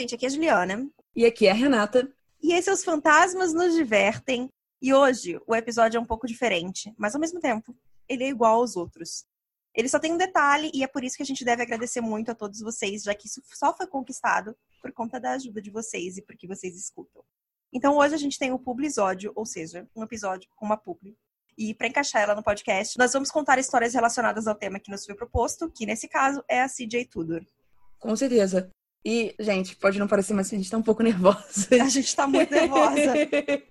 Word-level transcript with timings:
gente, 0.00 0.14
aqui 0.14 0.24
é 0.24 0.28
a 0.28 0.32
Juliana. 0.32 0.90
E 1.14 1.26
aqui 1.26 1.46
é 1.46 1.50
a 1.50 1.54
Renata. 1.54 2.10
E 2.42 2.54
esses 2.54 2.78
Os 2.78 2.84
Fantasmas 2.84 3.52
Nos 3.52 3.74
Divertem. 3.74 4.48
E 4.80 4.94
hoje 4.94 5.38
o 5.46 5.54
episódio 5.54 5.98
é 5.98 6.00
um 6.00 6.06
pouco 6.06 6.26
diferente, 6.26 6.92
mas 6.96 7.14
ao 7.14 7.20
mesmo 7.20 7.38
tempo, 7.38 7.76
ele 8.08 8.24
é 8.24 8.28
igual 8.28 8.56
aos 8.56 8.76
outros. 8.76 9.26
Ele 9.74 9.88
só 9.88 9.98
tem 9.98 10.12
um 10.12 10.16
detalhe 10.16 10.70
e 10.74 10.82
é 10.82 10.86
por 10.86 11.04
isso 11.04 11.16
que 11.16 11.22
a 11.22 11.26
gente 11.26 11.44
deve 11.44 11.62
agradecer 11.62 12.00
muito 12.00 12.30
a 12.30 12.34
todos 12.34 12.60
vocês, 12.60 13.02
já 13.02 13.14
que 13.14 13.26
isso 13.26 13.42
só 13.54 13.76
foi 13.76 13.86
conquistado 13.86 14.56
por 14.80 14.90
conta 14.92 15.20
da 15.20 15.32
ajuda 15.32 15.60
de 15.60 15.70
vocês 15.70 16.16
e 16.16 16.22
porque 16.22 16.46
vocês 16.46 16.74
escutam. 16.76 17.22
Então 17.72 17.98
hoje 17.98 18.14
a 18.14 18.18
gente 18.18 18.38
tem 18.38 18.52
o 18.52 18.58
Publisódio, 18.58 19.32
ou 19.36 19.44
seja, 19.44 19.86
um 19.94 20.02
episódio 20.02 20.48
com 20.56 20.64
uma 20.64 20.78
publi. 20.78 21.16
E 21.58 21.74
para 21.74 21.88
encaixar 21.88 22.22
ela 22.22 22.34
no 22.34 22.42
podcast, 22.42 22.98
nós 22.98 23.12
vamos 23.12 23.30
contar 23.30 23.58
histórias 23.58 23.92
relacionadas 23.92 24.46
ao 24.46 24.54
tema 24.54 24.80
que 24.80 24.90
nos 24.90 25.04
foi 25.04 25.14
proposto, 25.14 25.70
que 25.70 25.84
nesse 25.84 26.08
caso 26.08 26.42
é 26.48 26.62
a 26.62 26.68
CJ 26.68 27.04
Tudor. 27.04 27.44
Com 27.98 28.16
certeza. 28.16 28.72
E, 29.04 29.34
gente, 29.38 29.76
pode 29.76 29.98
não 29.98 30.06
parecer, 30.06 30.34
mas 30.34 30.52
a 30.52 30.56
gente 30.56 30.70
tá 30.70 30.76
um 30.76 30.82
pouco 30.82 31.02
nervosa. 31.04 31.68
A 31.80 31.88
gente 31.88 32.14
tá 32.14 32.26
muito 32.26 32.50
nervosa. 32.50 33.14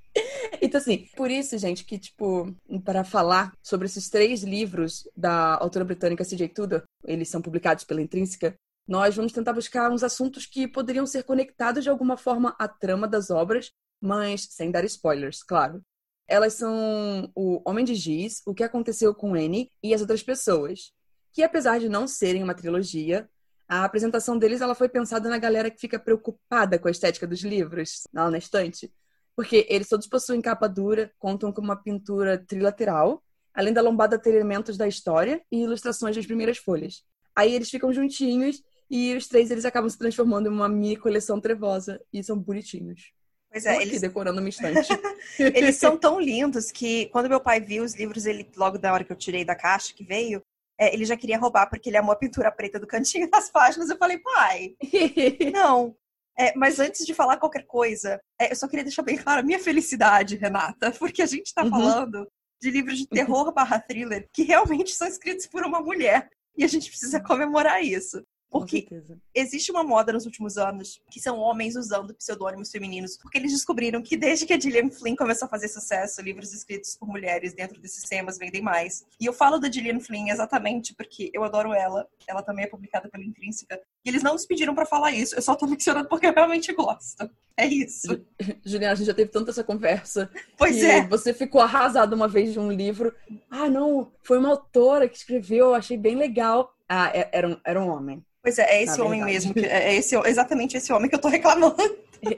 então, 0.62 0.80
assim, 0.80 1.08
por 1.16 1.30
isso, 1.30 1.58
gente, 1.58 1.86
que, 1.86 2.00
tipo, 2.00 2.54
para 2.84 3.04
falar 3.04 3.54
sobre 3.62 3.86
esses 3.86 4.10
três 4.10 4.44
livros 4.44 5.08
da 5.16 5.56
autora 5.56 5.86
britânica 5.86 6.24
C.J. 6.24 6.50
Tudor, 6.50 6.84
eles 7.06 7.30
são 7.30 7.42
publicados 7.42 7.84
pela 7.84 8.02
Intrínseca, 8.02 8.56
nós 8.90 9.16
vamos 9.16 9.32
tentar 9.32 9.54
buscar 9.54 9.92
uns 9.92 10.04
assuntos 10.04 10.48
que 10.48 10.68
poderiam 10.68 11.06
ser 11.06 11.22
conectados 11.22 11.84
de 11.84 11.92
alguma 11.92 12.18
forma 12.18 12.56
à 12.58 12.68
trama 12.68 13.08
das 13.08 13.30
obras, 13.30 13.70
mas 14.02 14.48
sem 14.50 14.72
dar 14.72 14.84
spoilers, 14.84 15.44
claro. 15.44 15.80
Elas 16.28 16.54
são 16.56 17.32
o 17.36 17.62
Homem 17.70 17.86
de 17.86 17.94
Giz, 17.94 18.42
O 18.48 18.54
que 18.54 18.64
Aconteceu 18.64 19.14
com 19.14 19.36
Annie 19.36 19.70
e 19.84 19.94
as 19.94 20.02
Outras 20.02 20.24
Pessoas, 20.24 20.92
que 21.32 21.44
apesar 21.44 21.80
de 21.80 21.88
não 21.88 22.08
serem 22.08 22.42
uma 22.42 22.56
trilogia, 22.56 23.30
a 23.70 23.86
apresentação 23.86 24.36
deles 24.36 24.62
ela 24.62 24.74
foi 24.74 24.90
pensada 24.90 25.30
na 25.30 25.38
galera 25.38 25.70
que 25.70 25.80
fica 25.80 26.00
preocupada 26.00 26.80
com 26.80 26.88
a 26.88 26.92
estética 26.92 27.28
dos 27.28 27.42
livros 27.42 28.02
lá 28.12 28.30
na 28.32 28.40
estante. 28.40 28.92
Porque 29.36 29.68
eles 29.70 29.88
todos 29.88 30.08
possuem 30.08 30.42
capa 30.42 30.68
dura, 30.68 31.12
contam 31.20 31.52
com 31.52 31.62
uma 31.62 31.76
pintura 31.76 32.36
trilateral, 32.38 33.24
além 33.54 33.72
da 33.72 33.82
lombada 33.82 34.18
ter 34.18 34.34
elementos 34.34 34.76
da 34.76 34.88
história 34.88 35.40
e 35.52 35.62
ilustrações 35.62 36.16
das 36.16 36.26
primeiras 36.26 36.58
folhas. 36.58 37.04
Aí 37.36 37.54
eles 37.54 37.70
ficam 37.70 37.94
juntinhos 37.94 38.62
e 38.90 39.16
os 39.16 39.28
três 39.28 39.52
eles 39.52 39.66
acabam 39.66 39.88
se 39.88 40.00
transformando 40.00 40.48
em 40.48 40.52
uma 40.52 40.68
mini 40.68 40.98
coleção 40.98 41.40
trevosa 41.40 42.02
e 42.12 42.24
são 42.24 42.40
bonitinhos. 42.40 43.14
Pois 43.52 43.66
é, 43.66 43.82
eles 43.82 44.02
decorando 44.02 44.40
uma 44.40 44.50
estante. 44.50 44.90
eles 45.40 45.76
são 45.76 45.96
tão 45.96 46.20
lindos 46.20 46.72
que 46.72 47.06
quando 47.08 47.30
meu 47.30 47.40
pai 47.40 47.62
viu 47.62 47.84
os 47.84 47.96
livros, 47.96 48.26
ele 48.26 48.50
logo 48.58 48.80
da 48.80 48.92
hora 48.92 49.04
que 49.04 49.12
eu 49.12 49.18
tirei 49.18 49.46
da 49.46 49.56
caixa 49.56 49.94
que 49.94 50.04
veio, 50.04 50.42
é, 50.80 50.94
ele 50.94 51.04
já 51.04 51.18
queria 51.18 51.38
roubar 51.38 51.70
porque 51.70 51.90
ele 51.90 51.98
amou 51.98 52.14
a 52.14 52.18
pintura 52.18 52.52
preta 52.52 52.80
do 52.80 52.88
cantinho 52.88 53.30
das 53.30 53.52
páginas. 53.52 53.90
Eu 53.90 53.98
falei, 53.98 54.18
pai, 54.18 54.76
não. 55.54 55.96
É, 56.38 56.56
mas 56.56 56.80
antes 56.80 57.06
de 57.06 57.14
falar 57.14 57.36
qualquer 57.36 57.66
coisa, 57.66 58.20
é, 58.40 58.52
eu 58.52 58.56
só 58.56 58.66
queria 58.66 58.86
deixar 58.86 59.02
bem 59.02 59.18
claro 59.18 59.42
a 59.42 59.44
minha 59.44 59.60
felicidade, 59.60 60.38
Renata, 60.38 60.92
porque 60.98 61.22
a 61.22 61.26
gente 61.26 61.48
está 61.48 61.64
uhum. 61.64 61.70
falando 61.70 62.28
de 62.62 62.72
livros 62.72 62.98
de 62.98 63.08
terror 63.08 63.54
barra 63.54 63.80
thriller 63.80 64.28
que 64.34 64.44
realmente 64.44 64.92
são 64.92 65.08
escritos 65.08 65.48
por 65.48 65.66
uma 65.66 65.82
mulher. 65.82 66.30
E 66.58 66.64
a 66.64 66.68
gente 66.68 66.90
precisa 66.90 67.22
comemorar 67.22 67.84
isso. 67.84 68.24
Porque 68.50 68.88
existe 69.34 69.72
uma 69.72 69.84
moda 69.84 70.12
nos 70.12 70.26
últimos 70.26 70.58
anos 70.58 71.02
que 71.12 71.20
são 71.20 71.38
homens 71.38 71.76
usando 71.76 72.16
pseudônimos 72.16 72.72
femininos, 72.72 73.16
porque 73.18 73.38
eles 73.38 73.52
descobriram 73.52 74.02
que 74.02 74.18
desde 74.18 74.46
que 74.46 74.54
a 74.54 74.60
Gillian 74.60 74.90
Flynn 74.90 75.16
começou 75.16 75.46
a 75.46 75.50
fazer 75.50 75.68
sucesso, 75.68 76.22
livros 76.22 76.52
escritos 76.52 76.96
por 76.96 77.08
mulheres 77.08 77.54
dentro 77.54 77.80
desses 77.80 78.04
temas 78.04 78.38
vendem 78.38 78.62
mais. 78.62 79.06
E 79.20 79.26
eu 79.26 79.34
falo 79.34 79.60
da 79.60 79.72
Gillian 79.72 80.00
Flynn 80.00 80.30
exatamente 80.30 80.96
porque 80.96 81.30
eu 81.34 81.44
adoro 81.44 81.74
ela. 81.74 82.08
Ela 82.28 82.42
também 82.42 82.66
é 82.66 82.68
publicada 82.68 83.08
pela 83.08 83.24
Intrínseca. 83.24 83.80
E 84.04 84.10
eles 84.10 84.24
não 84.24 84.34
nos 84.34 84.46
pediram 84.46 84.74
para 84.74 84.86
falar 84.86 85.12
isso. 85.12 85.36
Eu 85.36 85.42
só 85.42 85.56
tô 85.56 85.68
mencionando 85.68 86.10
porque 86.10 86.26
eu 86.26 86.34
realmente 86.34 86.74
gosto. 86.74 87.30
É 87.56 87.66
isso. 87.66 88.26
Juliana, 88.66 88.94
a 88.94 88.96
gente 88.96 89.08
já 89.08 89.14
teve 89.14 89.30
tanta 89.30 89.52
essa 89.52 89.64
conversa. 89.64 90.32
Pois 90.58 90.82
é. 90.82 91.06
Você 91.08 91.34
ficou 91.34 91.60
arrasada 91.62 92.16
uma 92.16 92.28
vez 92.28 92.54
de 92.54 92.60
um 92.60 92.72
livro. 92.72 93.14
Ah, 93.50 93.70
não, 93.70 94.12
foi 94.24 94.38
uma 94.38 94.50
autora 94.50 95.10
que 95.10 95.18
escreveu, 95.18 95.68
eu 95.68 95.76
achei 95.76 95.98
bem 95.98 96.16
legal. 96.16 96.74
Ah, 96.90 97.12
é, 97.14 97.30
era 97.32 97.48
um, 97.48 97.58
era 97.64 97.80
um 97.80 97.88
homem. 97.88 98.26
Pois 98.42 98.58
é, 98.58 98.78
é 98.78 98.84
esse 98.84 99.00
homem 99.00 99.24
mesmo. 99.24 99.54
Que, 99.54 99.66
é 99.66 99.94
esse, 99.94 100.16
exatamente 100.26 100.76
esse 100.76 100.92
homem 100.92 101.08
que 101.10 101.16
eu 101.16 101.22
tô 101.22 101.28
reclamando. 101.28 101.76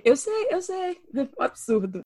Eu 0.03 0.15
sei, 0.15 0.47
eu 0.49 0.61
sei. 0.61 0.99
É 1.15 1.21
um 1.39 1.43
absurdo. 1.43 2.01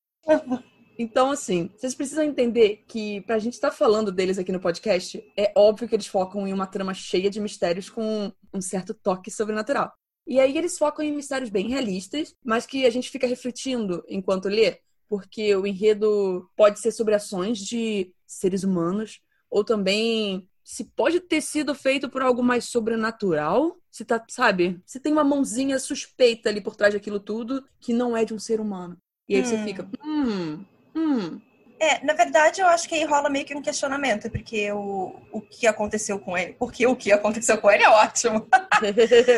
Então, 0.97 1.31
assim, 1.31 1.69
vocês 1.75 1.93
precisam 1.93 2.23
entender 2.23 2.83
que 2.87 3.21
pra 3.21 3.39
gente 3.39 3.53
estar 3.53 3.69
tá 3.71 3.75
falando 3.75 4.11
deles 4.11 4.37
aqui 4.37 4.51
no 4.51 4.59
podcast, 4.59 5.21
é 5.35 5.51
óbvio 5.55 5.87
que 5.87 5.95
eles 5.95 6.07
focam 6.07 6.47
em 6.47 6.53
uma 6.53 6.67
trama 6.67 6.93
cheia 6.93 7.29
de 7.29 7.41
mistérios 7.41 7.89
com 7.89 8.31
um 8.53 8.61
certo 8.61 8.93
toque 8.93 9.29
sobrenatural. 9.29 9.91
E 10.27 10.39
aí 10.39 10.57
eles 10.57 10.77
focam 10.77 11.03
em 11.03 11.11
mistérios 11.11 11.49
bem 11.49 11.67
realistas, 11.67 12.33
mas 12.43 12.65
que 12.65 12.85
a 12.85 12.89
gente 12.89 13.09
fica 13.09 13.27
refletindo 13.27 14.03
enquanto 14.07 14.49
lê, 14.49 14.79
porque 15.07 15.55
o 15.55 15.67
enredo 15.67 16.49
pode 16.55 16.79
ser 16.79 16.91
sobre 16.91 17.13
ações 17.13 17.59
de 17.59 18.11
seres 18.25 18.63
humanos, 18.63 19.19
ou 19.49 19.63
também 19.63 20.49
se 20.65 20.83
pode 20.83 21.19
ter 21.19 21.41
sido 21.41 21.75
feito 21.75 22.09
por 22.09 22.23
algo 22.23 22.41
mais 22.41 22.65
sobrenatural, 22.65 23.77
se 23.91 24.03
tá, 24.03 24.25
sabe? 24.27 24.81
Se 24.83 24.99
tem 24.99 25.13
uma 25.13 25.23
mãozinha 25.23 25.77
suspeita 25.77 26.49
ali 26.49 26.59
por 26.59 26.75
trás 26.75 26.91
daquilo 26.91 27.19
tudo 27.19 27.63
que 27.79 27.93
não 27.93 28.17
é 28.17 28.25
de 28.25 28.33
um 28.33 28.39
ser 28.39 28.59
humano. 28.59 28.97
E 29.29 29.35
aí 29.35 29.41
hum. 29.41 29.45
você 29.45 29.63
fica, 29.63 29.87
hum, 30.03 30.65
hum. 30.95 31.39
É, 31.85 32.03
na 32.03 32.13
verdade, 32.13 32.61
eu 32.61 32.67
acho 32.67 32.89
que 32.89 32.95
aí 32.95 33.03
rola 33.03 33.29
meio 33.29 33.45
que 33.45 33.53
um 33.53 33.61
questionamento, 33.61 34.27
porque 34.31 34.71
o, 34.71 35.15
o 35.31 35.39
que 35.39 35.67
aconteceu 35.67 36.17
com 36.17 36.35
ele. 36.35 36.53
Porque 36.53 36.87
o 36.87 36.95
que 36.95 37.11
aconteceu 37.11 37.59
com 37.59 37.69
ele 37.69 37.83
é 37.83 37.89
ótimo. 37.89 38.39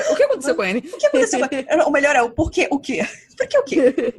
o 0.09 0.15
que 0.15 0.23
aconteceu 0.23 0.55
com 0.55 0.63
ele? 0.63 0.79
O 0.79 0.97
que 0.97 1.07
aconteceu 1.07 1.39
com 1.41 1.53
ele? 1.53 1.91
Melhor 1.91 2.15
é 2.15 2.21
o 2.21 2.31
porquê 2.31 2.69
o 2.71 2.79
quê? 2.79 3.05
Por 3.37 3.47
que 3.47 3.57
o 3.59 3.63
quê? 3.63 4.15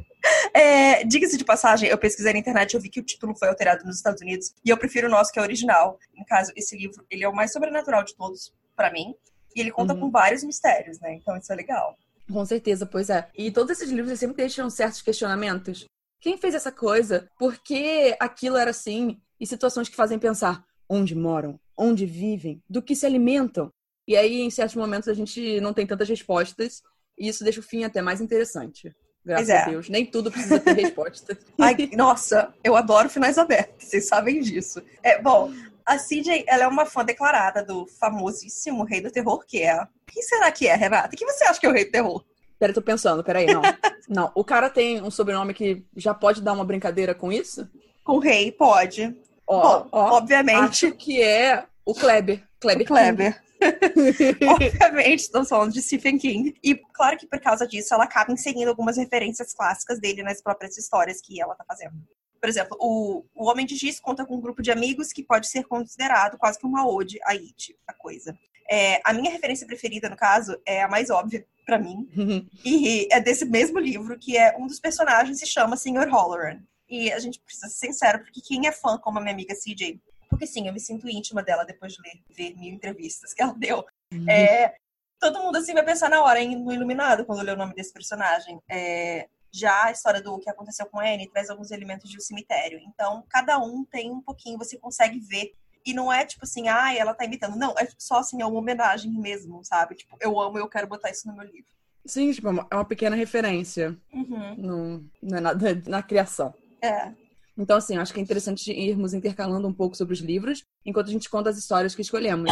É, 0.53 1.03
Diga-se 1.05 1.37
de 1.37 1.43
passagem, 1.43 1.89
eu 1.89 1.97
pesquisei 1.97 2.31
na 2.31 2.39
internet, 2.39 2.73
eu 2.73 2.79
vi 2.79 2.89
que 2.89 2.99
o 2.99 3.03
título 3.03 3.35
foi 3.35 3.47
alterado 3.47 3.83
nos 3.83 3.95
Estados 3.95 4.21
Unidos 4.21 4.53
e 4.63 4.69
eu 4.69 4.77
prefiro 4.77 5.07
o 5.07 5.09
nosso, 5.09 5.31
que 5.31 5.39
é 5.39 5.41
original. 5.41 5.97
No 6.15 6.23
caso, 6.25 6.51
esse 6.55 6.77
livro, 6.77 7.03
ele 7.09 7.23
é 7.23 7.27
o 7.27 7.35
mais 7.35 7.51
sobrenatural 7.51 8.03
de 8.03 8.15
todos, 8.15 8.53
para 8.75 8.91
mim. 8.91 9.15
E 9.55 9.59
ele 9.59 9.71
conta 9.71 9.93
uhum. 9.93 10.01
com 10.01 10.11
vários 10.11 10.43
mistérios, 10.43 10.99
né? 10.99 11.15
Então 11.15 11.35
isso 11.35 11.51
é 11.51 11.55
legal. 11.55 11.97
Com 12.31 12.45
certeza, 12.45 12.85
pois 12.85 13.09
é. 13.09 13.27
E 13.35 13.49
todos 13.49 13.71
esses 13.71 13.89
livros 13.89 14.19
sempre 14.19 14.37
deixam 14.37 14.69
certos 14.69 15.01
questionamentos. 15.01 15.87
Quem 16.19 16.37
fez 16.37 16.53
essa 16.53 16.71
coisa? 16.71 17.29
Por 17.37 17.57
que 17.57 18.15
aquilo 18.19 18.57
era 18.57 18.71
assim? 18.71 19.19
E 19.39 19.47
situações 19.47 19.87
que 19.87 19.95
fazem 19.95 20.19
pensar 20.19 20.63
onde 20.89 21.15
moram, 21.15 21.59
onde 21.77 22.05
vivem, 22.05 22.61
do 22.69 22.81
que 22.81 22.95
se 22.95 23.05
alimentam. 23.05 23.71
E 24.07 24.17
aí, 24.17 24.41
em 24.41 24.49
certos 24.49 24.75
momentos, 24.75 25.07
a 25.07 25.13
gente 25.13 25.61
não 25.61 25.73
tem 25.73 25.85
tantas 25.85 26.09
respostas, 26.09 26.81
e 27.17 27.27
isso 27.27 27.43
deixa 27.43 27.59
o 27.59 27.63
fim 27.63 27.83
até 27.83 28.01
mais 28.01 28.19
interessante. 28.19 28.93
Graças 29.23 29.49
é. 29.49 29.61
a 29.61 29.65
Deus. 29.65 29.87
Nem 29.87 30.05
tudo 30.05 30.31
precisa 30.31 30.59
ter 30.59 30.73
resposta. 30.73 31.37
Ai, 31.59 31.75
nossa, 31.95 32.53
eu 32.63 32.75
adoro 32.75 33.09
finais 33.09 33.37
abertos, 33.37 33.87
vocês 33.87 34.07
sabem 34.07 34.41
disso. 34.41 34.81
É, 35.03 35.21
bom, 35.21 35.53
a 35.85 35.97
CJ, 35.97 36.45
ela 36.47 36.63
é 36.63 36.67
uma 36.67 36.85
fã 36.85 37.05
declarada 37.05 37.63
do 37.63 37.85
famosíssimo 37.85 38.83
Rei 38.83 39.01
do 39.01 39.11
Terror, 39.11 39.45
que 39.45 39.61
é. 39.61 39.85
Quem 40.07 40.23
será 40.23 40.51
que 40.51 40.67
é, 40.67 40.75
Renata? 40.75 41.15
Quem 41.15 41.27
você 41.27 41.43
acha 41.43 41.59
que 41.59 41.65
é 41.65 41.69
o 41.69 41.73
Rei 41.73 41.85
do 41.85 41.91
Terror? 41.91 42.25
Peraí, 42.59 42.73
tô 42.73 42.81
pensando, 42.81 43.23
peraí, 43.23 43.47
não. 43.47 43.61
não, 44.09 44.31
o 44.35 44.43
cara 44.43 44.69
tem 44.69 45.01
um 45.01 45.09
sobrenome 45.09 45.53
que 45.53 45.85
já 45.95 46.13
pode 46.13 46.41
dar 46.41 46.53
uma 46.53 46.65
brincadeira 46.65 47.15
com 47.15 47.31
isso? 47.31 47.67
Com 48.03 48.17
o 48.17 48.19
rei, 48.19 48.51
pode. 48.51 49.15
Ó, 49.47 49.61
Bom, 49.61 49.89
ó, 49.91 50.17
obviamente. 50.17 50.87
Acho 50.87 50.91
que 50.91 51.21
é 51.21 51.63
o 51.85 51.93
Kleber. 51.93 52.43
Kleber. 52.59 52.83
O 52.83 52.87
Kleber. 52.87 53.41
Obviamente, 54.49 55.19
estamos 55.19 55.49
falando 55.49 55.73
de 55.73 55.81
Stephen 55.81 56.17
King. 56.17 56.55
E 56.63 56.75
claro 56.93 57.17
que 57.17 57.27
por 57.27 57.39
causa 57.41 57.67
disso, 57.67 57.93
ela 57.93 58.05
acaba 58.05 58.31
inserindo 58.31 58.69
algumas 58.69 58.95
referências 58.97 59.53
clássicas 59.53 59.99
dele 59.99 60.23
nas 60.23 60.41
próprias 60.41 60.77
histórias 60.77 61.19
que 61.21 61.41
ela 61.41 61.55
tá 61.55 61.65
fazendo. 61.67 61.93
Por 62.39 62.47
exemplo, 62.47 62.77
o, 62.79 63.25
o 63.35 63.49
Homem 63.49 63.65
de 63.65 63.75
Giz 63.75 63.99
conta 63.99 64.25
com 64.25 64.35
um 64.35 64.41
grupo 64.41 64.61
de 64.61 64.71
amigos 64.71 65.11
que 65.11 65.23
pode 65.23 65.49
ser 65.49 65.65
considerado 65.65 66.37
quase 66.37 66.57
que 66.57 66.65
uma 66.65 66.87
ode 66.87 67.19
a 67.23 67.31
It, 67.31 67.75
a 67.85 67.93
coisa. 67.93 68.37
É, 68.69 69.01
a 69.03 69.13
minha 69.13 69.31
referência 69.31 69.65
preferida, 69.65 70.09
no 70.09 70.15
caso, 70.15 70.59
é 70.65 70.83
a 70.83 70.87
mais 70.87 71.09
óbvia 71.09 71.45
para 71.65 71.79
mim. 71.79 72.07
e 72.63 73.07
é 73.11 73.19
desse 73.19 73.45
mesmo 73.45 73.79
livro, 73.79 74.17
que 74.19 74.37
é 74.37 74.55
um 74.57 74.67
dos 74.67 74.79
personagens 74.79 75.39
se 75.39 75.45
chama 75.45 75.77
Sr. 75.77 76.07
Holloran. 76.09 76.59
E 76.87 77.11
a 77.11 77.19
gente 77.19 77.39
precisa 77.39 77.67
ser 77.67 77.87
sincero, 77.87 78.19
porque 78.19 78.41
quem 78.41 78.67
é 78.67 78.71
fã, 78.71 78.97
como 78.97 79.19
a 79.19 79.21
minha 79.21 79.33
amiga 79.33 79.53
CJ, 79.53 79.99
porque 80.29 80.45
sim, 80.45 80.67
eu 80.67 80.73
me 80.73 80.79
sinto 80.79 81.09
íntima 81.09 81.41
dela 81.41 81.65
depois 81.65 81.93
de 81.93 82.01
ler, 82.01 82.21
ver 82.29 82.55
mil 82.55 82.73
entrevistas 82.73 83.33
que 83.33 83.41
ela 83.41 83.53
deu. 83.53 83.85
Uhum. 84.13 84.29
É, 84.29 84.75
todo 85.19 85.41
mundo 85.41 85.57
assim 85.57 85.73
vai 85.73 85.83
pensar 85.83 86.09
na 86.09 86.23
hora, 86.23 86.43
no 86.43 86.71
Iluminado, 86.71 87.25
quando 87.25 87.41
lê 87.41 87.51
o 87.51 87.57
nome 87.57 87.73
desse 87.73 87.91
personagem. 87.91 88.59
É, 88.69 89.27
já 89.51 89.85
a 89.85 89.91
história 89.91 90.21
do 90.21 90.39
que 90.39 90.49
aconteceu 90.49 90.85
com 90.85 90.99
Anne 90.99 91.29
traz 91.29 91.49
alguns 91.49 91.71
elementos 91.71 92.09
de 92.09 92.17
um 92.17 92.21
cemitério. 92.21 92.79
Então, 92.79 93.23
cada 93.29 93.57
um 93.57 93.83
tem 93.83 94.11
um 94.11 94.21
pouquinho, 94.21 94.57
você 94.57 94.77
consegue 94.77 95.19
ver. 95.19 95.53
E 95.85 95.93
não 95.93 96.11
é 96.11 96.25
tipo 96.25 96.43
assim, 96.43 96.67
ah, 96.67 96.93
ela 96.93 97.13
tá 97.13 97.25
imitando. 97.25 97.57
Não, 97.57 97.73
é 97.77 97.87
só 97.97 98.19
assim, 98.19 98.41
é 98.41 98.45
uma 98.45 98.59
homenagem 98.59 99.11
mesmo, 99.11 99.63
sabe? 99.63 99.95
Tipo, 99.95 100.17
eu 100.19 100.39
amo 100.39 100.57
e 100.57 100.61
eu 100.61 100.67
quero 100.67 100.87
botar 100.87 101.09
isso 101.09 101.27
no 101.27 101.35
meu 101.35 101.45
livro. 101.45 101.69
Sim, 102.05 102.31
tipo, 102.31 102.47
é 102.47 102.75
uma 102.75 102.85
pequena 102.85 103.15
referência. 103.15 103.97
Uhum. 104.13 104.55
No, 104.55 105.05
não 105.21 105.37
é 105.37 105.41
nada 105.41 105.81
na 105.87 106.01
criação. 106.01 106.53
É. 106.81 107.11
Então, 107.57 107.77
assim, 107.77 107.97
acho 107.97 108.13
que 108.13 108.19
é 108.19 108.23
interessante 108.23 108.71
irmos 108.71 109.13
intercalando 109.13 109.67
um 109.67 109.73
pouco 109.73 109.95
sobre 109.95 110.13
os 110.13 110.21
livros, 110.21 110.63
enquanto 110.85 111.09
a 111.09 111.11
gente 111.11 111.29
conta 111.29 111.49
as 111.49 111.57
histórias 111.57 111.93
que 111.93 112.01
escolhemos. 112.01 112.51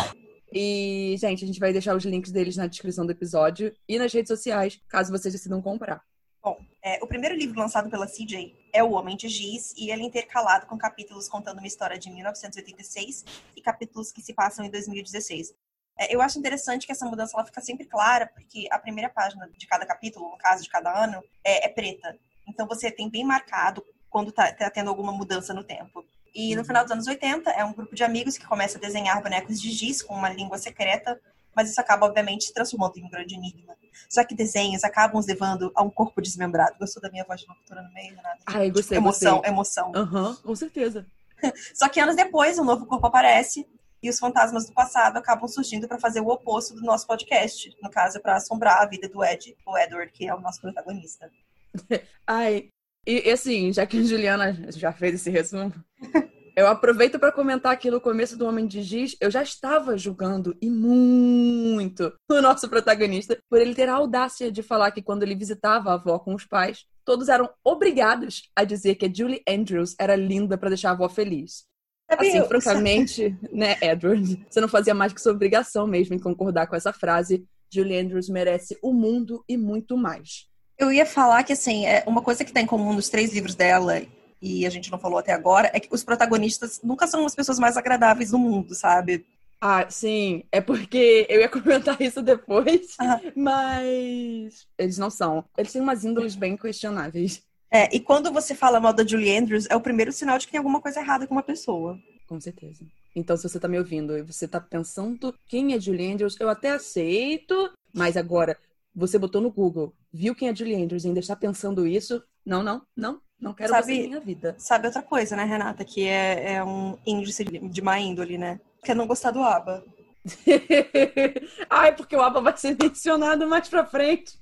E, 0.52 1.16
gente, 1.18 1.44
a 1.44 1.48
gente 1.48 1.60
vai 1.60 1.72
deixar 1.72 1.96
os 1.96 2.04
links 2.04 2.32
deles 2.32 2.58
na 2.58 2.68
descrição 2.68 3.06
do 3.06 3.12
episódio 3.12 3.74
e 3.88 3.98
nas 3.98 4.14
redes 4.14 4.28
sociais, 4.28 4.80
caso 4.90 5.12
vocês 5.12 5.34
decidam 5.34 5.62
comprar. 5.62 6.02
Bom, 6.44 6.58
é, 6.84 7.00
o 7.02 7.08
primeiro 7.08 7.36
livro 7.36 7.60
lançado 7.60 7.90
pela 7.90 8.08
CJ 8.08 8.56
é 8.78 8.84
O 8.84 8.92
Homem 8.92 9.18
de 9.18 9.28
Giz, 9.28 9.74
e 9.76 9.90
ele 9.90 10.04
é 10.04 10.06
intercalado 10.06 10.68
com 10.68 10.78
capítulos 10.78 11.28
contando 11.28 11.58
uma 11.58 11.66
história 11.66 11.98
de 11.98 12.12
1986 12.12 13.26
e 13.56 13.62
capítulos 13.62 14.12
que 14.12 14.22
se 14.22 14.34
passam 14.34 14.64
em 14.64 14.70
2016. 14.70 15.52
É, 15.98 16.14
eu 16.14 16.22
acho 16.22 16.38
interessante 16.38 16.86
que 16.86 16.92
essa 16.92 17.08
mudança 17.08 17.36
ela 17.36 17.46
fica 17.46 17.60
sempre 17.60 17.88
clara, 17.88 18.28
porque 18.28 18.68
a 18.72 18.78
primeira 18.78 19.10
página 19.10 19.50
de 19.58 19.66
cada 19.66 19.84
capítulo, 19.84 20.30
no 20.30 20.38
caso 20.38 20.62
de 20.62 20.70
cada 20.70 21.04
ano, 21.04 21.24
é, 21.44 21.66
é 21.66 21.70
preta. 21.70 22.16
Então 22.48 22.68
você 22.68 22.92
tem 22.92 23.10
bem 23.10 23.24
marcado 23.24 23.84
quando 24.12 24.30
está 24.30 24.54
tá 24.54 24.70
tendo 24.70 24.90
alguma 24.90 25.12
mudança 25.12 25.56
no 25.56 25.64
tempo. 25.64 26.06
E 26.36 26.56
no 26.56 26.64
final 26.64 26.84
dos 26.84 26.92
anos 26.92 27.08
80, 27.08 27.50
é 27.50 27.66
um 27.66 27.74
grupo 27.74 27.96
de 27.96 28.04
amigos 28.04 28.38
que 28.38 28.46
começa 28.46 28.78
a 28.78 28.82
desenhar 28.82 29.24
bonecos 29.24 29.60
de 29.60 29.72
giz 29.72 30.04
com 30.04 30.14
uma 30.14 30.30
língua 30.30 30.60
secreta, 30.60 31.20
mas 31.58 31.72
isso 31.72 31.82
acaba, 31.82 32.06
obviamente, 32.06 32.46
se 32.46 32.54
transformando 32.54 32.98
em 32.98 33.04
um 33.04 33.10
grande 33.10 33.34
enigma. 33.34 33.76
Só 34.08 34.24
que 34.24 34.36
desenhos 34.36 34.84
acabam 34.84 35.20
os 35.20 35.26
levando 35.26 35.72
a 35.74 35.82
um 35.82 35.90
corpo 35.90 36.22
desmembrado. 36.22 36.78
Gostou 36.80 37.02
da 37.02 37.10
minha 37.10 37.24
voz 37.24 37.42
de 37.42 37.48
locutora 37.48 37.82
no 37.82 37.92
meio, 37.92 38.16
Renata? 38.16 38.38
Ai, 38.46 38.70
gostei, 38.70 39.00
emoção, 39.00 39.38
gostei. 39.38 39.52
emoção. 39.52 39.92
Aham, 39.96 40.30
uhum, 40.30 40.36
com 40.36 40.56
certeza. 40.56 41.08
Só 41.74 41.90
que 41.90 42.00
anos 42.00 42.16
depois, 42.16 42.60
um 42.60 42.64
novo 42.64 42.86
corpo 42.86 43.08
aparece 43.08 43.68
e 44.04 44.08
os 44.08 44.20
fantasmas 44.20 44.68
do 44.68 44.74
passado 44.74 45.18
acabam 45.18 45.48
surgindo 45.48 45.88
para 45.88 46.00
fazer 46.00 46.22
o 46.22 46.28
oposto 46.28 46.76
do 46.76 46.82
nosso 46.82 47.08
podcast. 47.08 47.76
No 47.82 47.90
caso, 47.90 48.22
para 48.22 48.36
assombrar 48.36 48.84
a 48.84 48.86
vida 48.86 49.10
do 49.10 49.26
Ed, 49.26 49.58
o 49.66 49.76
Edward, 49.76 50.12
que 50.12 50.28
é 50.28 50.36
o 50.36 50.40
nosso 50.40 50.62
protagonista. 50.62 51.32
Ai, 52.28 52.70
e, 53.08 53.32
assim, 53.32 53.74
já 53.74 53.88
que 53.88 53.98
a 53.98 54.04
Juliana 54.04 54.54
já 54.74 54.94
fez 54.94 55.16
esse 55.16 55.32
resumo, 55.32 55.74
eu 56.58 56.68
aproveito 56.68 57.20
para 57.20 57.32
comentar 57.32 57.78
que 57.78 57.92
no 57.92 58.02
começo 58.02 58.36
do 58.36 58.48
Homem 58.48 58.66
de 58.66 58.82
Giz, 58.82 59.16
eu 59.22 59.30
já 59.30 59.44
estava 59.44 59.96
julgando 59.96 60.58
e 60.60 60.72
muito 60.72 62.12
o 62.28 62.42
nosso 62.42 62.68
protagonista 62.68 63.38
por 63.48 63.62
ele 63.62 63.76
ter 63.76 63.88
a 63.88 63.94
audácia 63.94 64.52
de 64.52 64.64
falar 64.64 64.90
que 64.90 65.04
quando 65.04 65.22
ele 65.22 65.36
visitava 65.36 65.92
a 65.92 65.94
avó 65.94 66.18
com 66.18 66.34
os 66.34 66.46
pais, 66.46 66.84
todos 67.06 67.30
eram 67.30 67.48
obrigados 67.64 68.50
a 68.56 68.64
dizer 68.64 68.96
que 68.96 69.06
a 69.06 69.14
Julie 69.14 69.44
Andrews 69.48 69.96
era 70.00 70.16
linda 70.16 70.58
para 70.58 70.70
deixar 70.70 70.90
a 70.90 70.94
avó 70.94 71.08
feliz. 71.08 71.64
Assim, 72.10 72.44
francamente, 72.46 73.38
né, 73.54 73.78
Edward, 73.80 74.44
você 74.50 74.60
não 74.60 74.68
fazia 74.68 74.96
mais 74.96 75.14
que 75.14 75.22
sua 75.22 75.34
obrigação 75.34 75.86
mesmo 75.86 76.16
em 76.16 76.20
concordar 76.20 76.66
com 76.66 76.76
essa 76.76 76.92
frase. 76.92 77.46
Julie 77.72 78.00
Andrews 78.00 78.30
merece 78.30 78.80
o 78.82 78.92
mundo 78.92 79.44
e 79.48 79.56
muito 79.58 79.96
mais. 79.96 80.48
Eu 80.76 80.92
ia 80.92 81.06
falar 81.06 81.44
que, 81.44 81.54
assim, 81.54 81.86
é 81.86 82.04
uma 82.08 82.22
coisa 82.22 82.44
que 82.44 82.52
tem 82.52 82.64
em 82.64 82.68
comum 82.68 82.94
nos 82.94 83.10
três 83.10 83.32
livros 83.32 83.54
dela, 83.54 84.02
e 84.42 84.66
a 84.66 84.70
gente 84.70 84.92
não 84.92 85.00
falou 85.00 85.18
até 85.18 85.34
agora, 85.34 85.72
é 85.74 85.80
que 85.80 85.88
os 85.92 86.04
protagonistas 86.04 86.80
nunca 86.84 87.08
são 87.08 87.26
as 87.26 87.36
pessoas 87.36 87.60
mais 87.60 87.78
agradáveis 87.78 88.32
do 88.32 88.38
mundo, 88.38 88.76
sabe? 88.76 89.26
Ah, 89.60 89.90
sim. 89.90 90.44
É 90.52 90.62
porque 90.62 91.26
eu 91.30 91.42
ia 91.42 91.50
comentar 91.50 92.00
isso 92.02 92.22
depois, 92.22 92.96
ah. 93.00 93.20
mas 93.36 94.68
eles 94.78 94.98
não 94.98 95.10
são. 95.10 95.44
Eles 95.58 95.72
têm 95.72 95.82
umas 95.82 96.06
índoles 96.06 96.36
bem 96.36 96.56
questionáveis. 96.56 97.42
É, 97.70 97.94
e 97.94 98.00
quando 98.00 98.32
você 98.32 98.56
fala 98.56 98.80
mal 98.80 98.94
da 98.94 99.06
Julie 99.06 99.36
Andrews, 99.36 99.66
é 99.70 99.76
o 99.76 99.82
primeiro 99.82 100.12
sinal 100.12 100.38
de 100.38 100.46
que 100.46 100.52
tem 100.52 100.60
alguma 100.60 100.80
coisa 100.80 101.00
errada 101.00 101.28
com 101.28 101.34
uma 101.34 101.44
pessoa. 101.44 102.00
Com 102.28 102.40
certeza. 102.40 102.86
Então, 103.16 103.36
se 103.36 103.44
você 103.44 103.60
tá 103.60 103.68
me 103.68 103.80
ouvindo 103.80 104.18
e 104.18 104.22
você 104.22 104.48
tá 104.48 104.62
pensando 104.62 105.34
quem 105.48 105.74
é 105.74 105.80
Julie 105.80 106.14
Andrews, 106.14 106.40
eu 106.40 106.50
até 106.50 106.72
aceito, 106.72 107.72
mas 107.94 108.16
agora 108.16 108.58
você 108.96 109.18
botou 109.18 109.42
no 109.42 109.52
Google, 109.52 109.94
viu 110.14 110.36
quem 110.36 110.50
é 110.50 110.56
Julie 110.56 110.76
Andrews 110.76 111.04
e 111.04 111.08
ainda 111.08 111.20
está 111.20 111.36
pensando 111.36 111.86
isso, 111.86 112.24
não, 112.46 112.64
não, 112.64 112.82
não, 112.96 113.22
não 113.40 113.54
quero 113.54 113.70
sabe, 113.70 113.96
você 113.96 114.02
na 114.02 114.08
minha 114.08 114.20
vida. 114.20 114.56
Sabe 114.58 114.88
outra 114.88 115.02
coisa, 115.02 115.36
né, 115.36 115.44
Renata? 115.44 115.86
Que 115.86 116.08
é, 116.08 116.54
é 116.54 116.64
um 116.64 116.98
índice 117.06 117.44
de 117.44 117.82
má 117.82 118.00
índole, 118.00 118.38
né? 118.38 118.60
Que 118.84 118.92
é 118.92 118.96
não 118.96 119.08
gostar 119.08 119.32
do 119.32 119.44
ABBA. 119.44 119.84
Ai, 121.70 121.96
porque 121.96 122.16
o 122.16 122.22
ABBA 122.22 122.42
vai 122.42 122.58
ser 122.58 122.76
mencionado 122.82 123.48
mais 123.48 123.70
pra 123.70 123.86
frente. 123.86 124.38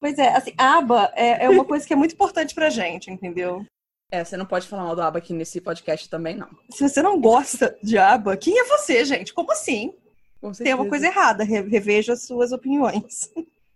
Pois 0.00 0.18
é, 0.18 0.36
assim, 0.36 0.52
ABBA 0.58 1.12
é, 1.14 1.46
é 1.46 1.48
uma 1.48 1.64
coisa 1.64 1.86
que 1.86 1.92
é 1.92 1.96
muito 1.96 2.14
importante 2.14 2.54
pra 2.54 2.68
gente, 2.68 3.10
entendeu? 3.10 3.64
É, 4.10 4.22
você 4.22 4.36
não 4.36 4.46
pode 4.46 4.68
falar 4.68 4.84
mal 4.84 4.94
do 4.94 5.02
ABBA 5.02 5.18
aqui 5.18 5.32
nesse 5.32 5.60
podcast 5.60 6.08
também, 6.08 6.36
não. 6.36 6.48
Se 6.70 6.86
você 6.86 7.02
não 7.02 7.20
gosta 7.20 7.76
de 7.82 7.96
ABBA, 7.96 8.36
quem 8.36 8.58
é 8.58 8.64
você, 8.64 9.04
gente? 9.04 9.32
Como 9.32 9.50
assim? 9.50 9.94
Tem 10.62 10.74
uma 10.74 10.88
coisa 10.88 11.06
errada, 11.06 11.42
reveja 11.42 12.12
as 12.12 12.24
suas 12.24 12.52
opiniões. 12.52 13.30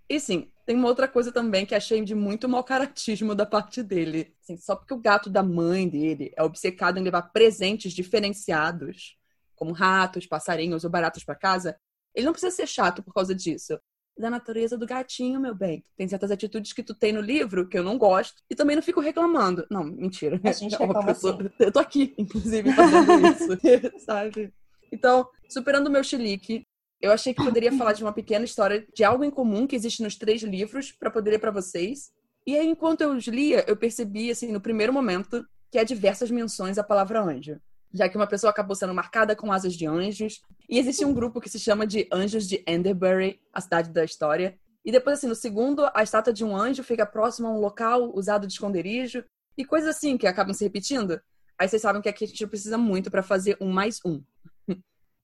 E 0.08 0.20
sim, 0.20 0.48
tem 0.68 0.76
uma 0.76 0.88
outra 0.88 1.08
coisa 1.08 1.32
também 1.32 1.64
que 1.64 1.74
achei 1.74 2.04
de 2.04 2.14
muito 2.14 2.46
mau 2.46 2.62
caratismo 2.62 3.34
da 3.34 3.46
parte 3.46 3.82
dele. 3.82 4.34
Assim, 4.42 4.58
só 4.58 4.76
porque 4.76 4.92
o 4.92 5.00
gato 5.00 5.30
da 5.30 5.42
mãe 5.42 5.88
dele 5.88 6.30
é 6.36 6.42
obcecado 6.42 6.98
em 6.98 7.02
levar 7.02 7.22
presentes 7.22 7.94
diferenciados, 7.94 9.16
como 9.56 9.72
ratos, 9.72 10.26
passarinhos 10.26 10.84
ou 10.84 10.90
baratos 10.90 11.24
para 11.24 11.34
casa, 11.34 11.74
ele 12.14 12.26
não 12.26 12.34
precisa 12.34 12.54
ser 12.54 12.66
chato 12.66 13.02
por 13.02 13.14
causa 13.14 13.34
disso. 13.34 13.80
Da 14.14 14.28
natureza 14.28 14.76
do 14.76 14.84
gatinho, 14.84 15.40
meu 15.40 15.54
bem. 15.54 15.82
Tem 15.96 16.06
certas 16.06 16.30
atitudes 16.30 16.74
que 16.74 16.82
tu 16.82 16.94
tem 16.94 17.14
no 17.14 17.22
livro 17.22 17.66
que 17.66 17.78
eu 17.78 17.82
não 17.82 17.96
gosto 17.96 18.42
e 18.50 18.54
também 18.54 18.76
não 18.76 18.82
fico 18.82 19.00
reclamando. 19.00 19.66
Não, 19.70 19.82
mentira. 19.84 20.38
A 20.44 20.52
gente 20.52 20.76
reclama 20.76 21.12
eu, 21.12 21.18
tô, 21.18 21.28
assim. 21.30 21.50
eu 21.60 21.72
tô 21.72 21.78
aqui, 21.78 22.14
inclusive, 22.18 22.74
fazendo 22.74 23.26
isso, 23.26 23.58
sabe? 24.04 24.52
Então, 24.92 25.26
superando 25.48 25.86
o 25.86 25.90
meu 25.90 26.04
chilique, 26.04 26.66
eu 27.00 27.12
achei 27.12 27.32
que 27.32 27.44
poderia 27.44 27.72
falar 27.72 27.92
de 27.92 28.02
uma 28.02 28.12
pequena 28.12 28.44
história 28.44 28.86
de 28.94 29.04
algo 29.04 29.24
em 29.24 29.30
comum 29.30 29.66
que 29.66 29.76
existe 29.76 30.02
nos 30.02 30.16
três 30.16 30.42
livros 30.42 30.90
para 30.90 31.10
poder 31.10 31.30
ler 31.30 31.38
para 31.38 31.50
vocês. 31.50 32.10
E 32.46 32.56
aí, 32.56 32.66
enquanto 32.66 33.02
eu 33.02 33.12
os 33.12 33.26
lia, 33.26 33.64
eu 33.68 33.76
percebi, 33.76 34.30
assim, 34.30 34.50
no 34.50 34.60
primeiro 34.60 34.92
momento, 34.92 35.46
que 35.70 35.78
há 35.78 35.84
diversas 35.84 36.30
menções 36.30 36.78
à 36.78 36.82
palavra 36.82 37.22
anjo. 37.22 37.60
Já 37.92 38.08
que 38.08 38.16
uma 38.16 38.26
pessoa 38.26 38.50
acabou 38.50 38.74
sendo 38.74 38.94
marcada 38.94 39.36
com 39.36 39.52
asas 39.52 39.74
de 39.74 39.86
anjos. 39.86 40.42
E 40.68 40.78
existe 40.78 41.04
um 41.04 41.14
grupo 41.14 41.40
que 41.40 41.48
se 41.48 41.58
chama 41.58 41.86
de 41.86 42.08
Anjos 42.12 42.48
de 42.48 42.64
Enderbury, 42.66 43.40
a 43.52 43.60
cidade 43.60 43.90
da 43.90 44.04
história. 44.04 44.58
E 44.84 44.90
depois, 44.90 45.18
assim, 45.18 45.28
no 45.28 45.34
segundo, 45.34 45.88
a 45.94 46.02
estátua 46.02 46.32
de 46.32 46.44
um 46.44 46.56
anjo 46.56 46.82
fica 46.82 47.06
próxima 47.06 47.48
a 47.48 47.52
um 47.52 47.60
local 47.60 48.12
usado 48.14 48.46
de 48.46 48.54
esconderijo. 48.54 49.24
E 49.56 49.64
coisas 49.64 49.96
assim 49.96 50.16
que 50.16 50.26
acabam 50.26 50.54
se 50.54 50.64
repetindo. 50.64 51.20
Aí 51.58 51.68
vocês 51.68 51.82
sabem 51.82 52.00
que 52.00 52.08
aqui 52.08 52.24
a 52.24 52.28
gente 52.28 52.46
precisa 52.46 52.78
muito 52.78 53.10
para 53.10 53.22
fazer 53.22 53.56
um 53.60 53.70
mais 53.70 54.00
um. 54.04 54.22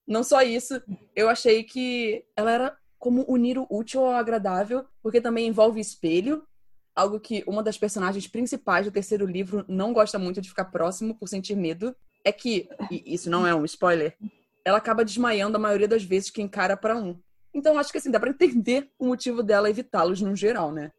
Não 0.07 0.23
só 0.23 0.43
isso, 0.43 0.83
eu 1.15 1.29
achei 1.29 1.65
que 1.65 2.25
ela 2.37 2.51
era 2.51 2.79
como 2.99 3.25
unir 3.29 3.59
o 3.59 3.67
útil 3.71 4.05
ao 4.05 4.13
agradável, 4.15 4.85
porque 5.03 5.21
também 5.21 5.47
envolve 5.47 5.81
espelho, 5.81 6.43
algo 6.95 7.21
que 7.21 7.43
uma 7.47 7.63
das 7.63 7.77
personagens 7.77 8.27
principais 8.27 8.87
do 8.87 8.93
terceiro 8.93 9.27
livro 9.27 9.65
não 9.69 9.93
gosta 9.93 10.19
muito 10.19 10.41
de 10.41 10.49
ficar 10.49 10.67
próximo 10.67 11.15
por 11.15 11.29
sentir 11.29 11.57
medo. 11.57 11.95
É 12.25 12.33
que, 12.33 12.69
e 12.91 13.15
isso 13.15 13.29
não 13.29 13.47
é 13.47 13.55
um 13.55 13.65
spoiler, 13.65 14.17
ela 14.65 14.79
acaba 14.79 15.05
desmaiando 15.05 15.57
a 15.57 15.61
maioria 15.61 15.89
das 15.89 16.03
vezes 16.03 16.31
que 16.31 16.41
encara 16.41 16.77
para 16.77 16.97
um. 16.97 17.19
Então 17.53 17.79
acho 17.79 17.93
que 17.93 17.99
assim, 17.99 18.11
dá 18.11 18.19
pra 18.19 18.31
entender 18.31 18.91
o 18.99 19.07
motivo 19.07 19.43
dela 19.43 19.69
evitá-los 19.69 20.21
no 20.21 20.35
geral, 20.35 20.73
né? 20.73 20.91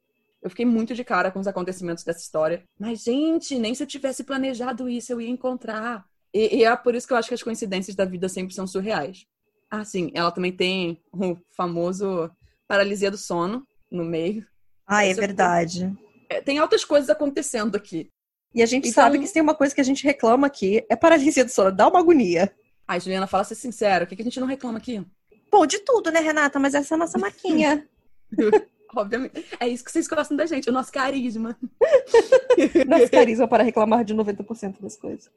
Eu 0.46 0.50
fiquei 0.52 0.66
muito 0.66 0.94
de 0.94 1.04
cara 1.04 1.32
com 1.32 1.40
os 1.40 1.48
acontecimentos 1.48 2.04
dessa 2.04 2.20
história. 2.20 2.64
Mas, 2.80 3.04
gente, 3.04 3.58
nem 3.58 3.74
se 3.74 3.82
eu 3.82 3.88
tivesse 3.88 4.24
planejado 4.24 4.88
isso 4.88 5.12
eu 5.12 5.20
ia 5.20 5.28
encontrar. 5.28 6.06
E, 6.36 6.58
e, 6.58 6.64
é 6.66 6.76
por 6.76 6.94
isso 6.94 7.08
que 7.08 7.14
eu 7.14 7.18
acho 7.18 7.30
que 7.30 7.34
as 7.34 7.42
coincidências 7.42 7.96
da 7.96 8.04
vida 8.04 8.28
sempre 8.28 8.54
são 8.54 8.68
surreais. 8.68 9.26
Ah, 9.72 9.86
sim, 9.86 10.12
ela 10.14 10.30
também 10.34 10.52
tem 10.52 11.02
o 11.14 11.38
famoso 11.56 12.30
paralisia 12.68 13.10
do 13.10 13.18
sono 13.18 13.66
no 13.90 14.04
meio. 14.04 14.46
Ah, 14.86 15.06
é 15.06 15.14
verdade. 15.14 15.90
É, 16.30 16.42
tem 16.42 16.60
altas 16.60 16.84
coisas 16.84 17.10
acontecendo 17.10 17.78
aqui. 17.78 18.12
E 18.54 18.62
a 18.62 18.66
gente 18.66 18.90
então... 18.90 19.02
sabe 19.02 19.18
que 19.18 19.28
se 19.28 19.34
tem 19.34 19.42
uma 19.42 19.56
coisa 19.56 19.74
que 19.74 19.80
a 19.80 19.84
gente 19.84 20.04
reclama 20.04 20.46
aqui, 20.46 20.86
é 20.90 20.96
paralisia 20.98 21.46
do 21.46 21.52
sono. 21.52 21.72
Dá 21.72 21.88
uma 21.88 22.00
agonia. 22.00 22.54
Ai, 22.86 23.00
Juliana, 23.00 23.28
fala 23.28 23.46
ser 23.46 23.56
sincero, 23.56 24.04
o 24.04 24.08
que, 24.08 24.18
que 24.18 24.22
a 24.22 24.26
gente 24.26 24.40
não 24.40 24.48
reclama 24.48 24.78
aqui? 24.78 25.06
Pô, 25.50 25.66
de 25.66 25.80
tudo, 25.80 26.12
né, 26.12 26.20
Renata? 26.20 26.60
Mas 26.60 26.74
essa 26.74 26.94
é 26.94 26.96
a 26.96 27.00
nossa 27.00 27.18
maquinha. 27.18 27.88
Obviamente. 28.96 29.46
É 29.60 29.68
isso 29.68 29.84
que 29.84 29.92
vocês 29.92 30.08
gostam 30.08 30.38
da 30.38 30.46
gente, 30.46 30.70
o 30.70 30.74
nosso 30.74 30.92
carisma. 30.92 31.58
nosso 32.88 33.12
carisma 33.12 33.48
para 33.48 33.64
reclamar 33.64 34.04
de 34.04 34.14
90% 34.14 34.82
das 34.82 34.96
coisas. 34.96 35.30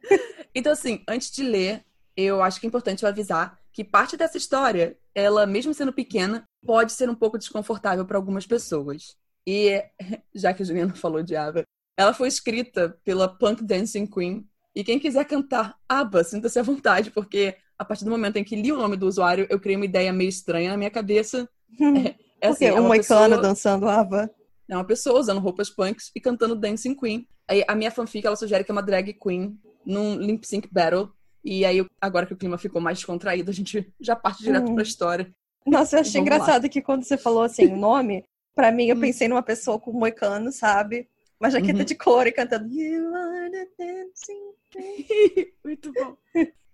Então, 0.55 0.73
assim, 0.73 1.03
antes 1.09 1.31
de 1.31 1.43
ler, 1.43 1.85
eu 2.17 2.43
acho 2.43 2.61
que 2.61 2.67
é 2.67 2.69
importante 2.69 3.03
eu 3.03 3.09
avisar 3.09 3.59
que 3.73 3.85
parte 3.85 4.17
dessa 4.17 4.37
história, 4.37 4.99
ela, 5.15 5.47
mesmo 5.47 5.73
sendo 5.73 5.93
pequena, 5.93 6.45
pode 6.67 6.93
ser 6.93 7.09
um 7.09 7.15
pouco 7.15 7.38
desconfortável 7.38 8.05
para 8.05 8.17
algumas 8.17 8.47
pessoas. 8.47 9.17
E, 9.47 9.83
já 10.35 10.53
que 10.53 10.62
a 10.62 10.67
Juliana 10.67 10.95
falou 10.95 11.23
de 11.23 11.37
Ava, 11.37 11.62
ela 11.97 12.12
foi 12.12 12.29
escrita 12.29 12.97
pela 13.05 13.29
Punk 13.29 13.62
Dancing 13.62 14.07
Queen. 14.07 14.49
E 14.75 14.85
quem 14.85 14.99
quiser 14.99 15.25
cantar 15.25 15.77
ABBA, 15.88 16.25
sinta-se 16.25 16.59
à 16.59 16.62
vontade, 16.62 17.11
porque 17.11 17.57
a 17.79 17.85
partir 17.85 18.05
do 18.05 18.11
momento 18.11 18.37
em 18.37 18.45
que 18.45 18.57
li 18.57 18.73
o 18.73 18.77
nome 18.77 18.97
do 18.97 19.07
usuário, 19.07 19.47
eu 19.49 19.61
criei 19.61 19.77
uma 19.77 19.85
ideia 19.85 20.12
meio 20.12 20.29
estranha 20.29 20.71
na 20.71 20.77
minha 20.77 20.91
cabeça. 20.91 21.49
É 21.81 22.15
assim, 22.42 22.66
é 22.66 22.80
um 22.80 22.87
moicano 22.87 23.37
pessoa... 23.37 23.42
dançando 23.42 23.88
Ava. 23.88 24.30
É 24.68 24.76
uma 24.76 24.85
pessoa 24.85 25.18
usando 25.18 25.40
roupas 25.40 25.71
punks 25.71 26.11
e 26.14 26.21
cantando 26.21 26.54
Dancing 26.54 26.95
Queen. 26.95 27.26
Aí 27.49 27.64
a 27.66 27.75
minha 27.75 27.90
fanfic, 27.90 28.26
ela 28.26 28.37
sugere 28.37 28.62
que 28.62 28.71
é 28.71 28.75
uma 28.75 28.83
drag 28.83 29.14
queen 29.14 29.59
num 29.85 30.16
lip 30.16 30.47
sync 30.47 30.68
battle. 30.71 31.11
E 31.42 31.64
aí, 31.64 31.85
agora 32.00 32.26
que 32.26 32.35
o 32.35 32.37
clima 32.37 32.59
ficou 32.59 32.80
mais 32.80 32.99
descontraído, 32.99 33.50
a 33.50 33.54
gente 33.54 33.90
já 33.99 34.14
parte 34.14 34.42
direto 34.42 34.71
hum. 34.71 34.75
pra 34.75 34.83
história. 34.83 35.33
Nossa, 35.66 35.97
eu 35.97 36.00
achei 36.00 36.21
engraçado 36.21 36.64
lá. 36.64 36.68
que 36.68 36.83
quando 36.83 37.04
você 37.04 37.16
falou 37.16 37.42
assim, 37.42 37.66
o 37.66 37.76
nome, 37.76 38.25
pra 38.54 38.71
mim 38.71 38.87
eu 38.87 38.97
hum. 38.97 39.00
pensei 39.00 39.28
numa 39.28 39.42
pessoa 39.42 39.78
com 39.78 39.92
moicano, 39.92 40.52
sabe? 40.52 41.09
Uma 41.40 41.50
jaqueta 41.50 41.78
uhum. 41.78 41.85
de 41.85 41.95
couro 41.95 42.28
e 42.28 42.33
cantando 42.33 42.68
You 42.73 43.14
are 43.14 43.50
the 43.50 43.68
dancing 43.78 44.49
Muito 45.64 45.92
bom. 45.92 46.16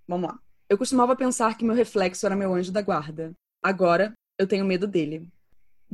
Vamos 0.08 0.30
lá. 0.30 0.38
Eu 0.68 0.78
costumava 0.78 1.14
pensar 1.14 1.56
que 1.56 1.64
meu 1.64 1.74
reflexo 1.74 2.24
era 2.24 2.34
meu 2.34 2.54
anjo 2.54 2.72
da 2.72 2.80
guarda. 2.80 3.32
Agora, 3.62 4.14
eu 4.38 4.46
tenho 4.46 4.64
medo 4.64 4.86
dele. 4.86 5.30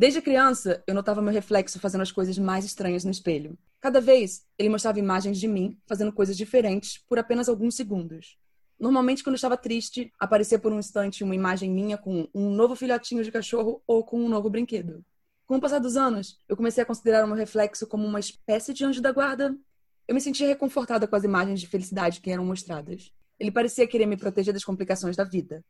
Desde 0.01 0.23
criança, 0.23 0.83
eu 0.87 0.95
notava 0.95 1.21
meu 1.21 1.31
reflexo 1.31 1.79
fazendo 1.79 2.01
as 2.01 2.11
coisas 2.11 2.39
mais 2.39 2.65
estranhas 2.65 3.05
no 3.05 3.11
espelho. 3.11 3.59
Cada 3.79 4.01
vez, 4.01 4.47
ele 4.59 4.71
mostrava 4.71 4.99
imagens 4.99 5.39
de 5.39 5.47
mim 5.47 5.79
fazendo 5.87 6.11
coisas 6.11 6.39
diferentes 6.39 6.97
por 7.07 7.19
apenas 7.19 7.51
alguns 7.51 7.75
segundos. 7.75 8.39
Normalmente, 8.79 9.23
quando 9.23 9.35
eu 9.35 9.37
estava 9.37 9.59
triste, 9.59 10.11
aparecia 10.19 10.59
por 10.59 10.73
um 10.73 10.79
instante 10.79 11.23
uma 11.23 11.35
imagem 11.35 11.71
minha 11.71 11.99
com 11.99 12.27
um 12.35 12.51
novo 12.51 12.75
filhotinho 12.75 13.23
de 13.23 13.31
cachorro 13.31 13.83
ou 13.87 14.03
com 14.03 14.19
um 14.19 14.27
novo 14.31 14.49
brinquedo. 14.49 15.05
Com 15.45 15.57
o 15.57 15.61
passar 15.61 15.81
dos 15.81 15.99
anos, 15.99 16.39
eu 16.49 16.57
comecei 16.57 16.83
a 16.83 16.87
considerar 16.87 17.23
o 17.23 17.29
meu 17.29 17.37
reflexo 17.37 17.87
como 17.87 18.07
uma 18.07 18.21
espécie 18.21 18.73
de 18.73 18.83
anjo 18.87 19.03
da 19.03 19.13
guarda. 19.13 19.55
Eu 20.09 20.15
me 20.15 20.21
sentia 20.23 20.47
reconfortada 20.47 21.07
com 21.07 21.15
as 21.15 21.25
imagens 21.25 21.61
de 21.61 21.67
felicidade 21.67 22.23
que 22.23 22.31
eram 22.31 22.47
mostradas. 22.47 23.13
Ele 23.39 23.51
parecia 23.51 23.87
querer 23.87 24.07
me 24.07 24.17
proteger 24.17 24.55
das 24.55 24.65
complicações 24.65 25.15
da 25.15 25.25
vida. 25.25 25.63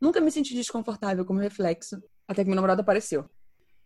Nunca 0.00 0.20
me 0.20 0.32
senti 0.32 0.52
desconfortável 0.52 1.24
com 1.24 1.32
o 1.32 1.36
meu 1.36 1.44
reflexo, 1.44 2.02
até 2.26 2.42
que 2.42 2.48
meu 2.48 2.56
namorado 2.56 2.80
apareceu. 2.80 3.30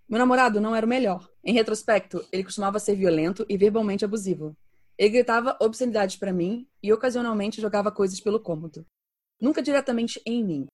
Meu 0.08 0.18
namorado 0.18 0.60
não 0.60 0.74
era 0.74 0.84
o 0.84 0.88
melhor. 0.88 1.28
Em 1.42 1.52
retrospecto, 1.52 2.24
ele 2.30 2.44
costumava 2.44 2.78
ser 2.78 2.96
violento 2.96 3.46
e 3.48 3.56
verbalmente 3.56 4.04
abusivo. 4.04 4.56
Ele 4.98 5.10
gritava 5.10 5.56
obscenidades 5.60 6.16
para 6.16 6.32
mim 6.32 6.68
e 6.82 6.92
ocasionalmente 6.92 7.60
jogava 7.60 7.90
coisas 7.90 8.20
pelo 8.20 8.40
cômodo. 8.40 8.86
Nunca 9.40 9.62
diretamente 9.62 10.20
em 10.24 10.44
mim, 10.44 10.66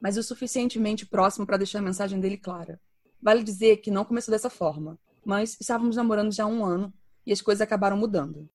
mas 0.00 0.16
o 0.16 0.22
suficientemente 0.22 1.06
próximo 1.06 1.46
para 1.46 1.58
deixar 1.58 1.78
a 1.78 1.82
mensagem 1.82 2.18
dele 2.18 2.36
clara. 2.36 2.80
Vale 3.22 3.42
dizer 3.42 3.78
que 3.78 3.90
não 3.90 4.04
começou 4.04 4.32
dessa 4.32 4.50
forma, 4.50 4.98
mas 5.24 5.56
estávamos 5.60 5.96
namorando 5.96 6.32
já 6.32 6.44
há 6.44 6.46
um 6.46 6.64
ano 6.64 6.92
e 7.24 7.32
as 7.32 7.40
coisas 7.40 7.60
acabaram 7.60 7.96
mudando. 7.96 8.48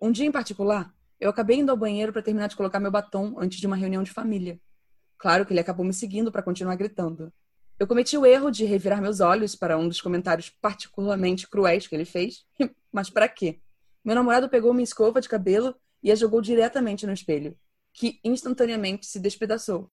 Um 0.00 0.10
dia 0.10 0.26
em 0.26 0.32
particular, 0.32 0.92
eu 1.20 1.30
acabei 1.30 1.58
indo 1.58 1.70
ao 1.70 1.76
banheiro 1.76 2.12
para 2.12 2.22
terminar 2.22 2.48
de 2.48 2.56
colocar 2.56 2.80
meu 2.80 2.90
batom 2.90 3.34
antes 3.38 3.60
de 3.60 3.66
uma 3.66 3.76
reunião 3.76 4.02
de 4.02 4.10
família. 4.10 4.60
Claro 5.16 5.46
que 5.46 5.52
ele 5.52 5.60
acabou 5.60 5.86
me 5.86 5.94
seguindo 5.94 6.32
para 6.32 6.42
continuar 6.42 6.74
gritando. 6.74 7.32
Eu 7.78 7.86
cometi 7.86 8.16
o 8.16 8.24
erro 8.24 8.50
de 8.50 8.64
revirar 8.64 9.02
meus 9.02 9.20
olhos 9.20 9.56
para 9.56 9.76
um 9.76 9.88
dos 9.88 10.00
comentários 10.00 10.50
particularmente 10.50 11.48
cruéis 11.48 11.86
que 11.86 11.94
ele 11.94 12.04
fez. 12.04 12.44
Mas 12.92 13.10
para 13.10 13.28
quê? 13.28 13.60
Meu 14.04 14.14
namorado 14.14 14.48
pegou 14.48 14.72
minha 14.72 14.84
escova 14.84 15.20
de 15.20 15.28
cabelo 15.28 15.74
e 16.02 16.10
a 16.10 16.14
jogou 16.14 16.40
diretamente 16.40 17.06
no 17.06 17.12
espelho, 17.12 17.56
que 17.92 18.20
instantaneamente 18.24 19.06
se 19.06 19.20
despedaçou. 19.20 19.90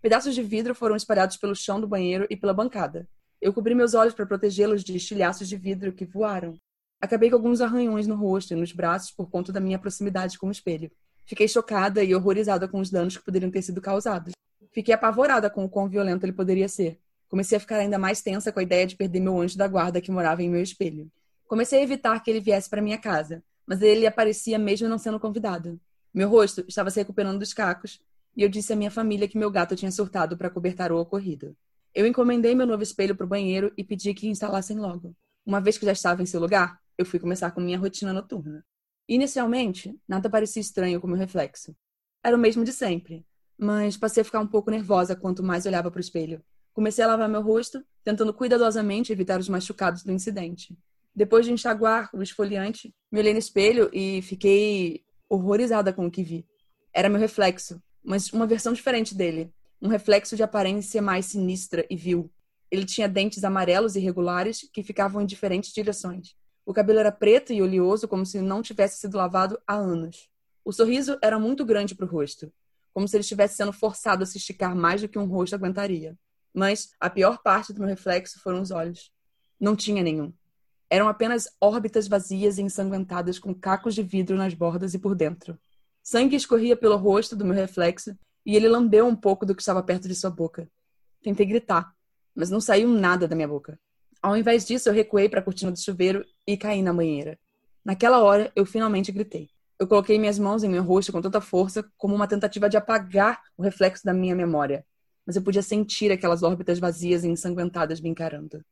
Pedaços 0.00 0.34
de 0.34 0.42
vidro 0.42 0.74
foram 0.74 0.94
espalhados 0.94 1.36
pelo 1.36 1.56
chão 1.56 1.80
do 1.80 1.88
banheiro 1.88 2.26
e 2.30 2.36
pela 2.36 2.54
bancada. 2.54 3.08
Eu 3.40 3.52
cobri 3.52 3.74
meus 3.74 3.94
olhos 3.94 4.14
para 4.14 4.26
protegê-los 4.26 4.82
de 4.82 4.96
estilhaços 4.96 5.48
de 5.48 5.56
vidro 5.56 5.92
que 5.92 6.04
voaram. 6.04 6.56
Acabei 7.00 7.30
com 7.30 7.36
alguns 7.36 7.60
arranhões 7.60 8.06
no 8.06 8.16
rosto 8.16 8.52
e 8.52 8.56
nos 8.56 8.72
braços 8.72 9.10
por 9.10 9.30
conta 9.30 9.52
da 9.52 9.60
minha 9.60 9.78
proximidade 9.78 10.38
com 10.38 10.48
o 10.48 10.52
espelho. 10.52 10.90
Fiquei 11.24 11.46
chocada 11.46 12.02
e 12.02 12.14
horrorizada 12.14 12.66
com 12.66 12.80
os 12.80 12.90
danos 12.90 13.16
que 13.16 13.24
poderiam 13.24 13.50
ter 13.50 13.62
sido 13.62 13.80
causados. 13.80 14.32
Fiquei 14.72 14.94
apavorada 14.94 15.50
com 15.50 15.64
o 15.64 15.68
quão 15.68 15.88
violento 15.88 16.24
ele 16.24 16.32
poderia 16.32 16.68
ser. 16.68 17.00
Comecei 17.28 17.58
a 17.58 17.60
ficar 17.60 17.76
ainda 17.76 17.98
mais 17.98 18.22
tensa 18.22 18.50
com 18.50 18.58
a 18.58 18.62
ideia 18.62 18.86
de 18.86 18.96
perder 18.96 19.20
meu 19.20 19.40
anjo 19.40 19.58
da 19.58 19.68
guarda 19.68 20.00
que 20.00 20.10
morava 20.10 20.42
em 20.42 20.48
meu 20.48 20.62
espelho. 20.62 21.10
Comecei 21.46 21.80
a 21.80 21.82
evitar 21.82 22.18
que 22.20 22.30
ele 22.30 22.40
viesse 22.40 22.68
para 22.68 22.82
minha 22.82 22.98
casa, 22.98 23.42
mas 23.66 23.82
ele 23.82 24.06
aparecia 24.06 24.58
mesmo 24.58 24.88
não 24.88 24.98
sendo 24.98 25.20
convidado. 25.20 25.78
Meu 26.12 26.28
rosto 26.28 26.64
estava 26.66 26.90
se 26.90 26.98
recuperando 26.98 27.38
dos 27.38 27.52
cacos 27.52 28.00
e 28.36 28.42
eu 28.42 28.48
disse 28.48 28.72
à 28.72 28.76
minha 28.76 28.90
família 28.90 29.28
que 29.28 29.36
meu 29.36 29.50
gato 29.50 29.76
tinha 29.76 29.90
surtado 29.90 30.36
para 30.36 30.48
cobertar 30.48 30.90
o 30.90 30.98
ocorrido. 30.98 31.56
Eu 31.94 32.06
encomendei 32.06 32.54
meu 32.54 32.66
novo 32.66 32.82
espelho 32.82 33.14
para 33.14 33.26
o 33.26 33.28
banheiro 33.28 33.72
e 33.76 33.84
pedi 33.84 34.14
que 34.14 34.28
instalassem 34.28 34.78
logo. 34.78 35.14
Uma 35.44 35.60
vez 35.60 35.76
que 35.76 35.84
já 35.84 35.92
estava 35.92 36.22
em 36.22 36.26
seu 36.26 36.40
lugar, 36.40 36.78
eu 36.96 37.04
fui 37.04 37.18
começar 37.18 37.50
com 37.50 37.60
minha 37.60 37.78
rotina 37.78 38.12
noturna. 38.12 38.64
Inicialmente, 39.08 39.98
nada 40.06 40.28
parecia 40.28 40.60
estranho 40.60 41.00
com 41.00 41.06
meu 41.06 41.16
reflexo. 41.16 41.74
Era 42.22 42.36
o 42.36 42.38
mesmo 42.38 42.64
de 42.64 42.72
sempre, 42.72 43.24
mas 43.58 43.96
passei 43.96 44.20
a 44.20 44.24
ficar 44.24 44.40
um 44.40 44.46
pouco 44.46 44.70
nervosa 44.70 45.16
quanto 45.16 45.42
mais 45.42 45.66
olhava 45.66 45.90
para 45.90 45.98
o 45.98 46.00
espelho. 46.00 46.42
Comecei 46.78 47.04
a 47.04 47.08
lavar 47.08 47.28
meu 47.28 47.42
rosto, 47.42 47.84
tentando 48.04 48.32
cuidadosamente 48.32 49.10
evitar 49.10 49.40
os 49.40 49.48
machucados 49.48 50.04
do 50.04 50.12
incidente. 50.12 50.78
Depois 51.12 51.44
de 51.44 51.50
enxaguar 51.50 52.08
o 52.14 52.22
esfoliante, 52.22 52.94
me 53.10 53.18
olhei 53.18 53.32
no 53.32 53.38
espelho 53.40 53.90
e 53.92 54.22
fiquei 54.22 55.02
horrorizada 55.28 55.92
com 55.92 56.06
o 56.06 56.10
que 56.10 56.22
vi. 56.22 56.46
Era 56.94 57.08
meu 57.08 57.18
reflexo, 57.18 57.82
mas 58.00 58.32
uma 58.32 58.46
versão 58.46 58.72
diferente 58.72 59.12
dele. 59.12 59.52
Um 59.82 59.88
reflexo 59.88 60.36
de 60.36 60.44
aparência 60.44 61.02
mais 61.02 61.26
sinistra 61.26 61.84
e 61.90 61.96
vil. 61.96 62.30
Ele 62.70 62.84
tinha 62.84 63.08
dentes 63.08 63.42
amarelos 63.42 63.96
irregulares 63.96 64.70
que 64.72 64.84
ficavam 64.84 65.20
em 65.20 65.26
diferentes 65.26 65.72
direções. 65.72 66.36
O 66.64 66.72
cabelo 66.72 67.00
era 67.00 67.10
preto 67.10 67.52
e 67.52 67.60
oleoso, 67.60 68.06
como 68.06 68.24
se 68.24 68.40
não 68.40 68.62
tivesse 68.62 69.00
sido 69.00 69.16
lavado 69.16 69.60
há 69.66 69.74
anos. 69.74 70.30
O 70.64 70.72
sorriso 70.72 71.18
era 71.20 71.40
muito 71.40 71.64
grande 71.64 71.96
para 71.96 72.06
o 72.06 72.08
rosto, 72.08 72.52
como 72.94 73.08
se 73.08 73.16
ele 73.16 73.22
estivesse 73.22 73.56
sendo 73.56 73.72
forçado 73.72 74.22
a 74.22 74.26
se 74.26 74.38
esticar 74.38 74.76
mais 74.76 75.02
do 75.02 75.08
que 75.08 75.18
um 75.18 75.26
rosto 75.26 75.56
aguentaria. 75.56 76.16
Mas 76.58 76.90
a 76.98 77.08
pior 77.08 77.40
parte 77.40 77.72
do 77.72 77.78
meu 77.78 77.88
reflexo 77.88 78.40
foram 78.40 78.60
os 78.60 78.72
olhos. 78.72 79.12
Não 79.60 79.76
tinha 79.76 80.02
nenhum. 80.02 80.32
Eram 80.90 81.06
apenas 81.06 81.46
órbitas 81.60 82.08
vazias 82.08 82.58
e 82.58 82.62
ensanguentadas 82.62 83.38
com 83.38 83.54
cacos 83.54 83.94
de 83.94 84.02
vidro 84.02 84.36
nas 84.36 84.54
bordas 84.54 84.92
e 84.92 84.98
por 84.98 85.14
dentro. 85.14 85.56
Sangue 86.02 86.34
escorria 86.34 86.76
pelo 86.76 86.96
rosto 86.96 87.36
do 87.36 87.44
meu 87.44 87.54
reflexo 87.54 88.12
e 88.44 88.56
ele 88.56 88.66
lambeu 88.66 89.06
um 89.06 89.14
pouco 89.14 89.46
do 89.46 89.54
que 89.54 89.62
estava 89.62 89.84
perto 89.84 90.08
de 90.08 90.16
sua 90.16 90.30
boca. 90.30 90.68
Tentei 91.22 91.46
gritar, 91.46 91.94
mas 92.34 92.50
não 92.50 92.60
saiu 92.60 92.88
nada 92.88 93.28
da 93.28 93.36
minha 93.36 93.46
boca. 93.46 93.78
Ao 94.20 94.36
invés 94.36 94.66
disso, 94.66 94.88
eu 94.88 94.92
recuei 94.92 95.28
para 95.28 95.38
a 95.38 95.44
cortina 95.44 95.70
do 95.70 95.78
chuveiro 95.78 96.26
e 96.44 96.56
caí 96.56 96.82
na 96.82 96.92
banheira. 96.92 97.38
Naquela 97.84 98.18
hora, 98.18 98.50
eu 98.56 98.66
finalmente 98.66 99.12
gritei. 99.12 99.48
Eu 99.78 99.86
coloquei 99.86 100.18
minhas 100.18 100.40
mãos 100.40 100.64
em 100.64 100.68
meu 100.68 100.82
rosto 100.82 101.12
com 101.12 101.22
tanta 101.22 101.40
força 101.40 101.88
como 101.96 102.16
uma 102.16 102.26
tentativa 102.26 102.68
de 102.68 102.76
apagar 102.76 103.40
o 103.56 103.62
reflexo 103.62 104.04
da 104.04 104.12
minha 104.12 104.34
memória. 104.34 104.84
Mas 105.28 105.36
eu 105.36 105.42
podia 105.42 105.60
sentir 105.60 106.10
aquelas 106.10 106.42
órbitas 106.42 106.78
vazias 106.78 107.22
e 107.22 107.28
ensanguentadas 107.28 108.00
me 108.00 108.08
encarando. 108.08 108.64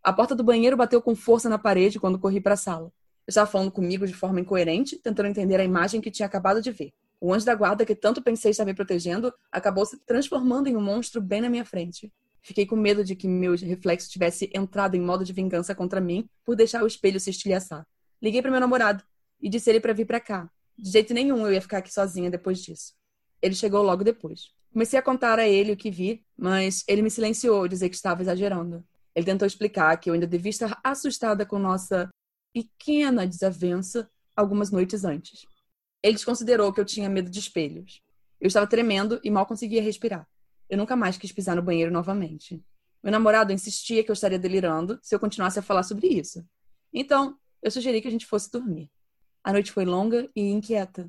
A 0.00 0.12
porta 0.12 0.32
do 0.32 0.44
banheiro 0.44 0.76
bateu 0.76 1.02
com 1.02 1.12
força 1.16 1.48
na 1.48 1.58
parede 1.58 1.98
quando 1.98 2.20
corri 2.20 2.40
para 2.40 2.54
a 2.54 2.56
sala. 2.56 2.92
Eu 3.26 3.30
estava 3.30 3.50
falando 3.50 3.72
comigo 3.72 4.06
de 4.06 4.14
forma 4.14 4.38
incoerente, 4.38 4.96
tentando 4.96 5.26
entender 5.26 5.58
a 5.58 5.64
imagem 5.64 6.00
que 6.00 6.12
tinha 6.12 6.26
acabado 6.26 6.62
de 6.62 6.70
ver. 6.70 6.92
O 7.20 7.34
anjo 7.34 7.44
da 7.44 7.52
guarda 7.56 7.84
que 7.84 7.96
tanto 7.96 8.22
pensei 8.22 8.52
estar 8.52 8.64
me 8.64 8.72
protegendo 8.72 9.34
acabou 9.50 9.84
se 9.84 9.98
transformando 10.06 10.68
em 10.68 10.76
um 10.76 10.80
monstro 10.80 11.20
bem 11.20 11.40
na 11.40 11.50
minha 11.50 11.64
frente. 11.64 12.12
Fiquei 12.40 12.64
com 12.64 12.76
medo 12.76 13.02
de 13.02 13.16
que 13.16 13.26
meu 13.26 13.56
reflexo 13.56 14.08
tivesse 14.08 14.48
entrado 14.54 14.94
em 14.94 15.00
modo 15.00 15.24
de 15.24 15.32
vingança 15.32 15.74
contra 15.74 16.00
mim 16.00 16.28
por 16.44 16.54
deixar 16.54 16.84
o 16.84 16.86
espelho 16.86 17.18
se 17.18 17.30
estilhaçar. 17.30 17.84
Liguei 18.22 18.40
para 18.40 18.52
meu 18.52 18.60
namorado 18.60 19.02
e 19.42 19.48
disse 19.48 19.68
ele 19.68 19.80
para 19.80 19.92
vir 19.92 20.06
para 20.06 20.20
cá. 20.20 20.48
De 20.78 20.92
jeito 20.92 21.12
nenhum 21.12 21.44
eu 21.44 21.52
ia 21.52 21.60
ficar 21.60 21.78
aqui 21.78 21.92
sozinha 21.92 22.30
depois 22.30 22.60
disso. 22.60 22.94
Ele 23.42 23.56
chegou 23.56 23.82
logo 23.82 24.04
depois. 24.04 24.52
Comecei 24.74 24.98
a 24.98 25.02
contar 25.02 25.38
a 25.38 25.46
ele 25.46 25.70
o 25.70 25.76
que 25.76 25.88
vi, 25.88 26.26
mas 26.36 26.82
ele 26.88 27.00
me 27.00 27.08
silenciou, 27.08 27.68
dizer 27.68 27.88
que 27.88 27.94
estava 27.94 28.22
exagerando. 28.22 28.84
Ele 29.14 29.24
tentou 29.24 29.46
explicar 29.46 29.96
que 29.98 30.10
eu 30.10 30.14
ainda 30.14 30.26
devia 30.26 30.50
estar 30.50 30.80
assustada 30.82 31.46
com 31.46 31.60
nossa 31.60 32.10
pequena 32.52 33.24
desavença 33.24 34.10
algumas 34.34 34.72
noites 34.72 35.04
antes. 35.04 35.46
Ele 36.02 36.14
desconsiderou 36.14 36.72
que 36.72 36.80
eu 36.80 36.84
tinha 36.84 37.08
medo 37.08 37.30
de 37.30 37.38
espelhos. 37.38 38.02
Eu 38.40 38.48
estava 38.48 38.66
tremendo 38.66 39.20
e 39.22 39.30
mal 39.30 39.46
conseguia 39.46 39.80
respirar. 39.80 40.26
Eu 40.68 40.76
nunca 40.76 40.96
mais 40.96 41.16
quis 41.16 41.30
pisar 41.30 41.54
no 41.54 41.62
banheiro 41.62 41.92
novamente. 41.92 42.60
Meu 43.00 43.12
namorado 43.12 43.52
insistia 43.52 44.02
que 44.02 44.10
eu 44.10 44.14
estaria 44.14 44.40
delirando 44.40 44.98
se 45.00 45.14
eu 45.14 45.20
continuasse 45.20 45.56
a 45.56 45.62
falar 45.62 45.84
sobre 45.84 46.08
isso. 46.08 46.44
Então, 46.92 47.38
eu 47.62 47.70
sugeri 47.70 48.02
que 48.02 48.08
a 48.08 48.10
gente 48.10 48.26
fosse 48.26 48.50
dormir. 48.50 48.90
A 49.44 49.52
noite 49.52 49.70
foi 49.70 49.84
longa 49.84 50.28
e 50.34 50.42
inquieta. 50.50 51.08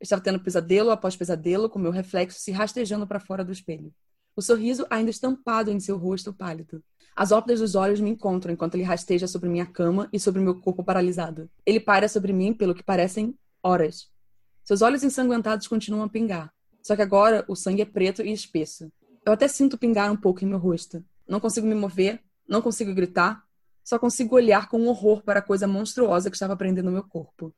Eu 0.00 0.04
estava 0.04 0.22
tendo 0.22 0.40
pesadelo 0.40 0.90
após 0.90 1.14
pesadelo, 1.14 1.68
com 1.68 1.78
meu 1.78 1.90
reflexo 1.90 2.40
se 2.40 2.50
rastejando 2.50 3.06
para 3.06 3.20
fora 3.20 3.44
do 3.44 3.52
espelho. 3.52 3.92
O 4.34 4.40
sorriso 4.40 4.86
ainda 4.88 5.10
estampado 5.10 5.70
em 5.70 5.78
seu 5.78 5.98
rosto 5.98 6.32
pálido. 6.32 6.82
As 7.14 7.32
órbitas 7.32 7.60
dos 7.60 7.74
olhos 7.74 8.00
me 8.00 8.08
encontram 8.08 8.52
enquanto 8.54 8.76
ele 8.76 8.82
rasteja 8.82 9.26
sobre 9.26 9.50
minha 9.50 9.66
cama 9.66 10.08
e 10.10 10.18
sobre 10.18 10.40
meu 10.40 10.58
corpo 10.58 10.82
paralisado. 10.82 11.50
Ele 11.66 11.78
paira 11.78 12.08
sobre 12.08 12.32
mim 12.32 12.54
pelo 12.54 12.74
que 12.74 12.82
parecem 12.82 13.36
horas. 13.62 14.08
Seus 14.64 14.80
olhos 14.80 15.04
ensanguentados 15.04 15.68
continuam 15.68 16.04
a 16.04 16.08
pingar. 16.08 16.50
Só 16.82 16.96
que 16.96 17.02
agora 17.02 17.44
o 17.46 17.54
sangue 17.54 17.82
é 17.82 17.84
preto 17.84 18.22
e 18.22 18.32
espesso. 18.32 18.90
Eu 19.26 19.34
até 19.34 19.46
sinto 19.48 19.76
pingar 19.76 20.10
um 20.10 20.16
pouco 20.16 20.42
em 20.42 20.48
meu 20.48 20.58
rosto. 20.58 21.04
Não 21.28 21.40
consigo 21.40 21.66
me 21.66 21.74
mover, 21.74 22.22
não 22.48 22.62
consigo 22.62 22.94
gritar, 22.94 23.44
só 23.84 23.98
consigo 23.98 24.34
olhar 24.34 24.68
com 24.68 24.86
horror 24.86 25.22
para 25.22 25.40
a 25.40 25.42
coisa 25.42 25.66
monstruosa 25.66 26.30
que 26.30 26.36
estava 26.36 26.56
prendendo 26.56 26.90
meu 26.90 27.04
corpo. 27.04 27.54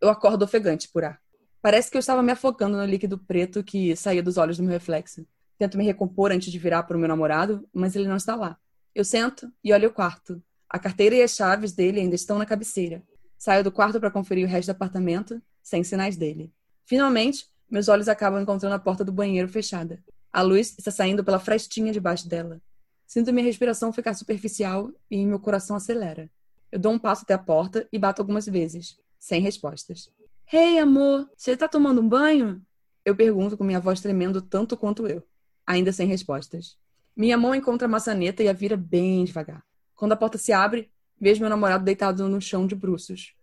Eu 0.00 0.10
acordo 0.10 0.44
ofegante 0.44 0.88
por 0.88 1.04
ar. 1.04 1.18
Parece 1.60 1.90
que 1.90 1.96
eu 1.96 2.00
estava 2.00 2.22
me 2.22 2.32
afogando 2.32 2.76
no 2.76 2.84
líquido 2.84 3.18
preto 3.18 3.64
que 3.64 3.96
saía 3.96 4.22
dos 4.22 4.36
olhos 4.36 4.56
do 4.56 4.62
meu 4.62 4.72
reflexo. 4.72 5.26
Tento 5.58 5.76
me 5.76 5.84
recompor 5.84 6.30
antes 6.30 6.52
de 6.52 6.58
virar 6.58 6.84
para 6.84 6.96
o 6.96 7.00
meu 7.00 7.08
namorado, 7.08 7.68
mas 7.72 7.96
ele 7.96 8.06
não 8.06 8.16
está 8.16 8.36
lá. 8.36 8.56
Eu 8.94 9.04
sento 9.04 9.52
e 9.62 9.72
olho 9.72 9.88
o 9.88 9.92
quarto. 9.92 10.40
A 10.68 10.78
carteira 10.78 11.16
e 11.16 11.22
as 11.22 11.34
chaves 11.34 11.72
dele 11.72 12.00
ainda 12.00 12.14
estão 12.14 12.38
na 12.38 12.46
cabeceira. 12.46 13.02
Saio 13.36 13.64
do 13.64 13.72
quarto 13.72 13.98
para 13.98 14.10
conferir 14.10 14.46
o 14.46 14.48
resto 14.48 14.68
do 14.68 14.72
apartamento, 14.72 15.42
sem 15.62 15.82
sinais 15.82 16.16
dele. 16.16 16.52
Finalmente, 16.84 17.46
meus 17.68 17.88
olhos 17.88 18.08
acabam 18.08 18.40
encontrando 18.40 18.74
a 18.74 18.78
porta 18.78 19.04
do 19.04 19.12
banheiro 19.12 19.48
fechada. 19.48 20.02
A 20.32 20.42
luz 20.42 20.74
está 20.78 20.90
saindo 20.90 21.24
pela 21.24 21.40
frestinha 21.40 21.92
debaixo 21.92 22.28
dela. 22.28 22.60
Sinto 23.06 23.32
minha 23.32 23.44
respiração 23.44 23.92
ficar 23.92 24.14
superficial 24.14 24.92
e 25.10 25.24
meu 25.24 25.40
coração 25.40 25.74
acelera. 25.74 26.30
Eu 26.70 26.78
dou 26.78 26.92
um 26.92 26.98
passo 26.98 27.22
até 27.22 27.34
a 27.34 27.38
porta 27.38 27.88
e 27.92 27.98
bato 27.98 28.22
algumas 28.22 28.46
vezes, 28.46 28.98
sem 29.18 29.40
respostas. 29.40 30.10
Hey, 30.50 30.78
amor, 30.78 31.30
você 31.36 31.50
está 31.50 31.68
tomando 31.68 32.00
um 32.00 32.08
banho? 32.08 32.62
Eu 33.04 33.14
pergunto 33.14 33.54
com 33.54 33.64
minha 33.64 33.78
voz 33.78 34.00
tremendo 34.00 34.40
tanto 34.40 34.78
quanto 34.78 35.06
eu, 35.06 35.22
ainda 35.66 35.92
sem 35.92 36.08
respostas. 36.08 36.78
Minha 37.14 37.36
mão 37.36 37.54
encontra 37.54 37.86
a 37.86 37.90
maçaneta 37.90 38.42
e 38.42 38.48
a 38.48 38.54
vira 38.54 38.74
bem 38.74 39.26
devagar. 39.26 39.62
Quando 39.94 40.12
a 40.12 40.16
porta 40.16 40.38
se 40.38 40.50
abre, 40.50 40.90
vejo 41.20 41.42
meu 41.42 41.50
namorado 41.50 41.84
deitado 41.84 42.26
no 42.30 42.40
chão 42.40 42.66
de 42.66 42.74
bruços. 42.74 43.34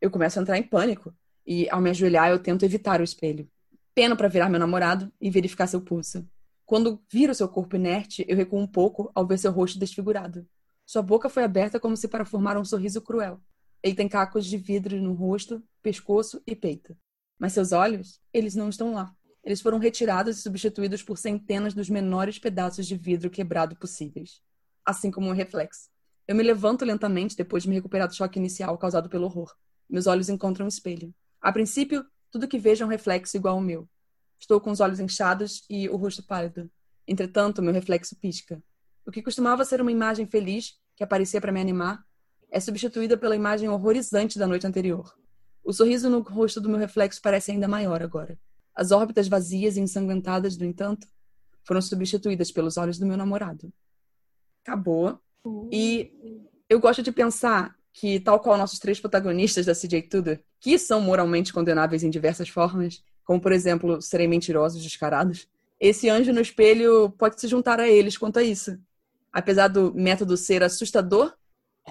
Eu 0.00 0.12
começo 0.12 0.38
a 0.38 0.42
entrar 0.42 0.56
em 0.56 0.62
pânico 0.62 1.12
e, 1.44 1.68
ao 1.70 1.80
me 1.80 1.90
ajoelhar, 1.90 2.30
eu 2.30 2.38
tento 2.38 2.64
evitar 2.64 3.00
o 3.00 3.04
espelho. 3.04 3.50
Peno 3.92 4.16
para 4.16 4.28
virar 4.28 4.48
meu 4.48 4.60
namorado 4.60 5.12
e 5.20 5.30
verificar 5.30 5.66
seu 5.66 5.80
pulso. 5.80 6.24
Quando 6.64 7.02
viro 7.10 7.34
seu 7.34 7.48
corpo 7.48 7.74
inerte, 7.74 8.24
eu 8.28 8.36
recuo 8.36 8.60
um 8.60 8.66
pouco 8.68 9.10
ao 9.12 9.26
ver 9.26 9.40
seu 9.40 9.50
rosto 9.50 9.76
desfigurado. 9.76 10.46
Sua 10.86 11.02
boca 11.02 11.28
foi 11.28 11.42
aberta 11.42 11.80
como 11.80 11.96
se 11.96 12.06
para 12.06 12.24
formar 12.24 12.56
um 12.56 12.64
sorriso 12.64 13.00
cruel. 13.02 13.40
Ele 13.82 13.96
tem 13.96 14.08
cacos 14.08 14.46
de 14.46 14.56
vidro 14.56 15.02
no 15.02 15.14
rosto, 15.14 15.60
pescoço 15.84 16.42
e 16.46 16.56
peito. 16.56 16.96
Mas 17.38 17.52
seus 17.52 17.70
olhos, 17.70 18.18
eles 18.32 18.54
não 18.54 18.70
estão 18.70 18.94
lá. 18.94 19.14
Eles 19.44 19.60
foram 19.60 19.78
retirados 19.78 20.38
e 20.38 20.40
substituídos 20.40 21.02
por 21.02 21.18
centenas 21.18 21.74
dos 21.74 21.90
menores 21.90 22.38
pedaços 22.38 22.86
de 22.86 22.96
vidro 22.96 23.28
quebrado 23.28 23.76
possíveis. 23.76 24.40
Assim 24.82 25.10
como 25.10 25.28
um 25.28 25.34
reflexo. 25.34 25.90
Eu 26.26 26.34
me 26.34 26.42
levanto 26.42 26.86
lentamente 26.86 27.36
depois 27.36 27.64
de 27.64 27.68
me 27.68 27.74
recuperar 27.74 28.08
do 28.08 28.14
choque 28.14 28.38
inicial 28.38 28.78
causado 28.78 29.10
pelo 29.10 29.26
horror. 29.26 29.54
Meus 29.88 30.06
olhos 30.06 30.30
encontram 30.30 30.64
um 30.64 30.68
espelho. 30.68 31.14
A 31.38 31.52
princípio, 31.52 32.06
tudo 32.30 32.48
que 32.48 32.58
vejo 32.58 32.82
é 32.82 32.86
um 32.86 32.90
reflexo 32.90 33.36
igual 33.36 33.56
ao 33.56 33.60
meu. 33.60 33.86
Estou 34.40 34.58
com 34.58 34.70
os 34.70 34.80
olhos 34.80 34.98
inchados 34.98 35.64
e 35.68 35.86
o 35.90 35.96
rosto 35.96 36.22
pálido. 36.26 36.70
Entretanto, 37.06 37.60
meu 37.60 37.74
reflexo 37.74 38.16
pisca. 38.16 38.62
O 39.04 39.10
que 39.10 39.22
costumava 39.22 39.66
ser 39.66 39.82
uma 39.82 39.92
imagem 39.92 40.26
feliz, 40.26 40.78
que 40.96 41.04
aparecia 41.04 41.42
para 41.42 41.52
me 41.52 41.60
animar, 41.60 42.02
é 42.50 42.58
substituída 42.58 43.18
pela 43.18 43.36
imagem 43.36 43.68
horrorizante 43.68 44.38
da 44.38 44.46
noite 44.46 44.66
anterior. 44.66 45.14
O 45.64 45.72
sorriso 45.72 46.10
no 46.10 46.20
rosto 46.20 46.60
do 46.60 46.68
meu 46.68 46.78
reflexo 46.78 47.20
parece 47.22 47.50
ainda 47.50 47.66
maior 47.66 48.02
agora. 48.02 48.38
As 48.74 48.92
órbitas 48.92 49.28
vazias 49.28 49.76
e 49.76 49.80
ensanguentadas, 49.80 50.56
no 50.58 50.64
entanto, 50.66 51.06
foram 51.62 51.80
substituídas 51.80 52.52
pelos 52.52 52.76
olhos 52.76 52.98
do 52.98 53.06
meu 53.06 53.16
namorado. 53.16 53.72
Acabou. 54.62 55.18
E 55.72 56.12
eu 56.68 56.78
gosto 56.78 57.02
de 57.02 57.10
pensar 57.10 57.74
que, 57.92 58.20
tal 58.20 58.40
qual 58.40 58.58
nossos 58.58 58.78
três 58.78 59.00
protagonistas 59.00 59.64
da 59.64 59.74
CJ 59.74 60.02
Tudor, 60.02 60.38
que 60.60 60.78
são 60.78 61.00
moralmente 61.00 61.52
condenáveis 61.52 62.02
em 62.02 62.10
diversas 62.10 62.48
formas, 62.48 63.02
como, 63.24 63.40
por 63.40 63.52
exemplo, 63.52 64.02
serem 64.02 64.28
mentirosos 64.28 64.82
descarados, 64.82 65.48
esse 65.80 66.08
anjo 66.08 66.32
no 66.32 66.40
espelho 66.40 67.10
pode 67.10 67.40
se 67.40 67.48
juntar 67.48 67.80
a 67.80 67.88
eles 67.88 68.18
quanto 68.18 68.38
a 68.38 68.42
isso. 68.42 68.78
Apesar 69.32 69.68
do 69.68 69.94
método 69.94 70.36
ser 70.36 70.62
assustador, 70.62 71.34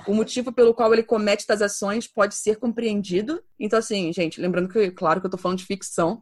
o 0.07 0.13
motivo 0.13 0.51
pelo 0.51 0.73
qual 0.73 0.91
ele 0.93 1.03
comete 1.03 1.45
tais 1.45 1.61
ações 1.61 2.07
pode 2.07 2.35
ser 2.35 2.57
compreendido. 2.57 3.41
Então, 3.59 3.79
assim, 3.79 4.11
gente, 4.11 4.41
lembrando 4.41 4.69
que, 4.69 4.91
claro, 4.91 5.21
que 5.21 5.27
eu 5.27 5.31
tô 5.31 5.37
falando 5.37 5.59
de 5.59 5.65
ficção, 5.65 6.21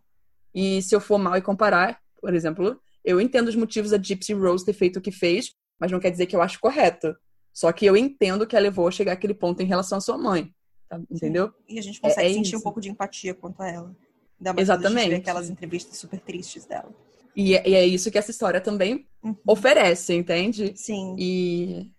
e 0.54 0.82
se 0.82 0.94
eu 0.94 1.00
for 1.00 1.18
mal 1.18 1.38
e 1.38 1.42
comparar, 1.42 2.00
por 2.20 2.34
exemplo, 2.34 2.80
eu 3.04 3.22
entendo 3.22 3.48
os 3.48 3.56
motivos 3.56 3.92
da 3.92 3.98
Gypsy 3.98 4.34
Rose 4.34 4.66
ter 4.66 4.74
feito 4.74 4.98
o 4.98 5.02
que 5.02 5.12
fez, 5.12 5.54
mas 5.80 5.92
não 5.92 6.00
quer 6.00 6.12
dizer 6.12 6.26
que 6.26 6.36
eu 6.36 6.42
acho 6.42 6.60
correto. 6.60 7.16
Só 7.54 7.72
que 7.72 7.86
eu 7.86 7.98
entendo 7.98 8.46
que 8.46 8.56
ela 8.56 8.64
levou 8.64 8.88
a 8.88 8.92
chegar 8.92 9.14
àquele 9.14 9.34
ponto 9.34 9.62
em 9.62 9.66
relação 9.66 9.98
à 9.98 10.02
sua 10.02 10.18
mãe. 10.18 10.54
Tá? 10.88 11.00
Entendeu? 11.10 11.52
E 11.68 11.80
a 11.80 11.82
gente 11.82 12.00
consegue 12.00 12.28
é, 12.28 12.32
é 12.32 12.34
sentir 12.34 12.50
isso. 12.50 12.58
um 12.58 12.62
pouco 12.62 12.80
de 12.80 12.90
empatia 12.90 13.34
quanto 13.34 13.62
a 13.62 13.70
ela. 13.70 13.96
Exatamente. 14.58 15.16
aquelas 15.16 15.50
entrevistas 15.50 15.98
super 15.98 16.20
tristes 16.20 16.66
dela. 16.66 16.94
E 17.36 17.56
é, 17.56 17.68
e 17.68 17.74
é 17.76 17.86
isso 17.86 18.12
que 18.12 18.18
essa 18.18 18.32
história 18.32 18.60
também 18.60 19.08
uhum. 19.24 19.36
oferece, 19.48 20.14
entende? 20.14 20.74
Sim. 20.76 21.16
E, 21.18 21.92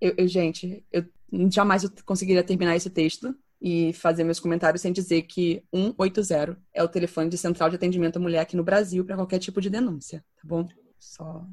eu, 0.00 0.14
eu, 0.18 0.28
gente, 0.28 0.84
eu 0.92 1.04
jamais 1.50 1.84
eu 1.84 1.90
conseguiria 2.04 2.42
terminar 2.42 2.76
esse 2.76 2.90
texto 2.90 3.34
e 3.60 3.92
fazer 3.94 4.24
meus 4.24 4.40
comentários 4.40 4.82
sem 4.82 4.92
dizer 4.92 5.22
que 5.22 5.62
180 5.74 6.58
é 6.74 6.82
o 6.82 6.88
telefone 6.88 7.30
de 7.30 7.38
central 7.38 7.70
de 7.70 7.76
atendimento 7.76 8.16
à 8.16 8.20
mulher 8.20 8.40
aqui 8.40 8.56
no 8.56 8.64
Brasil 8.64 9.04
para 9.04 9.16
qualquer 9.16 9.38
tipo 9.38 9.60
de 9.60 9.70
denúncia, 9.70 10.24
tá 10.36 10.42
bom? 10.44 10.66
Só 10.98 11.44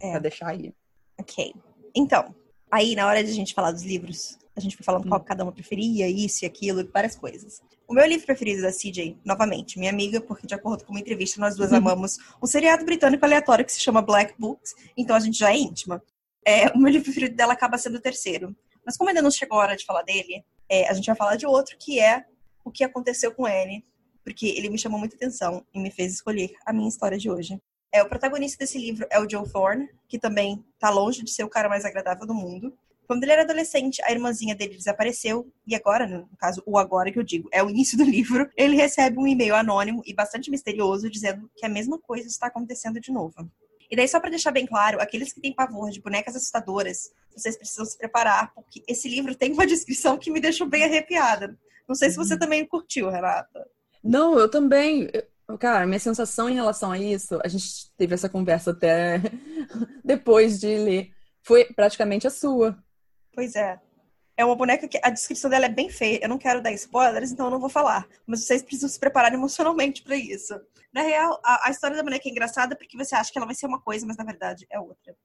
é. 0.00 0.12
pra 0.12 0.20
deixar 0.20 0.48
aí. 0.48 0.74
Ok. 1.18 1.54
Então, 1.94 2.34
aí 2.70 2.94
na 2.94 3.06
hora 3.06 3.22
de 3.22 3.30
a 3.30 3.34
gente 3.34 3.54
falar 3.54 3.72
dos 3.72 3.82
livros, 3.82 4.38
a 4.56 4.60
gente 4.60 4.76
foi 4.76 4.84
falando 4.84 5.06
hum. 5.06 5.08
qual 5.08 5.20
cada 5.20 5.44
uma 5.44 5.52
preferia, 5.52 6.08
isso 6.08 6.44
e 6.44 6.46
aquilo, 6.46 6.88
várias 6.92 7.16
coisas. 7.16 7.62
O 7.86 7.94
meu 7.94 8.06
livro 8.06 8.24
preferido 8.24 8.62
da 8.62 8.72
CJ, 8.72 9.18
novamente, 9.24 9.78
minha 9.78 9.90
amiga, 9.90 10.20
porque 10.20 10.46
de 10.46 10.54
acordo 10.54 10.84
com 10.84 10.92
uma 10.92 11.00
entrevista, 11.00 11.40
nós 11.40 11.56
duas 11.56 11.72
amamos 11.74 12.18
um 12.42 12.46
seriado 12.46 12.84
britânico 12.84 13.24
aleatório 13.24 13.64
que 13.64 13.72
se 13.72 13.80
chama 13.80 14.02
Black 14.02 14.34
Books, 14.38 14.74
então 14.96 15.14
a 15.14 15.20
gente 15.20 15.38
já 15.38 15.52
é 15.52 15.56
íntima. 15.56 16.02
É, 16.44 16.68
o 16.70 16.78
meu 16.78 16.90
livro 16.90 17.04
preferido 17.04 17.36
dela 17.36 17.52
acaba 17.52 17.78
sendo 17.78 17.96
o 17.96 18.00
terceiro. 18.00 18.54
Mas 18.84 18.96
como 18.96 19.10
ainda 19.10 19.22
não 19.22 19.30
chegou 19.30 19.58
a 19.58 19.62
hora 19.62 19.76
de 19.76 19.84
falar 19.84 20.02
dele, 20.02 20.44
é, 20.68 20.88
a 20.88 20.92
gente 20.92 21.06
vai 21.06 21.16
falar 21.16 21.36
de 21.36 21.46
outro, 21.46 21.76
que 21.78 22.00
é 22.00 22.24
o 22.64 22.70
que 22.70 22.84
aconteceu 22.84 23.34
com 23.34 23.46
ele, 23.46 23.84
porque 24.24 24.46
ele 24.46 24.70
me 24.70 24.78
chamou 24.78 24.98
muita 24.98 25.16
atenção 25.16 25.64
e 25.74 25.80
me 25.80 25.90
fez 25.90 26.14
escolher 26.14 26.54
a 26.64 26.72
minha 26.72 26.88
história 26.88 27.18
de 27.18 27.30
hoje. 27.30 27.60
É, 27.92 28.02
o 28.02 28.08
protagonista 28.08 28.58
desse 28.58 28.78
livro 28.78 29.06
é 29.10 29.20
o 29.20 29.28
Joe 29.28 29.46
Thorne, 29.46 29.88
que 30.08 30.18
também 30.18 30.64
tá 30.78 30.88
longe 30.88 31.22
de 31.22 31.30
ser 31.30 31.44
o 31.44 31.48
cara 31.48 31.68
mais 31.68 31.84
agradável 31.84 32.26
do 32.26 32.34
mundo. 32.34 32.72
Quando 33.06 33.24
ele 33.24 33.32
era 33.32 33.42
adolescente, 33.42 34.00
a 34.04 34.10
irmãzinha 34.10 34.54
dele 34.54 34.76
desapareceu, 34.76 35.52
e 35.66 35.74
agora, 35.74 36.06
no 36.06 36.26
caso, 36.38 36.62
o 36.64 36.78
agora 36.78 37.12
que 37.12 37.18
eu 37.18 37.22
digo, 37.22 37.50
é 37.52 37.62
o 37.62 37.68
início 37.68 37.98
do 37.98 38.04
livro, 38.08 38.48
ele 38.56 38.76
recebe 38.76 39.18
um 39.18 39.26
e-mail 39.26 39.54
anônimo 39.54 40.02
e 40.06 40.14
bastante 40.14 40.50
misterioso 40.50 41.10
dizendo 41.10 41.50
que 41.54 41.66
a 41.66 41.68
mesma 41.68 41.98
coisa 41.98 42.26
está 42.26 42.46
acontecendo 42.46 42.98
de 42.98 43.12
novo. 43.12 43.50
E 43.92 43.96
daí, 43.96 44.08
só 44.08 44.18
para 44.18 44.30
deixar 44.30 44.50
bem 44.52 44.64
claro, 44.66 45.02
aqueles 45.02 45.34
que 45.34 45.40
têm 45.40 45.54
pavor 45.54 45.90
de 45.90 46.00
bonecas 46.00 46.34
assustadoras, 46.34 47.10
vocês 47.36 47.58
precisam 47.58 47.84
se 47.84 47.98
preparar, 47.98 48.50
porque 48.54 48.82
esse 48.88 49.06
livro 49.06 49.34
tem 49.34 49.52
uma 49.52 49.66
descrição 49.68 50.16
que 50.16 50.30
me 50.30 50.40
deixou 50.40 50.66
bem 50.66 50.84
arrepiada. 50.84 51.58
Não 51.86 51.94
sei 51.94 52.08
se 52.08 52.16
você 52.16 52.32
uhum. 52.32 52.38
também 52.38 52.66
curtiu, 52.66 53.10
Renata. 53.10 53.68
Não, 54.02 54.38
eu 54.38 54.50
também. 54.50 55.10
Cara, 55.60 55.86
minha 55.86 55.98
sensação 55.98 56.48
em 56.48 56.54
relação 56.54 56.90
a 56.90 56.98
isso, 56.98 57.38
a 57.44 57.48
gente 57.48 57.92
teve 57.94 58.14
essa 58.14 58.30
conversa 58.30 58.70
até 58.70 59.20
depois 60.02 60.58
de 60.58 60.74
ler, 60.74 61.10
foi 61.42 61.66
praticamente 61.66 62.26
a 62.26 62.30
sua. 62.30 62.82
Pois 63.34 63.54
é. 63.54 63.78
É 64.34 64.42
uma 64.42 64.56
boneca 64.56 64.88
que 64.88 64.98
a 65.02 65.10
descrição 65.10 65.50
dela 65.50 65.66
é 65.66 65.68
bem 65.68 65.90
feia. 65.90 66.20
Eu 66.22 66.30
não 66.30 66.38
quero 66.38 66.62
dar 66.62 66.72
spoilers, 66.72 67.30
então 67.30 67.46
eu 67.46 67.50
não 67.50 67.60
vou 67.60 67.68
falar. 67.68 68.08
Mas 68.26 68.46
vocês 68.46 68.62
precisam 68.62 68.88
se 68.88 68.98
preparar 68.98 69.34
emocionalmente 69.34 70.02
para 70.02 70.16
isso. 70.16 70.58
Na 70.92 71.02
real, 71.02 71.40
a, 71.44 71.68
a, 71.68 71.70
história 71.70 71.96
da 71.96 72.02
boneca 72.02 72.28
é 72.28 72.30
engraçada 72.30 72.76
porque 72.76 72.96
você 72.96 73.14
acha 73.14 73.32
que 73.32 73.38
ela 73.38 73.46
vai 73.46 73.54
ser 73.54 73.66
uma 73.66 73.80
coisa, 73.80 74.06
mas 74.06 74.16
na 74.16 74.24
verdade 74.24 74.66
é 74.70 74.78
outra. 74.78 75.16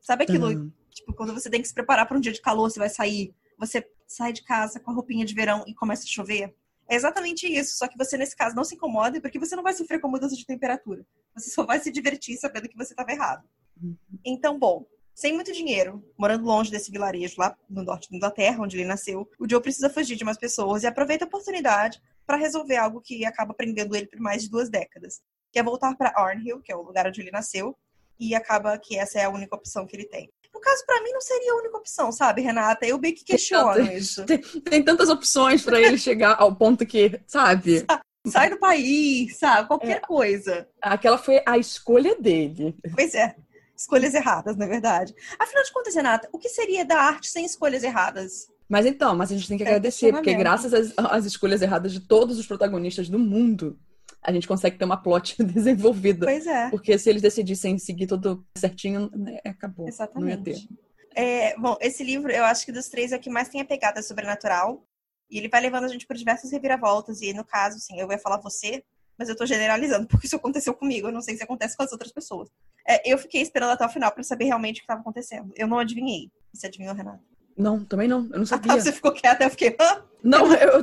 Sabe 0.00 0.24
aquilo, 0.24 0.48
uhum. 0.48 0.72
tipo, 0.90 1.14
quando 1.14 1.32
você 1.32 1.48
tem 1.48 1.62
que 1.62 1.68
se 1.68 1.74
preparar 1.74 2.06
para 2.06 2.16
um 2.16 2.20
dia 2.20 2.32
de 2.32 2.40
calor, 2.40 2.68
você 2.68 2.80
vai 2.80 2.88
sair, 2.88 3.32
você 3.56 3.88
sai 4.06 4.32
de 4.32 4.42
casa 4.42 4.80
com 4.80 4.90
a 4.90 4.94
roupinha 4.94 5.24
de 5.24 5.32
verão 5.32 5.62
e 5.66 5.74
começa 5.74 6.02
a 6.02 6.08
chover? 6.08 6.52
É 6.88 6.96
exatamente 6.96 7.46
isso, 7.46 7.76
só 7.78 7.86
que 7.86 7.96
você, 7.96 8.18
nesse 8.18 8.36
caso, 8.36 8.56
não 8.56 8.64
se 8.64 8.74
incomoda 8.74 9.20
porque 9.20 9.38
você 9.38 9.54
não 9.54 9.62
vai 9.62 9.72
sofrer 9.74 10.00
com 10.00 10.08
mudança 10.08 10.34
de 10.34 10.44
temperatura. 10.44 11.06
Você 11.36 11.50
só 11.50 11.64
vai 11.64 11.78
se 11.78 11.92
divertir 11.92 12.36
sabendo 12.36 12.68
que 12.68 12.76
você 12.76 12.92
estava 12.92 13.12
errado. 13.12 13.48
Uhum. 13.80 13.96
Então, 14.24 14.58
bom, 14.58 14.84
sem 15.14 15.32
muito 15.32 15.52
dinheiro, 15.52 16.02
morando 16.18 16.44
longe 16.44 16.70
desse 16.70 16.90
vilarejo 16.90 17.36
lá 17.38 17.56
no 17.68 17.84
norte 17.84 18.10
da 18.10 18.16
Inglaterra, 18.16 18.62
onde 18.62 18.76
ele 18.76 18.84
nasceu, 18.84 19.30
o 19.38 19.48
Joe 19.48 19.60
precisa 19.60 19.88
fugir 19.88 20.16
de 20.16 20.24
umas 20.24 20.38
pessoas 20.38 20.82
e 20.82 20.86
aproveita 20.86 21.24
a 21.24 21.28
oportunidade 21.28 22.02
para 22.26 22.36
resolver 22.36 22.76
algo 22.76 23.00
que 23.00 23.24
acaba 23.24 23.54
prendendo 23.54 23.94
ele 23.94 24.06
por 24.06 24.20
mais 24.20 24.42
de 24.42 24.50
duas 24.50 24.70
décadas, 24.70 25.20
que 25.52 25.58
é 25.58 25.62
voltar 25.62 25.96
para 25.96 26.12
Arnhill, 26.16 26.60
que 26.60 26.72
é 26.72 26.76
o 26.76 26.82
lugar 26.82 27.06
onde 27.06 27.20
ele 27.20 27.30
nasceu, 27.30 27.76
e 28.18 28.34
acaba 28.34 28.78
que 28.78 28.96
essa 28.96 29.18
é 29.18 29.24
a 29.24 29.30
única 29.30 29.56
opção 29.56 29.86
que 29.86 29.96
ele 29.96 30.04
tem. 30.04 30.30
No 30.54 30.60
caso, 30.60 30.84
para 30.86 31.02
mim, 31.02 31.10
não 31.12 31.20
seria 31.20 31.52
a 31.52 31.56
única 31.56 31.76
opção, 31.76 32.12
sabe, 32.12 32.42
Renata? 32.42 32.86
Eu 32.86 32.98
bem 32.98 33.14
que 33.14 33.24
questiono 33.24 33.74
tem 33.74 33.96
isso. 33.96 34.24
Tem, 34.26 34.38
tem 34.38 34.84
tantas 34.84 35.08
opções 35.08 35.62
para 35.62 35.80
ele 35.80 35.96
chegar 35.96 36.36
ao 36.38 36.54
ponto 36.54 36.86
que, 36.86 37.20
sabe? 37.26 37.84
Sai 38.26 38.50
do 38.50 38.58
país, 38.58 39.38
sabe? 39.38 39.66
Qualquer 39.66 39.96
é, 39.96 40.00
coisa. 40.00 40.68
Aquela 40.80 41.18
foi 41.18 41.42
a 41.44 41.58
escolha 41.58 42.14
dele. 42.20 42.76
Pois 42.94 43.14
é 43.14 43.34
escolhas 43.82 44.14
erradas, 44.14 44.56
na 44.56 44.64
é 44.64 44.68
verdade. 44.68 45.14
Afinal 45.38 45.64
de 45.64 45.72
contas, 45.72 45.94
Renata, 45.94 46.28
o 46.32 46.38
que 46.38 46.48
seria 46.48 46.84
da 46.84 46.98
arte 46.98 47.28
sem 47.28 47.44
escolhas 47.44 47.82
erradas? 47.82 48.46
Mas 48.72 48.86
então, 48.86 49.14
mas 49.14 49.30
a 49.30 49.36
gente 49.36 49.46
tem 49.46 49.58
que 49.58 49.64
é 49.64 49.66
agradecer, 49.66 50.10
porque 50.12 50.32
graças 50.32 50.72
às, 50.72 50.94
às, 50.96 51.26
escolhas 51.26 51.60
erradas 51.60 51.92
de 51.92 52.00
todos 52.00 52.38
os 52.38 52.46
protagonistas 52.46 53.06
do 53.06 53.18
mundo, 53.18 53.78
a 54.22 54.32
gente 54.32 54.48
consegue 54.48 54.78
ter 54.78 54.86
uma 54.86 54.96
plot 54.96 55.36
desenvolvida. 55.44 56.24
Pois 56.24 56.46
é. 56.46 56.70
Porque 56.70 56.96
se 56.96 57.10
eles 57.10 57.20
decidissem 57.20 57.76
seguir 57.78 58.06
tudo 58.06 58.46
certinho, 58.56 59.10
né, 59.14 59.40
acabou. 59.44 59.86
Exatamente. 59.86 60.24
Não 60.24 60.28
ia 60.30 60.42
ter. 60.42 60.66
É, 61.14 61.54
bom, 61.58 61.76
esse 61.82 62.02
livro, 62.02 62.32
eu 62.32 62.44
acho 62.44 62.64
que 62.64 62.72
dos 62.72 62.88
três 62.88 63.12
é 63.12 63.16
o 63.16 63.20
que 63.20 63.28
mais 63.28 63.50
tem 63.50 63.60
a 63.60 63.64
pegada 63.66 64.02
sobrenatural. 64.02 64.82
E 65.30 65.36
ele 65.36 65.50
vai 65.50 65.60
levando 65.60 65.84
a 65.84 65.88
gente 65.88 66.06
por 66.06 66.16
diversas 66.16 66.50
reviravoltas. 66.50 67.20
E 67.20 67.34
no 67.34 67.44
caso, 67.44 67.76
assim, 67.76 68.00
eu 68.00 68.08
vou 68.08 68.18
falar 68.18 68.40
você, 68.40 68.82
mas 69.18 69.28
eu 69.28 69.36
tô 69.36 69.44
generalizando, 69.44 70.06
porque 70.08 70.26
isso 70.26 70.36
aconteceu 70.36 70.72
comigo. 70.72 71.08
Eu 71.08 71.12
não 71.12 71.20
sei 71.20 71.36
se 71.36 71.42
acontece 71.42 71.76
com 71.76 71.82
as 71.82 71.92
outras 71.92 72.10
pessoas. 72.10 72.48
É, 72.88 73.12
eu 73.12 73.18
fiquei 73.18 73.42
esperando 73.42 73.72
até 73.72 73.84
o 73.84 73.90
final 73.90 74.10
para 74.10 74.22
saber 74.22 74.46
realmente 74.46 74.76
o 74.76 74.80
que 74.80 74.84
estava 74.84 75.02
acontecendo. 75.02 75.52
Eu 75.56 75.68
não 75.68 75.78
adivinhei. 75.78 76.30
Você 76.54 76.68
adivinhou, 76.68 76.94
Renato? 76.94 77.31
Não, 77.56 77.84
também 77.84 78.08
não. 78.08 78.28
Eu 78.32 78.38
não 78.38 78.46
sabia. 78.46 78.72
Ah, 78.72 78.80
você 78.80 78.92
ficou 78.92 79.12
quieta, 79.12 79.44
eu 79.44 79.50
fiquei. 79.50 79.76
Hã? 79.80 80.02
Não, 80.22 80.52
eu. 80.54 80.82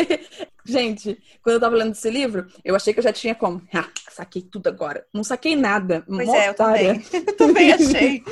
Gente, 0.64 1.20
quando 1.42 1.54
eu 1.54 1.60
tava 1.60 1.76
lendo 1.76 1.92
esse 1.92 2.10
livro, 2.10 2.46
eu 2.64 2.74
achei 2.74 2.92
que 2.92 2.98
eu 2.98 3.04
já 3.04 3.12
tinha 3.12 3.34
como. 3.34 3.62
Ah, 3.74 3.88
saquei 4.10 4.42
tudo 4.42 4.68
agora. 4.68 5.06
Não 5.12 5.24
saquei 5.24 5.56
nada. 5.56 6.04
Pois 6.06 6.28
é, 6.28 6.48
eu 6.48 6.54
também. 6.54 7.02
eu 7.12 7.36
também 7.36 7.72
achei. 7.72 8.22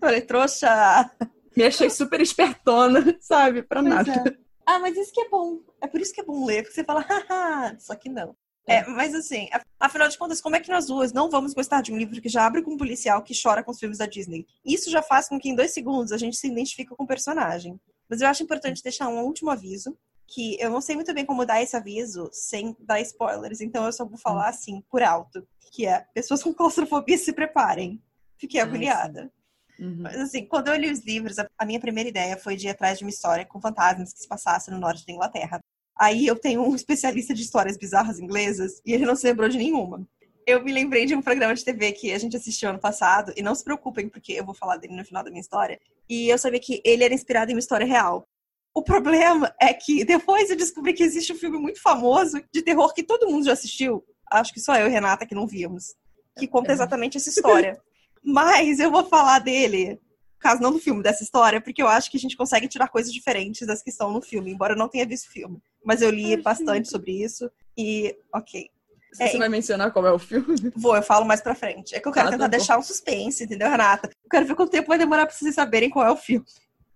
Falei, 0.00 0.20
trouxa. 0.20 1.10
Me 1.56 1.64
achei 1.64 1.90
super 1.90 2.20
espertona, 2.20 3.16
sabe? 3.20 3.62
Pra 3.62 3.82
pois 3.82 3.94
nada. 3.94 4.12
É. 4.12 4.48
Ah, 4.66 4.78
mas 4.78 4.96
isso 4.96 5.12
que 5.12 5.20
é 5.22 5.28
bom. 5.28 5.60
É 5.80 5.86
por 5.86 6.00
isso 6.00 6.12
que 6.12 6.20
é 6.20 6.24
bom 6.24 6.44
ler, 6.44 6.62
porque 6.62 6.74
você 6.74 6.84
fala, 6.84 7.00
haha, 7.00 7.76
só 7.78 7.94
que 7.94 8.08
não. 8.08 8.36
É, 8.68 8.86
mas 8.86 9.14
assim, 9.14 9.48
afinal 9.80 10.08
de 10.08 10.18
contas, 10.18 10.40
como 10.40 10.56
é 10.56 10.60
que 10.60 10.70
nós 10.70 10.86
duas 10.86 11.12
não 11.12 11.30
vamos 11.30 11.54
gostar 11.54 11.82
de 11.82 11.92
um 11.92 11.96
livro 11.96 12.20
que 12.20 12.28
já 12.28 12.46
abre 12.46 12.62
com 12.62 12.72
um 12.72 12.76
policial 12.76 13.22
que 13.22 13.34
chora 13.40 13.62
com 13.62 13.70
os 13.70 13.78
filmes 13.78 13.98
da 13.98 14.06
Disney? 14.06 14.46
Isso 14.64 14.90
já 14.90 15.02
faz 15.02 15.28
com 15.28 15.38
que 15.38 15.48
em 15.48 15.54
dois 15.54 15.72
segundos 15.72 16.12
a 16.12 16.18
gente 16.18 16.36
se 16.36 16.46
identifique 16.46 16.94
com 16.94 17.04
o 17.04 17.06
personagem. 17.06 17.80
Mas 18.08 18.20
eu 18.20 18.28
acho 18.28 18.42
importante 18.42 18.82
deixar 18.82 19.08
um 19.08 19.20
último 19.22 19.50
aviso, 19.50 19.96
que 20.26 20.60
eu 20.60 20.70
não 20.70 20.80
sei 20.80 20.94
muito 20.94 21.12
bem 21.14 21.24
como 21.24 21.46
dar 21.46 21.62
esse 21.62 21.76
aviso 21.76 22.28
sem 22.32 22.76
dar 22.80 23.00
spoilers, 23.00 23.60
então 23.60 23.86
eu 23.86 23.92
só 23.92 24.04
vou 24.04 24.18
falar 24.18 24.46
hum. 24.46 24.50
assim, 24.50 24.82
por 24.90 25.02
alto, 25.02 25.46
que 25.72 25.86
é, 25.86 26.06
pessoas 26.14 26.42
com 26.42 26.52
claustrofobia 26.52 27.16
se 27.16 27.32
preparem. 27.32 28.02
Fiquei 28.36 28.60
agoniada. 28.60 29.32
Uhum. 29.78 30.02
Mas 30.02 30.16
assim, 30.16 30.44
quando 30.44 30.68
eu 30.68 30.76
li 30.76 30.90
os 30.90 31.00
livros, 31.00 31.36
a 31.38 31.64
minha 31.64 31.80
primeira 31.80 32.08
ideia 32.08 32.36
foi 32.36 32.56
de 32.56 32.66
ir 32.66 32.70
atrás 32.70 32.98
de 32.98 33.04
uma 33.04 33.10
história 33.10 33.46
com 33.46 33.60
fantasmas 33.60 34.12
que 34.12 34.20
se 34.20 34.28
passasse 34.28 34.70
no 34.70 34.78
norte 34.78 35.06
da 35.06 35.12
Inglaterra. 35.12 35.60
Aí 35.98 36.26
eu 36.26 36.36
tenho 36.36 36.62
um 36.62 36.74
especialista 36.74 37.34
de 37.34 37.42
histórias 37.42 37.76
bizarras 37.76 38.20
inglesas 38.20 38.80
e 38.86 38.92
ele 38.92 39.04
não 39.04 39.16
se 39.16 39.26
lembrou 39.26 39.48
de 39.48 39.58
nenhuma. 39.58 40.06
Eu 40.46 40.62
me 40.62 40.72
lembrei 40.72 41.04
de 41.04 41.14
um 41.14 41.20
programa 41.20 41.54
de 41.54 41.64
TV 41.64 41.92
que 41.92 42.12
a 42.12 42.18
gente 42.18 42.36
assistiu 42.36 42.70
ano 42.70 42.78
passado, 42.78 43.34
e 43.36 43.42
não 43.42 43.54
se 43.54 43.62
preocupem, 43.62 44.08
porque 44.08 44.32
eu 44.32 44.44
vou 44.44 44.54
falar 44.54 44.78
dele 44.78 44.96
no 44.96 45.04
final 45.04 45.22
da 45.22 45.28
minha 45.28 45.42
história. 45.42 45.78
E 46.08 46.28
eu 46.28 46.38
sabia 46.38 46.58
que 46.58 46.80
ele 46.84 47.04
era 47.04 47.12
inspirado 47.12 47.50
em 47.50 47.54
uma 47.54 47.60
história 47.60 47.84
real. 47.84 48.26
O 48.72 48.82
problema 48.82 49.52
é 49.60 49.74
que 49.74 50.04
depois 50.04 50.48
eu 50.48 50.56
descobri 50.56 50.94
que 50.94 51.02
existe 51.02 51.32
um 51.32 51.36
filme 51.36 51.58
muito 51.58 51.82
famoso 51.82 52.40
de 52.50 52.62
terror 52.62 52.94
que 52.94 53.02
todo 53.02 53.28
mundo 53.28 53.44
já 53.44 53.52
assistiu. 53.52 54.02
Acho 54.30 54.54
que 54.54 54.60
só 54.60 54.76
eu 54.76 54.86
e 54.86 54.90
Renata 54.90 55.26
que 55.26 55.34
não 55.34 55.46
vimos. 55.46 55.96
Que 56.38 56.46
conta 56.46 56.72
exatamente 56.72 57.16
essa 57.16 57.28
história. 57.28 57.78
Mas 58.24 58.78
eu 58.78 58.90
vou 58.90 59.04
falar 59.04 59.40
dele 59.40 60.00
caso 60.38 60.62
não 60.62 60.72
do 60.72 60.78
filme, 60.78 61.02
dessa 61.02 61.22
história, 61.22 61.60
porque 61.60 61.82
eu 61.82 61.88
acho 61.88 62.10
que 62.10 62.16
a 62.16 62.20
gente 62.20 62.36
consegue 62.36 62.68
tirar 62.68 62.88
coisas 62.88 63.12
diferentes 63.12 63.66
das 63.66 63.82
que 63.82 63.90
estão 63.90 64.12
no 64.12 64.22
filme, 64.22 64.52
embora 64.52 64.74
eu 64.74 64.78
não 64.78 64.88
tenha 64.88 65.04
visto 65.04 65.26
o 65.26 65.32
filme. 65.32 65.60
Mas 65.84 66.02
eu 66.02 66.10
li 66.10 66.34
Ai, 66.34 66.42
bastante 66.42 66.88
sobre 66.88 67.22
isso 67.22 67.50
e, 67.76 68.16
ok. 68.34 68.68
Você 69.12 69.36
é, 69.36 69.38
vai 69.38 69.48
mencionar 69.48 69.92
qual 69.92 70.06
é 70.06 70.12
o 70.12 70.18
filme? 70.18 70.54
Vou, 70.76 70.94
eu 70.94 71.02
falo 71.02 71.24
mais 71.24 71.40
pra 71.40 71.54
frente. 71.54 71.94
É 71.94 72.00
que 72.00 72.06
eu 72.06 72.12
quero 72.12 72.28
ah, 72.28 72.30
tentar 72.30 72.44
tá 72.44 72.56
deixar 72.56 72.78
um 72.78 72.82
suspense, 72.82 73.44
entendeu, 73.44 73.68
Renata? 73.68 74.08
Eu 74.22 74.30
quero 74.30 74.46
ver 74.46 74.54
quanto 74.54 74.70
tempo 74.70 74.88
vai 74.88 74.98
demorar 74.98 75.26
pra 75.26 75.34
vocês 75.34 75.54
saberem 75.54 75.88
qual 75.88 76.06
é 76.06 76.10
o 76.10 76.16
filme. 76.16 76.44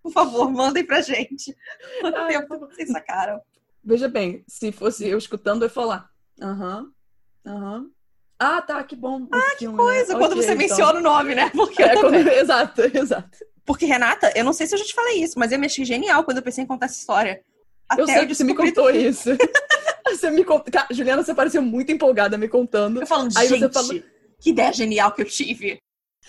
Por 0.02 0.12
favor, 0.12 0.50
mandem 0.52 0.84
pra 0.84 1.00
gente. 1.00 1.56
Quanto 2.00 2.18
Ai, 2.18 2.32
tempo 2.32 2.58
vocês 2.58 2.90
sacaram? 2.90 3.40
Veja 3.82 4.08
bem, 4.08 4.44
se 4.46 4.70
fosse 4.70 5.08
eu 5.08 5.18
escutando, 5.18 5.62
eu 5.62 5.66
ia 5.66 5.72
falar. 5.72 6.10
Aham, 6.40 6.92
aham. 7.46 7.90
Ah, 8.38 8.60
tá, 8.60 8.82
que 8.82 8.96
bom. 8.96 9.28
Ah, 9.32 9.54
que 9.56 9.68
né? 9.68 9.76
coisa, 9.76 10.14
né? 10.14 10.18
quando 10.18 10.32
okay, 10.32 10.42
você 10.42 10.52
então. 10.52 10.68
menciona 10.68 10.98
o 10.98 11.02
nome, 11.02 11.34
né? 11.34 11.50
Porque 11.50 11.80
é, 11.80 11.94
quando... 11.94 12.16
Exato, 12.28 12.82
exato. 12.82 13.38
Porque, 13.64 13.86
Renata, 13.86 14.32
eu 14.34 14.44
não 14.44 14.52
sei 14.52 14.66
se 14.66 14.74
eu 14.74 14.78
já 14.80 14.84
te 14.84 14.94
falei 14.94 15.22
isso, 15.22 15.38
mas 15.38 15.52
eu 15.52 15.58
me 15.58 15.66
achei 15.66 15.84
genial 15.84 16.24
quando 16.24 16.38
eu 16.38 16.42
pensei 16.42 16.64
em 16.64 16.66
contar 16.66 16.86
essa 16.86 16.98
história. 16.98 17.40
Até 17.92 18.02
eu 18.02 18.06
sei 18.06 18.26
que 18.26 18.34
você 18.34 18.44
me 18.44 18.54
contou 18.54 18.90
isso. 18.90 19.30
você 20.08 20.30
me 20.30 20.44
contou. 20.44 20.72
Juliana, 20.90 21.22
você 21.22 21.34
pareceu 21.34 21.62
muito 21.62 21.92
empolgada 21.92 22.38
me 22.38 22.48
contando. 22.48 23.00
Eu 23.00 23.06
falo, 23.06 23.28
Aí 23.36 23.48
gente, 23.48 23.60
você 23.60 23.70
falou... 23.70 24.02
que 24.40 24.50
ideia 24.50 24.72
genial 24.72 25.12
que 25.12 25.22
eu 25.22 25.26
tive. 25.26 25.78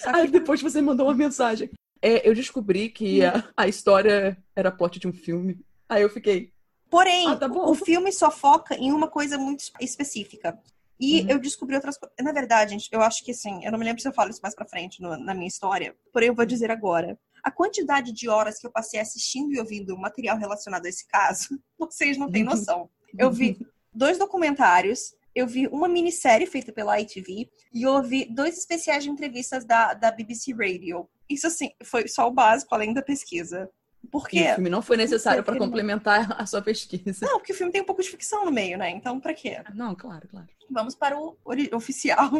Aí 0.06 0.28
depois 0.28 0.62
você 0.62 0.82
mandou 0.82 1.08
uma 1.08 1.16
mensagem. 1.16 1.70
É, 2.02 2.28
eu 2.28 2.34
descobri 2.34 2.90
que 2.90 3.24
a, 3.24 3.44
a 3.56 3.68
história 3.68 4.38
era 4.56 4.72
plot 4.72 5.00
de 5.00 5.08
um 5.08 5.14
filme. 5.14 5.60
Aí 5.88 6.02
eu 6.02 6.10
fiquei. 6.10 6.52
Porém, 6.90 7.28
ah, 7.28 7.36
tá 7.36 7.48
o 7.48 7.74
filme 7.74 8.12
só 8.12 8.30
foca 8.30 8.76
em 8.76 8.92
uma 8.92 9.08
coisa 9.08 9.38
muito 9.38 9.64
específica. 9.80 10.58
E 11.00 11.22
uhum. 11.22 11.30
eu 11.30 11.40
descobri 11.40 11.76
outras 11.76 11.98
coisas. 11.98 12.16
Na 12.22 12.32
verdade, 12.32 12.72
gente, 12.72 12.90
eu 12.92 13.02
acho 13.02 13.24
que 13.24 13.32
assim, 13.32 13.64
eu 13.64 13.72
não 13.72 13.80
me 13.80 13.86
lembro 13.86 14.02
se 14.02 14.08
eu 14.08 14.14
falo 14.14 14.30
isso 14.30 14.42
mais 14.42 14.56
pra 14.56 14.68
frente 14.68 15.02
no, 15.02 15.18
na 15.18 15.34
minha 15.34 15.48
história, 15.48 15.96
porém 16.12 16.28
eu 16.28 16.36
vou 16.36 16.46
dizer 16.46 16.70
agora. 16.70 17.18
A 17.44 17.52
quantidade 17.52 18.14
de 18.14 18.30
horas 18.30 18.58
que 18.58 18.66
eu 18.66 18.72
passei 18.72 19.00
assistindo 19.00 19.52
e 19.52 19.60
ouvindo 19.60 19.98
material 19.98 20.38
relacionado 20.38 20.86
a 20.86 20.90
esse 20.90 21.08
caso, 21.08 21.60
vocês 21.78 22.18
não 22.18 22.32
têm 22.32 22.44
noção. 22.44 22.90
Eu 23.18 23.32
vi 23.32 23.60
dois 23.94 24.18
documentários, 24.18 25.14
eu 25.36 25.48
vi 25.48 25.68
uma 25.68 25.88
minissérie 25.88 26.48
feita 26.48 26.72
pela 26.72 27.00
ITV 27.00 27.50
e 27.74 27.84
eu 27.84 27.92
ouvi 27.92 28.26
dois 28.26 28.58
especiais 28.58 29.04
de 29.04 29.10
entrevistas 29.10 29.66
da, 29.66 29.94
da 29.94 30.12
BBC 30.12 30.54
Radio. 30.54 31.10
Isso, 31.30 31.48
assim, 31.48 31.72
foi 31.84 32.08
só 32.08 32.28
o 32.28 32.32
básico, 32.32 32.74
além 32.74 32.94
da 32.94 33.02
pesquisa. 33.02 33.70
Porque 34.12 34.38
e 34.38 34.52
o 34.52 34.56
filme 34.56 34.70
não 34.70 34.82
foi 34.82 34.98
necessário 34.98 35.44
para 35.44 35.58
complementar 35.58 36.36
a 36.40 36.46
sua 36.46 36.62
pesquisa. 36.62 37.26
Não, 37.26 37.40
porque 37.40 37.54
o 37.54 37.56
filme 37.56 37.72
tem 37.72 37.82
um 37.82 37.86
pouco 37.86 38.02
de 38.02 38.10
ficção 38.10 38.46
no 38.46 38.52
meio, 38.52 38.78
né? 38.78 38.90
Então, 38.90 39.20
para 39.20 39.34
quê? 39.34 39.64
Não, 39.74 39.96
claro, 39.96 40.28
claro. 40.28 40.48
Vamos 40.70 40.96
para 40.96 41.18
o 41.18 41.38
oficial. 41.74 42.32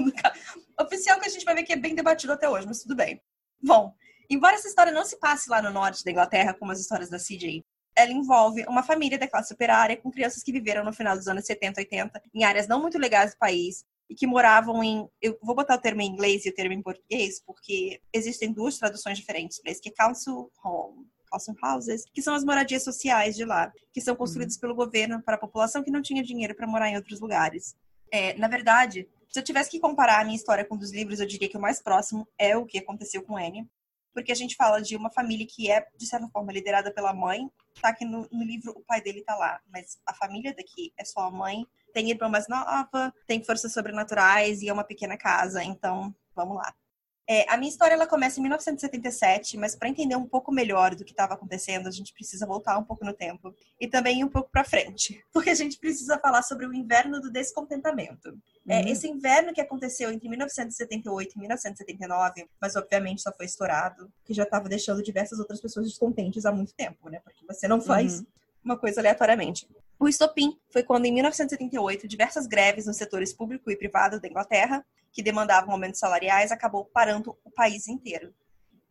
oficial 0.80 1.20
que 1.20 1.28
a 1.28 1.32
gente 1.32 1.46
vai 1.46 1.56
ver 1.56 1.64
que 1.64 1.74
é 1.74 1.78
bem 1.78 1.96
debatido 1.96 2.34
até 2.34 2.50
hoje, 2.50 2.68
mas 2.68 2.82
tudo 2.82 2.96
bem. 2.96 3.22
Bom, 3.62 3.94
embora 4.30 4.56
essa 4.56 4.68
história 4.68 4.92
não 4.92 5.06
se 5.06 5.20
passe 5.20 5.50
lá 5.50 5.62
no 5.62 5.72
norte 5.72 6.04
da 6.04 6.12
Inglaterra, 6.12 6.54
como 6.54 6.72
as 6.72 6.80
histórias 6.80 7.10
da 7.10 7.18
CJ, 7.18 7.64
ela 7.96 8.12
envolve 8.12 8.66
uma 8.68 8.84
família 8.84 9.18
da 9.18 9.28
classe 9.28 9.54
operária 9.54 9.98
com 9.98 10.12
crianças 10.12 10.42
que 10.42 10.52
viveram 10.52 10.84
no 10.84 10.94
final 10.94 11.16
dos 11.16 11.28
anos 11.28 11.46
70, 11.46 11.82
80 11.82 12.22
em 12.34 12.44
áreas 12.44 12.68
não 12.68 12.82
muito 12.82 12.98
legais 12.98 13.32
do 13.32 13.38
país 13.38 13.86
e 14.10 14.16
que 14.16 14.28
moravam 14.28 14.84
em. 14.84 15.08
Eu 15.22 15.38
vou 15.42 15.56
botar 15.56 15.76
o 15.76 15.82
termo 15.82 16.02
em 16.02 16.10
inglês 16.10 16.46
e 16.46 16.50
o 16.50 16.54
termo 16.54 16.74
em 16.74 16.82
português, 16.82 17.42
porque 17.46 18.02
existem 18.12 18.52
duas 18.52 18.78
traduções 18.78 19.18
diferentes 19.18 19.62
para 19.62 19.72
isso, 19.72 19.82
que 19.82 19.90
é 19.90 19.94
council 19.94 20.52
home 20.64 21.08
Awesome 21.34 21.58
Houses, 21.64 22.06
que 22.14 22.22
são 22.22 22.36
as 22.36 22.44
moradias 22.44 22.84
sociais 22.84 23.36
de 23.36 23.44
lá, 23.44 23.72
que 23.92 24.00
são 24.00 24.16
construídas 24.16 24.56
uhum. 24.56 24.62
pelo 24.62 24.76
governo 24.76 25.22
para 25.22 25.36
a 25.36 25.40
população 25.40 25.84
que 25.84 25.92
não 25.92 26.02
tinha 26.02 26.24
dinheiro 26.24 26.56
para 26.56 26.68
morar 26.68 26.90
em 26.90 26.96
outros 26.96 27.20
lugares. 27.20 27.76
É, 28.12 28.38
na 28.38 28.48
verdade, 28.48 29.08
se 29.28 29.40
eu 29.40 29.44
tivesse 29.44 29.72
que 29.72 29.80
comparar 29.80 30.22
a 30.22 30.24
minha 30.24 30.36
história 30.36 30.64
com 30.64 30.76
um 30.76 30.78
dos 30.78 30.92
livros, 30.92 31.20
eu 31.20 31.26
diria 31.26 31.50
que 31.50 31.58
o 31.58 31.62
mais 31.62 31.82
próximo 31.82 32.28
é 32.38 32.56
o 32.56 32.66
que 32.66 32.78
aconteceu 32.78 33.24
com 33.24 33.36
Anne, 33.36 33.68
porque 34.14 34.32
a 34.32 34.36
gente 34.36 34.56
fala 34.56 34.82
de 34.82 34.96
uma 34.96 35.10
família 35.10 35.46
que 35.50 35.70
é, 35.70 35.86
de 35.98 36.06
certa 36.06 36.28
forma, 36.30 36.52
liderada 36.52 36.92
pela 36.92 37.14
mãe, 37.14 37.50
tá 37.82 37.94
que 37.94 38.06
no, 38.06 38.28
no 38.32 38.44
livro 38.44 38.72
o 38.76 38.84
pai 38.84 39.02
dele 39.02 39.24
tá 39.24 39.36
lá, 39.36 39.60
mas 39.68 40.00
a 40.06 40.14
família 40.14 40.54
daqui 40.54 40.94
é 40.98 41.04
só 41.04 41.22
a 41.22 41.32
mãe, 41.32 41.66
tem 41.94 42.10
irmã 42.10 42.30
mais 42.30 42.48
nova, 42.48 43.14
tem 43.28 43.44
forças 43.44 43.74
sobrenaturais 43.74 44.62
e 44.62 44.70
é 44.70 44.74
uma 44.74 44.84
pequena 44.84 45.18
casa, 45.18 45.64
então 45.64 46.14
vamos 46.36 46.58
lá. 46.58 46.74
É, 47.28 47.50
a 47.50 47.56
minha 47.56 47.70
história 47.70 47.94
ela 47.94 48.06
começa 48.06 48.40
em 48.40 48.44
1977, 48.44 49.58
mas 49.58 49.76
para 49.76 49.88
entender 49.88 50.16
um 50.16 50.28
pouco 50.28 50.52
melhor 50.52 50.94
do 50.94 51.06
que 51.06 51.12
estava 51.12 51.36
acontecendo, 51.36 51.88
a 51.88 51.92
gente 51.92 52.14
precisa 52.14 52.46
voltar 52.46 52.78
um 52.78 52.84
pouco 52.84 53.06
no 53.06 53.14
tempo 53.14 53.56
e 53.80 53.88
também 53.88 54.20
ir 54.20 54.24
um 54.26 54.30
pouco 54.30 54.50
para 54.52 54.66
frente, 54.66 55.24
porque 55.32 55.50
a 55.50 55.56
gente 55.56 55.80
precisa 55.80 56.20
falar 56.20 56.42
sobre 56.44 56.66
o 56.66 56.74
inverno 56.74 57.22
do 57.22 57.32
descontentamento. 57.32 58.38
É, 58.68 58.80
uhum. 58.80 58.88
esse 58.88 59.08
inverno 59.08 59.54
que 59.54 59.62
aconteceu 59.62 60.12
entre 60.12 60.28
1978 60.28 61.34
e 61.36 61.40
1979, 61.40 62.50
mas 62.62 62.76
obviamente 62.76 63.22
só 63.22 63.32
foi 63.32 63.46
estourado, 63.46 64.12
que 64.26 64.34
já 64.34 64.44
estava 64.44 64.68
deixando 64.68 65.02
diversas 65.02 65.40
outras 65.40 65.62
pessoas 65.62 65.88
descontentes 65.88 66.46
há 66.46 66.52
muito 66.52 66.74
tempo, 66.74 67.10
né? 67.10 67.22
Porque 67.24 67.46
você 67.46 67.68
não 67.68 67.80
faz 67.80 68.20
uhum. 68.20 68.26
uma 68.66 68.78
coisa 68.78 69.00
aleatoriamente. 69.00 69.68
O 70.04 70.10
estopim 70.10 70.60
foi 70.70 70.84
quando, 70.84 71.06
em 71.06 71.14
1978, 71.14 72.10
diversas 72.10 72.46
greves 72.46 72.86
nos 72.86 72.98
setores 72.98 73.32
público 73.32 73.72
e 73.72 73.78
privado 73.78 74.20
da 74.20 74.28
Inglaterra, 74.28 74.86
que 75.14 75.24
demandavam 75.24 75.72
aumentos 75.72 76.02
salariais, 76.02 76.52
acabou 76.52 76.84
parando 76.84 77.40
o 77.42 77.50
país 77.50 77.88
inteiro. 77.88 78.36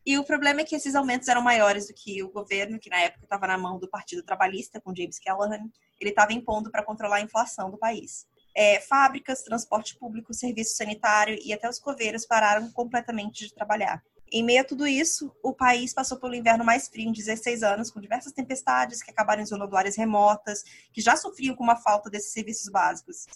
E 0.07 0.17
o 0.17 0.25
problema 0.25 0.63
é 0.63 0.65
que 0.65 0.75
esses 0.75 0.95
aumentos 0.95 1.29
eram 1.29 1.43
maiores 1.43 1.87
do 1.87 1.93
que 1.93 2.23
o 2.23 2.31
governo, 2.31 2.79
que 2.79 2.89
na 2.89 2.99
época 2.99 3.25
estava 3.25 3.47
na 3.47 3.59
mão 3.59 3.79
do 3.79 3.91
Partido 3.91 4.23
Trabalhista, 4.23 4.81
com 4.81 4.97
James 4.97 5.19
Callaghan, 5.19 5.71
ele 6.01 6.09
estava 6.09 6.33
impondo 6.33 6.71
para 6.71 6.83
controlar 6.83 7.17
a 7.17 7.21
inflação 7.21 7.71
do 7.71 7.77
país. 7.77 8.27
É, 8.57 8.81
fábricas, 8.81 9.43
transporte 9.43 9.99
público, 9.99 10.33
serviço 10.33 10.77
sanitário 10.77 11.39
e 11.45 11.53
até 11.53 11.69
os 11.69 11.79
coveiros 11.79 12.25
pararam 12.25 12.73
completamente 12.73 13.47
de 13.47 13.55
trabalhar. 13.55 14.03
Em 14.33 14.43
meio 14.43 14.63
a 14.63 14.65
tudo 14.65 14.87
isso, 14.87 15.31
o 15.43 15.53
país 15.53 15.93
passou 15.93 16.19
pelo 16.19 16.35
inverno 16.35 16.65
mais 16.65 16.89
frio 16.89 17.07
em 17.07 17.13
16 17.13 17.63
anos, 17.63 17.91
com 17.91 18.01
diversas 18.01 18.33
tempestades 18.33 19.03
que 19.03 19.11
acabaram 19.11 19.43
isolando 19.43 19.77
áreas 19.77 19.95
remotas, 19.95 20.65
que 20.91 21.03
já 21.03 21.17
sofriam 21.17 21.55
com 21.55 21.63
uma 21.63 21.77
falta 21.77 22.09
desses 22.09 22.33
serviços 22.33 22.71
básicos. 22.71 23.27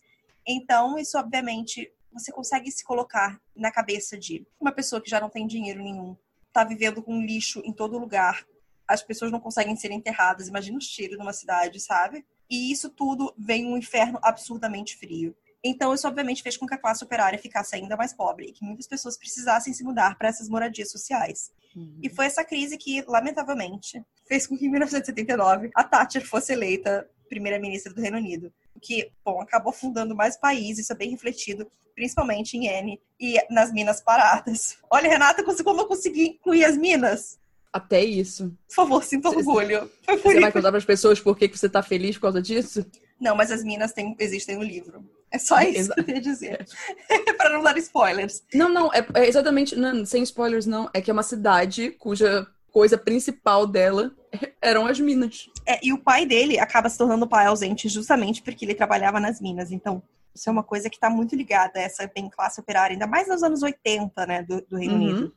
Então, 0.47 0.99
isso 0.99 1.19
obviamente 1.19 1.93
você 2.11 2.33
consegue 2.33 2.71
se 2.71 2.83
colocar 2.83 3.39
na 3.55 3.71
cabeça 3.71 4.17
de 4.17 4.47
uma 4.59 4.73
pessoa 4.73 5.03
que 5.03 5.11
já 5.11 5.21
não 5.21 5.29
tem 5.29 5.47
dinheiro 5.47 5.83
nenhum, 5.83 6.17
está 6.49 6.65
vivendo 6.65 7.03
com 7.03 7.21
lixo 7.21 7.61
em 7.63 7.75
todo 7.75 7.99
lugar, 7.99 8.47
as 8.89 9.03
pessoas 9.03 9.31
não 9.31 9.39
conseguem 9.39 9.77
ser 9.77 9.91
enterradas, 9.91 10.49
imagina 10.49 10.79
o 10.79 10.81
cheiro 10.81 11.19
numa 11.19 11.35
cidade, 11.35 11.79
sabe? 11.79 12.25
E 12.49 12.73
isso 12.73 12.89
tudo 12.89 13.35
vem 13.37 13.67
um 13.67 13.77
inferno 13.77 14.19
absurdamente 14.23 14.97
frio. 14.97 15.37
Então, 15.67 15.93
isso 15.93 16.07
obviamente 16.07 16.43
fez 16.43 16.57
com 16.57 16.67
que 16.67 16.75
a 16.75 16.79
classe 16.79 17.05
operária 17.05 17.39
ficasse 17.39 17.75
ainda 17.75 17.97
mais 17.97 18.13
pobre 18.13 18.47
e 18.47 18.53
que 18.53 18.65
muitas 18.65 18.87
pessoas 18.87 19.17
precisassem 19.17 19.73
se 19.73 19.83
mudar 19.83 20.17
para 20.17 20.29
essas 20.29 20.49
moradias 20.49 20.91
sociais. 20.91 21.51
Uhum. 21.75 21.99
E 22.03 22.09
foi 22.09 22.27
essa 22.27 22.45
crise 22.45 22.79
que, 22.79 23.03
lamentavelmente, 23.07 24.03
fez 24.27 24.47
com 24.47 24.57
que 24.57 24.67
em 24.67 24.71
1979 24.71 25.71
a 25.75 25.85
Thatcher 25.85 26.27
fosse 26.27 26.53
eleita 26.53 27.09
primeira-ministra 27.29 27.93
do 27.93 28.01
Reino 28.01 28.19
Unido. 28.19 28.53
O 28.75 28.81
que, 28.81 29.11
bom, 29.25 29.41
acabou 29.41 29.73
fundando 29.73 30.15
mais 30.15 30.37
países, 30.37 30.85
isso 30.85 30.93
é 30.93 30.97
bem 30.97 31.11
refletido, 31.11 31.71
principalmente 31.95 32.57
em 32.57 32.67
N 32.67 33.01
e 33.19 33.37
nas 33.51 33.73
minas 33.73 34.01
paradas. 34.01 34.79
Olha, 34.91 35.09
Renata, 35.09 35.43
como 35.65 35.81
eu 35.81 35.87
consegui 35.87 36.29
incluir 36.29 36.65
as 36.65 36.77
minas? 36.77 37.39
Até 37.73 38.03
isso. 38.03 38.57
Por 38.69 38.75
favor, 38.75 39.05
sinta 39.05 39.29
orgulho. 39.29 39.91
Você 40.07 40.41
vai 40.41 40.53
contar 40.53 40.71
para 40.71 40.79
as 40.79 40.85
pessoas 40.85 41.21
por 41.21 41.37
que 41.37 41.49
você 41.49 41.67
está 41.67 41.83
feliz 41.83 42.17
por 42.17 42.23
causa 42.23 42.41
disso? 42.41 42.87
Não, 43.21 43.35
mas 43.35 43.51
as 43.51 43.65
minas 43.65 43.93
tem, 43.93 44.15
existem 44.19 44.57
no 44.57 44.63
livro. 44.63 45.05
É 45.37 45.39
só 45.39 45.61
isso 45.61 45.79
Exa 45.79 45.95
que 45.95 46.01
eu 46.01 46.05
queria 46.05 46.21
dizer. 46.23 46.67
para 47.37 47.51
não 47.51 47.63
dar 47.63 47.77
spoilers. 47.77 48.43
Não, 48.55 48.69
não, 48.69 48.93
é, 48.93 49.07
é 49.15 49.29
exatamente. 49.29 49.77
Não, 49.77 50.05
sem 50.07 50.23
spoilers, 50.23 50.67
não. 50.67 50.89
É 50.95 51.01
que 51.01 51.11
é 51.11 51.13
uma 51.13 51.23
cidade 51.23 51.91
cuja 51.91 52.47
coisa 52.73 52.99
principal 52.99 53.67
dela 53.67 54.15
eram 54.61 54.87
as 54.87 54.99
minas. 55.01 55.49
É, 55.67 55.79
e 55.83 55.93
o 55.93 55.99
pai 55.99 56.27
dele 56.27 56.59
acaba 56.59 56.89
se 56.89 56.99
tornando 56.99 57.27
pai 57.27 57.47
ausente 57.47 57.89
justamente 57.89 58.43
porque 58.43 58.65
ele 58.65 58.75
trabalhava 58.75 59.21
nas 59.21 59.41
minas. 59.41 59.71
Então, 59.71 60.03
Isso 60.35 60.51
é 60.51 60.53
uma 60.53 60.63
coisa 60.63 60.91
que 60.91 60.97
está 60.97 61.09
muito 61.09 61.35
ligada 61.35 61.79
a 61.79 61.83
essa 61.83 62.11
bem 62.15 62.29
classe 62.29 62.61
operária, 62.61 62.93
ainda 62.95 63.07
mais 63.07 63.29
nos 63.29 63.43
anos 63.43 63.63
80, 63.63 64.27
né, 64.27 64.43
do, 64.43 64.61
do 64.61 64.77
Reino 64.77 64.95
uhum. 64.95 65.01
Unido. 65.01 65.35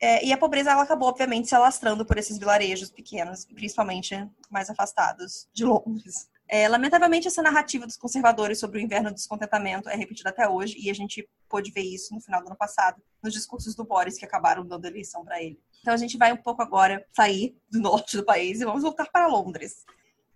É, 0.00 0.24
e 0.24 0.32
a 0.32 0.36
pobreza, 0.36 0.70
ela 0.70 0.82
acabou, 0.82 1.08
obviamente, 1.08 1.48
se 1.48 1.54
alastrando 1.54 2.04
por 2.04 2.18
esses 2.18 2.38
vilarejos 2.38 2.90
pequenos, 2.90 3.44
principalmente 3.46 4.14
mais 4.50 4.70
afastados 4.70 5.48
de 5.52 5.64
Londres. 5.64 6.28
É, 6.48 6.68
lamentavelmente, 6.68 7.26
essa 7.26 7.42
narrativa 7.42 7.86
dos 7.86 7.96
conservadores 7.96 8.60
sobre 8.60 8.78
o 8.78 8.80
inverno 8.80 9.10
do 9.10 9.14
descontentamento 9.14 9.88
é 9.88 9.96
repetida 9.96 10.30
até 10.30 10.48
hoje, 10.48 10.76
e 10.78 10.90
a 10.90 10.94
gente 10.94 11.28
pôde 11.48 11.72
ver 11.72 11.82
isso 11.82 12.14
no 12.14 12.20
final 12.20 12.40
do 12.40 12.46
ano 12.46 12.56
passado, 12.56 13.02
nos 13.22 13.32
discursos 13.32 13.74
do 13.74 13.84
Boris, 13.84 14.16
que 14.16 14.24
acabaram 14.24 14.64
dando 14.64 14.84
eleição 14.84 15.24
para 15.24 15.42
ele. 15.42 15.60
Então, 15.80 15.92
a 15.92 15.96
gente 15.96 16.16
vai 16.16 16.32
um 16.32 16.36
pouco 16.36 16.62
agora 16.62 17.04
sair 17.14 17.56
do 17.70 17.80
norte 17.80 18.16
do 18.16 18.24
país 18.24 18.60
e 18.60 18.64
vamos 18.64 18.82
voltar 18.82 19.06
para 19.10 19.26
Londres 19.26 19.84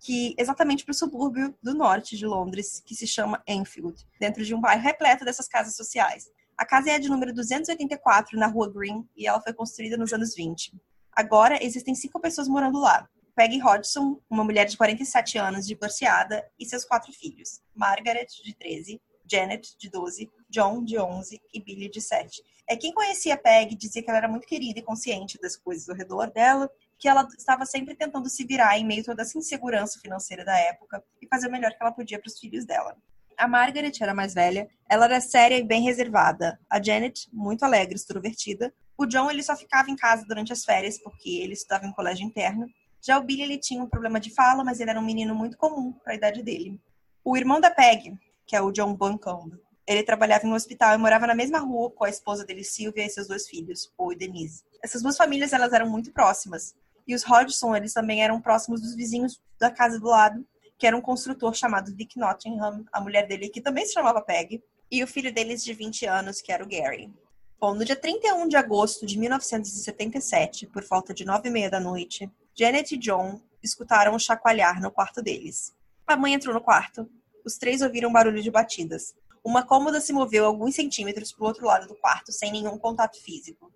que 0.01 0.33
exatamente 0.37 0.83
para 0.83 0.91
o 0.91 0.95
subúrbio 0.95 1.55
do 1.61 1.75
norte 1.75 2.17
de 2.17 2.25
Londres, 2.25 2.81
que 2.83 2.95
se 2.95 3.05
chama 3.05 3.41
Enfield, 3.47 4.03
dentro 4.19 4.43
de 4.43 4.53
um 4.55 4.59
bairro 4.59 4.81
repleto 4.81 5.23
dessas 5.23 5.47
casas 5.47 5.75
sociais. 5.75 6.27
A 6.57 6.65
casa 6.65 6.89
é 6.89 6.99
de 6.99 7.07
número 7.07 7.31
284 7.33 8.37
na 8.37 8.47
rua 8.47 8.71
Green 8.71 9.07
e 9.15 9.27
ela 9.27 9.39
foi 9.39 9.53
construída 9.53 9.95
nos 9.97 10.11
anos 10.11 10.33
20. 10.35 10.73
Agora 11.13 11.63
existem 11.63 11.93
cinco 11.93 12.19
pessoas 12.19 12.47
morando 12.47 12.79
lá. 12.79 13.07
Peggy 13.35 13.59
Hodgson, 13.59 14.19
uma 14.29 14.43
mulher 14.43 14.65
de 14.65 14.77
47 14.77 15.37
anos, 15.37 15.67
divorciada, 15.67 16.45
e 16.59 16.65
seus 16.65 16.85
quatro 16.85 17.11
filhos: 17.13 17.61
Margaret, 17.75 18.27
de 18.43 18.53
13, 18.55 19.01
Janet, 19.29 19.75
de 19.77 19.89
12, 19.89 20.29
John, 20.49 20.83
de 20.83 20.99
11 20.99 21.41
e 21.53 21.61
Billy, 21.61 21.89
de 21.89 22.01
7. 22.01 22.41
É, 22.67 22.75
quem 22.75 22.93
conhecia 22.93 23.37
Peg 23.37 23.75
dizia 23.75 24.01
que 24.01 24.09
ela 24.09 24.19
era 24.19 24.27
muito 24.27 24.47
querida 24.47 24.79
e 24.79 24.83
consciente 24.83 25.39
das 25.41 25.57
coisas 25.57 25.89
ao 25.89 25.95
redor 25.95 26.31
dela 26.31 26.69
que 27.01 27.07
ela 27.07 27.27
estava 27.35 27.65
sempre 27.65 27.95
tentando 27.95 28.29
se 28.29 28.45
virar 28.45 28.77
em 28.77 28.85
meio 28.85 29.01
a 29.01 29.05
toda 29.05 29.23
essa 29.23 29.35
insegurança 29.35 29.99
financeira 29.99 30.45
da 30.45 30.55
época 30.55 31.03
e 31.19 31.27
fazer 31.27 31.47
o 31.47 31.51
melhor 31.51 31.71
que 31.71 31.77
ela 31.81 31.91
podia 31.91 32.19
para 32.19 32.27
os 32.27 32.39
filhos 32.39 32.63
dela. 32.63 32.95
A 33.35 33.47
Margaret 33.47 33.93
era 33.99 34.13
mais 34.13 34.35
velha, 34.35 34.69
ela 34.87 35.05
era 35.05 35.19
séria 35.19 35.57
e 35.57 35.63
bem 35.63 35.81
reservada. 35.81 36.59
A 36.69 36.79
Janet, 36.79 37.27
muito 37.33 37.63
alegre, 37.63 37.95
extrovertida. 37.95 38.71
O 38.95 39.07
John, 39.07 39.31
ele 39.31 39.41
só 39.41 39.55
ficava 39.55 39.89
em 39.89 39.95
casa 39.95 40.23
durante 40.27 40.53
as 40.53 40.63
férias 40.63 41.01
porque 41.01 41.41
ele 41.41 41.53
estudava 41.53 41.87
em 41.87 41.91
colégio 41.91 42.23
interno. 42.23 42.67
Já 43.01 43.17
o 43.17 43.23
Billy, 43.23 43.41
ele 43.41 43.57
tinha 43.57 43.83
um 43.83 43.89
problema 43.89 44.19
de 44.19 44.29
fala, 44.29 44.63
mas 44.63 44.79
ele 44.79 44.91
era 44.91 44.99
um 44.99 45.05
menino 45.05 45.33
muito 45.33 45.57
comum 45.57 45.91
para 45.91 46.13
a 46.13 46.15
idade 46.15 46.43
dele. 46.43 46.79
O 47.23 47.35
irmão 47.35 47.59
da 47.59 47.71
Peg, 47.71 48.17
que 48.45 48.55
é 48.55 48.61
o 48.61 48.71
John 48.71 48.93
Buncombe, 48.93 49.59
ele 49.87 50.03
trabalhava 50.03 50.45
em 50.45 50.51
um 50.51 50.53
hospital 50.53 50.93
e 50.93 50.97
morava 50.97 51.25
na 51.25 51.33
mesma 51.33 51.59
rua 51.59 51.89
com 51.89 52.05
a 52.05 52.09
esposa 52.09 52.45
dele, 52.45 52.63
Sylvia, 52.63 53.05
e 53.05 53.09
seus 53.09 53.27
dois 53.27 53.47
filhos, 53.47 53.91
Paul 53.97 54.13
e 54.13 54.15
Denise. 54.15 54.63
Essas 54.83 55.01
duas 55.01 55.17
famílias, 55.17 55.51
elas 55.51 55.73
eram 55.73 55.89
muito 55.89 56.11
próximas. 56.11 56.75
E 57.07 57.15
os 57.15 57.23
Hodgson, 57.23 57.75
eles 57.75 57.93
também 57.93 58.23
eram 58.23 58.39
próximos 58.39 58.81
dos 58.81 58.95
vizinhos 58.95 59.41
da 59.59 59.71
casa 59.71 59.99
do 59.99 60.07
lado, 60.07 60.45
que 60.77 60.85
era 60.85 60.95
um 60.95 61.01
construtor 61.01 61.53
chamado 61.55 61.95
Vic 61.95 62.17
Nottingham, 62.17 62.85
a 62.91 63.01
mulher 63.01 63.27
dele, 63.27 63.49
que 63.49 63.61
também 63.61 63.85
se 63.85 63.93
chamava 63.93 64.21
Peg, 64.21 64.63
e 64.91 65.03
o 65.03 65.07
filho 65.07 65.33
deles 65.33 65.63
de 65.63 65.73
20 65.73 66.05
anos, 66.05 66.41
que 66.41 66.51
era 66.51 66.63
o 66.63 66.67
Gary. 66.67 67.11
Bom, 67.59 67.73
no 67.73 67.85
dia 67.85 67.95
31 67.95 68.47
de 68.47 68.57
agosto 68.57 69.05
de 69.05 69.17
1977, 69.19 70.67
por 70.67 70.83
volta 70.83 71.13
de 71.13 71.23
nove 71.23 71.49
e 71.49 71.51
meia 71.51 71.69
da 71.69 71.79
noite, 71.79 72.29
Janet 72.53 72.95
e 72.95 72.97
John 72.97 73.41
escutaram 73.63 74.13
um 74.13 74.19
chacoalhar 74.19 74.81
no 74.81 74.91
quarto 74.91 75.21
deles. 75.21 75.73
A 76.05 76.17
mãe 76.17 76.33
entrou 76.33 76.53
no 76.53 76.61
quarto. 76.61 77.09
Os 77.45 77.57
três 77.57 77.81
ouviram 77.81 78.11
barulho 78.11 78.41
de 78.41 78.51
batidas. 78.51 79.13
Uma 79.43 79.65
cômoda 79.65 79.99
se 79.99 80.13
moveu 80.13 80.45
alguns 80.45 80.75
centímetros 80.75 81.31
para 81.31 81.43
o 81.43 81.47
outro 81.47 81.65
lado 81.65 81.87
do 81.87 81.95
quarto, 81.95 82.31
sem 82.31 82.51
nenhum 82.51 82.77
contato 82.77 83.21
físico. 83.21 83.71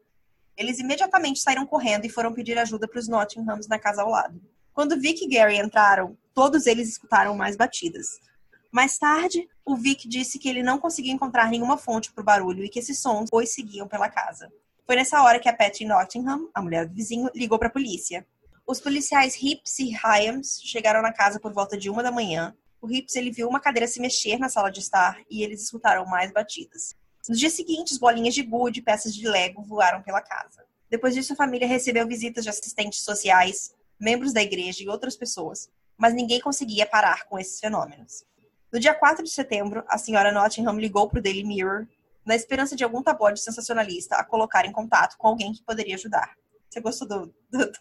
Eles 0.57 0.79
imediatamente 0.79 1.39
saíram 1.39 1.65
correndo 1.65 2.05
e 2.05 2.09
foram 2.09 2.33
pedir 2.33 2.57
ajuda 2.57 2.87
para 2.87 2.99
os 2.99 3.07
Nottinghams 3.07 3.67
na 3.67 3.79
casa 3.79 4.01
ao 4.01 4.09
lado. 4.09 4.41
Quando 4.73 4.99
Vic 4.99 5.23
e 5.23 5.27
Gary 5.29 5.57
entraram, 5.57 6.17
todos 6.33 6.67
eles 6.67 6.89
escutaram 6.89 7.35
mais 7.35 7.55
batidas. 7.55 8.07
Mais 8.71 8.97
tarde, 8.97 9.47
o 9.65 9.75
Vic 9.75 10.07
disse 10.07 10.37
que 10.37 10.49
ele 10.49 10.61
não 10.61 10.77
conseguia 10.77 11.13
encontrar 11.13 11.49
nenhuma 11.49 11.77
fonte 11.77 12.11
para 12.11 12.21
o 12.21 12.25
barulho 12.25 12.63
e 12.63 12.69
que 12.69 12.79
esses 12.79 12.99
sons 12.99 13.29
os 13.31 13.53
seguiam 13.53 13.87
pela 13.87 14.09
casa. 14.09 14.51
Foi 14.85 14.95
nessa 14.95 15.23
hora 15.23 15.39
que 15.39 15.49
a 15.49 15.55
Patty 15.55 15.85
Nottingham, 15.85 16.49
a 16.53 16.61
mulher 16.61 16.85
do 16.85 16.93
vizinho, 16.93 17.29
ligou 17.33 17.57
para 17.57 17.69
a 17.69 17.71
polícia. 17.71 18.27
Os 18.67 18.81
policiais 18.81 19.35
Hips 19.39 19.77
e 19.77 19.91
Hyams 19.91 20.59
chegaram 20.63 20.99
na 20.99 21.13
casa 21.13 21.39
por 21.39 21.53
volta 21.53 21.77
de 21.77 21.87
uma 21.87 22.01
da 22.01 22.11
manhã. 22.11 22.55
O 22.81 22.91
Hips 22.91 23.15
ele 23.15 23.29
viu 23.29 23.47
uma 23.47 23.59
cadeira 23.59 23.87
se 23.87 24.01
mexer 24.01 24.39
na 24.39 24.49
sala 24.49 24.71
de 24.71 24.79
estar 24.79 25.21
e 25.29 25.43
eles 25.43 25.61
escutaram 25.61 26.03
mais 26.07 26.31
batidas. 26.31 26.95
Nos 27.29 27.39
dias 27.39 27.53
seguintes, 27.53 27.99
bolinhas 27.99 28.33
de 28.33 28.41
gude 28.41 28.79
e 28.79 28.83
peças 28.83 29.13
de 29.13 29.27
Lego 29.27 29.61
voaram 29.61 30.01
pela 30.01 30.19
casa. 30.19 30.65
Depois 30.89 31.13
disso, 31.13 31.33
a 31.33 31.35
família 31.35 31.67
recebeu 31.67 32.07
visitas 32.07 32.43
de 32.43 32.49
assistentes 32.49 33.03
sociais, 33.03 33.71
membros 33.99 34.33
da 34.33 34.41
igreja 34.41 34.83
e 34.83 34.89
outras 34.89 35.15
pessoas, 35.15 35.69
mas 35.95 36.15
ninguém 36.15 36.39
conseguia 36.39 36.87
parar 36.87 37.25
com 37.25 37.37
esses 37.37 37.59
fenômenos. 37.59 38.25
No 38.73 38.79
dia 38.79 38.95
4 38.95 39.23
de 39.23 39.29
setembro, 39.29 39.83
a 39.87 39.99
senhora 39.99 40.31
Nottingham 40.31 40.79
ligou 40.79 41.07
para 41.07 41.19
o 41.19 41.21
Daily 41.21 41.43
Mirror 41.43 41.87
na 42.25 42.35
esperança 42.35 42.75
de 42.75 42.83
algum 42.83 43.03
tabloide 43.03 43.39
sensacionalista 43.39 44.15
a 44.15 44.23
colocar 44.23 44.65
em 44.65 44.71
contato 44.71 45.17
com 45.19 45.27
alguém 45.27 45.53
que 45.53 45.63
poderia 45.63 45.93
ajudar. 45.93 46.35
Você 46.75 46.81
gostou 46.81 47.07
do, 47.07 47.33
do, 47.49 47.71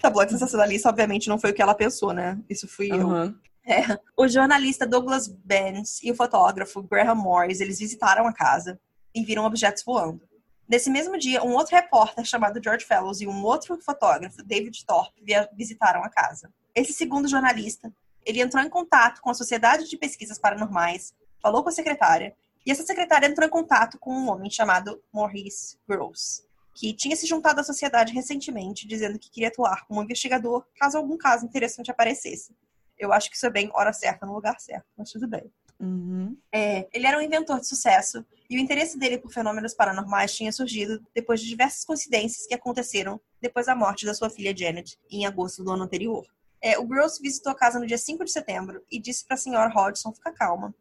tabloide 0.00 0.32
sensacionalista? 0.32 0.88
Obviamente 0.88 1.28
não 1.28 1.38
foi 1.38 1.50
o 1.50 1.54
que 1.54 1.60
ela 1.60 1.74
pensou, 1.74 2.14
né? 2.14 2.38
Isso 2.48 2.66
fui 2.66 2.90
uhum. 2.90 3.24
eu. 3.26 3.34
É. 3.66 3.98
O 4.16 4.26
jornalista 4.26 4.86
Douglas 4.86 5.28
Benz 5.28 6.02
e 6.02 6.10
o 6.10 6.14
fotógrafo 6.14 6.82
Graham 6.82 7.16
Morris, 7.16 7.60
eles 7.60 7.78
visitaram 7.78 8.26
a 8.26 8.32
casa 8.32 8.80
e 9.14 9.22
viram 9.22 9.44
objetos 9.44 9.82
voando. 9.84 10.26
Nesse 10.66 10.88
mesmo 10.88 11.18
dia, 11.18 11.44
um 11.44 11.52
outro 11.52 11.76
repórter 11.76 12.24
chamado 12.24 12.62
George 12.64 12.86
Fellows 12.86 13.20
e 13.20 13.26
um 13.26 13.44
outro 13.44 13.78
fotógrafo, 13.82 14.42
David 14.42 14.86
Thorpe, 14.86 15.22
visitaram 15.52 16.02
a 16.02 16.08
casa. 16.08 16.50
Esse 16.74 16.94
segundo 16.94 17.28
jornalista, 17.28 17.92
ele 18.24 18.40
entrou 18.40 18.64
em 18.64 18.70
contato 18.70 19.20
com 19.20 19.28
a 19.28 19.34
Sociedade 19.34 19.86
de 19.86 19.98
Pesquisas 19.98 20.38
Paranormais, 20.38 21.12
falou 21.42 21.62
com 21.62 21.68
a 21.68 21.72
secretária, 21.72 22.34
e 22.64 22.70
essa 22.70 22.84
secretária 22.84 23.26
entrou 23.26 23.46
em 23.46 23.50
contato 23.50 23.98
com 23.98 24.14
um 24.14 24.30
homem 24.30 24.50
chamado 24.50 25.02
Maurice 25.12 25.76
Gross, 25.86 26.46
que 26.74 26.94
tinha 26.94 27.16
se 27.16 27.26
juntado 27.26 27.60
à 27.60 27.64
sociedade 27.64 28.12
recentemente, 28.12 28.86
dizendo 28.86 29.18
que 29.18 29.30
queria 29.30 29.48
atuar 29.48 29.86
como 29.86 30.02
investigador 30.02 30.64
caso 30.76 30.96
algum 30.96 31.16
caso 31.16 31.44
interessante 31.44 31.90
aparecesse. 31.90 32.54
Eu 32.98 33.12
acho 33.12 33.30
que 33.30 33.36
isso 33.36 33.46
é 33.46 33.50
bem 33.50 33.70
hora 33.72 33.92
certa 33.92 34.26
no 34.26 34.34
lugar 34.34 34.60
certo, 34.60 34.86
mas 34.96 35.10
tudo 35.10 35.26
bem. 35.26 35.50
Uhum. 35.80 36.36
É, 36.52 36.86
ele 36.92 37.06
era 37.06 37.18
um 37.18 37.22
inventor 37.22 37.58
de 37.58 37.66
sucesso 37.66 38.24
e 38.50 38.56
o 38.56 38.60
interesse 38.60 38.98
dele 38.98 39.16
por 39.16 39.32
fenômenos 39.32 39.72
paranormais 39.72 40.34
tinha 40.34 40.52
surgido 40.52 41.02
depois 41.14 41.40
de 41.40 41.48
diversas 41.48 41.84
coincidências 41.84 42.46
que 42.46 42.54
aconteceram 42.54 43.18
depois 43.40 43.66
da 43.66 43.74
morte 43.74 44.04
da 44.04 44.12
sua 44.12 44.28
filha 44.28 44.54
Janet, 44.54 44.98
em 45.10 45.24
agosto 45.24 45.64
do 45.64 45.72
ano 45.72 45.84
anterior. 45.84 46.26
É, 46.62 46.78
o 46.78 46.86
Gross 46.86 47.18
visitou 47.18 47.50
a 47.52 47.54
casa 47.54 47.78
no 47.78 47.86
dia 47.86 47.96
5 47.96 48.22
de 48.24 48.30
setembro 48.30 48.84
e 48.92 49.00
disse 49.00 49.24
para 49.24 49.34
a 49.34 49.38
senhora 49.38 49.72
Hodgson 49.72 50.12
ficar 50.12 50.32
calma. 50.32 50.74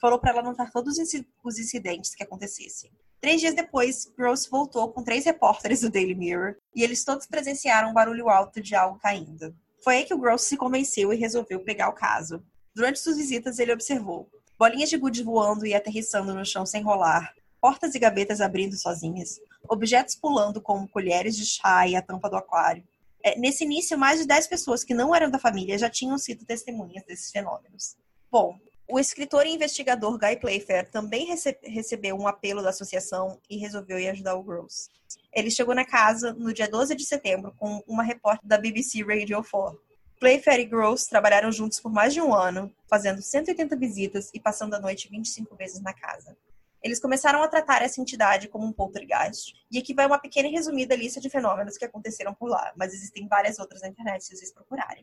Falou 0.00 0.18
para 0.20 0.30
ela 0.30 0.40
anotar 0.40 0.70
todos 0.70 0.96
os 0.98 1.58
incidentes 1.58 2.14
que 2.14 2.22
acontecessem. 2.22 2.92
Três 3.24 3.40
dias 3.40 3.54
depois, 3.54 4.12
Gross 4.18 4.46
voltou 4.46 4.92
com 4.92 5.02
três 5.02 5.24
repórteres 5.24 5.80
do 5.80 5.88
Daily 5.88 6.14
Mirror 6.14 6.56
e 6.76 6.82
eles 6.82 7.02
todos 7.02 7.26
presenciaram 7.26 7.88
um 7.88 7.94
barulho 7.94 8.28
alto 8.28 8.60
de 8.60 8.74
algo 8.74 8.98
caindo. 8.98 9.56
Foi 9.82 9.96
aí 9.96 10.04
que 10.04 10.12
o 10.12 10.18
Gross 10.18 10.42
se 10.42 10.58
convenceu 10.58 11.10
e 11.10 11.16
resolveu 11.16 11.60
pegar 11.60 11.88
o 11.88 11.94
caso. 11.94 12.44
Durante 12.74 12.98
suas 12.98 13.16
visitas, 13.16 13.58
ele 13.58 13.72
observou 13.72 14.28
bolinhas 14.58 14.90
de 14.90 14.98
gude 14.98 15.22
voando 15.22 15.64
e 15.64 15.72
aterrissando 15.72 16.34
no 16.34 16.44
chão 16.44 16.66
sem 16.66 16.82
rolar, 16.82 17.32
portas 17.62 17.94
e 17.94 17.98
gavetas 17.98 18.42
abrindo 18.42 18.76
sozinhas, 18.76 19.40
objetos 19.70 20.16
pulando 20.16 20.60
como 20.60 20.86
colheres 20.86 21.34
de 21.34 21.46
chá 21.46 21.88
e 21.88 21.96
a 21.96 22.02
tampa 22.02 22.28
do 22.28 22.36
aquário. 22.36 22.84
É, 23.24 23.38
nesse 23.38 23.64
início, 23.64 23.96
mais 23.96 24.20
de 24.20 24.26
10 24.26 24.48
pessoas 24.48 24.84
que 24.84 24.92
não 24.92 25.14
eram 25.14 25.30
da 25.30 25.38
família 25.38 25.78
já 25.78 25.88
tinham 25.88 26.18
sido 26.18 26.44
testemunhas 26.44 27.06
desses 27.06 27.30
fenômenos. 27.30 27.96
Bom, 28.30 28.58
o 28.88 28.98
escritor 28.98 29.46
e 29.46 29.54
investigador 29.54 30.18
Guy 30.18 30.36
Playfair 30.36 30.90
também 30.90 31.26
rece 31.26 31.56
recebeu 31.62 32.16
um 32.16 32.28
apelo 32.28 32.62
da 32.62 32.68
associação 32.68 33.40
e 33.48 33.56
resolveu 33.56 33.98
ir 33.98 34.08
ajudar 34.08 34.34
o 34.34 34.42
Gross. 34.42 34.90
Ele 35.32 35.50
chegou 35.50 35.74
na 35.74 35.84
casa 35.84 36.32
no 36.34 36.52
dia 36.52 36.68
12 36.68 36.94
de 36.94 37.04
setembro 37.04 37.54
com 37.58 37.82
uma 37.86 38.02
repórter 38.02 38.46
da 38.46 38.58
BBC 38.58 39.02
Radio 39.02 39.42
4. 39.42 39.80
Playfair 40.20 40.60
e 40.60 40.64
Gross 40.64 41.06
trabalharam 41.06 41.50
juntos 41.50 41.80
por 41.80 41.92
mais 41.92 42.12
de 42.12 42.20
um 42.20 42.34
ano, 42.34 42.72
fazendo 42.88 43.20
180 43.20 43.74
visitas 43.76 44.30
e 44.32 44.40
passando 44.40 44.74
a 44.74 44.80
noite 44.80 45.08
25 45.10 45.56
vezes 45.56 45.80
na 45.80 45.92
casa. 45.92 46.36
Eles 46.82 47.00
começaram 47.00 47.42
a 47.42 47.48
tratar 47.48 47.82
essa 47.82 48.00
entidade 48.00 48.48
como 48.48 48.66
um 48.66 48.72
poltergeist. 48.72 49.54
E 49.70 49.78
aqui 49.78 49.94
vai 49.94 50.06
uma 50.06 50.18
pequena 50.18 50.48
e 50.48 50.52
resumida 50.52 50.94
lista 50.94 51.18
de 51.18 51.30
fenômenos 51.30 51.78
que 51.78 51.84
aconteceram 51.84 52.34
por 52.34 52.48
lá, 52.48 52.72
mas 52.76 52.92
existem 52.92 53.26
várias 53.26 53.58
outras 53.58 53.80
na 53.80 53.88
internet 53.88 54.24
se 54.24 54.36
vocês 54.36 54.52
procurarem. 54.52 55.02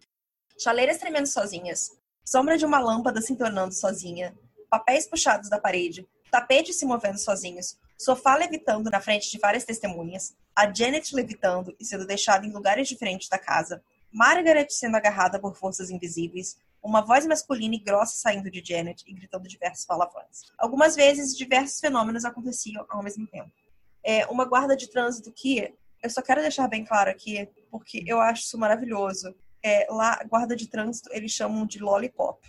Chaleiras 0.59 0.99
tremendo 0.99 1.27
sozinhas, 1.27 1.91
sombra 2.25 2.57
de 2.57 2.65
uma 2.65 2.79
lâmpada 2.79 3.21
se 3.21 3.35
tornando 3.35 3.73
sozinha, 3.73 4.35
papéis 4.69 5.07
puxados 5.07 5.49
da 5.49 5.59
parede, 5.59 6.07
tapetes 6.31 6.77
se 6.77 6.85
movendo 6.85 7.17
sozinhos, 7.17 7.77
sofá 7.97 8.35
levitando 8.35 8.89
na 8.89 9.01
frente 9.01 9.29
de 9.29 9.37
várias 9.37 9.65
testemunhas, 9.65 10.35
a 10.55 10.71
Janet 10.73 11.13
levitando 11.15 11.75
e 11.79 11.85
sendo 11.85 12.05
deixada 12.05 12.45
em 12.45 12.51
lugares 12.51 12.87
diferentes 12.87 13.27
da 13.29 13.37
casa, 13.37 13.83
Margaret 14.11 14.67
sendo 14.69 14.97
agarrada 14.97 15.39
por 15.39 15.55
forças 15.55 15.89
invisíveis, 15.89 16.57
uma 16.83 17.01
voz 17.01 17.25
masculina 17.25 17.75
e 17.75 17.79
grossa 17.79 18.15
saindo 18.15 18.49
de 18.49 18.63
Janet 18.65 19.03
e 19.07 19.13
gritando 19.13 19.47
diversos 19.47 19.85
palavrões. 19.85 20.51
Algumas 20.57 20.95
vezes, 20.95 21.37
diversos 21.37 21.79
fenômenos 21.79 22.25
aconteciam 22.25 22.85
ao 22.89 23.03
mesmo 23.03 23.27
tempo. 23.27 23.51
É 24.03 24.25
uma 24.27 24.45
guarda 24.45 24.75
de 24.75 24.89
trânsito 24.89 25.31
que 25.31 25.73
eu 26.01 26.09
só 26.09 26.21
quero 26.21 26.41
deixar 26.41 26.67
bem 26.67 26.83
claro 26.83 27.11
aqui, 27.11 27.47
porque 27.69 28.03
eu 28.07 28.19
acho 28.19 28.43
isso 28.43 28.57
maravilhoso. 28.57 29.35
É, 29.63 29.87
lá, 29.89 30.19
guarda 30.27 30.55
de 30.55 30.67
trânsito, 30.67 31.09
eles 31.13 31.31
chamam 31.31 31.65
de 31.65 31.79
lollipop. 31.79 32.39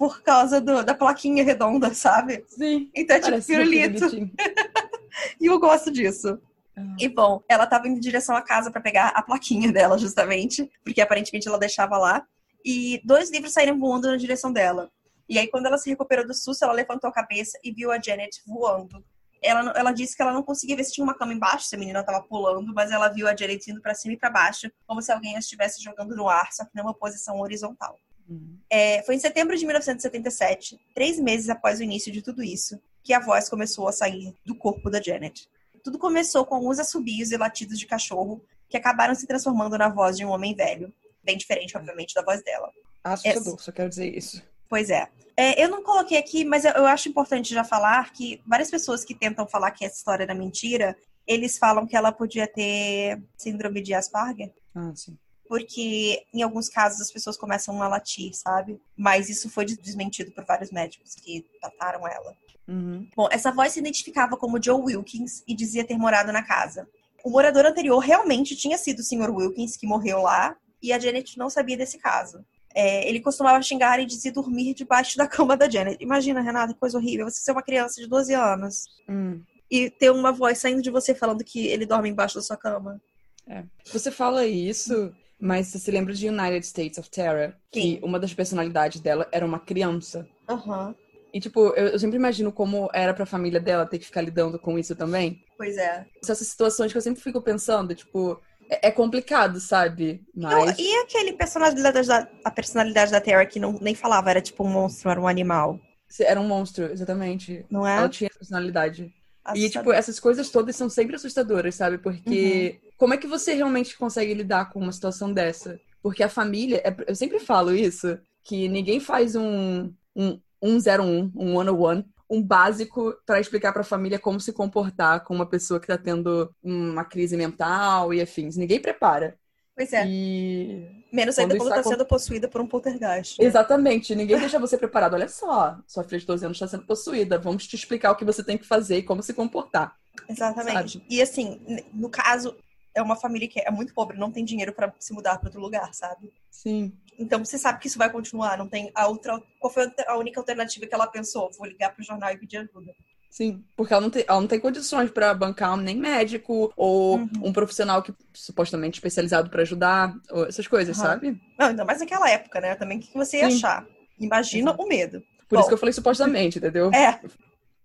por 0.00 0.22
causa 0.22 0.62
do, 0.62 0.82
da 0.82 0.94
plaquinha 0.94 1.44
redonda, 1.44 1.92
sabe? 1.92 2.42
Sim. 2.48 2.90
Então 2.94 3.16
é 3.16 3.20
tipo 3.20 3.46
pirulito. 3.46 4.06
e 5.38 5.44
eu 5.44 5.60
gosto 5.60 5.90
disso. 5.90 6.40
Ah. 6.74 6.96
E 6.98 7.06
bom, 7.06 7.42
ela 7.46 7.66
tava 7.66 7.86
indo 7.86 7.98
em 7.98 8.00
direção 8.00 8.34
à 8.34 8.40
casa 8.40 8.70
para 8.70 8.80
pegar 8.80 9.08
a 9.08 9.20
plaquinha 9.20 9.70
dela, 9.70 9.98
justamente, 9.98 10.70
porque 10.82 11.02
aparentemente 11.02 11.46
ela 11.46 11.58
deixava 11.58 11.98
lá. 11.98 12.26
E 12.64 13.02
dois 13.04 13.30
livros 13.30 13.52
saíram 13.52 13.78
voando 13.78 14.08
na 14.08 14.16
direção 14.16 14.50
dela. 14.50 14.90
E 15.28 15.38
aí, 15.38 15.46
quando 15.48 15.66
ela 15.66 15.76
se 15.76 15.90
recuperou 15.90 16.26
do 16.26 16.32
susto, 16.34 16.64
ela 16.64 16.72
levantou 16.72 17.08
a 17.08 17.12
cabeça 17.12 17.58
e 17.62 17.70
viu 17.70 17.92
a 17.92 18.00
Janet 18.00 18.42
voando. 18.46 19.04
Ela, 19.42 19.72
ela 19.74 19.92
disse 19.92 20.14
que 20.14 20.22
ela 20.22 20.32
não 20.32 20.42
conseguia 20.42 20.76
ver 20.76 20.84
se 20.84 20.92
tinha 20.92 21.04
uma 21.04 21.16
cama 21.16 21.32
embaixo, 21.32 21.66
se 21.66 21.74
a 21.74 21.78
menina 21.78 22.00
estava 22.00 22.22
pulando, 22.22 22.72
mas 22.74 22.90
ela 22.90 23.08
viu 23.08 23.26
a 23.26 23.34
Janet 23.34 23.70
indo 23.70 23.80
para 23.80 23.94
cima 23.94 24.14
e 24.14 24.16
para 24.16 24.30
baixo, 24.30 24.70
como 24.86 25.00
se 25.00 25.10
alguém 25.10 25.36
a 25.36 25.38
estivesse 25.38 25.82
jogando 25.82 26.14
no 26.14 26.28
ar, 26.28 26.52
só 26.52 26.64
que 26.64 26.76
numa 26.76 26.92
posição 26.92 27.40
horizontal. 27.40 27.98
Uhum. 28.28 28.58
É, 28.68 29.02
foi 29.02 29.16
em 29.16 29.18
setembro 29.18 29.56
de 29.56 29.64
1977, 29.64 30.78
três 30.94 31.18
meses 31.18 31.48
após 31.48 31.80
o 31.80 31.82
início 31.82 32.12
de 32.12 32.22
tudo 32.22 32.42
isso, 32.42 32.80
que 33.02 33.12
a 33.12 33.20
voz 33.20 33.48
começou 33.48 33.88
a 33.88 33.92
sair 33.92 34.34
do 34.44 34.54
corpo 34.54 34.90
da 34.90 35.00
Janet. 35.00 35.48
Tudo 35.82 35.98
começou 35.98 36.44
com 36.44 36.54
alguns 36.54 36.78
assobios 36.78 37.32
e 37.32 37.36
latidos 37.36 37.78
de 37.78 37.86
cachorro 37.86 38.44
que 38.68 38.76
acabaram 38.76 39.14
se 39.14 39.26
transformando 39.26 39.76
na 39.76 39.88
voz 39.88 40.16
de 40.16 40.24
um 40.24 40.28
homem 40.28 40.54
velho. 40.54 40.92
Bem 41.24 41.36
diferente, 41.36 41.76
obviamente, 41.76 42.14
da 42.14 42.22
voz 42.22 42.42
dela. 42.44 42.70
Assustador, 43.02 43.56
é... 43.58 43.62
só 43.62 43.72
quero 43.72 43.88
dizer 43.88 44.16
isso. 44.16 44.42
Pois 44.70 44.88
é. 44.88 45.08
é. 45.36 45.62
Eu 45.62 45.68
não 45.68 45.82
coloquei 45.82 46.16
aqui, 46.16 46.44
mas 46.44 46.64
eu 46.64 46.86
acho 46.86 47.08
importante 47.08 47.52
já 47.52 47.64
falar 47.64 48.12
que 48.12 48.40
várias 48.46 48.70
pessoas 48.70 49.04
que 49.04 49.14
tentam 49.14 49.46
falar 49.46 49.72
que 49.72 49.84
essa 49.84 49.96
história 49.96 50.22
era 50.22 50.34
mentira, 50.34 50.96
eles 51.26 51.58
falam 51.58 51.86
que 51.86 51.96
ela 51.96 52.12
podia 52.12 52.46
ter 52.46 53.20
síndrome 53.36 53.82
de 53.82 53.92
Asperger. 53.92 54.54
Ah, 54.74 54.92
sim. 54.94 55.18
Porque 55.48 56.24
em 56.32 56.42
alguns 56.42 56.68
casos 56.68 57.00
as 57.00 57.10
pessoas 57.10 57.36
começam 57.36 57.82
a 57.82 57.88
latir, 57.88 58.32
sabe? 58.32 58.80
Mas 58.96 59.28
isso 59.28 59.50
foi 59.50 59.64
desmentido 59.64 60.30
por 60.30 60.44
vários 60.44 60.70
médicos 60.70 61.16
que 61.16 61.44
trataram 61.60 62.06
ela. 62.06 62.36
Uhum. 62.68 63.08
Bom, 63.16 63.28
essa 63.32 63.50
voz 63.50 63.72
se 63.72 63.80
identificava 63.80 64.36
como 64.36 64.62
Joe 64.62 64.80
Wilkins 64.80 65.42
e 65.48 65.54
dizia 65.56 65.84
ter 65.84 65.98
morado 65.98 66.30
na 66.30 66.44
casa. 66.44 66.88
O 67.24 67.30
morador 67.30 67.66
anterior 67.66 67.98
realmente 67.98 68.54
tinha 68.54 68.78
sido 68.78 69.00
o 69.00 69.02
Sr. 69.02 69.30
Wilkins, 69.30 69.76
que 69.76 69.86
morreu 69.86 70.22
lá, 70.22 70.56
e 70.80 70.92
a 70.92 70.98
Janet 70.98 71.36
não 71.36 71.50
sabia 71.50 71.76
desse 71.76 71.98
caso. 71.98 72.44
É, 72.74 73.08
ele 73.08 73.20
costumava 73.20 73.62
xingar 73.62 73.98
e 74.00 74.06
dizer 74.06 74.30
dormir 74.30 74.74
debaixo 74.74 75.16
da 75.16 75.26
cama 75.26 75.56
da 75.56 75.68
Janet. 75.68 75.96
Imagina, 76.00 76.40
Renata, 76.40 76.72
que 76.72 76.80
coisa 76.80 76.98
horrível. 76.98 77.28
Você 77.28 77.40
ser 77.40 77.52
uma 77.52 77.62
criança 77.62 78.00
de 78.00 78.06
12 78.06 78.34
anos 78.34 78.84
hum. 79.08 79.40
e 79.70 79.90
ter 79.90 80.10
uma 80.10 80.32
voz 80.32 80.58
saindo 80.58 80.82
de 80.82 80.90
você 80.90 81.14
falando 81.14 81.44
que 81.44 81.66
ele 81.66 81.86
dorme 81.86 82.08
embaixo 82.08 82.36
da 82.36 82.42
sua 82.42 82.56
cama. 82.56 83.00
É. 83.46 83.64
Você 83.92 84.10
fala 84.10 84.46
isso, 84.46 85.12
mas 85.38 85.68
você 85.68 85.78
se 85.78 85.90
lembra 85.90 86.14
de 86.14 86.28
United 86.28 86.64
States 86.64 86.98
of 86.98 87.10
Terror? 87.10 87.52
Sim. 87.74 87.80
Que 87.80 88.00
uma 88.02 88.20
das 88.20 88.32
personalidades 88.32 89.00
dela 89.00 89.26
era 89.32 89.44
uma 89.44 89.58
criança. 89.58 90.28
Aham. 90.48 90.88
Uhum. 90.88 90.94
E, 91.32 91.38
tipo, 91.38 91.68
eu, 91.76 91.88
eu, 91.88 91.98
sempre 91.98 92.16
imagino 92.16 92.50
como 92.50 92.90
era 92.92 93.14
pra 93.14 93.24
família 93.24 93.60
dela 93.60 93.86
ter 93.86 94.00
que 94.00 94.04
ficar 94.04 94.20
lidando 94.20 94.58
com 94.58 94.76
isso 94.76 94.96
também. 94.96 95.44
Pois 95.56 95.76
é. 95.76 96.04
Essas 96.20 96.38
situações 96.38 96.90
que 96.90 96.98
eu 96.98 97.02
sempre 97.02 97.22
fico 97.22 97.40
pensando, 97.40 97.94
tipo, 97.94 98.40
é, 98.70 98.88
é 98.88 98.90
complicado, 98.90 99.58
sabe? 99.58 100.22
Mas... 100.34 100.78
e 100.78 100.94
aquele 101.00 101.32
personalidade 101.32 102.06
da, 102.06 102.28
a 102.44 102.50
personalidade 102.50 103.10
da 103.10 103.20
Terra 103.20 103.44
que 103.44 103.58
não, 103.58 103.72
nem 103.80 103.94
falava, 103.94 104.30
era 104.30 104.40
tipo 104.40 104.64
um 104.64 104.68
monstro, 104.68 105.10
era 105.10 105.20
um 105.20 105.26
animal. 105.26 105.78
Era 106.20 106.40
um 106.40 106.46
monstro, 106.46 106.84
exatamente. 106.84 107.64
Não 107.68 107.86
é? 107.86 107.98
Ela 107.98 108.08
tinha 108.08 108.30
personalidade. 108.30 109.12
Assustador. 109.44 109.66
E, 109.66 109.70
tipo, 109.70 109.92
essas 109.92 110.20
coisas 110.20 110.50
todas 110.50 110.76
são 110.76 110.88
sempre 110.88 111.16
assustadoras, 111.16 111.74
sabe? 111.74 111.98
Porque 111.98 112.80
uhum. 112.82 112.90
como 112.96 113.14
é 113.14 113.16
que 113.16 113.26
você 113.26 113.54
realmente 113.54 113.96
consegue 113.96 114.34
lidar 114.34 114.70
com 114.70 114.80
uma 114.80 114.92
situação 114.92 115.32
dessa? 115.32 115.80
Porque 116.02 116.22
a 116.22 116.28
família, 116.28 116.80
é, 116.84 116.94
eu 117.06 117.14
sempre 117.14 117.38
falo 117.38 117.74
isso, 117.74 118.18
que 118.44 118.68
ninguém 118.68 119.00
faz 119.00 119.34
um, 119.34 119.92
um, 120.14 120.40
101, 120.62 121.32
um 121.34 121.58
101, 121.58 122.04
um 122.30 122.40
básico 122.40 123.12
para 123.26 123.40
explicar 123.40 123.72
para 123.72 123.82
a 123.82 123.84
família 123.84 124.18
como 124.18 124.38
se 124.38 124.52
comportar 124.52 125.24
com 125.24 125.34
uma 125.34 125.46
pessoa 125.46 125.80
que 125.80 125.84
está 125.84 125.98
tendo 125.98 126.54
uma 126.62 127.04
crise 127.04 127.36
mental 127.36 128.14
e 128.14 128.20
afins. 128.20 128.56
Ninguém 128.56 128.80
prepara. 128.80 129.36
Pois 129.74 129.92
é. 129.92 130.06
E... 130.06 131.04
Menos 131.12 131.36
ainda 131.38 131.56
quando 131.56 131.70
está 131.70 131.82
sendo 131.82 132.06
possuída 132.06 132.46
por 132.46 132.60
um 132.60 132.66
poltergeist. 132.68 133.40
Né? 133.40 133.46
Exatamente. 133.46 134.14
Ninguém 134.14 134.38
deixa 134.38 134.60
você 134.60 134.78
preparado. 134.78 135.14
Olha 135.14 135.26
só, 135.26 135.76
sua 135.88 136.04
filha 136.04 136.20
de 136.20 136.26
12 136.26 136.44
anos 136.44 136.56
está 136.56 136.68
sendo 136.68 136.86
possuída. 136.86 137.36
Vamos 137.36 137.66
te 137.66 137.74
explicar 137.74 138.12
o 138.12 138.16
que 138.16 138.24
você 138.24 138.44
tem 138.44 138.56
que 138.56 138.66
fazer 138.66 138.98
e 138.98 139.02
como 139.02 139.22
se 139.22 139.34
comportar. 139.34 139.96
Exatamente. 140.28 140.98
Sabe? 140.98 141.06
E 141.10 141.20
assim, 141.20 141.60
no 141.92 142.08
caso, 142.08 142.54
é 142.94 143.02
uma 143.02 143.16
família 143.16 143.48
que 143.48 143.60
é 143.60 143.70
muito 143.70 143.94
pobre, 143.94 144.18
não 144.18 144.30
tem 144.30 144.44
dinheiro 144.44 144.72
para 144.72 144.92
se 144.98 145.12
mudar 145.12 145.38
para 145.38 145.48
outro 145.48 145.60
lugar, 145.60 145.92
sabe? 145.94 146.32
Sim. 146.50 146.92
Então 147.18 147.44
você 147.44 147.58
sabe 147.58 147.78
que 147.78 147.86
isso 147.86 147.98
vai 147.98 148.10
continuar, 148.10 148.56
não 148.56 148.68
tem 148.68 148.90
a 148.94 149.06
outra. 149.06 149.40
Qual 149.58 149.72
foi 149.72 149.90
a 150.06 150.16
única 150.16 150.40
alternativa 150.40 150.86
que 150.86 150.94
ela 150.94 151.06
pensou? 151.06 151.50
Vou 151.56 151.66
ligar 151.66 151.94
pro 151.94 152.04
jornal 152.04 152.32
e 152.32 152.38
pedir 152.38 152.58
ajuda. 152.58 152.94
Sim, 153.30 153.64
porque 153.76 153.92
ela 153.92 154.02
não 154.02 154.10
tem, 154.10 154.24
ela 154.26 154.40
não 154.40 154.48
tem 154.48 154.58
condições 154.58 155.08
para 155.10 155.32
bancar 155.32 155.76
nem 155.76 155.96
médico 155.96 156.72
ou 156.76 157.18
uhum. 157.18 157.30
um 157.44 157.52
profissional 157.52 158.02
que 158.02 158.12
supostamente 158.34 158.98
especializado 158.98 159.48
para 159.48 159.62
ajudar, 159.62 160.14
essas 160.48 160.66
coisas, 160.66 160.98
uhum. 160.98 161.04
sabe? 161.04 161.40
Não, 161.56 161.68
ainda 161.68 161.84
mais 161.84 162.00
naquela 162.00 162.28
época, 162.28 162.60
né? 162.60 162.74
Também 162.74 162.98
o 162.98 163.00
que 163.00 163.14
você 163.14 163.38
ia 163.38 163.50
Sim. 163.50 163.56
achar? 163.56 163.86
Imagina 164.18 164.70
Exato. 164.70 164.82
o 164.82 164.88
medo. 164.88 165.22
Por 165.48 165.56
Bom, 165.56 165.60
isso 165.60 165.68
que 165.68 165.74
eu 165.74 165.78
falei 165.78 165.92
supostamente, 165.92 166.58
entendeu? 166.58 166.90
É. 166.92 167.20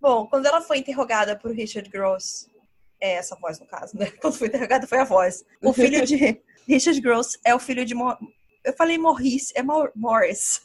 Bom, 0.02 0.26
quando 0.26 0.48
ela 0.48 0.62
foi 0.62 0.80
interrogada 0.80 1.36
por 1.36 1.52
Richard 1.52 1.90
Gross, 1.90 2.50
é 3.02 3.14
essa 3.14 3.36
voz 3.36 3.60
no 3.60 3.68
caso, 3.68 3.98
né? 3.98 4.12
Quando 4.22 4.38
foi 4.38 4.48
interrogada 4.48 4.88
foi 4.88 5.00
a 5.00 5.04
voz. 5.04 5.44
O 5.62 5.74
filho 5.74 6.06
de 6.06 6.42
Richard 6.68 7.00
Gross 7.02 7.38
é 7.46 7.54
o 7.54 7.60
filho 7.60 7.86
de 7.86 7.94
Mo... 7.94 8.16
eu 8.64 8.74
falei 8.74 8.98
Morris, 8.98 9.52
é 9.56 9.62
Morris. 9.62 10.62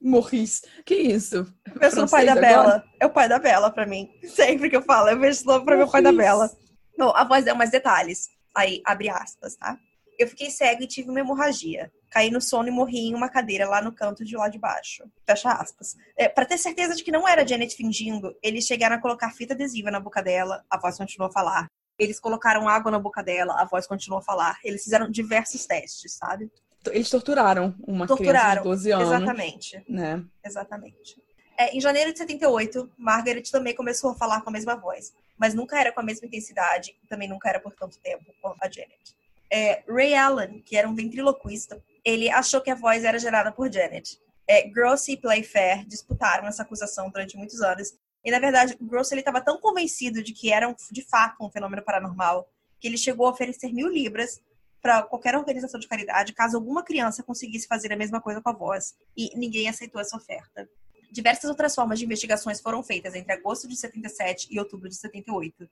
Morris. 0.00 0.62
Que 0.84 0.94
isso? 0.94 1.52
Eu 1.66 1.80
penso 1.80 2.00
no 2.00 2.08
pai 2.08 2.24
da 2.24 2.32
agora? 2.32 2.46
Bela. 2.46 2.84
É 3.00 3.06
o 3.06 3.10
pai 3.10 3.28
da 3.28 3.38
Bela 3.38 3.70
pra 3.70 3.86
mim. 3.86 4.08
Sempre 4.24 4.70
que 4.70 4.76
eu 4.76 4.82
falo, 4.82 5.08
eu 5.08 5.18
vejo 5.18 5.32
esse 5.32 5.46
nome 5.46 5.64
pra 5.64 5.76
meu 5.76 5.88
pai 5.88 6.02
da 6.02 6.12
Bela. 6.12 6.50
Bom, 6.96 7.12
a 7.14 7.24
voz 7.24 7.44
deu 7.44 7.54
mais 7.54 7.70
detalhes. 7.70 8.28
Aí, 8.54 8.82
abre 8.84 9.08
aspas, 9.08 9.56
tá? 9.56 9.78
Eu 10.18 10.26
fiquei 10.26 10.50
cego 10.50 10.82
e 10.82 10.86
tive 10.86 11.10
uma 11.10 11.20
hemorragia. 11.20 11.92
Caí 12.10 12.30
no 12.30 12.40
sono 12.40 12.68
e 12.68 12.70
morri 12.70 13.08
em 13.08 13.14
uma 13.14 13.28
cadeira 13.28 13.68
lá 13.68 13.82
no 13.82 13.92
canto 13.92 14.24
de 14.24 14.36
lá 14.36 14.48
de 14.48 14.58
baixo. 14.58 15.04
Fecha 15.26 15.50
aspas. 15.52 15.96
É, 16.16 16.28
para 16.28 16.46
ter 16.46 16.58
certeza 16.58 16.94
de 16.94 17.04
que 17.04 17.12
não 17.12 17.26
era 17.28 17.46
Janet 17.46 17.76
fingindo, 17.76 18.34
eles 18.42 18.64
chegaram 18.64 18.96
a 18.96 19.00
colocar 19.00 19.30
fita 19.32 19.54
adesiva 19.54 19.90
na 19.90 20.00
boca 20.00 20.22
dela, 20.22 20.64
a 20.70 20.78
voz 20.78 20.96
continuou 20.96 21.28
a 21.28 21.32
falar. 21.32 21.70
Eles 21.98 22.20
colocaram 22.20 22.68
água 22.68 22.90
na 22.90 22.98
boca 22.98 23.22
dela, 23.22 23.60
a 23.60 23.64
voz 23.64 23.86
continuou 23.86 24.20
a 24.20 24.22
falar. 24.22 24.58
Eles 24.64 24.84
fizeram 24.84 25.10
diversos 25.10 25.66
testes, 25.66 26.14
sabe? 26.14 26.50
Eles 26.86 27.10
torturaram 27.10 27.74
uma 27.86 28.06
torturaram, 28.06 28.62
criança 28.62 28.82
de 28.82 28.90
12 28.90 28.92
anos. 28.92 29.08
Exatamente. 29.08 29.84
Né? 29.88 30.24
Exatamente. 30.44 31.22
É, 31.58 31.76
em 31.76 31.80
janeiro 31.80 32.12
de 32.12 32.18
78, 32.18 32.88
Margaret 32.96 33.42
também 33.50 33.74
começou 33.74 34.12
a 34.12 34.14
falar 34.14 34.42
com 34.42 34.50
a 34.50 34.52
mesma 34.52 34.76
voz, 34.76 35.12
mas 35.36 35.54
nunca 35.54 35.78
era 35.78 35.90
com 35.90 35.98
a 35.98 36.04
mesma 36.04 36.26
intensidade 36.28 36.96
e 37.02 37.06
também 37.08 37.28
nunca 37.28 37.48
era 37.48 37.58
por 37.58 37.74
tanto 37.74 37.98
tempo 37.98 38.24
quanto 38.40 38.62
a 38.62 38.70
Janet. 38.70 39.16
É, 39.50 39.82
Ray 39.88 40.14
Allen, 40.14 40.62
que 40.64 40.76
era 40.76 40.88
um 40.88 40.94
ventriloquista, 40.94 41.82
ele 42.08 42.30
achou 42.30 42.60
que 42.60 42.70
a 42.70 42.74
voz 42.74 43.04
era 43.04 43.18
gerada 43.18 43.52
por 43.52 43.70
Janet. 43.70 44.18
É, 44.46 44.66
Gross 44.66 45.08
e 45.08 45.16
Playfair 45.16 45.86
disputaram 45.86 46.48
essa 46.48 46.62
acusação 46.62 47.10
durante 47.10 47.36
muitos 47.36 47.60
anos. 47.60 47.92
E, 48.24 48.30
na 48.30 48.38
verdade, 48.38 48.76
Gross 48.80 49.12
estava 49.12 49.42
tão 49.42 49.60
convencido 49.60 50.22
de 50.22 50.32
que 50.32 50.50
era, 50.50 50.66
um, 50.66 50.74
de 50.90 51.02
fato, 51.02 51.44
um 51.44 51.50
fenômeno 51.50 51.82
paranormal 51.84 52.48
que 52.80 52.88
ele 52.88 52.96
chegou 52.96 53.26
a 53.26 53.30
oferecer 53.30 53.72
mil 53.72 53.88
libras 53.88 54.40
para 54.80 55.02
qualquer 55.02 55.36
organização 55.36 55.78
de 55.78 55.88
caridade 55.88 56.32
caso 56.32 56.56
alguma 56.56 56.82
criança 56.82 57.22
conseguisse 57.22 57.66
fazer 57.66 57.92
a 57.92 57.96
mesma 57.96 58.20
coisa 58.20 58.40
com 58.40 58.48
a 58.48 58.54
voz. 58.54 58.94
E 59.14 59.36
ninguém 59.36 59.68
aceitou 59.68 60.00
essa 60.00 60.16
oferta. 60.16 60.66
Diversas 61.12 61.50
outras 61.50 61.74
formas 61.74 61.98
de 61.98 62.06
investigações 62.06 62.60
foram 62.60 62.82
feitas 62.82 63.14
entre 63.14 63.32
agosto 63.32 63.68
de 63.68 63.76
77 63.76 64.48
e 64.50 64.58
outubro 64.58 64.88
de 64.88 64.96
78. 64.96 65.68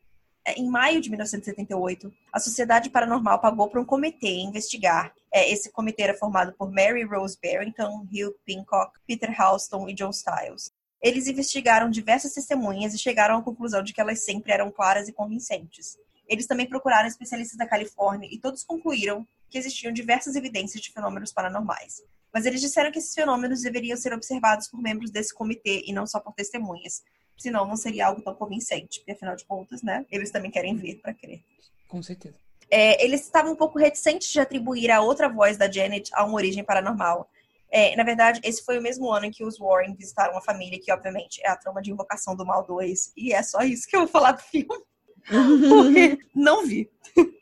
Em 0.54 0.68
maio 0.68 1.00
de 1.00 1.10
1978, 1.10 2.12
a 2.32 2.38
Sociedade 2.38 2.88
Paranormal 2.88 3.40
pagou 3.40 3.68
para 3.68 3.80
um 3.80 3.84
comitê 3.84 4.28
investigar. 4.28 5.12
É, 5.32 5.50
esse 5.50 5.72
comitê 5.72 6.02
era 6.02 6.14
formado 6.14 6.52
por 6.52 6.70
Mary 6.70 7.02
Rose 7.02 7.36
Barrington, 7.42 8.06
Hugh 8.12 8.34
Pincock, 8.44 8.92
Peter 9.06 9.34
Halston 9.40 9.88
e 9.88 9.94
John 9.94 10.12
Stiles. 10.12 10.72
Eles 11.02 11.26
investigaram 11.26 11.90
diversas 11.90 12.32
testemunhas 12.32 12.94
e 12.94 12.98
chegaram 12.98 13.38
à 13.38 13.42
conclusão 13.42 13.82
de 13.82 13.92
que 13.92 14.00
elas 14.00 14.24
sempre 14.24 14.52
eram 14.52 14.70
claras 14.70 15.08
e 15.08 15.12
convincentes. 15.12 15.98
Eles 16.28 16.46
também 16.46 16.68
procuraram 16.68 17.08
especialistas 17.08 17.58
da 17.58 17.66
Califórnia 17.66 18.28
e 18.30 18.38
todos 18.38 18.62
concluíram 18.62 19.26
que 19.50 19.58
existiam 19.58 19.92
diversas 19.92 20.36
evidências 20.36 20.82
de 20.82 20.92
fenômenos 20.92 21.32
paranormais. 21.32 22.02
Mas 22.32 22.46
eles 22.46 22.60
disseram 22.60 22.92
que 22.92 22.98
esses 22.98 23.14
fenômenos 23.14 23.62
deveriam 23.62 23.96
ser 23.96 24.12
observados 24.12 24.68
por 24.68 24.80
membros 24.80 25.10
desse 25.10 25.34
comitê 25.34 25.82
e 25.86 25.92
não 25.92 26.06
só 26.06 26.20
por 26.20 26.34
testemunhas, 26.34 27.02
senão 27.36 27.66
não 27.66 27.76
seria 27.76 28.06
algo 28.06 28.22
tão 28.22 28.34
convincente, 28.34 29.00
porque 29.00 29.12
afinal 29.12 29.36
de 29.36 29.44
contas, 29.44 29.82
né, 29.82 30.04
eles 30.10 30.30
também 30.30 30.50
querem 30.50 30.76
ver 30.76 30.96
para 30.96 31.14
crer. 31.14 31.42
Com 31.88 32.02
certeza. 32.02 32.36
É, 32.70 33.04
eles 33.04 33.22
estavam 33.22 33.52
um 33.52 33.56
pouco 33.56 33.78
reticentes 33.78 34.28
de 34.28 34.40
atribuir 34.40 34.90
a 34.90 35.00
outra 35.00 35.28
voz 35.28 35.56
da 35.56 35.70
Janet 35.70 36.10
a 36.12 36.24
uma 36.24 36.34
origem 36.34 36.64
paranormal. 36.64 37.28
É, 37.70 37.94
na 37.96 38.02
verdade, 38.02 38.40
esse 38.42 38.64
foi 38.64 38.78
o 38.78 38.82
mesmo 38.82 39.10
ano 39.10 39.26
em 39.26 39.30
que 39.30 39.44
os 39.44 39.58
Warren 39.58 39.94
visitaram 39.94 40.36
a 40.36 40.40
família, 40.40 40.80
que 40.80 40.92
obviamente 40.92 41.40
é 41.44 41.48
a 41.48 41.56
trama 41.56 41.82
de 41.82 41.90
Invocação 41.90 42.34
do 42.34 42.44
Mal 42.44 42.64
2, 42.64 43.12
e 43.16 43.32
é 43.32 43.42
só 43.42 43.60
isso 43.62 43.86
que 43.88 43.96
eu 43.96 44.00
vou 44.00 44.08
falar 44.08 44.32
do 44.32 44.42
filme. 44.42 44.68
Porque 45.68 46.18
não 46.34 46.64
vi. 46.64 46.90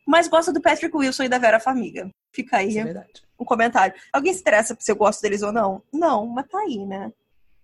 Mas 0.06 0.28
gosto 0.28 0.52
do 0.52 0.60
Patrick 0.60 0.94
Wilson 0.94 1.24
e 1.24 1.28
da 1.28 1.38
Vera 1.38 1.60
Famiga. 1.60 2.10
Fica 2.32 2.58
aí 2.58 2.78
é 2.78 3.06
um 3.38 3.44
comentário. 3.44 3.94
Alguém 4.12 4.32
se 4.32 4.40
interessa 4.40 4.76
se 4.78 4.90
eu 4.90 4.96
gosto 4.96 5.20
deles 5.20 5.42
ou 5.42 5.52
não? 5.52 5.82
Não, 5.92 6.26
mas 6.26 6.48
tá 6.48 6.58
aí, 6.58 6.84
né? 6.84 7.12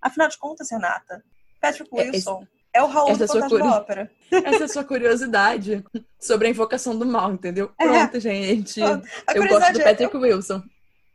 Afinal 0.00 0.28
de 0.28 0.38
contas, 0.38 0.70
Renata, 0.70 1.24
Patrick 1.60 1.90
Wilson 1.92 2.46
é, 2.72 2.78
é 2.78 2.82
o 2.82 2.86
Raul 2.86 3.16
do 3.16 3.26
Fantasma 3.26 3.48
curi... 3.48 3.62
da 3.62 3.76
Ópera. 3.76 4.10
Essa 4.30 4.62
é 4.62 4.64
a 4.64 4.68
sua 4.68 4.84
curiosidade 4.84 5.84
sobre 6.18 6.46
a 6.46 6.50
invocação 6.50 6.98
do 6.98 7.04
mal, 7.04 7.32
entendeu? 7.32 7.70
É. 7.78 7.84
Pronto, 7.84 8.16
é. 8.16 8.20
gente. 8.20 8.80
Eu 8.80 9.48
gosto 9.48 9.72
do 9.72 9.82
Patrick 9.82 10.16
é, 10.16 10.18
Wilson. 10.18 10.62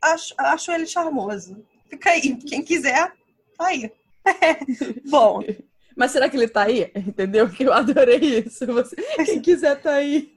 Acho, 0.02 0.34
acho 0.38 0.72
ele 0.72 0.86
charmoso. 0.86 1.64
Fica 1.89 2.12
aí. 2.12 2.36
Quem 2.36 2.62
quiser, 2.62 3.12
tá 3.58 3.68
aí. 3.68 3.91
Bom. 5.10 5.41
Mas 5.96 6.12
será 6.12 6.30
que 6.30 6.36
ele 6.36 6.48
tá 6.48 6.64
aí? 6.64 6.91
Entendeu? 6.93 7.50
Que 7.50 7.64
eu 7.64 7.74
adorei 7.74 8.18
isso. 8.18 8.66
Você, 8.68 8.96
quem 9.24 9.41
quiser 9.41 9.82
tá 9.82 9.93
aí. 9.93 10.34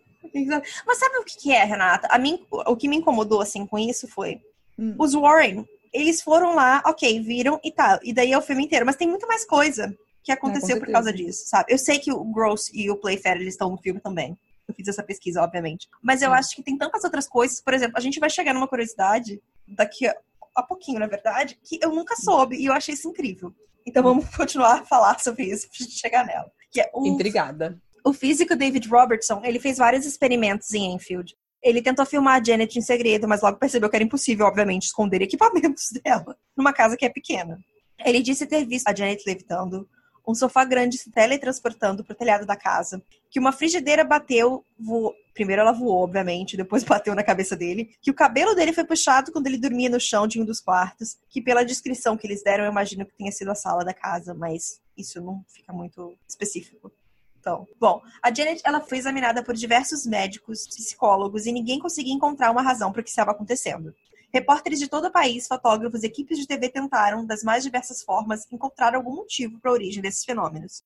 Mas 0.87 0.99
sabe 0.99 1.19
o 1.19 1.25
que 1.25 1.53
é, 1.53 1.65
Renata? 1.65 2.07
A 2.11 2.19
mim, 2.19 2.47
o 2.51 2.77
que 2.77 2.89
me 2.89 2.97
incomodou 2.97 3.41
assim 3.41 3.67
com 3.67 3.77
isso 3.77 4.07
foi 4.07 4.41
hum. 4.79 4.95
os 4.99 5.15
Warren. 5.15 5.67
Eles 5.93 6.23
foram 6.23 6.55
lá, 6.55 6.83
ok, 6.87 7.21
viram 7.21 7.61
e 7.65 7.71
tal. 7.73 7.99
E 8.03 8.13
daí 8.13 8.33
é 8.33 8.39
o 8.39 8.43
filme 8.43 8.65
inteiro. 8.65 8.87
Mas 8.87 8.97
tem 8.97 9.09
muito 9.09 9.27
mais 9.27 9.45
coisa 9.45 9.97
que 10.23 10.33
aconteceu 10.33 10.77
é, 10.77 10.81
por 10.81 10.91
causa 10.91 11.13
disso, 11.13 11.45
sabe? 11.47 11.73
Eu 11.73 11.79
sei 11.79 11.99
que 11.99 12.13
o 12.13 12.25
Gross 12.25 12.71
e 12.75 12.91
o 12.91 12.97
Playfair 12.97 13.37
eles 13.37 13.55
estão 13.55 13.71
no 13.71 13.79
filme 13.79 14.01
também. 14.01 14.39
Eu 14.69 14.75
fiz 14.75 14.87
essa 14.87 15.03
pesquisa, 15.03 15.43
obviamente. 15.43 15.89
Mas 16.03 16.21
eu 16.21 16.33
acho 16.33 16.55
que 16.55 16.63
tem 16.63 16.77
tantas 16.77 17.03
outras 17.03 17.27
coisas. 17.27 17.61
Por 17.61 17.73
exemplo, 17.73 17.95
a 17.97 18.01
gente 18.01 18.21
vai 18.21 18.29
chegar 18.29 18.53
numa 18.53 18.69
curiosidade 18.69 19.41
daqui 19.67 20.07
a, 20.07 20.15
a 20.55 20.63
pouquinho, 20.63 20.99
na 20.99 21.07
verdade, 21.07 21.59
que 21.65 21.79
eu 21.83 21.91
nunca 21.91 22.15
soube 22.17 22.57
e 22.57 22.67
eu 22.67 22.73
achei 22.75 22.93
isso 22.95 23.09
incrível. 23.09 23.55
Então 23.87 24.03
vamos 24.03 24.29
continuar 24.37 24.81
a 24.81 24.85
falar 24.85 25.19
sobre 25.19 25.45
isso 25.45 25.69
pra 25.69 25.79
gente 25.79 25.99
chegar 25.99 26.27
nela. 26.27 26.51
Que 26.71 26.83
é 26.83 26.91
o, 26.93 27.07
Intrigada. 27.07 27.81
O 28.05 28.13
físico 28.13 28.55
David 28.55 28.87
Robertson, 28.89 29.41
ele 29.43 29.59
fez 29.59 29.79
vários 29.79 30.05
experimentos 30.05 30.73
em 30.75 30.95
Enfield. 30.95 31.35
Ele 31.63 31.83
tentou 31.83 32.07
filmar 32.07 32.41
a 32.41 32.45
Janet 32.45 32.79
em 32.79 32.83
segredo, 32.83 33.27
mas 33.27 33.43
logo 33.43 33.59
percebeu 33.59 33.91
que 33.91 33.97
era 33.97 34.05
impossível, 34.05 34.47
obviamente, 34.47 34.85
esconder 34.85 35.21
equipamentos 35.23 35.91
dela 36.03 36.37
numa 36.57 36.73
casa 36.73 36.97
que 36.97 37.05
é 37.05 37.09
pequena. 37.09 37.59
Ele 38.05 38.23
disse 38.23 38.47
ter 38.47 38.65
visto 38.65 38.87
a 38.89 38.95
Janet 38.95 39.23
levitando, 39.27 39.89
um 40.29 40.35
sofá 40.35 40.63
grande 40.63 40.99
se 40.99 41.11
teletransportando 41.11 42.05
para 42.05 42.13
o 42.13 42.17
telhado 42.17 42.45
da 42.45 42.55
casa, 42.55 43.03
que 43.31 43.41
uma 43.41 43.51
frigideira 43.51 44.05
bateu, 44.05 44.63
voou, 44.79 45.15
primeiro 45.33 45.63
ela 45.63 45.73
voou, 45.73 46.03
obviamente, 46.03 46.57
depois 46.57 46.85
bateu 46.85 47.15
na 47.15 47.25
cabeça 47.25 47.57
dele, 47.57 47.91
que 48.03 48.11
o 48.11 48.15
cabelo 48.15 48.55
dele 48.55 48.75
foi 48.75 48.85
puxado 48.85 49.33
quando 49.33 49.47
ele 49.47 49.57
dormia 49.57 49.89
no 49.89 49.99
chão 49.99 50.27
de 50.27 50.41
um 50.41 50.45
dos 50.45 50.61
quartos, 50.61 51.17
que 51.31 51.41
pela 51.41 51.65
descrição 51.65 52.17
que 52.17 52.27
eles 52.27 52.43
deram, 52.43 52.65
eu 52.65 52.71
imagino 52.71 53.07
que 53.07 53.17
tenha 53.17 53.33
sido 53.33 53.51
a 53.51 53.55
sala 53.55 53.85
da 53.85 53.95
casa, 53.95 54.35
mas 54.35 54.81
isso 54.97 55.21
não 55.23 55.43
fica 55.49 55.73
muito 55.73 56.15
específico. 56.29 56.93
Então, 57.41 57.67
bom, 57.79 58.03
a 58.23 58.33
Janet 58.35 58.61
ela 58.65 58.81
foi 58.81 58.99
examinada 58.99 59.43
por 59.43 59.55
diversos 59.55 60.05
médicos, 60.05 60.67
psicólogos 60.67 61.47
e 61.47 61.53
ninguém 61.53 61.79
conseguia 61.79 62.13
encontrar 62.13 62.51
uma 62.51 62.63
razão 62.63 62.93
para 62.93 63.01
o 63.01 63.05
que 63.05 63.11
estava 63.11 63.31
acontecendo. 63.31 63.95
Repórteres 64.33 64.79
de 64.79 64.89
todo 64.89 65.07
o 65.07 65.11
país, 65.11 65.47
fotógrafos, 65.47 66.03
equipes 66.03 66.39
de 66.39 66.47
TV 66.47 66.69
tentaram, 66.69 67.25
das 67.25 67.43
mais 67.43 67.63
diversas 67.63 68.03
formas, 68.03 68.47
encontrar 68.53 68.95
algum 68.95 69.15
motivo 69.15 69.59
para 69.59 69.71
a 69.71 69.75
origem 69.75 70.03
desses 70.03 70.25
fenômenos. 70.25 70.83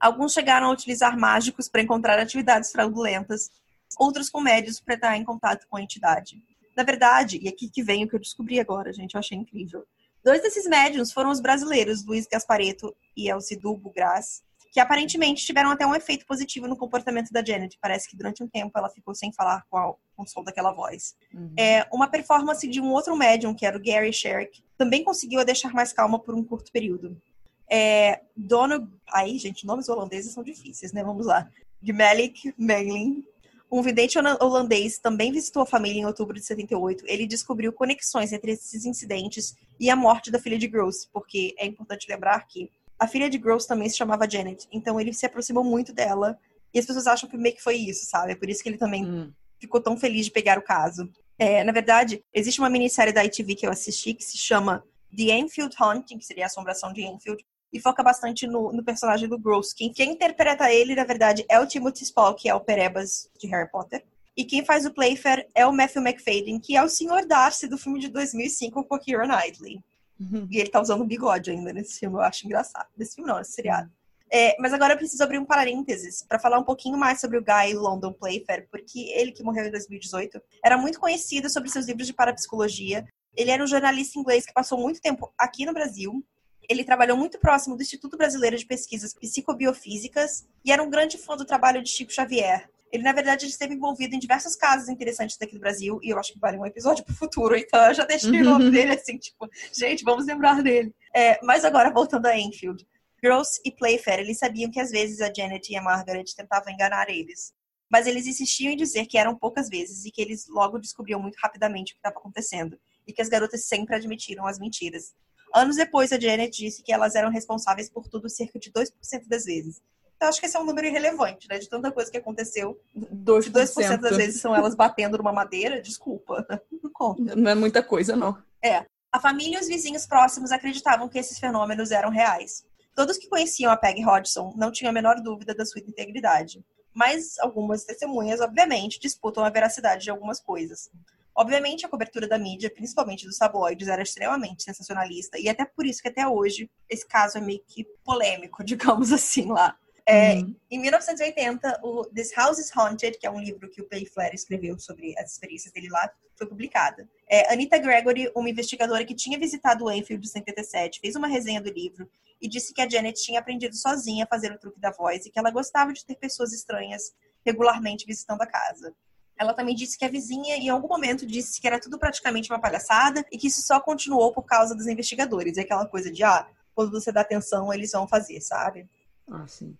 Alguns 0.00 0.32
chegaram 0.32 0.68
a 0.68 0.72
utilizar 0.72 1.16
mágicos 1.16 1.68
para 1.68 1.82
encontrar 1.82 2.18
atividades 2.18 2.72
fraudulentas, 2.72 3.50
outros 3.98 4.28
com 4.28 4.40
médios 4.40 4.80
para 4.80 4.94
estar 4.94 5.16
em 5.16 5.24
contato 5.24 5.66
com 5.68 5.76
a 5.76 5.82
entidade. 5.82 6.42
Na 6.76 6.82
verdade, 6.82 7.38
e 7.42 7.48
aqui 7.48 7.68
que 7.68 7.82
vem 7.82 8.04
o 8.04 8.08
que 8.08 8.16
eu 8.16 8.20
descobri 8.20 8.58
agora, 8.58 8.92
gente, 8.92 9.14
eu 9.14 9.18
achei 9.18 9.36
incrível. 9.36 9.86
Dois 10.24 10.42
desses 10.42 10.66
médiums 10.66 11.12
foram 11.12 11.30
os 11.30 11.40
brasileiros, 11.40 12.04
Luiz 12.04 12.26
Gaspareto 12.26 12.94
e 13.16 13.28
Elcidu 13.28 13.76
Bugras, 13.76 14.42
que 14.70 14.78
aparentemente 14.78 15.44
tiveram 15.44 15.70
até 15.70 15.86
um 15.86 15.94
efeito 15.94 16.24
positivo 16.24 16.68
no 16.68 16.76
comportamento 16.76 17.30
da 17.30 17.44
Janet. 17.44 17.76
Parece 17.80 18.08
que 18.08 18.16
durante 18.16 18.42
um 18.42 18.48
tempo 18.48 18.78
ela 18.78 18.88
ficou 18.88 19.14
sem 19.14 19.32
falar 19.32 19.64
com, 19.68 19.76
a, 19.76 19.94
com 20.16 20.22
o 20.22 20.26
som 20.26 20.44
daquela 20.44 20.72
voz. 20.72 21.14
Uhum. 21.34 21.52
É, 21.56 21.86
uma 21.92 22.08
performance 22.08 22.66
de 22.68 22.80
um 22.80 22.90
outro 22.92 23.16
médium, 23.16 23.54
que 23.54 23.66
era 23.66 23.76
o 23.76 23.82
Gary 23.82 24.12
Sherrick, 24.12 24.62
também 24.78 25.02
conseguiu 25.02 25.40
a 25.40 25.44
deixar 25.44 25.72
mais 25.72 25.92
calma 25.92 26.18
por 26.18 26.34
um 26.34 26.44
curto 26.44 26.70
período. 26.70 27.20
É, 27.68 28.20
Dono... 28.36 28.90
Aí, 29.12 29.38
gente, 29.38 29.66
nomes 29.66 29.88
holandeses 29.88 30.32
são 30.32 30.42
difíceis, 30.42 30.92
né? 30.92 31.02
Vamos 31.02 31.26
lá. 31.26 31.48
Gmelik 31.82 32.54
Menglin, 32.58 33.24
um 33.70 33.82
vidente 33.82 34.18
holandês 34.18 34.98
também 34.98 35.30
visitou 35.30 35.62
a 35.62 35.66
família 35.66 36.00
em 36.00 36.04
outubro 36.04 36.34
de 36.34 36.44
78. 36.44 37.04
Ele 37.06 37.26
descobriu 37.26 37.72
conexões 37.72 38.32
entre 38.32 38.52
esses 38.52 38.84
incidentes 38.84 39.54
e 39.78 39.88
a 39.88 39.94
morte 39.94 40.30
da 40.30 40.40
filha 40.40 40.58
de 40.58 40.66
Gross, 40.66 41.08
porque 41.12 41.54
é 41.56 41.66
importante 41.66 42.08
lembrar 42.08 42.40
que 42.48 42.68
a 43.00 43.08
filha 43.08 43.30
de 43.30 43.38
Gross 43.38 43.64
também 43.64 43.88
se 43.88 43.96
chamava 43.96 44.28
Janet, 44.28 44.68
então 44.70 45.00
ele 45.00 45.14
se 45.14 45.24
aproximou 45.24 45.64
muito 45.64 45.90
dela. 45.90 46.38
E 46.72 46.78
as 46.78 46.84
pessoas 46.84 47.06
acham 47.06 47.28
que 47.28 47.36
meio 47.36 47.56
que 47.56 47.62
foi 47.62 47.76
isso, 47.76 48.04
sabe? 48.04 48.32
É 48.32 48.36
por 48.36 48.48
isso 48.48 48.62
que 48.62 48.68
ele 48.68 48.76
também 48.76 49.04
hum. 49.04 49.32
ficou 49.58 49.80
tão 49.80 49.96
feliz 49.96 50.26
de 50.26 50.30
pegar 50.30 50.58
o 50.58 50.62
caso. 50.62 51.10
É, 51.38 51.64
na 51.64 51.72
verdade, 51.72 52.22
existe 52.32 52.60
uma 52.60 52.68
minissérie 52.68 53.12
da 53.12 53.24
ITV 53.24 53.54
que 53.54 53.66
eu 53.66 53.70
assisti 53.70 54.12
que 54.12 54.22
se 54.22 54.36
chama 54.36 54.84
The 55.16 55.32
Enfield 55.32 55.74
Haunting, 55.80 56.18
que 56.18 56.26
seria 56.26 56.44
a 56.44 56.46
assombração 56.46 56.92
de 56.92 57.02
Enfield, 57.02 57.42
e 57.72 57.80
foca 57.80 58.02
bastante 58.02 58.46
no, 58.46 58.70
no 58.70 58.84
personagem 58.84 59.28
do 59.28 59.38
Gross. 59.38 59.72
Quem, 59.72 59.90
quem 59.90 60.12
interpreta 60.12 60.70
ele, 60.70 60.94
na 60.94 61.04
verdade, 61.04 61.44
é 61.48 61.58
o 61.58 61.66
Timothy 61.66 62.04
Spall, 62.04 62.34
que 62.34 62.48
é 62.48 62.54
o 62.54 62.60
Perebas 62.60 63.30
de 63.38 63.48
Harry 63.48 63.70
Potter. 63.70 64.04
E 64.36 64.44
quem 64.44 64.64
faz 64.64 64.84
o 64.84 64.92
Playfair 64.92 65.48
é 65.54 65.66
o 65.66 65.72
Matthew 65.72 66.02
McFadden, 66.02 66.60
que 66.60 66.76
é 66.76 66.82
o 66.82 66.88
Sr. 66.88 67.26
Darcy 67.26 67.66
do 67.66 67.78
filme 67.78 67.98
de 67.98 68.08
2005 68.08 68.84
com 68.84 68.98
Keira 68.98 69.26
Knightley. 69.26 69.80
Uhum. 70.20 70.46
E 70.50 70.58
ele 70.58 70.68
tá 70.68 70.80
usando 70.80 71.04
bigode 71.04 71.50
ainda 71.50 71.72
nesse 71.72 71.98
filme, 71.98 72.16
eu 72.16 72.20
acho 72.20 72.46
engraçado. 72.46 72.88
Nesse 72.96 73.14
filme 73.14 73.30
não, 73.30 73.38
nesse 73.38 73.52
seriado. 73.52 73.90
É, 74.32 74.54
mas 74.60 74.72
agora 74.72 74.92
eu 74.92 74.96
preciso 74.96 75.24
abrir 75.24 75.38
um 75.38 75.44
parênteses 75.44 76.22
para 76.22 76.38
falar 76.38 76.58
um 76.58 76.64
pouquinho 76.64 76.96
mais 76.96 77.20
sobre 77.20 77.36
o 77.36 77.42
Guy 77.42 77.74
London 77.74 78.12
Playfair, 78.12 78.68
porque 78.70 79.10
ele, 79.16 79.32
que 79.32 79.42
morreu 79.42 79.66
em 79.66 79.70
2018, 79.72 80.40
era 80.64 80.78
muito 80.78 81.00
conhecido 81.00 81.50
sobre 81.50 81.68
seus 81.68 81.86
livros 81.86 82.06
de 82.06 82.12
parapsicologia. 82.12 83.04
Ele 83.36 83.50
era 83.50 83.62
um 83.62 83.66
jornalista 83.66 84.18
inglês 84.18 84.46
que 84.46 84.52
passou 84.52 84.78
muito 84.78 85.00
tempo 85.00 85.32
aqui 85.36 85.66
no 85.66 85.72
Brasil. 85.72 86.24
Ele 86.68 86.84
trabalhou 86.84 87.16
muito 87.16 87.40
próximo 87.40 87.76
do 87.76 87.82
Instituto 87.82 88.16
Brasileiro 88.16 88.56
de 88.56 88.66
Pesquisas 88.66 89.12
Psicobiofísicas 89.12 90.46
e 90.64 90.70
era 90.70 90.82
um 90.82 90.90
grande 90.90 91.18
fã 91.18 91.36
do 91.36 91.44
trabalho 91.44 91.82
de 91.82 91.90
Chico 91.90 92.12
Xavier. 92.12 92.70
Ele, 92.92 93.02
na 93.02 93.12
verdade, 93.12 93.46
esteve 93.46 93.74
envolvido 93.74 94.14
em 94.14 94.18
diversos 94.18 94.56
casos 94.56 94.88
interessantes 94.88 95.36
daqui 95.38 95.54
do 95.54 95.60
Brasil, 95.60 96.00
e 96.02 96.10
eu 96.10 96.18
acho 96.18 96.32
que 96.32 96.38
vale 96.38 96.58
um 96.58 96.66
episódio 96.66 97.04
pro 97.04 97.14
futuro, 97.14 97.56
então 97.56 97.80
eu 97.86 97.94
já 97.94 98.04
deixei 98.04 98.40
o 98.40 98.44
nome 98.44 98.70
dele 98.72 98.92
assim, 98.92 99.16
tipo, 99.16 99.48
gente, 99.72 100.02
vamos 100.04 100.26
lembrar 100.26 100.62
dele. 100.62 100.94
É, 101.14 101.38
mas 101.44 101.64
agora, 101.64 101.92
voltando 101.92 102.26
a 102.26 102.36
Enfield. 102.36 102.86
Gross 103.22 103.60
e 103.64 103.70
Playfair, 103.70 104.20
eles 104.20 104.38
sabiam 104.38 104.70
que 104.70 104.80
às 104.80 104.90
vezes 104.90 105.20
a 105.20 105.30
Janet 105.32 105.70
e 105.70 105.76
a 105.76 105.82
Margaret 105.82 106.24
tentavam 106.34 106.72
enganar 106.72 107.10
eles. 107.10 107.52
Mas 107.90 108.06
eles 108.06 108.26
insistiam 108.26 108.72
em 108.72 108.76
dizer 108.76 109.06
que 109.06 109.18
eram 109.18 109.36
poucas 109.36 109.68
vezes 109.68 110.04
e 110.04 110.10
que 110.10 110.22
eles 110.22 110.46
logo 110.48 110.78
descobriam 110.78 111.20
muito 111.20 111.36
rapidamente 111.36 111.92
o 111.92 111.94
que 111.96 111.98
estava 111.98 112.16
acontecendo. 112.16 112.78
E 113.06 113.12
que 113.12 113.20
as 113.20 113.28
garotas 113.28 113.64
sempre 113.66 113.94
admitiram 113.94 114.46
as 114.46 114.58
mentiras. 114.58 115.12
Anos 115.54 115.76
depois, 115.76 116.12
a 116.12 116.20
Janet 116.20 116.56
disse 116.56 116.82
que 116.82 116.92
elas 116.92 117.14
eram 117.14 117.30
responsáveis 117.30 117.90
por 117.90 118.08
tudo 118.08 118.28
cerca 118.30 118.58
de 118.58 118.70
2% 118.70 118.90
das 119.26 119.44
vezes. 119.44 119.82
Então, 120.20 120.28
acho 120.28 120.38
que 120.38 120.44
esse 120.44 120.54
é 120.54 120.60
um 120.60 120.64
número 120.64 120.86
irrelevante, 120.86 121.48
né? 121.48 121.58
De 121.58 121.66
tanta 121.66 121.90
coisa 121.90 122.10
que 122.10 122.18
aconteceu. 122.18 122.78
2%. 122.94 123.44
De 123.44 123.50
2% 123.50 124.00
das 124.00 124.16
vezes 124.18 124.38
são 124.38 124.54
elas 124.54 124.74
batendo 124.74 125.16
numa 125.16 125.32
madeira, 125.32 125.80
desculpa. 125.80 126.46
Não 126.70 126.90
conta. 126.92 127.34
Não 127.34 127.50
é 127.50 127.54
muita 127.54 127.82
coisa, 127.82 128.14
não. 128.14 128.36
É. 128.62 128.84
A 129.10 129.18
família 129.18 129.56
e 129.56 129.60
os 129.62 129.66
vizinhos 129.66 130.04
próximos 130.06 130.52
acreditavam 130.52 131.08
que 131.08 131.18
esses 131.18 131.38
fenômenos 131.38 131.90
eram 131.90 132.10
reais. 132.10 132.66
Todos 132.94 133.16
que 133.16 133.30
conheciam 133.30 133.72
a 133.72 133.78
Peg 133.78 134.04
Hodgson 134.04 134.52
não 134.58 134.70
tinham 134.70 134.90
a 134.90 134.92
menor 134.92 135.22
dúvida 135.22 135.54
da 135.54 135.64
sua 135.64 135.80
integridade. 135.80 136.62
Mas 136.92 137.38
algumas 137.38 137.84
testemunhas, 137.84 138.42
obviamente, 138.42 139.00
disputam 139.00 139.42
a 139.42 139.48
veracidade 139.48 140.04
de 140.04 140.10
algumas 140.10 140.38
coisas. 140.38 140.90
Obviamente, 141.34 141.86
a 141.86 141.88
cobertura 141.88 142.28
da 142.28 142.38
mídia, 142.38 142.68
principalmente 142.68 143.24
dos 143.24 143.38
tabloides, 143.38 143.88
era 143.88 144.02
extremamente 144.02 144.64
sensacionalista, 144.64 145.38
e 145.40 145.48
até 145.48 145.64
por 145.64 145.86
isso 145.86 146.02
que 146.02 146.08
até 146.08 146.28
hoje 146.28 146.70
esse 146.90 147.08
caso 147.08 147.38
é 147.38 147.40
meio 147.40 147.62
que 147.66 147.84
polêmico, 148.04 148.62
digamos 148.64 149.12
assim, 149.12 149.50
lá. 149.50 149.78
É, 150.06 150.34
uhum. 150.34 150.54
Em 150.70 150.78
1980, 150.80 151.80
o 151.82 152.04
This 152.06 152.32
House 152.36 152.58
is 152.58 152.70
Haunted, 152.76 153.18
que 153.18 153.26
é 153.26 153.30
um 153.30 153.40
livro 153.40 153.68
que 153.68 153.80
o 153.80 153.88
Playfair 153.88 154.34
escreveu 154.34 154.78
sobre 154.78 155.14
as 155.18 155.32
experiências 155.32 155.72
dele 155.72 155.88
lá, 155.88 156.10
foi 156.36 156.46
publicado. 156.46 157.08
É, 157.28 157.52
Anita 157.52 157.78
Gregory, 157.78 158.30
uma 158.34 158.48
investigadora 158.48 159.04
que 159.04 159.14
tinha 159.14 159.38
visitado 159.38 159.84
o 159.84 159.90
Enfield 159.90 160.26
em 160.26 160.30
77, 160.30 161.00
fez 161.00 161.14
uma 161.14 161.28
resenha 161.28 161.60
do 161.60 161.70
livro 161.70 162.08
e 162.40 162.48
disse 162.48 162.72
que 162.72 162.80
a 162.80 162.88
Janet 162.88 163.22
tinha 163.22 163.38
aprendido 163.38 163.76
sozinha 163.76 164.24
a 164.24 164.26
fazer 164.26 164.52
o 164.52 164.58
truque 164.58 164.80
da 164.80 164.90
voz 164.90 165.26
e 165.26 165.30
que 165.30 165.38
ela 165.38 165.50
gostava 165.50 165.92
de 165.92 166.04
ter 166.04 166.16
pessoas 166.16 166.52
estranhas 166.52 167.12
regularmente 167.44 168.06
visitando 168.06 168.40
a 168.42 168.46
casa. 168.46 168.94
Ela 169.38 169.54
também 169.54 169.74
disse 169.74 169.96
que 169.96 170.04
a 170.04 170.08
vizinha, 170.08 170.56
em 170.56 170.68
algum 170.68 170.88
momento, 170.88 171.26
disse 171.26 171.60
que 171.60 171.66
era 171.66 171.80
tudo 171.80 171.98
praticamente 171.98 172.50
uma 172.50 172.60
palhaçada 172.60 173.24
e 173.32 173.38
que 173.38 173.46
isso 173.46 173.62
só 173.62 173.80
continuou 173.80 174.32
por 174.32 174.42
causa 174.42 174.74
dos 174.74 174.86
investigadores. 174.86 175.56
É 175.56 175.62
aquela 175.62 175.86
coisa 175.86 176.10
de, 176.10 176.22
ah, 176.22 176.46
quando 176.74 176.90
você 176.90 177.10
dá 177.10 177.22
atenção, 177.22 177.72
eles 177.72 177.92
vão 177.92 178.06
fazer, 178.06 178.40
sabe? 178.40 178.86
Ah, 179.30 179.46
sim. 179.46 179.76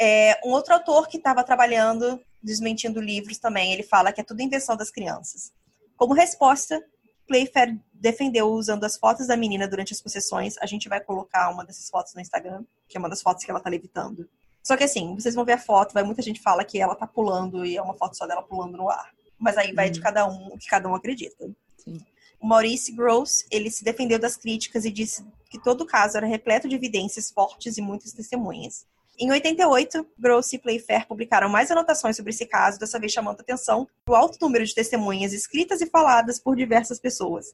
É, 0.00 0.40
um 0.44 0.50
outro 0.50 0.74
autor 0.74 1.08
que 1.08 1.16
estava 1.16 1.44
trabalhando, 1.44 2.20
desmentindo 2.42 3.00
livros 3.00 3.38
também, 3.38 3.72
ele 3.72 3.82
fala 3.82 4.12
que 4.12 4.20
é 4.20 4.24
tudo 4.24 4.42
invenção 4.42 4.76
das 4.76 4.90
crianças. 4.90 5.52
Como 5.96 6.12
resposta, 6.12 6.82
Playfair 7.26 7.78
defendeu 7.92 8.48
usando 8.48 8.84
as 8.84 8.96
fotos 8.96 9.26
da 9.26 9.36
menina 9.36 9.66
durante 9.66 9.92
as 9.92 10.00
possessões. 10.00 10.56
A 10.58 10.66
gente 10.66 10.88
vai 10.88 11.00
colocar 11.00 11.50
uma 11.50 11.64
dessas 11.64 11.88
fotos 11.88 12.14
no 12.14 12.20
Instagram, 12.20 12.64
que 12.88 12.96
é 12.96 13.00
uma 13.00 13.08
das 13.08 13.22
fotos 13.22 13.44
que 13.44 13.50
ela 13.50 13.60
tá 13.60 13.70
levitando. 13.70 14.28
Só 14.62 14.76
que 14.76 14.84
assim, 14.84 15.14
vocês 15.14 15.34
vão 15.34 15.44
ver 15.44 15.52
a 15.52 15.58
foto, 15.58 15.92
vai 15.92 16.02
muita 16.02 16.22
gente 16.22 16.40
fala 16.40 16.64
que 16.64 16.80
ela 16.80 16.94
tá 16.94 17.06
pulando 17.06 17.64
e 17.64 17.76
é 17.76 17.82
uma 17.82 17.94
foto 17.94 18.16
só 18.16 18.26
dela 18.26 18.42
pulando 18.42 18.76
no 18.76 18.88
ar. 18.88 19.12
Mas 19.38 19.56
aí 19.56 19.72
vai 19.72 19.90
de 19.90 19.98
uhum. 19.98 20.04
cada 20.04 20.26
um, 20.26 20.48
o 20.48 20.58
que 20.58 20.66
cada 20.66 20.88
um 20.88 20.94
acredita. 20.94 21.50
Sim. 21.78 22.00
O 22.40 22.46
Maurice 22.46 22.92
Gross, 22.92 23.46
ele 23.50 23.70
se 23.70 23.84
defendeu 23.84 24.18
das 24.18 24.36
críticas 24.36 24.84
e 24.84 24.90
disse 24.90 25.24
que 25.50 25.58
todo 25.62 25.82
o 25.82 25.86
caso 25.86 26.16
era 26.16 26.26
repleto 26.26 26.68
de 26.68 26.74
evidências 26.74 27.30
fortes 27.30 27.78
e 27.78 27.82
muitas 27.82 28.12
testemunhas. 28.12 28.86
Em 29.18 29.30
88, 29.30 30.06
Gross 30.18 30.52
e 30.52 30.58
Playfair 30.58 31.06
publicaram 31.06 31.48
mais 31.48 31.70
anotações 31.70 32.16
sobre 32.16 32.30
esse 32.30 32.46
caso, 32.46 32.78
dessa 32.78 32.98
vez 32.98 33.12
chamando 33.12 33.40
atenção 33.40 33.86
para 34.04 34.12
o 34.12 34.16
alto 34.16 34.38
número 34.40 34.64
de 34.64 34.74
testemunhas 34.74 35.32
escritas 35.32 35.80
e 35.80 35.86
faladas 35.86 36.38
por 36.38 36.56
diversas 36.56 36.98
pessoas. 36.98 37.46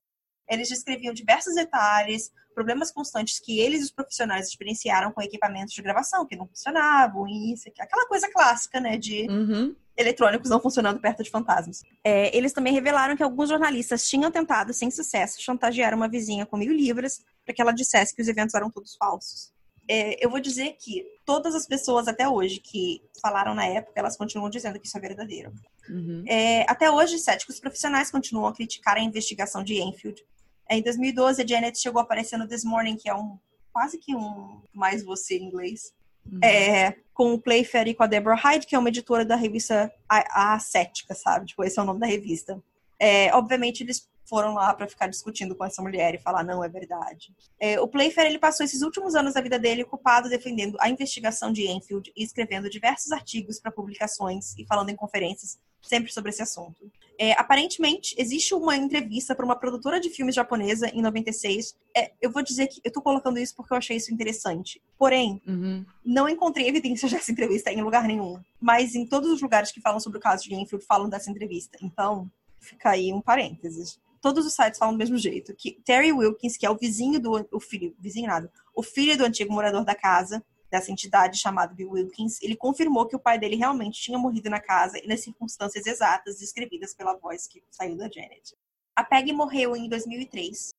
Eles 0.49 0.69
descreviam 0.69 1.13
diversos 1.15 1.55
detalhes, 1.55 2.33
problemas 2.55 2.91
constantes 2.91 3.39
que 3.39 3.61
eles 3.61 3.81
e 3.83 3.85
os 3.85 3.91
profissionais 3.91 4.49
experienciaram 4.49 5.13
com 5.13 5.23
equipamentos 5.23 5.73
de 5.75 5.83
gravação 5.83 6.27
que 6.27 6.35
não 6.35 6.47
funcionavam, 6.49 7.29
e 7.29 7.53
isso, 7.53 7.69
aquela 7.79 8.07
coisa 8.09 8.29
clássica, 8.33 8.81
né, 8.81 8.97
de 8.97 9.29
Uhum. 9.31 9.77
eletrônicos 9.97 10.51
não 10.51 10.61
funcionando 10.61 10.99
perto 10.99 11.23
de 11.23 11.31
fantasmas. 11.31 11.83
É, 12.03 12.35
eles 12.37 12.53
também 12.53 12.73
revelaram 12.73 13.15
que 13.17 13.23
alguns 13.23 13.51
jornalistas 13.51 14.09
tinham 14.09 14.31
tentado, 14.31 14.73
sem 14.73 14.91
sucesso, 14.91 15.41
chantagear 15.41 15.95
uma 15.95 16.09
vizinha 16.09 16.47
com 16.47 16.57
mil 16.57 16.73
libras 16.73 17.21
para 17.45 17.55
que 17.55 17.61
ela 17.61 17.73
dissesse 17.73 18.15
que 18.17 18.23
os 18.23 18.27
eventos 18.29 18.55
eram 18.55 18.71
todos 18.71 18.97
falsos. 18.97 19.53
É, 19.93 20.25
eu 20.25 20.31
vou 20.31 20.39
dizer 20.39 20.77
que 20.79 21.05
todas 21.27 21.53
as 21.53 21.67
pessoas 21.67 22.07
até 22.07 22.29
hoje 22.29 22.61
que 22.61 23.03
falaram 23.21 23.55
na 23.57 23.67
época, 23.67 23.99
elas 23.99 24.17
continuam 24.17 24.49
dizendo 24.49 24.79
que 24.79 24.87
isso 24.87 24.97
é 24.97 25.01
verdadeiro. 25.01 25.53
Uhum. 25.89 26.23
É, 26.29 26.63
até 26.71 26.89
hoje, 26.89 27.19
céticos 27.19 27.59
profissionais 27.59 28.09
continuam 28.09 28.47
a 28.47 28.55
criticar 28.55 28.97
a 28.97 29.03
investigação 29.03 29.65
de 29.65 29.83
Enfield. 29.83 30.25
É, 30.69 30.77
em 30.77 30.83
2012, 30.83 31.43
a 31.43 31.47
Janet 31.47 31.77
chegou 31.77 31.99
a 31.99 32.05
aparecer 32.05 32.37
no 32.39 32.47
This 32.47 32.63
Morning, 32.63 32.97
que 32.97 33.11
é 33.11 33.15
um 33.15 33.37
quase 33.73 33.99
que 33.99 34.15
um 34.15 34.63
mais 34.73 35.05
você 35.05 35.37
em 35.39 35.45
inglês, 35.45 35.93
Uhum. 36.31 36.39
é, 36.45 36.95
com 37.15 37.33
o 37.33 37.41
Playfair 37.41 37.89
e 37.89 37.95
com 37.95 38.03
a 38.03 38.07
Deborah 38.07 38.37
Hyde, 38.37 38.67
que 38.67 38.75
é 38.75 38.79
uma 38.79 38.91
editora 38.91 39.25
da 39.25 39.35
revista 39.35 39.91
A, 40.09 40.55
a 40.55 40.59
Cética, 40.59 41.15
sabe? 41.15 41.47
Tipo, 41.47 41.65
esse 41.65 41.79
é 41.79 41.83
o 41.83 41.87
nome 41.87 41.99
da 41.99 42.07
revista. 42.07 42.63
É, 42.99 43.35
obviamente, 43.35 43.83
eles 43.83 44.07
foram 44.31 44.55
lá 44.55 44.73
para 44.73 44.87
ficar 44.87 45.09
discutindo 45.09 45.57
com 45.57 45.65
essa 45.65 45.83
mulher 45.83 46.15
e 46.15 46.19
falar, 46.19 46.45
não, 46.45 46.63
é 46.63 46.69
verdade. 46.69 47.35
É, 47.59 47.81
o 47.81 47.89
Playfair, 47.89 48.29
ele 48.29 48.39
passou 48.39 48.65
esses 48.65 48.81
últimos 48.81 49.17
anos 49.17 49.35
da 49.35 49.41
vida 49.41 49.59
dele 49.59 49.83
ocupado 49.83 50.29
defendendo 50.29 50.77
a 50.81 50.89
investigação 50.89 51.53
de 51.53 51.67
Enfield 51.69 52.13
e 52.17 52.23
escrevendo 52.23 52.71
diversos 52.71 53.11
artigos 53.11 53.59
para 53.59 53.73
publicações 53.73 54.57
e 54.57 54.65
falando 54.65 54.91
em 54.91 54.97
conferências 54.97 55.59
sempre 55.83 56.13
sobre 56.13 56.31
esse 56.31 56.43
assunto. 56.43 56.91
É, 57.19 57.33
aparentemente, 57.33 58.15
existe 58.17 58.55
uma 58.55 58.77
entrevista 58.77 59.35
para 59.35 59.45
uma 59.45 59.57
produtora 59.57 59.99
de 59.99 60.09
filmes 60.11 60.35
japonesa 60.35 60.89
em 60.95 61.03
96. 61.03 61.77
É, 61.97 62.13
eu 62.23 62.31
vou 62.31 62.43
dizer 62.43 62.69
que 62.69 62.81
eu 62.85 62.93
tô 62.93 63.03
colocando 63.03 63.39
isso 63.39 63.55
porque 63.57 63.73
eu 63.75 63.79
achei 63.79 63.97
isso 63.97 64.15
interessante. 64.15 64.81
Porém, 64.97 65.43
Uhum. 65.47 65.85
não 66.05 66.29
encontrei 66.29 66.69
evidências 66.69 67.11
dessa 67.13 67.33
entrevista 67.33 67.73
em 67.73 67.83
lugar 67.83 68.05
nenhum. 68.05 68.41
Mas 68.61 68.95
em 68.95 69.05
todos 69.05 69.29
os 69.31 69.43
lugares 69.43 69.73
que 69.73 69.81
falam 69.81 69.99
sobre 69.99 70.19
o 70.19 70.21
caso 70.21 70.45
de 70.45 70.55
Enfield 70.55 70.85
falam 70.87 71.09
dessa 71.09 71.31
entrevista. 71.31 71.77
Então, 71.83 72.31
fica 72.61 72.91
aí 72.91 73.13
um 73.13 73.21
parênteses. 73.21 73.99
Todos 74.21 74.47
os 74.47 74.53
sites 74.53 74.79
falam 74.79 74.95
do 74.95 74.99
mesmo 74.99 75.17
jeito. 75.17 75.55
Que 75.55 75.81
Terry 75.85 76.13
Wilkins, 76.13 76.57
que 76.57 76.67
é 76.67 76.71
o 76.71 76.77
vizinho 76.77 77.19
do. 77.19 77.49
O 77.51 77.61
filho. 77.61 77.95
Vizinho 77.99 78.29
nada. 78.29 78.53
O 78.75 78.83
filho 78.83 79.17
do 79.17 79.25
antigo 79.25 79.53
morador 79.53 79.85
da 79.85 79.95
casa, 79.95 80.45
dessa 80.71 80.93
entidade 80.93 81.39
chamada 81.39 81.75
Bill 81.75 81.91
Wilkins, 81.91 82.41
ele 82.41 82.55
confirmou 82.55 83.07
que 83.07 83.17
o 83.17 83.19
pai 83.19 83.39
dele 83.39 83.57
realmente 83.57 84.01
tinha 84.01 84.19
morrido 84.19 84.49
na 84.49 84.61
casa 84.61 84.99
e 85.03 85.07
nas 85.07 85.21
circunstâncias 85.21 85.87
exatas 85.87 86.39
descrevidas 86.39 86.95
pela 86.95 87.17
voz 87.17 87.47
que 87.47 87.63
saiu 87.71 87.97
da 87.97 88.09
Janet. 88.09 88.55
A 88.95 89.03
Peggy 89.03 89.33
morreu 89.33 89.75
em 89.75 89.89
2003. 89.89 90.75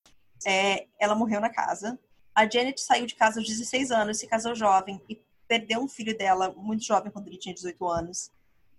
É, 0.46 0.88
ela 1.00 1.16
morreu 1.16 1.42
na 1.42 1.50
casa. 1.50 2.00
A 2.34 2.50
Janet 2.50 2.80
saiu 2.80 3.06
de 3.06 3.16
casa 3.16 3.40
aos 3.40 3.48
16 3.48 3.92
anos, 3.92 4.20
se 4.20 4.28
casou 4.28 4.56
jovem 4.56 5.02
e 5.10 5.22
perdeu 5.48 5.82
um 5.82 5.88
filho 5.88 6.18
dela 6.18 6.54
muito 6.56 6.84
jovem 6.84 7.12
quando 7.12 7.28
ele 7.28 7.38
tinha 7.38 7.54
18 7.54 7.86
anos. 7.88 8.32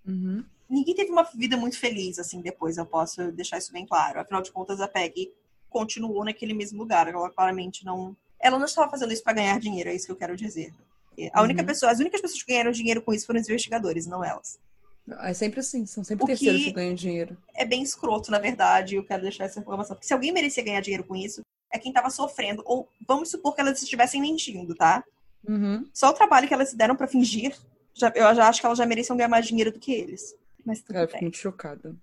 Uhum. 0.07 0.45
Ninguém 0.69 0.95
teve 0.95 1.11
uma 1.11 1.23
vida 1.25 1.57
muito 1.57 1.79
feliz, 1.79 2.19
assim, 2.19 2.41
depois, 2.41 2.77
eu 2.79 2.87
posso 2.87 3.31
deixar 3.33 3.59
isso 3.59 3.73
bem 3.73 3.87
claro. 3.87 4.21
Afinal 4.21 4.41
de 4.43 4.51
contas, 4.53 4.81
a 4.81 4.89
Peggy 4.89 5.31
continuou 5.69 6.25
naquele 6.25 6.55
mesmo 6.55 6.79
lugar. 6.79 7.09
Ela 7.09 7.31
claramente 7.31 7.85
não. 7.85 8.17
Ela 8.41 8.59
não 8.59 8.67
estava 8.67 8.91
fazendo 8.91 9.13
isso 9.13 9.23
para 9.23 9.35
ganhar 9.35 9.59
dinheiro, 9.61 9.91
é 9.91 9.95
isso 9.95 10.07
que 10.07 10.13
eu 10.13 10.17
quero 10.17 10.37
dizer. 10.37 10.73
A 11.33 11.43
única 11.43 11.61
Uhum. 11.61 11.67
pessoa, 11.67 11.93
as 11.93 12.01
únicas 12.01 12.21
pessoas 12.21 12.43
que 12.43 12.51
ganharam 12.53 12.71
dinheiro 12.73 13.03
com 13.03 13.13
isso 13.13 13.27
foram 13.27 13.41
os 13.41 13.47
investigadores, 13.49 14.07
não 14.07 14.25
elas. 14.25 14.59
É 15.21 15.35
sempre 15.35 15.61
assim, 15.61 15.85
são 15.85 16.03
sempre 16.03 16.25
O 16.25 16.27
terceiros 16.27 16.61
que- 16.61 16.67
que 16.69 16.73
ganham 16.73 16.95
dinheiro. 16.95 17.37
É 17.55 17.65
bem 17.65 17.83
escroto, 17.83 18.31
na 18.31 18.39
verdade, 18.39 18.97
eu 18.97 19.05
quero 19.05 19.23
deixar 19.23 19.45
essa 19.45 19.61
informação. 19.61 19.95
Porque 19.95 20.07
se 20.07 20.13
alguém 20.15 20.33
merecia 20.33 20.63
ganhar 20.65 20.81
dinheiro 20.81 21.05
com 21.05 21.15
isso, 21.15 21.43
é 21.71 21.79
quem 21.79 21.91
estava 21.91 22.09
sofrendo. 22.09 22.63
Ou 22.65 22.89
vamos 23.07 23.31
supor 23.31 23.55
que 23.55 23.61
elas 23.61 23.83
estivessem 23.83 24.21
mentindo, 24.21 24.75
tá? 24.75 25.05
Uhum. 25.47 25.87
Só 25.93 26.11
o 26.11 26.13
trabalho 26.15 26.49
que 26.49 26.55
elas 26.55 26.71
se 26.71 26.77
deram 26.77 26.97
pra 26.97 27.07
fingir, 27.09 27.55
já- 27.95 28.13
eu 28.15 28.35
já 28.35 28.49
acho 28.49 28.61
que 28.61 28.67
elas 28.67 28.79
já 28.79 28.87
mereciam 28.87 29.17
ganhar 29.17 29.29
mais 29.29 29.47
dinheiro 29.47 29.71
do 29.73 29.79
que 29.81 29.93
eles. 29.93 30.35
Mas 30.65 30.83
tudo 30.83 30.95
bem. 30.99 31.09
fico 31.09 31.23
muito 31.23 31.39
chocada. 31.39 31.97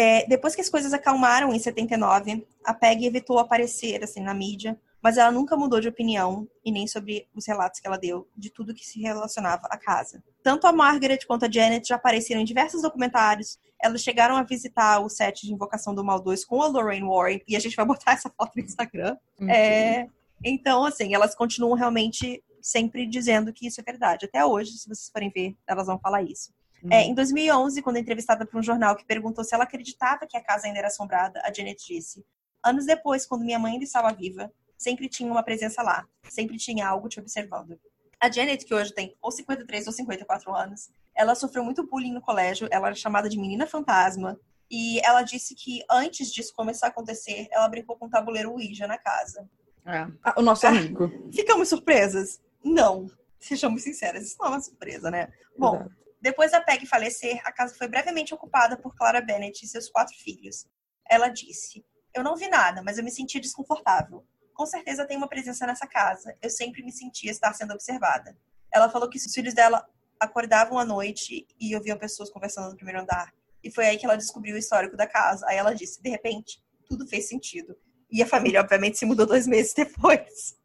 É, 0.00 0.24
depois 0.28 0.54
que 0.54 0.60
as 0.60 0.68
coisas 0.68 0.92
acalmaram 0.92 1.52
em 1.52 1.58
79, 1.58 2.46
a 2.64 2.72
Peggy 2.72 3.06
evitou 3.06 3.38
aparecer 3.38 4.04
assim 4.04 4.20
na 4.20 4.32
mídia, 4.32 4.78
mas 5.02 5.16
ela 5.16 5.32
nunca 5.32 5.56
mudou 5.56 5.80
de 5.80 5.88
opinião 5.88 6.48
e 6.64 6.70
nem 6.70 6.86
sobre 6.86 7.28
os 7.34 7.46
relatos 7.46 7.80
que 7.80 7.86
ela 7.86 7.98
deu 7.98 8.28
de 8.36 8.50
tudo 8.50 8.74
que 8.74 8.86
se 8.86 9.00
relacionava 9.00 9.66
à 9.68 9.76
casa. 9.76 10.22
Tanto 10.40 10.66
a 10.68 10.72
Margaret 10.72 11.18
quanto 11.26 11.46
a 11.46 11.50
Janet 11.50 11.88
já 11.88 11.96
apareceram 11.96 12.40
em 12.40 12.44
diversos 12.44 12.82
documentários. 12.82 13.58
Elas 13.82 14.00
chegaram 14.00 14.36
a 14.36 14.42
visitar 14.44 15.00
o 15.00 15.08
set 15.08 15.44
de 15.44 15.52
Invocação 15.52 15.94
do 15.94 16.04
Mal 16.04 16.20
2 16.20 16.44
com 16.44 16.62
a 16.62 16.68
Lorraine 16.68 17.06
Warren 17.06 17.40
e 17.48 17.56
a 17.56 17.60
gente 17.60 17.74
vai 17.74 17.84
botar 17.84 18.12
essa 18.14 18.30
foto 18.30 18.52
no 18.56 18.62
Instagram. 18.62 19.16
É, 19.48 20.06
então, 20.44 20.84
assim, 20.84 21.14
elas 21.14 21.34
continuam 21.34 21.74
realmente 21.74 22.42
sempre 22.60 23.06
dizendo 23.06 23.52
que 23.52 23.66
isso 23.66 23.80
é 23.80 23.84
verdade. 23.84 24.26
Até 24.26 24.44
hoje, 24.44 24.72
se 24.72 24.88
vocês 24.88 25.10
forem 25.10 25.30
ver, 25.30 25.56
elas 25.66 25.86
vão 25.86 25.98
falar 25.98 26.22
isso. 26.22 26.52
Uhum. 26.82 26.92
É, 26.92 27.02
em 27.02 27.14
2011, 27.14 27.82
quando 27.82 27.96
entrevistada 27.96 28.46
por 28.46 28.58
um 28.58 28.62
jornal 28.62 28.94
que 28.96 29.04
perguntou 29.04 29.42
se 29.44 29.54
ela 29.54 29.64
acreditava 29.64 30.26
que 30.26 30.36
a 30.36 30.42
casa 30.42 30.66
ainda 30.66 30.78
era 30.78 30.88
assombrada, 30.88 31.40
a 31.44 31.52
Janet 31.52 31.84
disse: 31.86 32.24
Anos 32.64 32.86
depois, 32.86 33.26
quando 33.26 33.44
minha 33.44 33.58
mãe 33.58 33.72
ainda 33.72 33.84
estava 33.84 34.12
viva, 34.12 34.52
sempre 34.76 35.08
tinha 35.08 35.30
uma 35.30 35.42
presença 35.42 35.82
lá, 35.82 36.06
sempre 36.28 36.56
tinha 36.56 36.86
algo 36.86 37.08
te 37.08 37.18
observando. 37.18 37.78
A 38.20 38.30
Janet, 38.30 38.64
que 38.64 38.74
hoje 38.74 38.92
tem 38.92 39.16
ou 39.20 39.30
53 39.30 39.86
ou 39.86 39.92
54 39.92 40.54
anos, 40.54 40.90
ela 41.14 41.34
sofreu 41.34 41.64
muito 41.64 41.86
bullying 41.86 42.12
no 42.12 42.20
colégio, 42.20 42.68
ela 42.70 42.88
era 42.88 42.94
chamada 42.96 43.28
de 43.28 43.38
menina 43.38 43.66
fantasma, 43.66 44.38
e 44.70 45.00
ela 45.04 45.22
disse 45.22 45.54
que 45.54 45.82
antes 45.90 46.32
disso 46.32 46.52
começar 46.54 46.86
a 46.86 46.90
acontecer, 46.90 47.48
ela 47.50 47.68
brincou 47.68 47.96
com 47.96 48.06
um 48.06 48.10
tabuleiro 48.10 48.52
Ouija 48.52 48.86
na 48.86 48.98
casa. 48.98 49.48
É. 49.86 50.06
Ah, 50.22 50.34
o 50.36 50.42
nosso 50.42 50.66
Ah. 50.66 50.70
amigo. 50.70 51.10
Ficamos 51.32 51.68
surpresas? 51.68 52.40
Não. 52.62 53.10
Sejamos 53.40 53.82
sinceras, 53.82 54.24
isso 54.24 54.36
não 54.38 54.46
é 54.46 54.50
uma 54.50 54.60
surpresa, 54.60 55.10
né? 55.10 55.28
Bom, 55.56 55.76
Exato. 55.76 55.90
Depois 56.20 56.50
da 56.50 56.60
Peg 56.60 56.84
falecer, 56.86 57.40
a 57.44 57.52
casa 57.52 57.74
foi 57.74 57.88
brevemente 57.88 58.34
ocupada 58.34 58.76
por 58.76 58.94
Clara 58.94 59.20
Bennett 59.20 59.64
e 59.64 59.68
seus 59.68 59.88
quatro 59.88 60.14
filhos. 60.16 60.66
Ela 61.08 61.28
disse: 61.28 61.84
Eu 62.14 62.22
não 62.24 62.36
vi 62.36 62.48
nada, 62.48 62.82
mas 62.82 62.98
eu 62.98 63.04
me 63.04 63.10
sentia 63.10 63.40
desconfortável. 63.40 64.26
Com 64.52 64.66
certeza 64.66 65.06
tem 65.06 65.16
uma 65.16 65.28
presença 65.28 65.66
nessa 65.66 65.86
casa. 65.86 66.36
Eu 66.42 66.50
sempre 66.50 66.82
me 66.82 66.90
sentia 66.90 67.30
estar 67.30 67.52
sendo 67.54 67.72
observada. 67.72 68.36
Ela 68.74 68.90
falou 68.90 69.08
que 69.08 69.16
os 69.16 69.32
filhos 69.32 69.54
dela 69.54 69.86
acordavam 70.18 70.78
à 70.78 70.84
noite 70.84 71.46
e 71.60 71.76
ouviam 71.76 71.96
pessoas 71.96 72.30
conversando 72.30 72.70
no 72.70 72.76
primeiro 72.76 73.00
andar. 73.00 73.32
E 73.62 73.70
foi 73.70 73.86
aí 73.86 73.96
que 73.96 74.04
ela 74.04 74.16
descobriu 74.16 74.56
o 74.56 74.58
histórico 74.58 74.96
da 74.96 75.06
casa. 75.06 75.46
Aí 75.48 75.56
ela 75.56 75.74
disse: 75.74 76.02
De 76.02 76.10
repente, 76.10 76.60
tudo 76.88 77.06
fez 77.06 77.28
sentido. 77.28 77.76
E 78.10 78.22
a 78.22 78.26
família, 78.26 78.60
obviamente, 78.60 78.98
se 78.98 79.06
mudou 79.06 79.26
dois 79.26 79.46
meses 79.46 79.72
depois. 79.72 80.56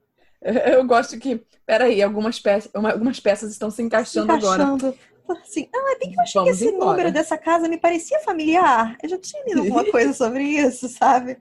Eu 0.41 0.85
gosto 0.85 1.17
que. 1.19 1.45
Peraí, 1.65 2.01
algumas 2.01 2.41
algumas 2.73 3.19
peças 3.19 3.51
estão 3.51 3.71
se 3.71 3.81
encaixando, 3.81 4.31
agora. 4.31 4.63
encaixando. 4.63 4.97
Assim, 5.29 5.69
ah, 5.73 5.93
é 5.95 5.99
bem 5.99 6.11
que 6.11 6.17
eu 6.17 6.21
achei 6.21 6.41
que 6.41 6.45
Vamos 6.45 6.61
esse 6.61 6.73
embora. 6.73 6.91
número 6.91 7.11
dessa 7.11 7.37
casa 7.37 7.67
me 7.67 7.77
parecia 7.77 8.19
familiar. 8.21 8.97
Eu 9.01 9.09
já 9.09 9.17
tinha 9.17 9.43
lido 9.45 9.61
alguma 9.61 9.85
coisa 9.91 10.13
sobre 10.13 10.43
isso, 10.43 10.89
sabe? 10.89 11.37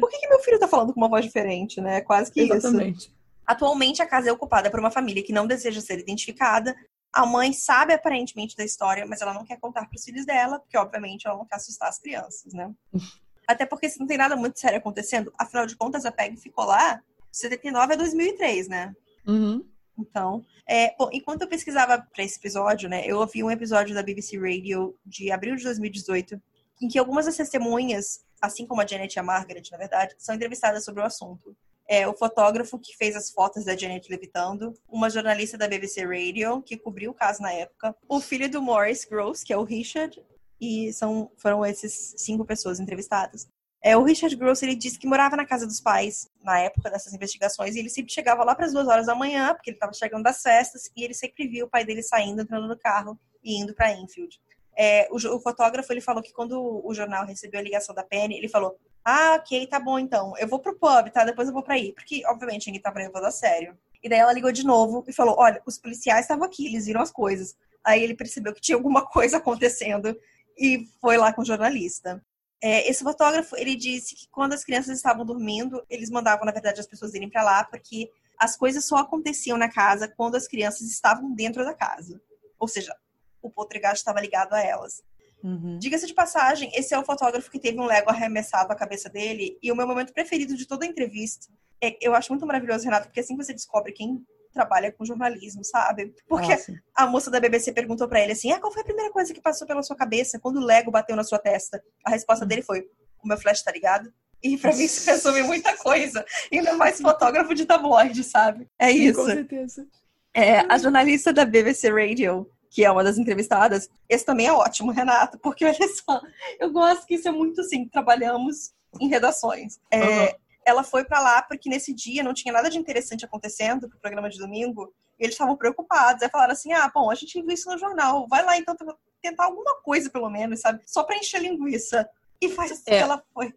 Por 0.00 0.08
que, 0.08 0.18
que 0.18 0.28
meu 0.28 0.40
filho 0.40 0.58
tá 0.58 0.66
falando 0.66 0.92
com 0.92 1.00
uma 1.00 1.08
voz 1.08 1.24
diferente, 1.24 1.80
né? 1.80 2.00
Quase 2.00 2.32
que 2.32 2.42
isso. 2.42 2.54
Exatamente. 2.54 3.12
Atualmente, 3.46 4.02
a 4.02 4.06
casa 4.06 4.28
é 4.28 4.32
ocupada 4.32 4.70
por 4.70 4.80
uma 4.80 4.90
família 4.90 5.22
que 5.22 5.32
não 5.32 5.46
deseja 5.46 5.80
ser 5.80 5.98
identificada. 5.98 6.76
A 7.12 7.24
mãe 7.24 7.52
sabe 7.52 7.94
aparentemente 7.94 8.56
da 8.56 8.64
história, 8.64 9.06
mas 9.06 9.20
ela 9.20 9.32
não 9.32 9.44
quer 9.44 9.58
contar 9.58 9.86
para 9.86 9.96
os 9.96 10.04
filhos 10.04 10.26
dela, 10.26 10.58
porque 10.58 10.76
obviamente 10.76 11.26
ela 11.26 11.36
não 11.36 11.46
quer 11.46 11.56
assustar 11.56 11.88
as 11.88 11.98
crianças, 11.98 12.52
né? 12.52 12.70
Até 13.48 13.64
porque 13.64 13.88
se 13.88 13.98
não 13.98 14.06
tem 14.06 14.18
nada 14.18 14.36
muito 14.36 14.60
sério 14.60 14.78
acontecendo, 14.78 15.32
afinal 15.38 15.64
de 15.64 15.74
contas 15.74 16.04
a 16.04 16.12
Peg 16.12 16.36
ficou 16.36 16.66
lá 16.66 16.96
de 17.30 17.38
79 17.38 17.94
a 17.94 17.96
2003, 17.96 18.68
né? 18.68 18.94
Uhum. 19.26 19.64
Então, 19.98 20.44
é, 20.66 20.94
bom, 20.96 21.08
enquanto 21.12 21.42
eu 21.42 21.48
pesquisava 21.48 21.98
para 21.98 22.24
esse 22.24 22.38
episódio, 22.38 22.88
né, 22.88 23.04
eu 23.04 23.18
ouvi 23.18 23.42
um 23.42 23.50
episódio 23.50 23.94
da 23.94 24.02
BBC 24.02 24.38
Radio 24.38 24.96
de 25.04 25.30
abril 25.30 25.56
de 25.56 25.64
2018, 25.64 26.40
em 26.80 26.88
que 26.88 26.98
algumas 26.98 27.26
das 27.26 27.36
testemunhas, 27.36 28.24
assim 28.40 28.64
como 28.64 28.80
a 28.80 28.86
Janet 28.86 29.14
e 29.14 29.18
a 29.18 29.22
Margaret, 29.22 29.64
na 29.72 29.78
verdade, 29.78 30.14
são 30.18 30.34
entrevistadas 30.34 30.84
sobre 30.84 31.02
o 31.02 31.04
assunto. 31.04 31.56
É, 31.88 32.06
o 32.06 32.14
fotógrafo 32.14 32.78
que 32.78 32.94
fez 32.96 33.16
as 33.16 33.30
fotos 33.30 33.64
da 33.64 33.76
Janet 33.76 34.08
levitando, 34.10 34.74
uma 34.86 35.10
jornalista 35.10 35.56
da 35.56 35.66
BBC 35.66 36.04
Radio, 36.04 36.62
que 36.62 36.76
cobriu 36.76 37.10
o 37.10 37.14
caso 37.14 37.42
na 37.42 37.52
época, 37.52 37.96
o 38.06 38.20
filho 38.20 38.48
do 38.48 38.62
Morris 38.62 39.04
Gross, 39.04 39.42
que 39.42 39.52
é 39.52 39.56
o 39.56 39.64
Richard, 39.64 40.22
e 40.60 40.92
são, 40.92 41.30
foram 41.38 41.64
esses 41.64 42.14
cinco 42.18 42.44
pessoas 42.44 42.78
entrevistadas. 42.78 43.48
É, 43.82 43.96
o 43.96 44.02
Richard 44.02 44.34
Gross, 44.34 44.62
ele 44.62 44.74
disse 44.74 44.98
que 44.98 45.06
morava 45.06 45.36
na 45.36 45.46
casa 45.46 45.66
dos 45.66 45.80
pais 45.80 46.28
na 46.42 46.58
época 46.58 46.90
dessas 46.90 47.14
investigações 47.14 47.76
e 47.76 47.78
ele 47.78 47.88
sempre 47.88 48.12
chegava 48.12 48.42
lá 48.44 48.54
para 48.54 48.66
as 48.66 48.72
duas 48.72 48.88
horas 48.88 49.06
da 49.06 49.14
manhã, 49.14 49.54
porque 49.54 49.70
ele 49.70 49.76
estava 49.76 49.92
chegando 49.92 50.24
das 50.24 50.42
festas, 50.42 50.90
e 50.96 51.04
ele 51.04 51.14
sempre 51.14 51.46
viu 51.46 51.66
o 51.66 51.70
pai 51.70 51.84
dele 51.84 52.02
saindo, 52.02 52.42
entrando 52.42 52.66
no 52.66 52.78
carro 52.78 53.18
e 53.42 53.60
indo 53.60 53.74
para 53.74 53.92
Enfield. 53.92 54.40
É, 54.76 55.08
o, 55.10 55.16
o 55.16 55.40
fotógrafo, 55.40 55.92
ele 55.92 56.00
falou 56.00 56.22
que 56.22 56.32
quando 56.32 56.82
o 56.84 56.94
jornal 56.94 57.24
recebeu 57.24 57.60
a 57.60 57.62
ligação 57.62 57.94
da 57.94 58.04
Penny, 58.04 58.36
ele 58.36 58.48
falou, 58.48 58.76
Ah, 59.04 59.36
ok, 59.38 59.66
tá 59.66 59.80
bom 59.80 59.98
então. 59.98 60.34
Eu 60.38 60.48
vou 60.48 60.60
pro 60.60 60.78
pub, 60.78 61.10
tá? 61.12 61.24
Depois 61.24 61.48
eu 61.48 61.54
vou 61.54 61.62
pra 61.62 61.74
aí. 61.74 61.92
Porque, 61.92 62.22
obviamente, 62.26 62.66
ninguém 62.66 62.82
tava 62.82 62.98
levando 62.98 63.24
a 63.24 63.30
sério. 63.30 63.76
E 64.02 64.08
daí 64.08 64.18
ela 64.18 64.32
ligou 64.32 64.52
de 64.52 64.64
novo 64.64 65.04
e 65.08 65.12
falou: 65.12 65.36
Olha, 65.38 65.62
os 65.66 65.78
policiais 65.78 66.22
estavam 66.24 66.44
aqui, 66.44 66.66
eles 66.66 66.86
viram 66.86 67.00
as 67.00 67.10
coisas. 67.10 67.56
Aí 67.84 68.02
ele 68.02 68.14
percebeu 68.14 68.52
que 68.54 68.60
tinha 68.60 68.76
alguma 68.76 69.04
coisa 69.10 69.38
acontecendo 69.38 70.16
e 70.56 70.86
foi 71.00 71.16
lá 71.16 71.32
com 71.32 71.42
o 71.42 71.44
jornalista. 71.44 72.22
É, 72.60 72.88
esse 72.90 73.04
fotógrafo, 73.04 73.56
ele 73.56 73.76
disse 73.76 74.14
que 74.14 74.28
quando 74.28 74.52
as 74.52 74.64
crianças 74.64 74.96
estavam 74.96 75.24
dormindo, 75.24 75.84
eles 75.88 76.10
mandavam, 76.10 76.44
na 76.44 76.52
verdade, 76.52 76.80
as 76.80 76.86
pessoas 76.86 77.14
irem 77.14 77.30
para 77.30 77.42
lá, 77.42 77.64
porque 77.64 78.10
as 78.38 78.56
coisas 78.56 78.84
só 78.84 78.96
aconteciam 78.96 79.56
na 79.56 79.68
casa 79.70 80.08
quando 80.08 80.36
as 80.36 80.48
crianças 80.48 80.88
estavam 80.90 81.32
dentro 81.32 81.64
da 81.64 81.74
casa. 81.74 82.20
Ou 82.58 82.66
seja, 82.66 82.94
o 83.40 83.50
poltergeist 83.50 83.98
estava 83.98 84.20
ligado 84.20 84.54
a 84.54 84.60
elas. 84.60 85.02
Uhum. 85.42 85.78
Diga-se 85.78 86.06
de 86.06 86.14
passagem, 86.14 86.70
esse 86.74 86.92
é 86.92 86.98
o 86.98 87.04
fotógrafo 87.04 87.50
que 87.50 87.60
teve 87.60 87.78
um 87.78 87.86
Lego 87.86 88.10
arremessado 88.10 88.72
à 88.72 88.76
cabeça 88.76 89.08
dele, 89.08 89.56
e 89.62 89.70
o 89.70 89.76
meu 89.76 89.86
momento 89.86 90.12
preferido 90.12 90.56
de 90.56 90.66
toda 90.66 90.84
a 90.84 90.88
entrevista. 90.88 91.46
É, 91.80 91.96
eu 92.00 92.14
acho 92.14 92.32
muito 92.32 92.46
maravilhoso, 92.46 92.84
Renato, 92.84 93.06
porque 93.06 93.20
assim 93.20 93.36
você 93.36 93.52
descobre 93.52 93.92
quem 93.92 94.24
trabalha 94.52 94.92
com 94.92 95.04
jornalismo, 95.04 95.64
sabe? 95.64 96.14
Porque 96.28 96.50
Nossa. 96.50 96.72
a 96.94 97.06
moça 97.06 97.30
da 97.30 97.40
BBC 97.40 97.72
perguntou 97.72 98.08
para 98.08 98.20
ele 98.20 98.32
assim: 98.32 98.50
ah, 98.52 98.60
qual 98.60 98.72
foi 98.72 98.82
a 98.82 98.84
primeira 98.84 99.12
coisa 99.12 99.32
que 99.32 99.40
passou 99.40 99.66
pela 99.66 99.82
sua 99.82 99.96
cabeça 99.96 100.38
quando 100.38 100.56
o 100.56 100.64
Lego 100.64 100.90
bateu 100.90 101.16
na 101.16 101.24
sua 101.24 101.38
testa? 101.38 101.82
A 102.04 102.10
resposta 102.10 102.44
dele 102.44 102.62
foi: 102.62 102.86
o 103.22 103.28
meu 103.28 103.38
flash 103.38 103.62
tá 103.62 103.72
ligado? 103.72 104.12
E 104.42 104.56
pra 104.56 104.74
mim 104.74 104.84
isso 104.84 105.08
resume 105.08 105.42
muita 105.42 105.76
coisa. 105.76 106.24
Ainda 106.52 106.74
mais 106.74 107.00
fotógrafo 107.00 107.54
de 107.54 107.66
tabloide, 107.66 108.22
sabe? 108.22 108.68
É 108.78 108.90
isso. 108.90 109.20
Com 109.20 109.26
certeza. 109.26 109.86
É, 110.32 110.60
a 110.72 110.78
jornalista 110.78 111.32
da 111.32 111.44
BBC 111.44 111.90
Radio, 111.90 112.48
que 112.70 112.84
é 112.84 112.90
uma 112.90 113.02
das 113.02 113.18
entrevistadas, 113.18 113.88
esse 114.08 114.24
também 114.24 114.46
é 114.46 114.52
ótimo, 114.52 114.92
Renato, 114.92 115.38
porque 115.38 115.64
olha 115.64 115.74
só, 115.74 116.20
eu 116.60 116.70
gosto 116.70 117.06
que 117.06 117.14
isso 117.14 117.26
é 117.26 117.32
muito 117.32 117.60
assim, 117.60 117.88
trabalhamos 117.88 118.72
em 119.00 119.08
redações. 119.08 119.80
É, 119.90 120.04
uhum 120.04 120.28
ela 120.68 120.84
foi 120.84 121.04
para 121.04 121.20
lá 121.20 121.42
porque 121.42 121.68
nesse 121.68 121.92
dia 121.92 122.22
não 122.22 122.34
tinha 122.34 122.52
nada 122.52 122.68
de 122.68 122.78
interessante 122.78 123.24
acontecendo 123.24 123.88
pro 123.88 123.98
programa 123.98 124.28
de 124.28 124.38
domingo. 124.38 124.92
E 125.18 125.24
eles 125.24 125.34
estavam 125.34 125.56
preocupados. 125.56 126.22
Aí 126.22 126.28
falaram 126.28 126.52
assim: 126.52 126.72
ah, 126.72 126.90
bom, 126.94 127.10
a 127.10 127.14
gente 127.14 127.40
viu 127.40 127.52
isso 127.52 127.70
no 127.70 127.78
jornal. 127.78 128.26
Vai 128.28 128.44
lá 128.44 128.56
então 128.56 128.76
tentar 129.20 129.44
alguma 129.44 129.76
coisa, 129.82 130.10
pelo 130.10 130.30
menos, 130.30 130.60
sabe? 130.60 130.80
Só 130.86 131.02
pra 131.02 131.16
encher 131.16 131.40
linguiça. 131.40 132.08
E 132.40 132.48
foi 132.48 132.66
assim 132.66 132.82
é. 132.86 132.98
que 132.98 133.02
ela 133.02 133.22
foi. 133.34 133.52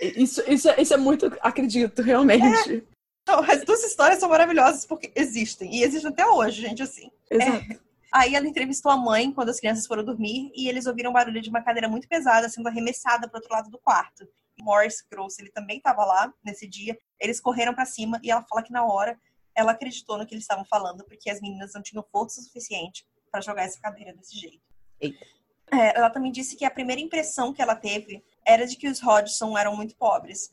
Isso, 0.00 0.42
isso, 0.48 0.68
isso 0.78 0.94
é 0.94 0.96
muito, 0.96 1.30
acredito, 1.40 2.02
realmente. 2.02 2.72
É. 2.72 2.82
Então, 3.22 3.40
as 3.40 3.64
duas 3.64 3.82
histórias 3.84 4.18
são 4.18 4.28
maravilhosas 4.28 4.84
porque 4.84 5.12
existem. 5.14 5.74
E 5.74 5.82
existem 5.82 6.10
até 6.10 6.26
hoje, 6.26 6.60
gente, 6.60 6.82
assim. 6.82 7.10
Exato. 7.30 7.72
É. 7.72 7.78
Aí 8.12 8.34
ela 8.36 8.46
entrevistou 8.46 8.92
a 8.92 8.96
mãe 8.96 9.32
quando 9.32 9.48
as 9.48 9.58
crianças 9.58 9.86
foram 9.86 10.04
dormir 10.04 10.52
e 10.54 10.68
eles 10.68 10.86
ouviram 10.86 11.10
o 11.10 11.12
barulho 11.12 11.40
de 11.40 11.50
uma 11.50 11.62
cadeira 11.62 11.88
muito 11.88 12.06
pesada 12.06 12.48
sendo 12.48 12.68
arremessada 12.68 13.28
para 13.28 13.38
outro 13.38 13.52
lado 13.52 13.70
do 13.70 13.78
quarto. 13.78 14.28
Morris 14.60 15.04
Gross, 15.10 15.38
ele 15.38 15.50
também 15.50 15.78
estava 15.78 16.04
lá 16.04 16.32
nesse 16.44 16.66
dia. 16.66 16.98
Eles 17.20 17.40
correram 17.40 17.74
para 17.74 17.86
cima 17.86 18.20
e 18.22 18.30
ela 18.30 18.42
fala 18.42 18.62
que 18.62 18.72
na 18.72 18.84
hora 18.84 19.18
ela 19.54 19.72
acreditou 19.72 20.18
no 20.18 20.26
que 20.26 20.34
eles 20.34 20.44
estavam 20.44 20.64
falando, 20.64 21.04
porque 21.04 21.30
as 21.30 21.40
meninas 21.40 21.72
não 21.74 21.82
tinham 21.82 22.04
força 22.10 22.42
suficiente 22.42 23.06
para 23.30 23.40
jogar 23.40 23.62
essa 23.62 23.80
cadeira 23.80 24.12
desse 24.12 24.38
jeito. 24.38 24.62
É, 25.72 25.96
ela 25.96 26.10
também 26.10 26.30
disse 26.30 26.56
que 26.56 26.64
a 26.64 26.70
primeira 26.70 27.00
impressão 27.00 27.52
que 27.52 27.62
ela 27.62 27.74
teve 27.74 28.24
era 28.44 28.66
de 28.66 28.76
que 28.76 28.88
os 28.88 29.00
Hodgson 29.00 29.56
eram 29.56 29.76
muito 29.76 29.96
pobres. 29.96 30.52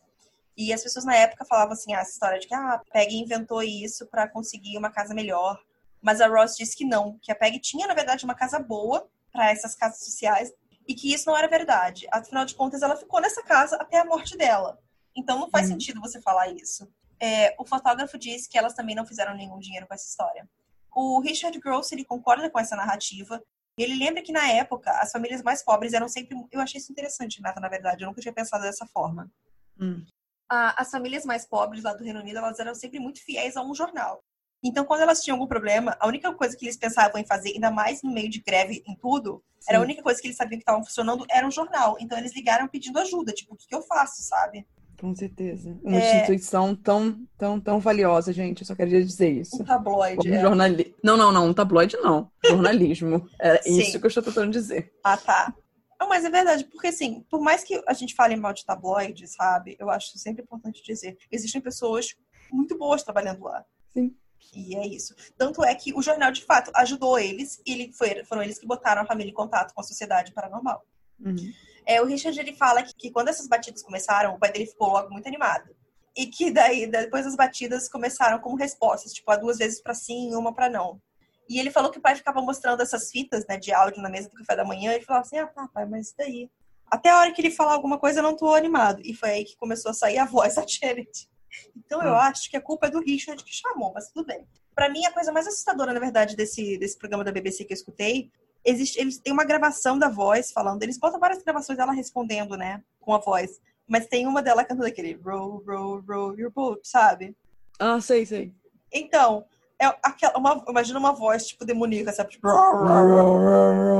E 0.56 0.72
as 0.74 0.84
pessoas 0.84 1.06
na 1.06 1.16
época 1.16 1.46
falavam 1.46 1.74
assim, 1.74 1.94
ah, 1.94 2.00
essa 2.00 2.12
história 2.12 2.40
de 2.40 2.48
que 2.48 2.54
ah, 2.54 2.74
a 2.74 2.80
Peggy 2.80 3.18
inventou 3.18 3.64
isso 3.64 4.06
para 4.08 4.28
conseguir 4.28 4.78
uma 4.78 4.92
casa 4.92 5.14
melhor. 5.14 5.60
Mas 6.02 6.20
a 6.20 6.28
Ross 6.28 6.56
disse 6.56 6.76
que 6.76 6.86
não, 6.86 7.18
que 7.22 7.32
a 7.32 7.36
Peggy 7.36 7.60
tinha, 7.60 7.88
na 7.88 7.94
verdade, 7.94 8.26
uma 8.26 8.36
casa 8.36 8.60
boa 8.60 9.08
para 9.32 9.52
essas 9.52 9.76
casas 9.76 10.04
sociais, 10.04 10.52
e 10.88 10.94
que 10.94 11.14
isso 11.14 11.30
não 11.30 11.38
era 11.38 11.48
verdade. 11.48 12.08
Afinal 12.12 12.46
de 12.46 12.56
contas, 12.56 12.82
ela 12.82 12.96
ficou 12.96 13.22
nessa 13.22 13.44
casa 13.44 13.76
até 13.78 14.00
a 14.00 14.06
morte 14.06 14.38
dela. 14.38 14.80
Então 15.16 15.40
não 15.40 15.50
faz 15.50 15.68
uhum. 15.68 15.74
sentido 15.74 16.02
você 16.02 16.22
falar 16.22 16.50
isso. 16.50 16.92
É, 17.20 17.56
o 17.60 17.66
fotógrafo 17.66 18.18
disse 18.18 18.50
que 18.50 18.58
elas 18.58 18.74
também 18.74 18.96
não 18.96 19.06
fizeram 19.06 19.36
nenhum 19.36 19.60
dinheiro 19.60 19.88
com 19.88 19.94
essa 19.94 20.08
história. 20.08 20.50
O 20.94 21.20
Richard 21.20 21.58
Gross 21.60 21.92
ele 21.92 22.04
concorda 22.04 22.50
com 22.50 22.60
essa 22.60 22.76
narrativa. 22.76 23.42
Ele 23.78 23.96
lembra 23.96 24.22
que 24.22 24.32
na 24.32 24.48
época 24.50 24.92
as 25.00 25.12
famílias 25.12 25.42
mais 25.42 25.64
pobres 25.64 25.94
eram 25.94 26.08
sempre. 26.10 26.38
Eu 26.52 26.60
achei 26.60 26.80
isso 26.80 26.92
interessante, 26.92 27.42
Nata, 27.42 27.60
na 27.60 27.70
verdade. 27.70 28.04
Eu 28.04 28.08
nunca 28.08 28.22
tinha 28.22 28.34
pensado 28.34 28.64
dessa 28.64 28.86
forma. 28.88 29.32
Hum. 29.80 30.06
as 30.50 30.92
famílias 30.92 31.26
mais 31.26 31.48
pobres 31.48 31.84
lá 31.84 31.94
do 31.94 32.04
Reino 32.04 32.20
Unido 32.20 32.38
elas 32.38 32.60
eram 32.60 32.76
sempre 32.76 33.00
muito 33.00 33.24
fiéis 33.24 33.56
a 33.56 33.64
um 33.64 33.74
jornal. 33.74 34.24
Então, 34.64 34.86
quando 34.86 35.02
elas 35.02 35.22
tinham 35.24 35.36
algum 35.36 35.48
problema, 35.48 35.98
a 36.00 36.08
única 36.08 36.32
coisa 36.34 36.56
que 36.56 36.66
eles 36.66 36.78
pensavam 36.78 37.20
em 37.20 37.26
fazer, 37.26 37.52
ainda 37.52 37.72
mais 37.72 38.04
no 38.04 38.12
meio 38.12 38.30
de 38.30 38.42
greve 38.42 38.84
em 38.88 38.96
tudo, 38.96 39.44
Sim. 39.60 39.66
era 39.70 39.80
a 39.80 39.82
única 39.82 40.04
coisa 40.04 40.22
que 40.22 40.28
eles 40.28 40.38
sabiam 40.38 40.60
que 40.60 40.64
estava 40.64 40.84
funcionando 40.84 41.26
era 41.30 41.48
um 41.48 41.52
jornal. 41.52 41.98
Então, 42.00 42.18
eles 42.18 42.36
ligaram 42.36 42.68
pedindo 42.68 43.00
ajuda, 43.00 43.32
tipo, 43.32 43.54
o 43.54 43.58
que, 43.58 43.68
que 43.68 43.76
eu 43.76 43.82
faço, 43.82 44.22
sabe? 44.22 44.68
Com 45.00 45.16
certeza. 45.16 45.76
Uma 45.84 45.98
é... 45.98 46.18
instituição 46.18 46.76
tão, 46.76 47.26
tão, 47.36 47.60
tão 47.60 47.80
valiosa, 47.80 48.32
gente. 48.32 48.62
Eu 48.62 48.68
só 48.68 48.76
queria 48.76 49.04
dizer 49.04 49.32
isso. 49.32 49.60
Um 49.60 49.66
tabloide. 49.66 50.32
É. 50.32 50.40
jornali... 50.40 50.96
Não, 51.04 51.18
não, 51.18 51.32
não. 51.32 51.48
Um 51.48 51.54
tabloide 51.56 51.98
não. 51.98 52.32
Jornalismo. 52.46 53.28
É 53.42 53.68
isso 53.68 54.00
que 54.00 54.06
eu 54.06 54.10
estou 54.10 54.22
tentando 54.22 54.52
dizer. 54.52 54.94
Ah, 55.04 55.18
tá. 55.18 55.56
Não, 56.00 56.08
mas 56.08 56.26
é 56.26 56.30
verdade, 56.32 56.66
porque 56.66 56.88
assim, 56.88 57.24
por 57.30 57.40
mais 57.40 57.64
que 57.64 57.80
a 57.88 57.94
gente 57.94 58.16
fale 58.16 58.36
mal 58.36 58.54
de 58.54 58.66
tabloide, 58.66 59.28
sabe? 59.28 59.76
Eu 59.80 59.88
acho 59.90 60.18
sempre 60.18 60.44
importante 60.44 60.84
dizer, 60.84 61.16
existem 61.32 61.62
pessoas 61.62 62.16
muito 62.52 62.76
boas 62.76 63.04
trabalhando 63.04 63.44
lá. 63.44 63.64
Sim. 63.94 64.16
E 64.54 64.76
é 64.76 64.86
isso. 64.86 65.16
Tanto 65.38 65.64
é 65.64 65.74
que 65.74 65.94
o 65.94 66.02
jornal, 66.02 66.32
de 66.32 66.44
fato, 66.44 66.72
ajudou 66.76 67.18
eles, 67.18 67.62
e 67.66 67.72
ele 67.72 67.94
foi, 67.94 68.24
foram 68.26 68.44
eles 68.44 68.60
que 68.60 68.68
botaram 68.68 69.02
a 69.02 69.06
família 69.06 69.32
em 69.32 69.36
contato 69.36 69.74
com 69.74 69.82
a 69.82 69.84
sociedade 69.84 70.34
paranormal. 70.34 70.86
Uhum. 71.20 71.52
É, 71.86 72.02
o 72.02 72.06
Richard 72.06 72.40
ele 72.40 72.54
fala 72.54 72.84
que, 72.84 72.94
que, 72.94 73.12
quando 73.12 73.30
essas 73.30 73.48
batidas 73.48 73.82
começaram, 73.82 74.36
o 74.36 74.40
pai 74.40 74.52
dele 74.52 74.66
ficou 74.66 74.90
logo 74.90 75.10
muito 75.10 75.28
animado. 75.28 75.76
E 76.16 76.28
que 76.28 76.52
daí, 76.52 76.88
depois 76.88 77.26
as 77.26 77.36
batidas 77.36 77.88
começaram 77.88 78.40
como 78.40 78.58
respostas, 78.58 79.14
tipo, 79.14 79.32
a 79.32 79.38
duas 79.38 79.58
vezes 79.58 79.82
para 79.82 79.94
sim 79.94 80.32
e 80.32 80.36
uma 80.36 80.54
para 80.54 80.70
não. 80.70 81.02
E 81.50 81.60
ele 81.60 81.72
falou 81.72 81.92
que 81.92 82.00
o 82.00 82.02
pai 82.02 82.16
ficava 82.16 82.42
mostrando 82.42 82.82
essas 82.82 83.10
fitas 83.10 83.46
né, 83.48 83.58
de 83.58 83.74
áudio 83.74 84.02
na 84.02 84.10
mesa 84.10 84.30
do 84.30 84.36
café 84.36 84.56
da 84.56 84.66
manhã 84.66 84.96
e 84.96 85.02
falava 85.02 85.26
assim: 85.26 85.38
ah, 85.38 85.48
tá, 85.48 85.68
pai, 85.74 85.86
mas 85.86 86.14
daí? 86.18 86.50
Até 86.90 87.10
a 87.10 87.20
hora 87.20 87.32
que 87.32 87.42
ele 87.42 87.52
falar 87.52 87.74
alguma 87.74 87.98
coisa, 87.98 88.20
eu 88.20 88.24
não 88.24 88.36
tô 88.36 88.54
animado. 88.54 89.02
E 89.04 89.14
foi 89.14 89.30
aí 89.30 89.46
que 89.46 89.56
começou 89.56 89.92
a 89.92 89.94
sair 89.94 90.18
a 90.18 90.26
voz 90.26 90.56
da 90.56 90.66
Janet. 90.68 91.30
Então 91.76 92.02
eu 92.02 92.14
ah. 92.14 92.28
acho 92.28 92.50
que 92.50 92.58
a 92.58 92.62
culpa 92.62 92.88
é 92.88 92.90
do 92.90 93.00
Richard 93.00 93.44
que 93.44 93.54
chamou, 93.54 93.92
mas 93.94 94.10
tudo 94.10 94.26
bem. 94.26 94.46
Para 94.74 94.90
mim, 94.90 95.06
a 95.06 95.12
coisa 95.12 95.32
mais 95.32 95.48
assustadora, 95.48 95.94
na 95.94 96.00
verdade, 96.00 96.36
desse, 96.36 96.78
desse 96.78 96.98
programa 96.98 97.24
da 97.24 97.32
BBC 97.32 97.66
que 97.66 97.74
eu 97.74 97.76
escutei, 97.76 98.32
existe, 98.64 99.00
eles 99.00 99.18
têm 99.18 99.34
uma 99.34 99.44
gravação 99.44 99.98
da 100.00 100.10
voz 100.10 100.52
falando. 100.52 100.82
Eles 100.84 100.98
botam 100.98 101.20
várias 101.20 101.44
gravações 101.44 101.78
dela 101.78 101.92
respondendo, 101.92 102.56
né? 102.56 102.82
Com 103.00 103.14
a 103.14 103.18
voz. 103.18 103.60
Mas 103.88 104.08
tem 104.08 104.26
uma 104.26 104.42
dela 104.42 104.64
cantando 104.64 104.88
aquele 104.88 105.14
row, 105.14 105.64
row, 105.68 106.02
row 106.08 106.40
your 106.40 106.52
boat, 106.52 106.88
sabe? 106.88 107.36
Ah, 107.78 108.00
sei, 108.00 108.26
sei. 108.26 108.54
Então, 108.94 109.46
é 109.82 109.88
aquela, 110.04 110.38
uma, 110.38 110.64
imagina 110.70 111.00
uma 111.00 111.12
voz 111.12 111.48
tipo 111.48 111.66
demoníaca, 111.66 112.14
sabe? 112.14 112.32
Tipo, 112.32 112.48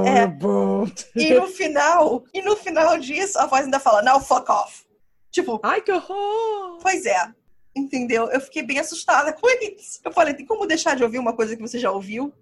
é. 0.06 0.28
E 1.16 1.34
no 1.34 1.48
final, 1.48 2.24
e 2.34 2.42
no 2.42 2.56
final 2.56 2.98
disso, 3.00 3.40
a 3.40 3.48
voz 3.48 3.66
ainda 3.66 3.80
fala, 3.80 4.02
now 4.04 4.22
fuck 4.22 4.50
off. 4.52 4.86
Tipo. 5.32 5.60
Ai, 5.64 5.82
que 5.82 5.92
horror! 5.92 6.78
Pois 6.82 7.06
é. 7.06 7.34
Entendeu? 7.76 8.30
Eu 8.30 8.42
fiquei 8.42 8.64
bem 8.64 8.80
assustada 8.80 9.34
com 9.40 9.48
isso. 9.64 10.00
Eu 10.04 10.12
falei, 10.12 10.34
tem 10.34 10.46
como 10.46 10.66
deixar 10.66 10.96
de 10.96 11.04
ouvir 11.04 11.20
uma 11.20 11.36
coisa 11.36 11.56
que 11.56 11.62
você 11.62 11.80
já 11.80 11.92
ouviu? 11.92 12.34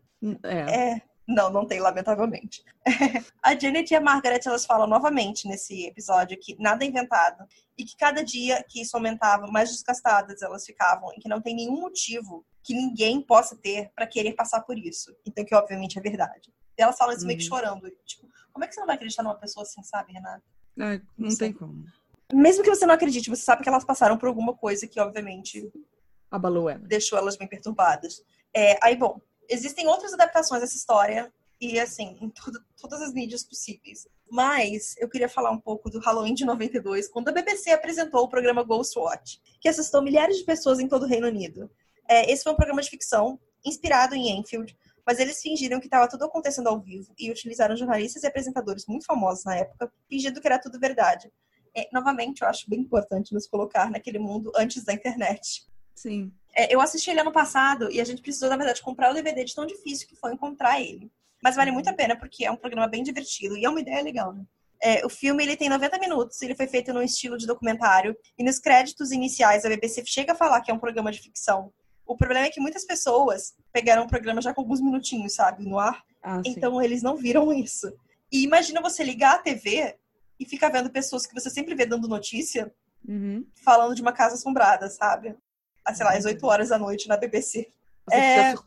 É. 0.43 0.57
é 0.57 1.01
não, 1.27 1.51
não 1.51 1.63
tem, 1.63 1.79
lamentavelmente. 1.79 2.63
a 3.43 3.55
Janet 3.55 3.91
e 3.91 3.95
a 3.95 4.01
Margaret, 4.01 4.41
elas 4.47 4.65
falam 4.65 4.87
novamente 4.87 5.47
nesse 5.47 5.85
episódio 5.85 6.39
que 6.39 6.59
nada 6.59 6.83
é 6.83 6.87
inventado. 6.87 7.45
E 7.77 7.85
que 7.85 7.95
cada 7.95 8.23
dia 8.23 8.65
que 8.67 8.81
isso 8.81 8.97
aumentava, 8.97 9.45
mais 9.45 9.69
desgastadas 9.69 10.41
elas 10.41 10.65
ficavam. 10.65 11.11
E 11.15 11.19
que 11.19 11.29
não 11.29 11.39
tem 11.39 11.55
nenhum 11.55 11.79
motivo 11.79 12.43
que 12.63 12.73
ninguém 12.73 13.21
possa 13.21 13.55
ter 13.55 13.91
para 13.95 14.07
querer 14.07 14.33
passar 14.33 14.61
por 14.61 14.75
isso. 14.77 15.15
Então, 15.23 15.45
que 15.45 15.53
obviamente 15.53 15.99
é 15.99 16.01
verdade. 16.01 16.51
E 16.75 16.81
elas 16.81 16.97
falam 16.97 17.13
isso 17.13 17.21
uhum. 17.21 17.27
meio 17.27 17.37
que 17.37 17.45
uhum. 17.45 17.49
chorando. 17.49 17.91
Tipo, 18.05 18.27
como 18.51 18.65
é 18.65 18.67
que 18.67 18.73
você 18.73 18.79
não 18.79 18.87
vai 18.87 18.95
acreditar 18.95 19.21
numa 19.21 19.35
pessoa 19.35 19.63
assim, 19.63 19.83
sabe, 19.83 20.13
Renata? 20.13 20.43
não, 20.75 21.29
não 21.29 21.37
tem 21.37 21.53
como. 21.53 21.85
Mesmo 22.33 22.63
que 22.63 22.69
você 22.69 22.85
não 22.85 22.93
acredite, 22.93 23.29
você 23.29 23.41
sabe 23.41 23.63
que 23.63 23.69
elas 23.69 23.83
passaram 23.83 24.17
por 24.17 24.27
alguma 24.27 24.55
coisa 24.55 24.87
que, 24.87 24.99
obviamente, 24.99 25.71
abalou. 26.29 26.71
Deixou 26.79 27.17
elas 27.17 27.35
bem 27.35 27.47
perturbadas. 27.47 28.23
É, 28.53 28.77
aí, 28.83 28.95
bom, 28.95 29.19
existem 29.49 29.87
outras 29.87 30.13
adaptações 30.13 30.61
dessa 30.61 30.75
história, 30.75 31.33
e 31.59 31.79
assim, 31.79 32.17
em 32.21 32.29
tudo, 32.29 32.59
todas 32.79 33.01
as 33.01 33.13
mídias 33.13 33.43
possíveis. 33.43 34.07
Mas 34.31 34.95
eu 34.97 35.09
queria 35.09 35.27
falar 35.27 35.49
um 35.49 35.59
pouco 35.59 35.89
do 35.89 35.99
Halloween 35.99 36.35
de 36.35 36.45
92, 36.45 37.07
quando 37.07 37.29
a 37.29 37.31
BBC 37.31 37.71
apresentou 37.71 38.23
o 38.23 38.29
programa 38.29 38.63
Ghost 38.63 38.97
Watch, 38.97 39.41
que 39.59 39.67
assustou 39.67 40.01
milhares 40.01 40.37
de 40.37 40.45
pessoas 40.45 40.79
em 40.79 40.87
todo 40.87 41.03
o 41.03 41.07
Reino 41.07 41.27
Unido. 41.27 41.69
É, 42.07 42.31
esse 42.31 42.43
foi 42.43 42.53
um 42.53 42.55
programa 42.55 42.81
de 42.81 42.89
ficção 42.89 43.39
inspirado 43.65 44.15
em 44.15 44.39
Enfield, 44.39 44.77
mas 45.05 45.19
eles 45.19 45.41
fingiram 45.41 45.79
que 45.79 45.87
estava 45.87 46.07
tudo 46.07 46.25
acontecendo 46.25 46.67
ao 46.67 46.79
vivo 46.79 47.11
e 47.17 47.31
utilizaram 47.31 47.75
jornalistas 47.75 48.21
e 48.23 48.27
apresentadores 48.27 48.85
muito 48.85 49.05
famosos 49.05 49.43
na 49.43 49.55
época, 49.55 49.91
fingindo 50.07 50.39
que 50.39 50.47
era 50.47 50.59
tudo 50.59 50.79
verdade 50.79 51.31
é, 51.75 51.89
novamente, 51.91 52.41
eu 52.41 52.47
acho 52.47 52.69
bem 52.69 52.79
importante 52.79 53.33
nos 53.33 53.47
colocar 53.47 53.89
naquele 53.89 54.19
mundo 54.19 54.51
antes 54.55 54.83
da 54.83 54.93
internet. 54.93 55.65
Sim. 55.95 56.31
É, 56.55 56.73
eu 56.73 56.81
assisti 56.81 57.09
ele 57.09 57.19
ano 57.19 57.31
passado 57.31 57.91
e 57.91 57.99
a 57.99 58.03
gente 58.03 58.21
precisou, 58.21 58.49
na 58.49 58.57
verdade, 58.57 58.81
comprar 58.81 59.11
o 59.11 59.13
DVD 59.13 59.43
de 59.43 59.53
tão 59.53 59.65
difícil 59.65 60.07
que 60.07 60.15
foi 60.15 60.33
encontrar 60.33 60.81
ele. 60.81 61.11
Mas 61.43 61.55
vale 61.55 61.71
muito 61.71 61.89
a 61.89 61.93
pena 61.93 62.15
porque 62.17 62.45
é 62.45 62.51
um 62.51 62.55
programa 62.55 62.87
bem 62.87 63.03
divertido 63.03 63.57
e 63.57 63.65
é 63.65 63.69
uma 63.69 63.79
ideia 63.79 64.01
legal, 64.01 64.33
né? 64.33 64.43
É, 64.81 65.05
o 65.05 65.09
filme 65.09 65.43
ele 65.43 65.57
tem 65.57 65.67
90 65.67 65.99
minutos, 65.99 66.41
ele 66.41 66.55
foi 66.55 66.65
feito 66.65 66.93
num 66.93 67.01
estilo 67.01 67.37
de 67.37 67.45
documentário, 67.45 68.15
e 68.37 68.43
nos 68.43 68.59
créditos 68.59 69.11
iniciais 69.11 69.65
a 69.65 69.69
BBC 69.69 70.03
chega 70.05 70.31
a 70.31 70.35
falar 70.35 70.61
que 70.61 70.71
é 70.71 70.73
um 70.73 70.79
programa 70.79 71.11
de 71.11 71.19
ficção. 71.19 71.73
O 72.05 72.15
problema 72.15 72.47
é 72.47 72.49
que 72.49 72.61
muitas 72.61 72.85
pessoas 72.85 73.53
pegaram 73.73 74.03
o 74.03 74.07
programa 74.07 74.41
já 74.41 74.53
com 74.53 74.61
alguns 74.61 74.81
minutinhos, 74.81 75.35
sabe, 75.35 75.65
no 75.65 75.77
ar. 75.77 76.01
Ah, 76.23 76.41
então 76.45 76.81
eles 76.81 77.03
não 77.03 77.15
viram 77.15 77.51
isso. 77.53 77.91
E 78.31 78.43
imagina 78.43 78.81
você 78.81 79.03
ligar 79.03 79.35
a 79.35 79.39
TV 79.39 79.95
e 80.39 80.45
ficar 80.45 80.69
vendo 80.69 80.89
pessoas 80.89 81.25
que 81.25 81.33
você 81.33 81.49
sempre 81.49 81.75
vê 81.75 81.85
dando 81.85 82.07
notícia, 82.07 82.73
uhum. 83.07 83.45
falando 83.63 83.93
de 83.93 84.01
uma 84.01 84.13
casa 84.13 84.35
assombrada, 84.35 84.89
sabe? 84.89 85.35
Ah, 85.83 85.93
sei 85.93 86.05
lá, 86.05 86.13
às 86.13 86.25
8 86.25 86.45
horas 86.45 86.69
da 86.69 86.77
noite 86.77 87.07
na 87.07 87.17
BBC. 87.17 87.69
Você 88.07 88.15
é... 88.15 88.51
fica 88.51 88.63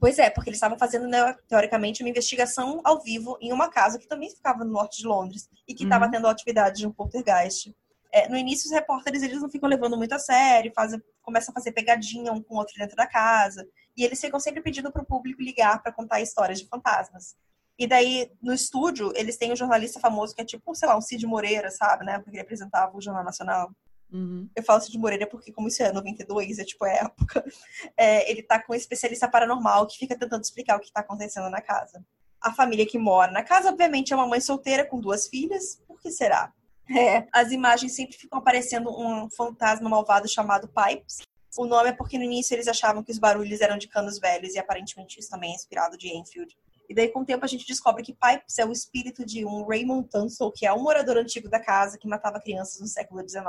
Pois 0.00 0.18
é, 0.18 0.30
porque 0.30 0.48
eles 0.48 0.56
estavam 0.56 0.78
fazendo, 0.78 1.06
né, 1.06 1.34
teoricamente, 1.46 2.02
uma 2.02 2.08
investigação 2.08 2.80
ao 2.84 3.02
vivo 3.02 3.36
em 3.38 3.52
uma 3.52 3.68
casa 3.68 3.98
que 3.98 4.08
também 4.08 4.30
ficava 4.30 4.64
no 4.64 4.72
norte 4.72 5.02
de 5.02 5.06
Londres 5.06 5.46
e 5.68 5.74
que 5.74 5.84
estava 5.84 6.06
uhum. 6.06 6.10
tendo 6.10 6.26
atividade 6.26 6.78
de 6.78 6.86
um 6.86 6.92
poltergeist. 6.92 7.74
É, 8.10 8.26
no 8.26 8.36
início, 8.36 8.66
os 8.66 8.72
repórteres 8.72 9.22
eles 9.22 9.42
não 9.42 9.50
ficam 9.50 9.68
levando 9.68 9.98
muito 9.98 10.14
a 10.14 10.18
sério, 10.18 10.72
fazem, 10.74 11.00
começam 11.22 11.52
a 11.52 11.54
fazer 11.54 11.72
pegadinha 11.72 12.32
um 12.32 12.42
com 12.42 12.54
o 12.54 12.58
outro 12.58 12.74
dentro 12.78 12.96
da 12.96 13.06
casa. 13.06 13.68
E 13.94 14.02
eles 14.02 14.18
ficam 14.18 14.40
sempre 14.40 14.62
pedindo 14.62 14.90
para 14.90 15.02
o 15.02 15.06
público 15.06 15.42
ligar 15.42 15.82
para 15.82 15.92
contar 15.92 16.20
histórias 16.22 16.58
de 16.58 16.66
fantasmas. 16.66 17.36
E 17.80 17.86
daí, 17.86 18.30
no 18.42 18.52
estúdio, 18.52 19.10
eles 19.16 19.38
têm 19.38 19.50
um 19.50 19.56
jornalista 19.56 19.98
famoso 19.98 20.34
que 20.34 20.42
é 20.42 20.44
tipo, 20.44 20.74
sei 20.74 20.86
lá, 20.86 20.98
um 20.98 21.00
Cid 21.00 21.26
Moreira, 21.26 21.70
sabe, 21.70 22.04
né? 22.04 22.18
Porque 22.18 22.36
ele 22.36 22.42
apresentava 22.42 22.94
o 22.94 23.00
Jornal 23.00 23.24
Nacional. 23.24 23.74
Uhum. 24.12 24.50
Eu 24.54 24.62
falo 24.62 24.82
Cid 24.82 24.98
Moreira 24.98 25.26
porque, 25.26 25.50
como 25.50 25.66
isso 25.66 25.82
é 25.82 25.90
92, 25.90 26.58
é 26.58 26.64
tipo 26.64 26.84
é 26.84 26.98
época, 26.98 27.42
é, 27.96 28.30
ele 28.30 28.42
tá 28.42 28.62
com 28.62 28.74
um 28.74 28.76
especialista 28.76 29.26
paranormal 29.30 29.86
que 29.86 29.96
fica 29.96 30.14
tentando 30.14 30.42
explicar 30.42 30.76
o 30.76 30.80
que 30.80 30.92
tá 30.92 31.00
acontecendo 31.00 31.48
na 31.48 31.62
casa. 31.62 32.04
A 32.38 32.52
família 32.52 32.84
que 32.84 32.98
mora 32.98 33.32
na 33.32 33.42
casa, 33.42 33.70
obviamente, 33.70 34.12
é 34.12 34.16
uma 34.16 34.26
mãe 34.26 34.42
solteira 34.42 34.84
com 34.84 35.00
duas 35.00 35.26
filhas. 35.26 35.82
Por 35.88 35.98
que 35.98 36.10
será? 36.10 36.52
É, 36.94 37.26
as 37.32 37.50
imagens 37.50 37.94
sempre 37.94 38.14
ficam 38.18 38.40
aparecendo 38.40 38.90
um 38.90 39.30
fantasma 39.30 39.88
malvado 39.88 40.28
chamado 40.28 40.68
Pipes. 40.68 41.22
O 41.56 41.64
nome 41.64 41.88
é 41.88 41.92
porque 41.94 42.18
no 42.18 42.24
início 42.24 42.54
eles 42.54 42.68
achavam 42.68 43.02
que 43.02 43.10
os 43.10 43.18
barulhos 43.18 43.62
eram 43.62 43.78
de 43.78 43.88
canos 43.88 44.18
velhos 44.18 44.54
e 44.54 44.58
aparentemente 44.58 45.18
isso 45.18 45.30
também 45.30 45.52
é 45.52 45.54
inspirado 45.54 45.96
de 45.96 46.14
Enfield. 46.14 46.54
E 46.90 46.94
daí, 46.94 47.08
com 47.08 47.20
o 47.20 47.24
tempo, 47.24 47.44
a 47.44 47.48
gente 47.48 47.64
descobre 47.64 48.02
que 48.02 48.12
Pipes 48.12 48.58
é 48.58 48.66
o 48.66 48.72
espírito 48.72 49.24
de 49.24 49.44
um 49.44 49.64
Raymond 49.64 50.08
Tunstall, 50.08 50.50
que 50.50 50.66
é 50.66 50.72
um 50.72 50.82
morador 50.82 51.16
antigo 51.16 51.48
da 51.48 51.60
casa 51.60 51.96
que 51.96 52.08
matava 52.08 52.40
crianças 52.40 52.80
no 52.80 52.88
século 52.88 53.20
XIX. 53.20 53.44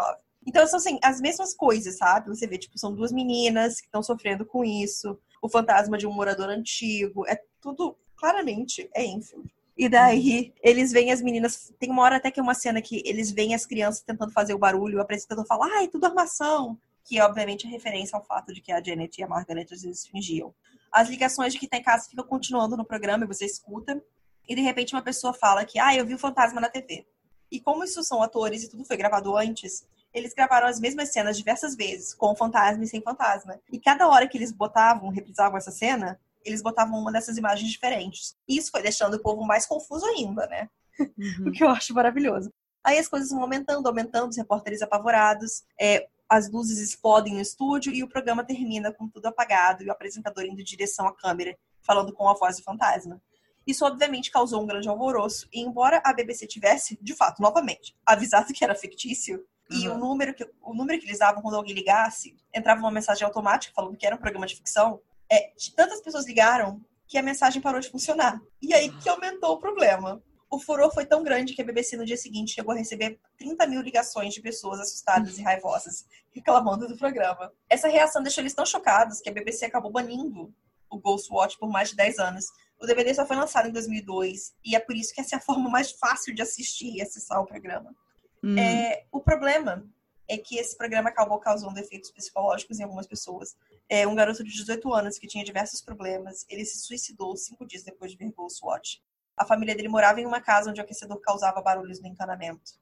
Então, 0.45 0.65
são 0.67 0.77
assim, 0.77 0.99
as 1.03 1.19
mesmas 1.19 1.51
coisas, 1.51 1.97
sabe? 1.97 2.29
Você 2.29 2.45
vê, 2.45 2.59
tipo, 2.59 2.77
são 2.77 2.93
duas 2.93 3.11
meninas 3.11 3.81
que 3.81 3.87
estão 3.87 4.03
sofrendo 4.03 4.45
com 4.45 4.63
isso, 4.63 5.19
o 5.41 5.49
fantasma 5.49 5.97
de 5.97 6.05
um 6.05 6.13
morador 6.13 6.49
antigo, 6.49 7.27
é 7.27 7.41
tudo, 7.59 7.97
claramente, 8.15 8.87
é 8.93 9.03
Enfield. 9.03 9.51
E 9.75 9.89
daí, 9.89 10.53
eles 10.61 10.91
veem 10.91 11.11
as 11.11 11.19
meninas. 11.19 11.73
Tem 11.79 11.89
uma 11.89 12.03
hora 12.03 12.17
até 12.17 12.29
que 12.29 12.39
é 12.39 12.43
uma 12.43 12.53
cena 12.53 12.79
que 12.79 13.01
eles 13.03 13.31
veem 13.31 13.55
as 13.55 13.65
crianças 13.65 14.03
tentando 14.03 14.31
fazer 14.31 14.53
o 14.53 14.59
barulho, 14.59 14.99
o 14.99 15.01
apresentador 15.01 15.47
fala, 15.47 15.65
ai, 15.77 15.87
tudo 15.87 16.05
armação. 16.05 16.77
Que 17.03 17.19
obviamente, 17.19 17.65
é 17.65 17.69
referência 17.71 18.15
ao 18.15 18.23
fato 18.23 18.53
de 18.53 18.61
que 18.61 18.71
a 18.71 18.83
Janet 18.83 19.19
e 19.19 19.23
a 19.23 19.27
Margaret 19.27 19.65
às 19.71 19.81
vezes 19.81 20.05
fingiam. 20.05 20.53
As 20.91 21.09
ligações 21.09 21.53
de 21.53 21.59
que 21.59 21.67
tá 21.67 21.77
em 21.77 21.83
casa 21.83 22.09
ficam 22.09 22.25
continuando 22.25 22.75
no 22.75 22.85
programa 22.85 23.23
e 23.23 23.27
você 23.27 23.45
escuta. 23.45 24.01
E 24.47 24.55
de 24.55 24.61
repente 24.61 24.93
uma 24.93 25.01
pessoa 25.01 25.33
fala 25.33 25.63
que, 25.63 25.79
ah, 25.79 25.95
eu 25.95 26.05
vi 26.05 26.13
o 26.13 26.19
fantasma 26.19 26.59
na 26.59 26.69
TV. 26.69 27.05
E 27.51 27.59
como 27.59 27.83
isso 27.83 28.03
são 28.03 28.21
atores 28.21 28.63
e 28.63 28.69
tudo 28.69 28.85
foi 28.85 28.97
gravado 28.97 29.35
antes, 29.35 29.85
eles 30.13 30.33
gravaram 30.33 30.67
as 30.67 30.79
mesmas 30.79 31.11
cenas 31.11 31.37
diversas 31.37 31.75
vezes, 31.75 32.13
com 32.13 32.35
fantasma 32.35 32.83
e 32.83 32.87
sem 32.87 33.01
fantasma. 33.01 33.59
E 33.71 33.79
cada 33.79 34.07
hora 34.07 34.27
que 34.27 34.37
eles 34.37 34.51
botavam, 34.51 35.09
reprisavam 35.09 35.57
essa 35.57 35.71
cena, 35.71 36.19
eles 36.43 36.61
botavam 36.61 36.99
uma 36.99 37.11
dessas 37.11 37.37
imagens 37.37 37.69
diferentes. 37.69 38.35
E 38.47 38.57
isso 38.57 38.71
foi 38.71 38.81
deixando 38.81 39.15
o 39.15 39.21
povo 39.21 39.45
mais 39.45 39.65
confuso 39.65 40.05
ainda, 40.05 40.47
né? 40.47 40.69
Uhum. 41.01 41.47
o 41.47 41.51
que 41.51 41.63
eu 41.63 41.69
acho 41.69 41.95
maravilhoso. 41.95 42.51
Aí 42.83 42.99
as 42.99 43.07
coisas 43.07 43.29
vão 43.29 43.41
aumentando, 43.41 43.87
aumentando, 43.87 44.29
os 44.29 44.37
repórteres 44.37 44.81
apavorados, 44.81 45.63
é, 45.79 46.07
as 46.31 46.49
luzes 46.49 46.79
explodem 46.79 47.33
no 47.33 47.41
estúdio 47.41 47.93
e 47.93 48.01
o 48.01 48.07
programa 48.07 48.41
termina 48.41 48.89
com 48.89 49.05
tudo 49.05 49.25
apagado 49.25 49.83
e 49.83 49.89
o 49.89 49.91
apresentador 49.91 50.45
indo 50.45 50.61
em 50.61 50.63
direção 50.63 51.05
à 51.05 51.13
câmera, 51.13 51.57
falando 51.81 52.13
com 52.13 52.29
a 52.29 52.33
voz 52.33 52.55
do 52.55 52.63
fantasma. 52.63 53.21
Isso 53.67 53.85
obviamente 53.85 54.31
causou 54.31 54.63
um 54.63 54.65
grande 54.65 54.87
alvoroço, 54.87 55.45
e 55.51 55.59
embora 55.59 56.01
a 56.05 56.13
BBC 56.13 56.47
tivesse, 56.47 56.97
de 57.01 57.13
fato, 57.13 57.41
novamente, 57.41 57.93
avisado 58.05 58.53
que 58.53 58.63
era 58.63 58.73
fictício, 58.73 59.45
e 59.69 59.89
o 59.89 59.97
número, 59.97 60.33
que, 60.33 60.49
o 60.61 60.73
número 60.73 60.99
que 60.99 61.05
eles 61.05 61.19
davam 61.19 61.41
quando 61.41 61.55
alguém 61.55 61.75
ligasse, 61.75 62.33
entrava 62.53 62.79
uma 62.79 62.91
mensagem 62.91 63.25
automática 63.25 63.73
falando 63.75 63.97
que 63.97 64.05
era 64.05 64.15
um 64.15 64.19
programa 64.19 64.47
de 64.47 64.55
ficção, 64.55 65.01
é, 65.29 65.51
tantas 65.75 65.99
pessoas 65.99 66.25
ligaram 66.25 66.81
que 67.07 67.17
a 67.17 67.21
mensagem 67.21 67.61
parou 67.61 67.81
de 67.81 67.89
funcionar. 67.89 68.41
E 68.61 68.73
aí 68.73 68.89
que 68.99 69.09
aumentou 69.09 69.51
o 69.51 69.59
problema. 69.59 70.23
O 70.51 70.59
furor 70.59 70.93
foi 70.93 71.05
tão 71.05 71.23
grande 71.23 71.53
que 71.53 71.61
a 71.61 71.65
BBC 71.65 71.95
no 71.95 72.05
dia 72.05 72.17
seguinte 72.17 72.53
chegou 72.53 72.73
a 72.73 72.77
receber 72.77 73.17
30 73.37 73.65
mil 73.67 73.81
ligações 73.81 74.33
de 74.33 74.41
pessoas 74.41 74.81
assustadas 74.81 75.39
e 75.39 75.41
raivosas, 75.41 76.05
reclamando 76.35 76.89
do 76.89 76.97
programa. 76.97 77.53
Essa 77.69 77.87
reação 77.87 78.21
deixou 78.21 78.41
eles 78.41 78.53
tão 78.53 78.65
chocados 78.65 79.21
que 79.21 79.29
a 79.29 79.31
BBC 79.31 79.63
acabou 79.65 79.89
banindo 79.89 80.53
o 80.89 80.99
Ghostwatch 80.99 81.57
por 81.57 81.69
mais 81.69 81.91
de 81.91 81.95
10 81.95 82.19
anos. 82.19 82.47
O 82.77 82.85
DVD 82.85 83.13
só 83.13 83.25
foi 83.25 83.37
lançado 83.37 83.69
em 83.69 83.71
2002 83.71 84.53
e 84.65 84.75
é 84.75 84.79
por 84.81 84.93
isso 84.93 85.13
que 85.13 85.21
essa 85.21 85.35
é 85.35 85.37
a 85.37 85.41
forma 85.41 85.69
mais 85.69 85.91
fácil 85.93 86.35
de 86.35 86.41
assistir 86.41 86.97
e 86.97 87.01
acessar 87.01 87.39
o 87.39 87.47
programa. 87.47 87.95
Hum. 88.43 88.57
É, 88.57 89.05
o 89.09 89.21
problema 89.21 89.87
é 90.27 90.37
que 90.37 90.57
esse 90.57 90.77
programa 90.77 91.07
acabou 91.07 91.39
causando 91.39 91.79
efeitos 91.79 92.11
psicológicos 92.11 92.77
em 92.77 92.83
algumas 92.83 93.07
pessoas. 93.07 93.55
É, 93.87 94.05
um 94.05 94.15
garoto 94.15 94.43
de 94.43 94.51
18 94.51 94.93
anos 94.93 95.17
que 95.17 95.27
tinha 95.27 95.45
diversos 95.45 95.81
problemas, 95.81 96.45
ele 96.49 96.65
se 96.65 96.79
suicidou 96.79 97.37
cinco 97.37 97.65
dias 97.65 97.83
depois 97.83 98.11
de 98.11 98.17
ver 98.17 98.33
Ghostwatch. 98.33 99.01
A 99.41 99.45
família 99.45 99.75
dele 99.75 99.87
morava 99.87 100.21
em 100.21 100.25
uma 100.27 100.39
casa 100.39 100.69
onde 100.69 100.79
o 100.79 100.83
aquecedor 100.83 101.19
causava 101.19 101.59
barulhos 101.63 101.99
no 101.99 102.07
encanamento. 102.07 102.73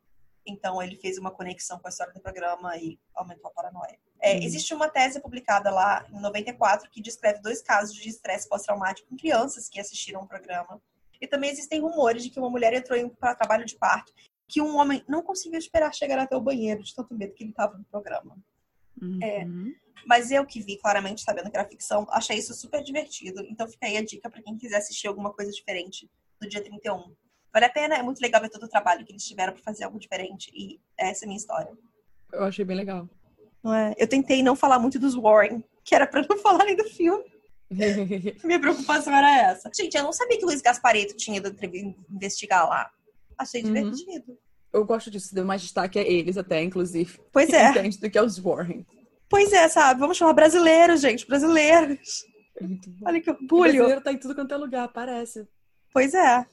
Então 0.45 0.83
ele 0.83 0.97
fez 0.97 1.17
uma 1.17 1.31
conexão 1.31 1.79
com 1.79 1.87
a 1.87 1.89
história 1.89 2.13
do 2.13 2.19
programa 2.19 2.75
e 2.75 2.99
aumentou 3.15 3.49
a 3.49 3.53
paranoia. 3.53 3.97
É, 4.21 4.33
uhum. 4.33 4.43
Existe 4.43 4.73
uma 4.73 4.89
tese 4.89 5.21
publicada 5.21 5.71
lá 5.71 6.05
em 6.11 6.19
94 6.19 6.89
que 6.89 7.01
descreve 7.01 7.39
dois 7.39 7.61
casos 7.61 7.95
de 7.95 8.09
estresse 8.09 8.49
pós-traumático 8.49 9.07
em 9.09 9.15
crianças 9.15 9.69
que 9.69 9.79
assistiram 9.79 10.23
o 10.23 10.27
programa. 10.27 10.81
E 11.21 11.27
também 11.27 11.49
existem 11.49 11.79
rumores 11.79 12.23
de 12.23 12.29
que 12.29 12.39
uma 12.39 12.49
mulher 12.49 12.73
entrou 12.73 13.09
para 13.11 13.35
trabalho 13.35 13.65
de 13.65 13.77
parto 13.77 14.13
que 14.45 14.61
um 14.61 14.75
homem 14.75 15.01
não 15.07 15.21
conseguiu 15.21 15.59
esperar 15.59 15.93
chegar 15.93 16.19
até 16.19 16.35
o 16.35 16.41
banheiro 16.41 16.83
de 16.83 16.93
tanto 16.93 17.13
medo 17.13 17.33
que 17.33 17.43
ele 17.43 17.51
estava 17.51 17.77
no 17.77 17.85
programa. 17.85 18.35
Uhum. 19.01 19.19
É, 19.23 19.45
mas 20.05 20.29
eu 20.29 20.45
que 20.45 20.61
vi 20.61 20.77
claramente, 20.77 21.21
sabendo 21.21 21.49
que 21.49 21.55
era 21.55 21.69
ficção, 21.69 22.05
achei 22.09 22.37
isso 22.37 22.53
super 22.53 22.83
divertido. 22.83 23.45
Então 23.49 23.65
fica 23.65 23.85
aí 23.85 23.95
a 23.95 24.03
dica 24.03 24.29
para 24.29 24.41
quem 24.41 24.57
quiser 24.57 24.77
assistir 24.77 25.07
alguma 25.07 25.31
coisa 25.31 25.51
diferente 25.51 26.09
no 26.41 26.49
dia 26.49 26.63
31. 26.63 27.13
Vale 27.51 27.65
a 27.65 27.69
pena, 27.69 27.95
é 27.95 28.03
muito 28.03 28.19
legal 28.21 28.41
ver 28.41 28.49
todo 28.49 28.63
o 28.63 28.69
trabalho 28.69 29.05
que 29.05 29.11
eles 29.11 29.25
tiveram 29.25 29.53
para 29.53 29.63
fazer 29.63 29.83
algo 29.83 29.99
diferente. 29.99 30.51
E 30.53 30.79
essa 30.97 31.23
é 31.23 31.25
a 31.25 31.27
minha 31.27 31.37
história. 31.37 31.71
Eu 32.31 32.43
achei 32.43 32.63
bem 32.63 32.77
legal. 32.77 33.09
Não 33.63 33.73
é? 33.73 33.93
Eu 33.97 34.07
tentei 34.07 34.43
não 34.43 34.55
falar 34.55 34.79
muito 34.79 34.99
dos 34.99 35.15
Warren, 35.15 35.63
que 35.83 35.95
era 35.95 36.05
para 36.05 36.25
não 36.27 36.37
falar 36.39 36.65
nem 36.65 36.75
do 36.75 36.85
filme. 36.85 37.25
minha 38.43 38.59
preocupação 38.59 39.13
era 39.13 39.51
essa. 39.51 39.69
Gente, 39.75 39.95
eu 39.95 40.03
não 40.03 40.13
sabia 40.13 40.37
que 40.37 40.43
o 40.43 40.47
Luiz 40.47 40.61
Gaspareto 40.61 41.15
tinha 41.15 41.37
ido 41.37 41.55
investigar 42.09 42.67
lá. 42.67 42.91
Achei 43.37 43.63
uhum. 43.63 43.73
divertido. 43.73 44.37
Eu 44.71 44.85
gosto 44.85 45.09
disso, 45.09 45.33
deu 45.33 45.45
mais 45.45 45.61
destaque 45.61 45.97
a 45.97 46.01
eles 46.01 46.37
até, 46.37 46.61
inclusive. 46.63 47.19
Pois 47.31 47.49
é. 47.53 47.69
Entende 47.69 47.99
do 47.99 48.09
que 48.09 48.17
aos 48.17 48.37
Warren. 48.37 48.85
Pois 49.27 49.53
é, 49.53 49.67
sabe? 49.67 49.99
Vamos 49.99 50.17
chamar 50.17 50.33
brasileiros, 50.33 51.01
gente. 51.01 51.27
Brasileiros. 51.27 52.23
É. 52.59 52.65
Olha 53.05 53.21
que 53.21 53.29
orgulho. 53.29 53.53
O 53.53 53.61
brasileiro 53.61 54.01
tá 54.01 54.11
em 54.11 54.17
tudo 54.17 54.35
quanto 54.35 54.53
é 54.53 54.57
lugar, 54.57 54.87
parece. 54.89 55.47
Pois 55.93 56.13
é. 56.13 56.45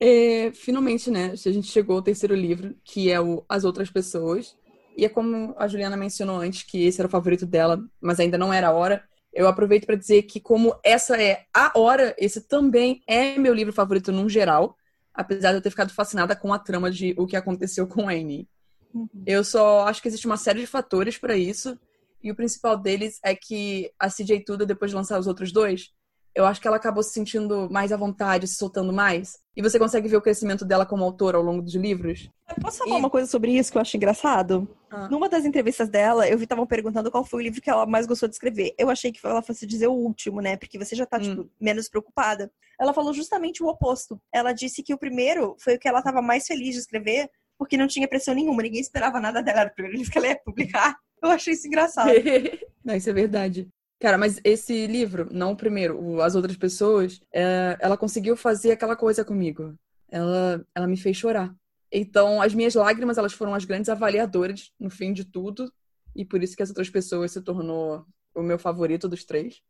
é. 0.00 0.52
Finalmente, 0.52 1.10
né? 1.10 1.32
A 1.32 1.36
gente 1.36 1.66
chegou 1.68 1.96
ao 1.96 2.02
terceiro 2.02 2.34
livro, 2.34 2.74
que 2.84 3.10
é 3.10 3.20
o 3.20 3.44
As 3.48 3.64
Outras 3.64 3.90
Pessoas. 3.90 4.56
E 4.96 5.04
é 5.04 5.08
como 5.08 5.54
a 5.58 5.66
Juliana 5.66 5.96
mencionou 5.96 6.36
antes, 6.36 6.62
que 6.62 6.84
esse 6.84 7.00
era 7.00 7.08
o 7.08 7.10
favorito 7.10 7.44
dela, 7.44 7.82
mas 8.00 8.20
ainda 8.20 8.38
não 8.38 8.52
era 8.52 8.68
a 8.68 8.72
hora. 8.72 9.02
Eu 9.32 9.48
aproveito 9.48 9.86
para 9.86 9.96
dizer 9.96 10.22
que, 10.22 10.38
como 10.38 10.78
essa 10.84 11.20
é 11.20 11.44
a 11.52 11.72
hora, 11.76 12.14
esse 12.16 12.40
também 12.42 13.02
é 13.06 13.36
meu 13.36 13.52
livro 13.52 13.72
favorito 13.72 14.12
num 14.12 14.28
geral 14.28 14.76
apesar 15.14 15.52
de 15.52 15.58
eu 15.58 15.62
ter 15.62 15.70
ficado 15.70 15.92
fascinada 15.92 16.34
com 16.34 16.52
a 16.52 16.58
trama 16.58 16.90
de 16.90 17.14
o 17.16 17.26
que 17.26 17.36
aconteceu 17.36 17.86
com 17.86 18.08
Annie. 18.08 18.48
Uhum. 18.92 19.08
Eu 19.24 19.44
só 19.44 19.86
acho 19.86 20.02
que 20.02 20.08
existe 20.08 20.26
uma 20.26 20.36
série 20.36 20.60
de 20.60 20.66
fatores 20.66 21.16
para 21.16 21.36
isso, 21.36 21.78
e 22.22 22.32
o 22.32 22.34
principal 22.34 22.76
deles 22.76 23.20
é 23.22 23.34
que 23.34 23.92
a 23.98 24.08
CJ 24.08 24.44
Tuda, 24.44 24.66
depois 24.66 24.90
de 24.90 24.96
lançar 24.96 25.18
os 25.20 25.26
outros 25.26 25.52
dois, 25.52 25.92
eu 26.34 26.44
acho 26.44 26.60
que 26.60 26.66
ela 26.66 26.76
acabou 26.76 27.02
se 27.02 27.12
sentindo 27.12 27.68
mais 27.70 27.92
à 27.92 27.96
vontade, 27.96 28.48
se 28.48 28.56
soltando 28.56 28.92
mais. 28.92 29.38
E 29.56 29.62
você 29.62 29.78
consegue 29.78 30.08
ver 30.08 30.16
o 30.16 30.22
crescimento 30.22 30.64
dela 30.64 30.84
como 30.84 31.04
autora 31.04 31.38
ao 31.38 31.42
longo 31.42 31.62
dos 31.62 31.74
livros. 31.76 32.28
Eu 32.48 32.56
posso 32.60 32.78
falar 32.78 32.96
e... 32.96 32.98
uma 32.98 33.08
coisa 33.08 33.30
sobre 33.30 33.52
isso 33.56 33.70
que 33.70 33.78
eu 33.78 33.82
acho 33.82 33.96
engraçado? 33.96 34.68
Ah. 34.90 35.08
Numa 35.08 35.28
das 35.28 35.44
entrevistas 35.44 35.88
dela, 35.88 36.28
eu 36.28 36.36
vi 36.36 36.42
estavam 36.42 36.66
perguntando 36.66 37.10
qual 37.10 37.24
foi 37.24 37.40
o 37.40 37.44
livro 37.44 37.60
que 37.62 37.70
ela 37.70 37.86
mais 37.86 38.04
gostou 38.04 38.28
de 38.28 38.34
escrever. 38.34 38.74
Eu 38.76 38.90
achei 38.90 39.12
que 39.12 39.24
ela 39.24 39.42
fosse 39.42 39.64
dizer 39.64 39.86
o 39.86 39.92
último, 39.92 40.40
né? 40.40 40.56
Porque 40.56 40.76
você 40.76 40.96
já 40.96 41.06
tá, 41.06 41.20
tipo, 41.20 41.40
hum. 41.40 41.44
tipo, 41.44 41.54
menos 41.60 41.88
preocupada. 41.88 42.50
Ela 42.80 42.92
falou 42.92 43.14
justamente 43.14 43.62
o 43.62 43.68
oposto. 43.68 44.20
Ela 44.32 44.52
disse 44.52 44.82
que 44.82 44.92
o 44.92 44.98
primeiro 44.98 45.54
foi 45.60 45.76
o 45.76 45.78
que 45.78 45.86
ela 45.86 46.00
estava 46.00 46.20
mais 46.20 46.46
feliz 46.46 46.74
de 46.74 46.80
escrever, 46.80 47.30
porque 47.56 47.76
não 47.76 47.86
tinha 47.86 48.08
pressão 48.08 48.34
nenhuma, 48.34 48.62
ninguém 48.62 48.80
esperava 48.80 49.20
nada 49.20 49.40
dela. 49.40 49.60
Era 49.60 49.70
o 49.70 49.74
primeiro 49.74 49.98
livro 49.98 50.10
que 50.10 50.18
ela 50.18 50.26
ia 50.26 50.40
publicar. 50.44 50.96
Eu 51.22 51.30
achei 51.30 51.54
isso 51.54 51.68
engraçado. 51.68 52.10
não, 52.84 52.96
isso 52.96 53.08
é 53.08 53.12
verdade. 53.12 53.68
Cara, 54.04 54.18
mas 54.18 54.38
esse 54.44 54.86
livro, 54.86 55.30
não 55.32 55.52
o 55.52 55.56
primeiro, 55.56 55.98
o 55.98 56.20
As 56.20 56.34
Outras 56.34 56.58
Pessoas, 56.58 57.22
é, 57.32 57.74
ela 57.80 57.96
conseguiu 57.96 58.36
fazer 58.36 58.72
aquela 58.72 58.94
coisa 58.94 59.24
comigo. 59.24 59.74
Ela, 60.10 60.62
ela 60.74 60.86
me 60.86 60.98
fez 60.98 61.16
chorar. 61.16 61.56
Então, 61.90 62.42
as 62.42 62.52
minhas 62.52 62.74
lágrimas, 62.74 63.16
elas 63.16 63.32
foram 63.32 63.54
as 63.54 63.64
grandes 63.64 63.88
avaliadoras 63.88 64.70
no 64.78 64.90
fim 64.90 65.14
de 65.14 65.24
tudo. 65.24 65.72
E 66.14 66.22
por 66.22 66.42
isso 66.42 66.54
que 66.54 66.62
as 66.62 66.68
outras 66.68 66.90
pessoas 66.90 67.32
se 67.32 67.40
tornou 67.40 68.04
o 68.34 68.42
meu 68.42 68.58
favorito 68.58 69.08
dos 69.08 69.24
três. 69.24 69.62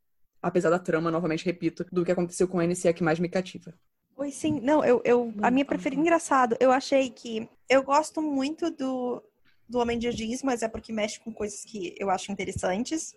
Apesar 0.43 0.69
da 0.69 0.81
trama, 0.81 1.13
novamente 1.13 1.45
repito, 1.45 1.87
do 1.93 2.05
que 2.05 2.11
aconteceu 2.11 2.49
com 2.49 2.59
a 2.59 2.65
NC 2.65 2.93
que 2.93 3.05
mais 3.05 3.21
me 3.21 3.29
cativa. 3.29 3.73
Oi, 4.17 4.33
sim. 4.33 4.61
Não, 4.61 4.85
eu, 4.85 5.01
eu 5.05 5.33
a 5.43 5.49
minha 5.49 5.65
preferida, 5.65 6.03
engraçado, 6.03 6.57
eu 6.59 6.73
achei 6.73 7.09
que 7.09 7.49
eu 7.69 7.85
gosto 7.85 8.21
muito 8.21 8.69
do, 8.69 9.23
do 9.69 9.79
Homem 9.79 9.97
de 9.97 10.11
Giz, 10.11 10.43
mas 10.43 10.61
é 10.61 10.69
porque 10.69 10.93
mexe 10.93 11.21
com 11.21 11.33
coisas 11.33 11.65
que 11.65 11.95
eu 11.97 12.11
acho 12.11 12.33
interessantes. 12.33 13.15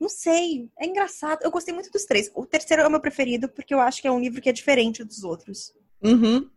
Não 0.00 0.08
sei, 0.08 0.68
é 0.78 0.86
engraçado. 0.86 1.40
Eu 1.42 1.50
gostei 1.50 1.72
muito 1.72 1.90
dos 1.90 2.04
três. 2.04 2.30
O 2.34 2.44
terceiro 2.44 2.82
é 2.82 2.86
o 2.86 2.90
meu 2.90 3.00
preferido 3.00 3.48
porque 3.48 3.72
eu 3.72 3.80
acho 3.80 4.02
que 4.02 4.08
é 4.08 4.12
um 4.12 4.20
livro 4.20 4.40
que 4.40 4.48
é 4.48 4.52
diferente 4.52 5.04
dos 5.04 5.24
outros. 5.24 5.74
Uhum. 6.02 6.48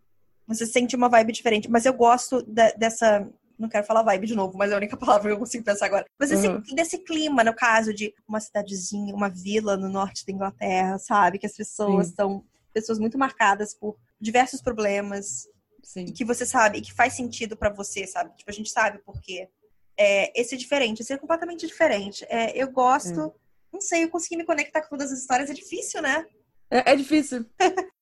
Você 0.47 0.65
sente 0.65 0.95
uma 0.95 1.09
vibe 1.09 1.33
diferente, 1.33 1.69
mas 1.69 1.85
eu 1.85 1.93
gosto 1.93 2.41
da, 2.43 2.71
dessa 2.71 3.29
não 3.57 3.67
quero 3.67 3.85
falar 3.85 4.03
vibe 4.03 4.27
de 4.27 4.35
novo, 4.35 4.57
mas 4.57 4.71
é 4.71 4.75
a 4.75 4.77
única 4.77 4.95
palavra 4.97 5.29
que 5.29 5.33
eu 5.33 5.39
consigo 5.39 5.63
pensar 5.63 5.87
agora. 5.87 6.05
Mas 6.19 6.31
esse, 6.31 6.47
uhum. 6.47 6.61
desse 6.73 6.99
clima, 6.99 7.43
no 7.43 7.53
caso 7.53 7.93
de 7.93 8.13
uma 8.27 8.39
cidadezinha, 8.39 9.15
uma 9.15 9.29
vila 9.29 9.75
no 9.75 9.89
norte 9.89 10.25
da 10.25 10.31
Inglaterra, 10.31 10.97
sabe? 10.99 11.39
Que 11.39 11.45
as 11.45 11.55
pessoas 11.55 12.13
são 12.15 12.43
pessoas 12.73 12.99
muito 12.99 13.17
marcadas 13.17 13.73
por 13.73 13.97
diversos 14.21 14.61
problemas. 14.61 15.47
Sim. 15.81 16.05
E 16.05 16.11
que 16.11 16.25
você 16.25 16.45
sabe, 16.45 16.77
e 16.79 16.81
que 16.81 16.93
faz 16.93 17.13
sentido 17.13 17.55
para 17.55 17.69
você, 17.69 18.05
sabe? 18.05 18.35
Tipo, 18.35 18.51
a 18.51 18.53
gente 18.53 18.69
sabe 18.69 18.99
por 18.99 19.19
quê. 19.21 19.49
É, 19.97 20.39
esse 20.39 20.55
é 20.55 20.57
diferente, 20.57 21.01
esse 21.01 21.11
é 21.11 21.17
completamente 21.17 21.65
diferente. 21.65 22.25
É, 22.29 22.61
eu 22.61 22.71
gosto, 22.71 23.19
é. 23.19 23.31
não 23.73 23.81
sei, 23.81 24.03
eu 24.03 24.09
consegui 24.09 24.37
me 24.37 24.45
conectar 24.45 24.81
com 24.81 24.89
todas 24.89 25.11
as 25.11 25.19
histórias, 25.19 25.49
é 25.49 25.53
difícil, 25.53 26.01
né? 26.01 26.25
É, 26.69 26.91
é 26.91 26.95
difícil. 26.95 27.45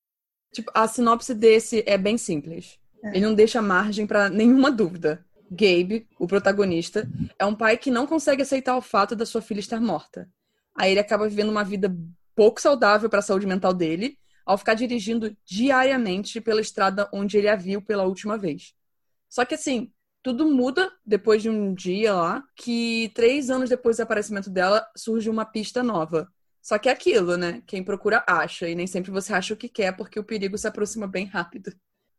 tipo, 0.53 0.71
a 0.73 0.87
sinopse 0.87 1.33
desse 1.33 1.83
é 1.87 1.97
bem 1.97 2.17
simples. 2.17 2.79
É. 3.03 3.09
Ele 3.09 3.25
não 3.25 3.33
deixa 3.33 3.61
margem 3.61 4.05
para 4.05 4.29
nenhuma 4.29 4.71
dúvida. 4.71 5.25
Gabe, 5.49 6.07
o 6.19 6.27
protagonista, 6.27 7.07
é 7.37 7.45
um 7.45 7.55
pai 7.55 7.77
que 7.77 7.91
não 7.91 8.07
consegue 8.07 8.41
aceitar 8.41 8.75
o 8.75 8.81
fato 8.81 9.15
da 9.15 9.25
sua 9.25 9.41
filha 9.41 9.59
estar 9.59 9.79
morta. 9.79 10.27
Aí 10.75 10.91
ele 10.91 10.99
acaba 10.99 11.29
vivendo 11.29 11.49
uma 11.49 11.63
vida 11.63 11.95
pouco 12.35 12.59
saudável 12.59 13.09
para 13.09 13.19
a 13.19 13.21
saúde 13.21 13.45
mental 13.45 13.73
dele 13.73 14.17
ao 14.45 14.57
ficar 14.57 14.75
dirigindo 14.75 15.35
diariamente 15.45 16.39
pela 16.39 16.61
estrada 16.61 17.09
onde 17.11 17.37
ele 17.37 17.47
a 17.47 17.55
viu 17.55 17.81
pela 17.81 18.03
última 18.03 18.37
vez. 18.37 18.73
Só 19.27 19.43
que 19.43 19.55
assim, 19.55 19.91
tudo 20.26 20.49
muda 20.49 20.91
depois 21.05 21.43
de 21.43 21.51
um 21.51 21.71
dia 21.71 22.11
lá, 22.11 22.43
que 22.55 23.11
três 23.13 23.51
anos 23.51 23.69
depois 23.69 23.97
do 23.97 24.01
aparecimento 24.01 24.49
dela 24.49 24.84
surge 24.97 25.30
uma 25.30 25.45
pista 25.45 25.84
nova. 25.84 26.28
Só 26.63 26.80
que 26.80 26.89
é 26.89 26.91
aquilo, 26.91 27.38
né? 27.38 27.61
Quem 27.67 27.84
procura 27.84 28.23
acha, 28.28 28.67
e 28.67 28.73
nem 28.73 28.88
sempre 28.88 29.11
você 29.11 29.32
acha 29.32 29.53
o 29.53 29.57
que 29.57 29.69
quer, 29.69 29.95
porque 29.95 30.19
o 30.19 30.23
perigo 30.23 30.57
se 30.57 30.67
aproxima 30.67 31.05
bem 31.05 31.28
rápido. 31.28 31.71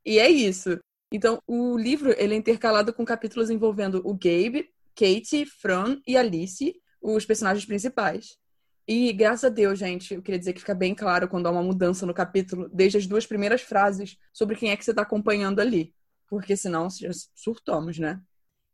E 0.04 0.20
é 0.20 0.30
isso. 0.30 0.78
Então, 1.12 1.42
o 1.48 1.76
livro 1.76 2.14
ele 2.16 2.34
é 2.34 2.36
intercalado 2.36 2.92
com 2.92 3.04
capítulos 3.04 3.50
envolvendo 3.50 4.00
o 4.04 4.14
Gabe, 4.14 4.70
Katie, 4.94 5.44
Fran 5.44 6.00
e 6.06 6.16
Alice, 6.16 6.80
os 7.02 7.26
personagens 7.26 7.66
principais. 7.66 8.38
E 8.86 9.12
graças 9.12 9.46
a 9.46 9.48
Deus, 9.48 9.80
gente, 9.80 10.14
eu 10.14 10.22
queria 10.22 10.38
dizer 10.38 10.52
que 10.52 10.60
fica 10.60 10.76
bem 10.76 10.94
claro 10.94 11.26
quando 11.26 11.48
há 11.48 11.50
uma 11.50 11.60
mudança 11.60 12.06
no 12.06 12.14
capítulo, 12.14 12.70
desde 12.72 12.98
as 12.98 13.06
duas 13.08 13.26
primeiras 13.26 13.62
frases 13.62 14.16
sobre 14.32 14.54
quem 14.54 14.70
é 14.70 14.76
que 14.76 14.84
você 14.84 14.92
está 14.92 15.02
acompanhando 15.02 15.58
ali. 15.58 15.92
Porque 16.28 16.56
senão 16.56 16.88
já 16.90 17.10
surtamos, 17.34 17.98
né? 17.98 18.20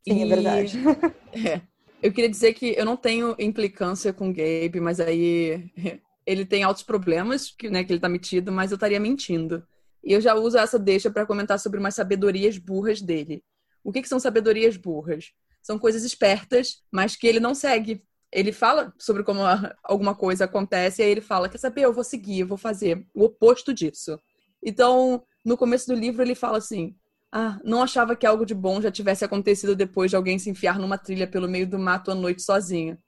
Sim, 0.07 0.15
é 0.15 0.19
e... 0.19 0.23
é 0.23 0.35
verdade. 0.35 0.79
é. 1.33 1.63
Eu 2.03 2.13
queria 2.13 2.31
dizer 2.31 2.53
que 2.55 2.75
eu 2.77 2.85
não 2.85 2.97
tenho 2.97 3.37
implicância 3.39 4.13
com 4.13 4.31
o 4.31 4.33
Gabe, 4.33 4.81
mas 4.81 4.99
aí 4.99 5.71
ele 6.27 6.45
tem 6.45 6.65
altos 6.65 6.83
problemas, 6.83 7.51
que, 7.51 7.71
né, 7.71 7.85
que 7.85 7.93
ele 7.93 8.01
tá 8.01 8.09
metido, 8.09 8.51
mas 8.51 8.71
eu 8.71 8.77
estaria 8.77 8.99
mentindo. 8.99 9.65
E 10.03 10.13
eu 10.13 10.21
já 10.21 10.35
uso 10.35 10.59
essa 10.59 10.79
deixa 10.79 11.11
para 11.11 11.27
comentar 11.27 11.61
sobre 11.61 11.79
umas 11.79 11.95
sabedorias 11.95 12.59
burras 12.59 13.01
dele. 13.01 13.45
O 13.85 13.93
que, 13.93 14.03
que 14.03 14.09
são 14.09 14.19
sabedorias 14.19 14.77
burras? 14.77 15.33
São 15.63 15.79
coisas 15.79 16.03
espertas, 16.03 16.83
mas 16.91 17.15
que 17.15 17.27
ele 17.27 17.39
não 17.39 17.55
segue 17.55 18.03
ele 18.33 18.51
fala 18.51 18.93
sobre 18.99 19.23
como 19.23 19.43
alguma 19.85 20.15
coisa 20.15 20.47
acontece, 20.47 21.03
e 21.03 21.05
aí 21.05 21.11
ele 21.11 21.21
fala: 21.21 21.49
Quer 21.49 21.59
saber? 21.59 21.83
Eu 21.83 21.93
vou 21.93 22.03
seguir, 22.03 22.41
eu 22.41 22.47
vou 22.47 22.57
fazer 22.57 23.07
o 23.15 23.25
oposto 23.25 23.75
disso. 23.75 24.19
Então, 24.63 25.23
no 25.45 25.57
começo 25.57 25.87
do 25.87 25.95
livro, 25.95 26.23
ele 26.23 26.35
fala 26.35 26.57
assim: 26.57 26.97
Ah, 27.33 27.59
não 27.65 27.83
achava 27.83 28.15
que 28.15 28.27
algo 28.27 28.45
de 28.45 28.55
bom 28.55 28.81
já 28.81 28.91
tivesse 28.91 29.25
acontecido 29.25 29.75
depois 29.75 30.11
de 30.11 30.17
alguém 30.17 30.39
se 30.39 30.51
enfiar 30.51 30.79
numa 30.79 30.99
trilha 30.99 31.27
pelo 31.27 31.49
meio 31.49 31.67
do 31.67 31.79
mato 31.79 32.11
à 32.11 32.15
noite 32.15 32.43
sozinho. 32.43 32.99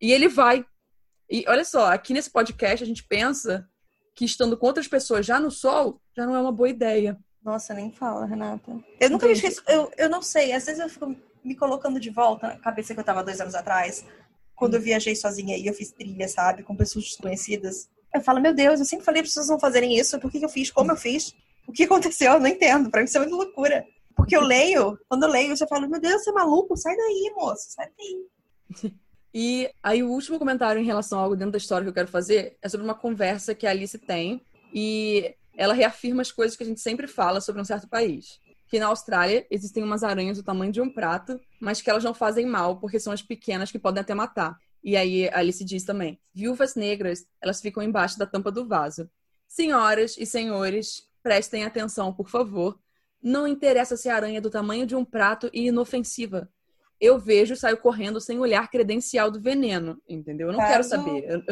E 0.00 0.12
ele 0.12 0.28
vai. 0.28 0.66
E 1.30 1.44
olha 1.48 1.64
só, 1.64 1.90
aqui 1.90 2.12
nesse 2.12 2.30
podcast 2.30 2.84
a 2.84 2.86
gente 2.86 3.04
pensa 3.04 3.66
que 4.14 4.24
estando 4.24 4.56
com 4.56 4.66
outras 4.66 4.86
pessoas 4.86 5.24
já 5.24 5.40
no 5.40 5.50
sol 5.50 6.00
já 6.14 6.26
não 6.26 6.36
é 6.36 6.40
uma 6.40 6.52
boa 6.52 6.68
ideia. 6.68 7.18
Nossa, 7.42 7.72
nem 7.72 7.90
fala, 7.90 8.26
Renata. 8.26 8.70
Eu 9.00 9.10
nunca 9.10 9.24
Entendi. 9.24 9.42
me 9.42 9.48
esqueço, 9.48 9.62
eu, 9.66 9.90
eu 9.96 10.10
não 10.10 10.20
sei, 10.20 10.52
às 10.52 10.66
vezes 10.66 10.78
eu 10.78 10.88
fico 10.90 11.16
me 11.42 11.54
colocando 11.54 11.98
de 11.98 12.10
volta 12.10 12.48
na 12.48 12.58
cabeça 12.58 12.92
que 12.92 13.00
eu 13.00 13.04
tava 13.04 13.24
dois 13.24 13.40
anos 13.40 13.54
atrás 13.54 14.04
quando 14.54 14.74
eu 14.74 14.80
viajei 14.80 15.16
sozinha 15.16 15.56
e 15.56 15.66
eu 15.66 15.72
fiz 15.72 15.90
trilha, 15.90 16.28
sabe, 16.28 16.62
com 16.62 16.76
pessoas 16.76 17.06
desconhecidas. 17.06 17.88
Eu 18.14 18.20
falo, 18.20 18.42
meu 18.42 18.52
Deus, 18.52 18.78
eu 18.78 18.84
sempre 18.84 19.06
falei 19.06 19.22
para 19.22 19.28
as 19.28 19.30
pessoas 19.30 19.48
não 19.48 19.58
fazerem 19.58 19.98
isso, 19.98 20.20
por 20.20 20.30
que, 20.30 20.38
que 20.38 20.44
eu 20.44 20.50
fiz, 20.50 20.70
como 20.70 20.92
eu 20.92 20.96
fiz, 20.96 21.34
o 21.70 21.72
que 21.72 21.84
aconteceu, 21.84 22.32
eu 22.32 22.40
não 22.40 22.46
entendo, 22.46 22.90
para 22.90 23.00
mim 23.00 23.06
isso 23.06 23.16
é 23.16 23.20
muito 23.20 23.36
loucura. 23.36 23.84
Porque 24.14 24.36
eu 24.36 24.42
leio, 24.42 24.98
quando 25.08 25.22
eu 25.22 25.28
leio, 25.30 25.54
eu 25.58 25.68
falo, 25.68 25.88
meu 25.88 26.00
Deus, 26.00 26.22
você 26.22 26.30
é 26.30 26.32
maluco, 26.32 26.76
sai 26.76 26.96
daí, 26.96 27.32
moço, 27.36 27.70
sai 27.70 27.88
daí. 27.96 28.92
E 29.32 29.70
aí 29.80 30.02
o 30.02 30.10
último 30.10 30.40
comentário 30.40 30.82
em 30.82 30.84
relação 30.84 31.16
a 31.16 31.22
algo 31.22 31.36
dentro 31.36 31.52
da 31.52 31.58
história 31.58 31.84
que 31.84 31.88
eu 31.88 31.94
quero 31.94 32.08
fazer 32.08 32.58
é 32.60 32.68
sobre 32.68 32.84
uma 32.84 32.96
conversa 32.96 33.54
que 33.54 33.64
a 33.64 33.70
Alice 33.70 33.96
tem 33.96 34.44
e 34.74 35.36
ela 35.56 35.72
reafirma 35.72 36.20
as 36.20 36.32
coisas 36.32 36.56
que 36.56 36.64
a 36.64 36.66
gente 36.66 36.80
sempre 36.80 37.06
fala 37.06 37.40
sobre 37.40 37.62
um 37.62 37.64
certo 37.64 37.88
país 37.88 38.40
que 38.70 38.78
na 38.78 38.86
Austrália 38.86 39.44
existem 39.50 39.82
umas 39.82 40.04
aranhas 40.04 40.36
do 40.36 40.44
tamanho 40.44 40.70
de 40.70 40.80
um 40.80 40.88
prato, 40.88 41.40
mas 41.60 41.82
que 41.82 41.90
elas 41.90 42.04
não 42.04 42.14
fazem 42.14 42.46
mal 42.46 42.78
porque 42.78 43.00
são 43.00 43.12
as 43.12 43.20
pequenas 43.20 43.70
que 43.70 43.80
podem 43.80 44.00
até 44.00 44.14
matar. 44.14 44.56
E 44.82 44.96
aí 44.96 45.28
a 45.28 45.38
Alice 45.38 45.64
diz 45.64 45.82
também: 45.82 46.20
viúvas 46.32 46.76
negras, 46.76 47.26
elas 47.42 47.60
ficam 47.60 47.82
embaixo 47.82 48.16
da 48.16 48.26
tampa 48.26 48.52
do 48.52 48.66
vaso. 48.66 49.10
Senhoras 49.48 50.16
e 50.16 50.24
senhores, 50.24 51.02
prestem 51.22 51.64
atenção, 51.64 52.12
por 52.12 52.28
favor. 52.28 52.78
Não 53.22 53.46
interessa 53.46 53.96
se 53.96 54.08
a 54.08 54.16
aranha 54.16 54.38
é 54.38 54.40
do 54.40 54.50
tamanho 54.50 54.86
de 54.86 54.96
um 54.96 55.04
prato 55.04 55.50
e 55.52 55.68
inofensiva. 55.68 56.48
Eu 57.00 57.18
vejo 57.18 57.54
e 57.54 57.56
saio 57.56 57.76
correndo 57.76 58.20
sem 58.20 58.38
olhar 58.38 58.70
credencial 58.70 59.30
do 59.30 59.40
veneno, 59.40 60.00
entendeu? 60.08 60.48
Eu 60.48 60.52
não 60.52 60.60
Caso... 60.60 60.70
quero 60.70 60.84
saber. 60.84 61.44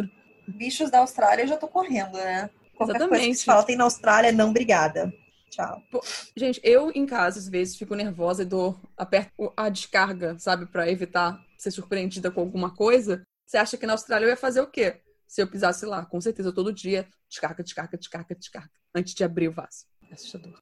Bichos 0.47 0.91
da 0.91 0.99
Austrália 1.01 1.43
eu 1.43 1.49
já 1.49 1.57
tô 1.57 1.69
correndo, 1.69 2.17
né? 2.17 2.51
Qualquer 2.77 2.97
Exatamente. 2.97 3.25
coisa 3.25 3.39
que 3.39 3.45
fala 3.45 3.63
tem 3.65 3.77
na 3.77 3.85
Austrália, 3.85 4.33
não, 4.33 4.51
obrigada. 4.51 5.13
Tchau. 5.51 5.83
Pô, 5.91 6.01
gente, 6.37 6.61
eu 6.63 6.91
em 6.95 7.05
casa, 7.05 7.39
às 7.39 7.49
vezes, 7.49 7.77
fico 7.77 7.95
nervosa 7.95 8.43
e 8.43 8.47
dou, 8.47 8.79
aperto 8.97 9.53
a 9.57 9.69
descarga, 9.69 10.39
sabe, 10.39 10.67
para 10.67 10.91
evitar 10.91 11.39
ser 11.59 11.71
surpreendida 11.71 12.31
com 12.31 12.41
alguma 12.41 12.75
coisa. 12.75 13.27
Você 13.45 13.57
acha 13.57 13.77
que 13.77 13.87
na 13.87 13.95
Austrália 13.95 14.27
eu 14.27 14.31
ia 14.31 14.37
fazer 14.37 14.61
o 14.61 14.67
quê? 14.67 15.01
Se 15.29 15.43
eu 15.43 15.47
pisasse 15.47 15.85
lá, 15.85 16.05
com 16.07 16.21
certeza, 16.21 16.53
todo 16.53 16.73
dia, 16.73 17.07
descarga, 17.29 17.63
descarga, 17.63 17.99
descarga, 17.99 18.35
descarga, 18.35 18.71
antes 18.95 19.15
de 19.15 19.23
abrir 19.23 19.49
o 19.49 19.53
vaso. 19.53 19.87
É 20.11 20.15
assustador. 20.15 20.59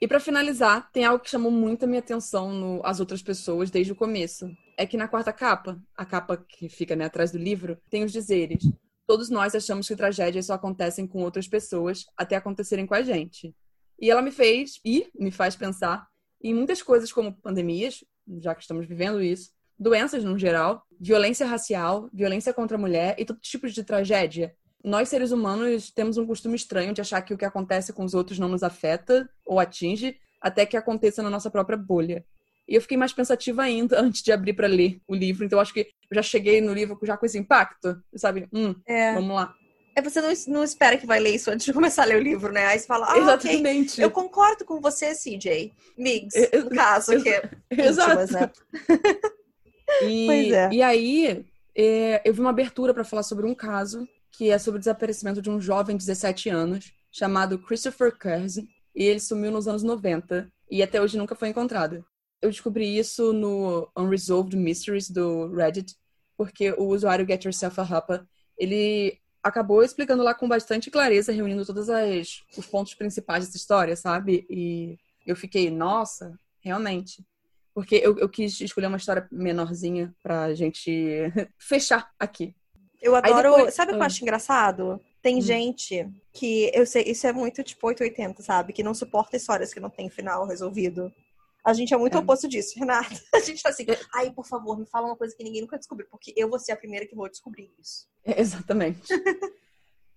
E 0.00 0.06
para 0.06 0.20
finalizar, 0.20 0.90
tem 0.92 1.04
algo 1.04 1.22
que 1.22 1.30
chamou 1.30 1.50
muito 1.50 1.84
a 1.84 1.88
minha 1.88 2.00
atenção 2.00 2.52
no 2.52 2.80
As 2.84 3.00
Outras 3.00 3.22
Pessoas 3.22 3.70
desde 3.70 3.92
o 3.92 3.96
começo. 3.96 4.48
É 4.76 4.86
que 4.86 4.96
na 4.96 5.08
quarta 5.08 5.32
capa, 5.32 5.82
a 5.96 6.04
capa 6.04 6.36
que 6.36 6.68
fica 6.68 6.94
né, 6.94 7.06
atrás 7.06 7.32
do 7.32 7.38
livro, 7.38 7.78
tem 7.90 8.04
os 8.04 8.12
dizeres. 8.12 8.62
Todos 9.06 9.30
nós 9.30 9.54
achamos 9.54 9.88
que 9.88 9.96
tragédias 9.96 10.46
só 10.46 10.54
acontecem 10.54 11.06
com 11.06 11.22
outras 11.22 11.48
pessoas 11.48 12.04
até 12.16 12.36
acontecerem 12.36 12.86
com 12.86 12.94
a 12.94 13.02
gente. 13.02 13.54
E 13.98 14.10
ela 14.10 14.20
me 14.20 14.30
fez 14.30 14.78
e 14.84 15.10
me 15.18 15.30
faz 15.30 15.56
pensar 15.56 16.06
em 16.42 16.52
muitas 16.54 16.82
coisas 16.82 17.10
como 17.10 17.32
pandemias, 17.32 18.04
já 18.40 18.54
que 18.54 18.60
estamos 18.60 18.86
vivendo 18.86 19.22
isso, 19.22 19.50
doenças 19.78 20.24
no 20.24 20.38
geral, 20.38 20.82
violência 21.00 21.46
racial, 21.46 22.08
violência 22.12 22.52
contra 22.52 22.76
a 22.76 22.80
mulher 22.80 23.14
e 23.18 23.24
todo 23.24 23.38
tipo 23.40 23.68
de 23.68 23.84
tragédia. 23.84 24.54
Nós, 24.82 25.08
seres 25.08 25.32
humanos, 25.32 25.90
temos 25.90 26.16
um 26.16 26.26
costume 26.26 26.54
estranho 26.54 26.92
de 26.92 27.00
achar 27.00 27.20
que 27.20 27.34
o 27.34 27.38
que 27.38 27.44
acontece 27.44 27.92
com 27.92 28.04
os 28.04 28.14
outros 28.14 28.38
não 28.38 28.48
nos 28.48 28.62
afeta 28.62 29.28
ou 29.44 29.58
atinge 29.58 30.16
até 30.40 30.64
que 30.64 30.76
aconteça 30.76 31.22
na 31.22 31.30
nossa 31.30 31.50
própria 31.50 31.76
bolha. 31.76 32.24
E 32.68 32.74
eu 32.74 32.80
fiquei 32.80 32.96
mais 32.96 33.12
pensativa 33.12 33.62
ainda 33.62 33.98
antes 34.00 34.22
de 34.22 34.32
abrir 34.32 34.54
para 34.54 34.66
ler 34.66 35.00
o 35.06 35.14
livro, 35.14 35.44
então 35.44 35.60
acho 35.60 35.74
que 35.74 35.80
eu 35.80 36.14
já 36.14 36.22
cheguei 36.22 36.60
no 36.60 36.72
livro 36.72 36.98
já 37.02 37.16
com 37.16 37.26
esse 37.26 37.38
impacto, 37.38 38.00
sabe? 38.14 38.48
Hum, 38.52 38.74
é. 38.86 39.14
vamos 39.14 39.34
lá. 39.34 39.54
É 39.94 40.02
você 40.02 40.20
não, 40.20 40.30
não 40.48 40.62
espera 40.62 40.98
que 40.98 41.06
vai 41.06 41.18
ler 41.18 41.34
isso 41.34 41.50
antes 41.50 41.64
de 41.64 41.72
começar 41.74 42.02
a 42.02 42.06
ler 42.06 42.18
o 42.18 42.22
livro, 42.22 42.52
né? 42.52 42.66
Aí 42.66 42.78
você 42.78 42.86
fala, 42.86 43.12
ah, 43.12 43.18
Exatamente. 43.18 43.94
Okay. 43.94 44.04
Eu 44.04 44.10
concordo 44.10 44.64
com 44.64 44.80
você, 44.80 45.14
CJ. 45.14 45.72
Migs, 45.96 46.34
no 46.52 46.70
caso, 46.70 47.12
que 47.22 47.30
é 47.30 47.50
Exato. 47.70 48.32
né? 48.32 48.50
E, 50.02 50.26
pois 50.26 50.52
é. 50.52 50.70
E 50.72 50.82
aí, 50.82 51.46
é, 51.74 52.22
eu 52.24 52.32
vi 52.32 52.40
uma 52.40 52.50
abertura 52.50 52.94
para 52.94 53.04
falar 53.04 53.22
sobre 53.22 53.46
um 53.46 53.54
caso 53.54 54.08
que 54.32 54.50
é 54.50 54.58
sobre 54.58 54.76
o 54.76 54.80
desaparecimento 54.80 55.40
de 55.40 55.50
um 55.50 55.60
jovem 55.60 55.96
de 55.96 56.04
17 56.04 56.48
anos 56.50 56.92
chamado 57.10 57.58
Christopher 57.58 58.16
Curzon. 58.16 58.66
E 58.94 59.04
ele 59.04 59.20
sumiu 59.20 59.50
nos 59.50 59.68
anos 59.68 59.82
90 59.82 60.50
e 60.70 60.82
até 60.82 61.00
hoje 61.00 61.18
nunca 61.18 61.34
foi 61.34 61.48
encontrado. 61.48 62.04
Eu 62.40 62.50
descobri 62.50 62.98
isso 62.98 63.32
no 63.32 63.90
Unresolved 63.96 64.56
Mysteries 64.56 65.10
do 65.10 65.48
Reddit, 65.54 65.94
porque 66.36 66.72
o 66.72 66.84
usuário 66.84 67.26
Get 67.26 67.44
Yourself 67.44 67.80
a 67.80 67.82
Rapa, 67.82 68.26
ele 68.58 69.18
acabou 69.42 69.82
explicando 69.82 70.22
lá 70.22 70.34
com 70.34 70.48
bastante 70.48 70.90
clareza, 70.90 71.32
reunindo 71.32 71.64
todos 71.64 71.88
as, 71.88 72.42
os 72.56 72.66
pontos 72.66 72.94
principais 72.94 73.46
dessa 73.46 73.56
história, 73.56 73.96
sabe? 73.96 74.46
E 74.50 74.98
eu 75.26 75.36
fiquei, 75.36 75.70
nossa, 75.70 76.34
realmente. 76.60 77.24
Porque 77.76 77.96
eu, 77.96 78.18
eu 78.18 78.26
quis 78.26 78.58
escolher 78.58 78.86
uma 78.86 78.96
história 78.96 79.28
menorzinha 79.30 80.10
pra 80.22 80.54
gente 80.54 81.30
fechar 81.60 82.10
aqui. 82.18 82.56
Eu 83.02 83.14
adoro. 83.14 83.50
Depois... 83.54 83.74
Sabe 83.74 83.90
o 83.90 83.94
que 83.96 84.00
eu 84.00 84.02
ah. 84.02 84.06
acho 84.06 84.22
engraçado? 84.22 84.98
Tem 85.20 85.36
hum. 85.36 85.42
gente 85.42 86.10
que. 86.32 86.72
Eu 86.72 86.86
sei, 86.86 87.02
isso 87.02 87.26
é 87.26 87.34
muito 87.34 87.62
tipo 87.62 87.86
880, 87.86 88.42
sabe? 88.42 88.72
Que 88.72 88.82
não 88.82 88.94
suporta 88.94 89.36
histórias 89.36 89.74
que 89.74 89.78
não 89.78 89.90
tem 89.90 90.08
final 90.08 90.46
resolvido. 90.46 91.12
A 91.62 91.74
gente 91.74 91.92
é 91.92 91.98
muito 91.98 92.16
é. 92.16 92.20
oposto 92.20 92.48
disso, 92.48 92.78
Renata. 92.78 93.14
A 93.34 93.40
gente 93.40 93.62
tá 93.62 93.68
assim, 93.68 93.84
é. 93.90 94.00
ai, 94.14 94.30
por 94.30 94.46
favor, 94.46 94.78
me 94.78 94.86
fala 94.86 95.08
uma 95.08 95.16
coisa 95.16 95.36
que 95.36 95.44
ninguém 95.44 95.60
nunca 95.60 95.76
descobriu, 95.76 96.08
porque 96.10 96.32
eu 96.34 96.48
vou 96.48 96.58
ser 96.58 96.72
a 96.72 96.76
primeira 96.76 97.06
que 97.06 97.14
vou 97.14 97.28
descobrir 97.28 97.70
isso. 97.78 98.08
É, 98.24 98.40
exatamente. 98.40 99.02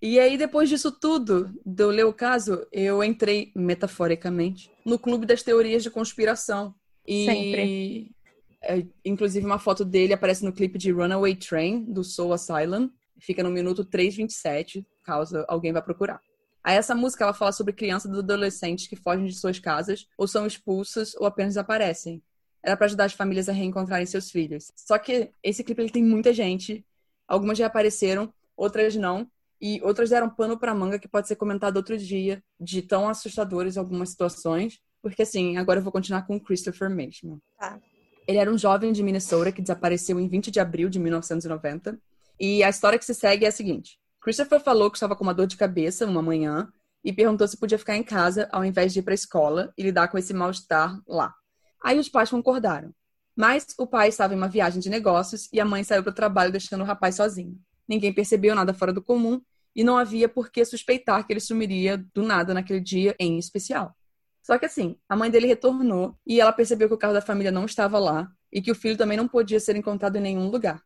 e 0.00 0.18
aí, 0.18 0.38
depois 0.38 0.70
disso 0.70 0.90
tudo, 0.90 1.52
de 1.66 1.82
eu 1.82 1.90
ler 1.90 2.06
o 2.06 2.14
caso, 2.14 2.66
eu 2.72 3.04
entrei, 3.04 3.52
metaforicamente, 3.54 4.72
no 4.82 4.98
clube 4.98 5.26
das 5.26 5.42
teorias 5.42 5.82
de 5.82 5.90
conspiração. 5.90 6.74
E... 7.10 7.24
Sempre. 7.24 8.14
É, 8.62 8.86
inclusive, 9.04 9.44
uma 9.44 9.58
foto 9.58 9.84
dele 9.84 10.12
aparece 10.12 10.44
no 10.44 10.52
clipe 10.52 10.78
de 10.78 10.92
Runaway 10.92 11.34
Train, 11.34 11.84
do 11.84 12.04
Soul 12.04 12.32
Asylum. 12.32 12.88
Fica 13.18 13.42
no 13.42 13.50
minuto 13.50 13.84
3,27, 13.84 14.86
caso 15.02 15.44
alguém 15.48 15.72
vá 15.72 15.82
procurar. 15.82 16.20
Aí 16.62 16.76
essa 16.76 16.94
música 16.94 17.24
ela 17.24 17.34
fala 17.34 17.52
sobre 17.52 17.72
crianças 17.72 18.14
e 18.14 18.18
adolescentes 18.18 18.86
que 18.86 18.94
fogem 18.94 19.26
de 19.26 19.34
suas 19.34 19.58
casas, 19.58 20.06
ou 20.16 20.28
são 20.28 20.46
expulsas, 20.46 21.14
ou 21.16 21.26
apenas 21.26 21.54
desaparecem. 21.54 22.22
Era 22.62 22.76
para 22.76 22.86
ajudar 22.86 23.06
as 23.06 23.12
famílias 23.12 23.48
a 23.48 23.52
reencontrarem 23.52 24.06
seus 24.06 24.30
filhos. 24.30 24.70
Só 24.76 24.98
que 24.98 25.32
esse 25.42 25.64
clipe 25.64 25.82
ele 25.82 25.90
tem 25.90 26.04
muita 26.04 26.32
gente. 26.32 26.84
Algumas 27.26 27.58
já 27.58 27.66
apareceram, 27.66 28.32
outras 28.56 28.94
não. 28.94 29.28
E 29.60 29.80
outras 29.82 30.10
deram 30.10 30.30
pano 30.30 30.58
pra 30.58 30.74
manga 30.74 30.98
que 30.98 31.08
pode 31.08 31.28
ser 31.28 31.36
comentado 31.36 31.76
outro 31.76 31.96
dia, 31.98 32.42
de 32.58 32.82
tão 32.82 33.08
assustadores 33.08 33.76
algumas 33.76 34.10
situações. 34.10 34.80
Porque 35.02 35.22
assim, 35.22 35.56
agora 35.56 35.80
eu 35.80 35.84
vou 35.84 35.92
continuar 35.92 36.26
com 36.26 36.36
o 36.36 36.40
Christopher 36.40 36.90
mesmo. 36.90 37.40
Tá. 37.58 37.78
Ele 38.26 38.38
era 38.38 38.52
um 38.52 38.58
jovem 38.58 38.92
de 38.92 39.02
Minnesota 39.02 39.50
que 39.50 39.62
desapareceu 39.62 40.20
em 40.20 40.28
20 40.28 40.50
de 40.50 40.60
abril 40.60 40.88
de 40.88 40.98
1990. 40.98 41.98
E 42.38 42.62
a 42.62 42.68
história 42.68 42.98
que 42.98 43.04
se 43.04 43.14
segue 43.14 43.44
é 43.44 43.48
a 43.48 43.52
seguinte: 43.52 43.98
Christopher 44.20 44.60
falou 44.60 44.90
que 44.90 44.96
estava 44.96 45.16
com 45.16 45.24
uma 45.24 45.34
dor 45.34 45.46
de 45.46 45.56
cabeça 45.56 46.06
uma 46.06 46.22
manhã 46.22 46.70
e 47.02 47.12
perguntou 47.12 47.48
se 47.48 47.56
podia 47.56 47.78
ficar 47.78 47.96
em 47.96 48.02
casa 48.02 48.48
ao 48.52 48.64
invés 48.64 48.92
de 48.92 49.00
ir 49.00 49.02
para 49.02 49.12
a 49.12 49.14
escola 49.14 49.72
e 49.76 49.82
lidar 49.82 50.08
com 50.08 50.18
esse 50.18 50.34
mal-estar 50.34 51.00
lá. 51.08 51.34
Aí 51.82 51.98
os 51.98 52.08
pais 52.08 52.30
concordaram. 52.30 52.94
Mas 53.34 53.66
o 53.78 53.86
pai 53.86 54.08
estava 54.08 54.34
em 54.34 54.36
uma 54.36 54.48
viagem 54.48 54.80
de 54.80 54.90
negócios 54.90 55.48
e 55.52 55.60
a 55.60 55.64
mãe 55.64 55.82
saiu 55.82 56.02
para 56.02 56.10
o 56.10 56.14
trabalho 56.14 56.52
deixando 56.52 56.82
o 56.82 56.84
rapaz 56.84 57.14
sozinho. 57.16 57.58
Ninguém 57.88 58.12
percebeu 58.12 58.54
nada 58.54 58.74
fora 58.74 58.92
do 58.92 59.02
comum 59.02 59.40
e 59.74 59.82
não 59.82 59.96
havia 59.96 60.28
por 60.28 60.50
que 60.50 60.64
suspeitar 60.64 61.26
que 61.26 61.32
ele 61.32 61.40
sumiria 61.40 62.04
do 62.14 62.22
nada 62.22 62.52
naquele 62.52 62.80
dia 62.80 63.14
em 63.18 63.38
especial. 63.38 63.96
Só 64.42 64.58
que 64.58 64.66
assim, 64.66 64.96
a 65.08 65.16
mãe 65.16 65.30
dele 65.30 65.46
retornou 65.46 66.16
e 66.26 66.40
ela 66.40 66.52
percebeu 66.52 66.88
que 66.88 66.94
o 66.94 66.98
carro 66.98 67.12
da 67.12 67.20
família 67.20 67.50
não 67.52 67.64
estava 67.64 67.98
lá 67.98 68.30
e 68.52 68.60
que 68.60 68.70
o 68.70 68.74
filho 68.74 68.96
também 68.96 69.16
não 69.16 69.28
podia 69.28 69.60
ser 69.60 69.76
encontrado 69.76 70.16
em 70.16 70.20
nenhum 70.20 70.48
lugar. 70.48 70.82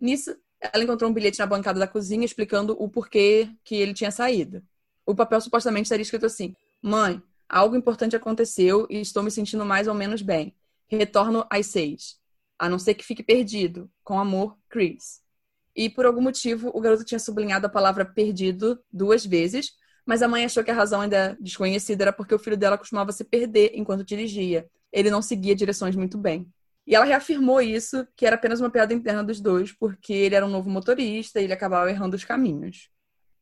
Nisso, 0.00 0.36
ela 0.60 0.82
encontrou 0.84 1.10
um 1.10 1.14
bilhete 1.14 1.38
na 1.38 1.46
bancada 1.46 1.78
da 1.80 1.86
cozinha 1.86 2.24
explicando 2.24 2.76
o 2.78 2.88
porquê 2.88 3.48
que 3.64 3.76
ele 3.76 3.94
tinha 3.94 4.10
saído. 4.10 4.62
O 5.06 5.14
papel 5.14 5.40
supostamente 5.40 5.84
estaria 5.84 6.02
escrito 6.02 6.26
assim: 6.26 6.54
Mãe, 6.82 7.22
algo 7.48 7.76
importante 7.76 8.14
aconteceu 8.14 8.86
e 8.90 9.00
estou 9.00 9.22
me 9.22 9.30
sentindo 9.30 9.64
mais 9.64 9.88
ou 9.88 9.94
menos 9.94 10.22
bem. 10.22 10.54
Retorno 10.86 11.46
às 11.50 11.66
seis. 11.66 12.18
A 12.58 12.68
não 12.68 12.78
ser 12.78 12.94
que 12.94 13.04
fique 13.04 13.22
perdido. 13.22 13.90
Com 14.04 14.18
amor, 14.18 14.56
Chris. 14.68 15.22
E 15.74 15.88
por 15.88 16.06
algum 16.06 16.20
motivo, 16.20 16.70
o 16.74 16.80
garoto 16.80 17.04
tinha 17.04 17.20
sublinhado 17.20 17.66
a 17.66 17.70
palavra 17.70 18.04
perdido 18.04 18.82
duas 18.92 19.24
vezes, 19.24 19.72
mas 20.08 20.22
a 20.22 20.26
mãe 20.26 20.46
achou 20.46 20.64
que 20.64 20.70
a 20.70 20.74
razão 20.74 21.02
ainda 21.02 21.36
desconhecida 21.38 22.04
era 22.04 22.12
porque 22.14 22.34
o 22.34 22.38
filho 22.38 22.56
dela 22.56 22.78
costumava 22.78 23.12
se 23.12 23.22
perder 23.22 23.72
enquanto 23.74 24.02
dirigia. 24.02 24.66
Ele 24.90 25.10
não 25.10 25.20
seguia 25.20 25.54
direções 25.54 25.94
muito 25.94 26.16
bem. 26.16 26.48
E 26.86 26.94
ela 26.94 27.04
reafirmou 27.04 27.60
isso, 27.60 28.08
que 28.16 28.24
era 28.24 28.36
apenas 28.36 28.58
uma 28.58 28.70
piada 28.70 28.94
interna 28.94 29.22
dos 29.22 29.38
dois, 29.38 29.70
porque 29.70 30.14
ele 30.14 30.34
era 30.34 30.46
um 30.46 30.48
novo 30.48 30.70
motorista 30.70 31.38
e 31.38 31.44
ele 31.44 31.52
acabava 31.52 31.90
errando 31.90 32.16
os 32.16 32.24
caminhos. 32.24 32.88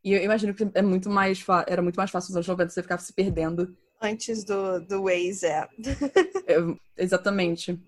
E 0.02 0.12
eu 0.12 0.20
imagino 0.24 0.52
que 0.52 0.68
é 0.74 0.82
muito 0.82 1.08
mais 1.08 1.44
era 1.68 1.80
muito 1.80 1.94
mais 1.94 2.10
fácil 2.10 2.30
nos 2.30 2.36
anos 2.38 2.48
90 2.48 2.70
você 2.70 2.82
ficar 2.82 2.98
se 2.98 3.12
perdendo. 3.12 3.72
Antes 4.02 4.42
do, 4.42 4.80
do 4.80 5.04
Waze, 5.04 5.46
é. 5.46 5.68
é. 6.48 6.56
Exatamente. 6.96 7.80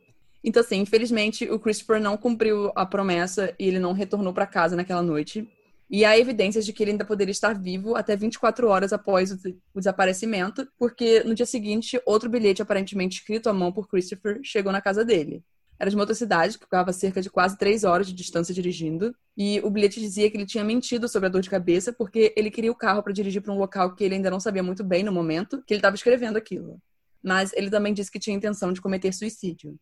Então, 0.45 0.63
assim, 0.63 0.77
infelizmente, 0.77 1.51
o 1.51 1.59
Christopher 1.59 2.01
não 2.01 2.17
cumpriu 2.17 2.71
a 2.77 2.87
promessa 2.87 3.53
e 3.59 3.67
ele 3.67 3.81
não 3.81 3.93
retornou 3.93 4.33
para 4.33 4.47
casa 4.47 4.77
naquela 4.77 5.03
noite. 5.03 5.49
E 5.91 6.05
há 6.05 6.19
evidências 6.19 6.67
de 6.67 6.73
que 6.73 6.83
ele 6.83 6.91
ainda 6.91 7.05
poderia 7.05 7.33
estar 7.33 7.59
vivo 7.59 7.97
até 7.97 8.15
24 8.15 8.69
horas 8.69 8.93
após 8.93 9.33
o, 9.33 9.39
desaparecimento, 9.75 10.69
porque 10.79 11.23
no 11.25 11.35
dia 11.35 11.47
seguinte, 11.47 12.01
outro 12.05 12.29
bilhete 12.29 12.61
aparentemente 12.61 13.19
escrito 13.19 13.49
à 13.49 13.55
mão 13.55 13.73
por 13.73 13.89
Christopher 13.89 14.39
chegou 14.43 14.71
na 14.71 14.83
casa 14.83 15.05
dele. 15.05 15.43
Era 15.79 15.89
de 15.89 15.97
uma 15.97 16.03
outra 16.03 16.15
cidade, 16.15 16.59
que 16.59 16.65
ficava 16.65 16.93
cerca 16.93 17.23
de 17.23 17.31
quase 17.31 17.57
três 17.57 17.85
horas 17.85 18.09
de 18.09 18.13
distância 18.13 18.53
dirigindo. 18.53 19.15
E 19.37 19.61
o 19.61 19.71
bilhete 19.71 20.01
dizia 20.01 20.29
que 20.29 20.37
ele 20.37 20.45
tinha 20.45 20.65
mentido 20.65 21.09
sobre 21.09 21.29
a 21.29 21.31
dor 21.31 21.41
de 21.41 21.49
cabeça 21.49 21.93
porque 21.93 22.35
ele 22.37 22.51
queria 22.51 22.73
o 22.73 22.75
carro 22.75 23.03
para 23.03 23.13
dirigir 23.13 23.41
para 23.41 23.53
um 23.53 23.59
local 23.59 23.95
que 23.95 24.03
ele 24.03 24.17
ainda 24.17 24.31
não 24.31 24.41
sabia 24.41 24.63
muito 24.63 24.83
bem 24.83 25.05
no 25.05 25.13
momento 25.13 25.63
que 25.65 25.73
ele 25.73 25.79
estava 25.79 25.95
escrevendo 25.95 26.37
aquilo. 26.37 26.83
Mas 27.23 27.53
ele 27.53 27.71
também 27.71 27.95
disse 27.95 28.11
que 28.11 28.19
tinha 28.19 28.37
intenção 28.37 28.73
de 28.73 28.81
cometer 28.81 29.13
suicídio. 29.13 29.79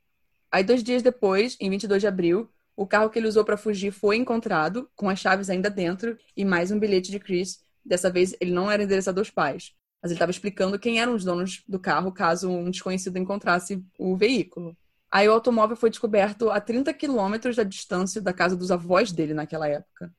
Aí, 0.52 0.62
dois 0.62 0.82
dias 0.82 1.02
depois, 1.02 1.56
em 1.60 1.70
22 1.70 2.00
de 2.00 2.06
abril, 2.06 2.50
o 2.76 2.86
carro 2.86 3.08
que 3.08 3.18
ele 3.18 3.26
usou 3.26 3.44
para 3.44 3.56
fugir 3.56 3.90
foi 3.90 4.16
encontrado, 4.16 4.88
com 4.94 5.08
as 5.08 5.18
chaves 5.18 5.48
ainda 5.48 5.70
dentro, 5.70 6.16
e 6.36 6.44
mais 6.44 6.70
um 6.70 6.78
bilhete 6.78 7.10
de 7.10 7.18
Chris. 7.18 7.60
Dessa 7.82 8.10
vez, 8.10 8.36
ele 8.38 8.52
não 8.52 8.70
era 8.70 8.82
endereçado 8.82 9.18
aos 9.18 9.30
pais, 9.30 9.72
mas 10.02 10.10
ele 10.10 10.16
estava 10.16 10.30
explicando 10.30 10.78
quem 10.78 11.00
eram 11.00 11.14
os 11.14 11.24
donos 11.24 11.64
do 11.66 11.80
carro 11.80 12.12
caso 12.12 12.50
um 12.50 12.70
desconhecido 12.70 13.16
encontrasse 13.16 13.82
o 13.98 14.14
veículo. 14.14 14.76
Aí 15.10 15.26
o 15.26 15.32
automóvel 15.32 15.76
foi 15.76 15.88
descoberto 15.88 16.50
a 16.50 16.60
30 16.60 16.92
quilômetros 16.92 17.56
da 17.56 17.62
distância 17.62 18.20
da 18.20 18.32
casa 18.32 18.54
dos 18.54 18.70
avós 18.70 19.10
dele 19.10 19.32
naquela 19.32 19.66
época. 19.66 20.12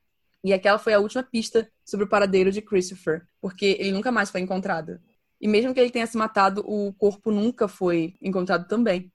E 0.43 0.53
aquela 0.53 0.80
foi 0.80 0.93
a 0.93 0.99
última 0.99 1.22
pista 1.22 1.70
sobre 1.86 2.05
o 2.05 2.10
paradeiro 2.10 2.51
de 2.51 2.62
Christopher, 2.62 3.28
porque 3.39 3.78
ele 3.80 3.91
nunca 3.91 4.12
mais 4.12 4.32
foi 4.32 4.41
encontrado. 4.41 4.99
E 5.39 5.47
mesmo 5.47 5.74
que 5.74 5.80
ele 5.80 5.91
tenha 5.91 6.08
se 6.08 6.18
matado, 6.18 6.64
o 6.66 6.93
corpo 6.93 7.32
nunca 7.32 7.68
foi 7.68 8.16
encontrado 8.22 8.68
também. 8.68 9.12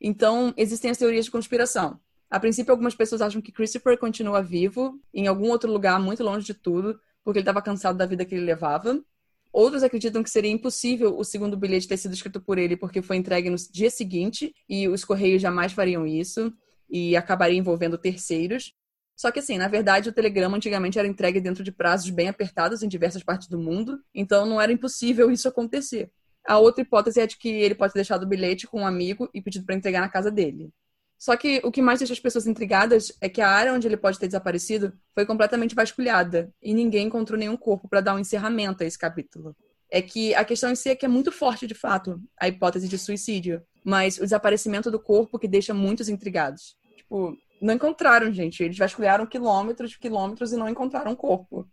Então, 0.00 0.54
existem 0.56 0.90
as 0.90 0.96
teorias 0.96 1.26
de 1.26 1.30
conspiração. 1.30 2.00
A 2.30 2.38
princípio, 2.38 2.72
algumas 2.72 2.94
pessoas 2.94 3.22
acham 3.22 3.40
que 3.40 3.52
Christopher 3.52 3.98
continua 3.98 4.42
vivo 4.42 5.00
em 5.14 5.26
algum 5.26 5.48
outro 5.50 5.72
lugar 5.72 5.98
muito 5.98 6.22
longe 6.22 6.44
de 6.44 6.54
tudo, 6.54 7.00
porque 7.24 7.38
ele 7.38 7.42
estava 7.42 7.62
cansado 7.62 7.96
da 7.96 8.06
vida 8.06 8.24
que 8.24 8.34
ele 8.34 8.44
levava. 8.44 9.02
Outros 9.50 9.82
acreditam 9.82 10.22
que 10.22 10.30
seria 10.30 10.50
impossível 10.50 11.16
o 11.16 11.24
segundo 11.24 11.56
bilhete 11.56 11.88
ter 11.88 11.96
sido 11.96 12.12
escrito 12.12 12.40
por 12.40 12.58
ele 12.58 12.76
porque 12.76 13.00
foi 13.00 13.16
entregue 13.16 13.48
no 13.48 13.56
dia 13.72 13.90
seguinte 13.90 14.54
e 14.68 14.86
os 14.86 15.04
correios 15.04 15.40
jamais 15.40 15.72
fariam 15.72 16.06
isso 16.06 16.52
e 16.88 17.16
acabaria 17.16 17.58
envolvendo 17.58 17.96
terceiros. 17.96 18.74
Só 19.16 19.32
que 19.32 19.40
assim, 19.40 19.58
na 19.58 19.66
verdade, 19.66 20.10
o 20.10 20.12
telegrama 20.12 20.56
antigamente 20.56 20.98
era 20.98 21.08
entregue 21.08 21.40
dentro 21.40 21.64
de 21.64 21.72
prazos 21.72 22.10
bem 22.10 22.28
apertados 22.28 22.82
em 22.82 22.88
diversas 22.88 23.22
partes 23.22 23.48
do 23.48 23.58
mundo, 23.58 23.98
então 24.14 24.46
não 24.46 24.60
era 24.60 24.70
impossível 24.70 25.30
isso 25.30 25.48
acontecer. 25.48 26.10
A 26.46 26.58
outra 26.58 26.82
hipótese 26.82 27.20
é 27.20 27.26
de 27.26 27.36
que 27.36 27.48
ele 27.48 27.74
pode 27.74 27.92
ter 27.92 27.98
deixado 27.98 28.22
o 28.22 28.28
bilhete 28.28 28.66
com 28.66 28.82
um 28.82 28.86
amigo 28.86 29.28
e 29.34 29.42
pedido 29.42 29.66
para 29.66 29.74
entregar 29.74 30.00
na 30.00 30.08
casa 30.08 30.30
dele. 30.30 30.70
Só 31.18 31.36
que 31.36 31.60
o 31.64 31.72
que 31.72 31.82
mais 31.82 31.98
deixa 31.98 32.12
as 32.12 32.20
pessoas 32.20 32.46
intrigadas 32.46 33.12
é 33.20 33.28
que 33.28 33.40
a 33.40 33.48
área 33.48 33.74
onde 33.74 33.88
ele 33.88 33.96
pode 33.96 34.18
ter 34.18 34.26
desaparecido 34.26 34.92
foi 35.14 35.26
completamente 35.26 35.74
vasculhada 35.74 36.52
e 36.62 36.72
ninguém 36.72 37.08
encontrou 37.08 37.38
nenhum 37.38 37.56
corpo 37.56 37.88
para 37.88 38.00
dar 38.00 38.14
um 38.14 38.20
encerramento 38.20 38.84
a 38.84 38.86
esse 38.86 38.98
capítulo. 38.98 39.56
É 39.90 40.00
que 40.00 40.34
a 40.34 40.44
questão 40.44 40.70
em 40.70 40.76
si 40.76 40.90
é 40.90 40.94
que 40.94 41.04
é 41.04 41.08
muito 41.08 41.32
forte, 41.32 41.66
de 41.66 41.74
fato, 41.74 42.20
a 42.38 42.46
hipótese 42.46 42.86
de 42.86 42.96
suicídio, 42.96 43.62
mas 43.84 44.18
o 44.18 44.22
desaparecimento 44.22 44.90
do 44.90 45.00
corpo 45.00 45.38
que 45.38 45.48
deixa 45.48 45.74
muitos 45.74 46.08
intrigados. 46.08 46.76
Tipo, 46.96 47.36
não 47.60 47.74
encontraram, 47.74 48.32
gente. 48.32 48.62
Eles 48.62 48.78
vasculharam 48.78 49.26
quilômetros 49.26 49.92
e 49.92 49.98
quilômetros 49.98 50.52
e 50.52 50.56
não 50.56 50.68
encontraram 50.68 51.12
o 51.12 51.16
corpo. 51.16 51.66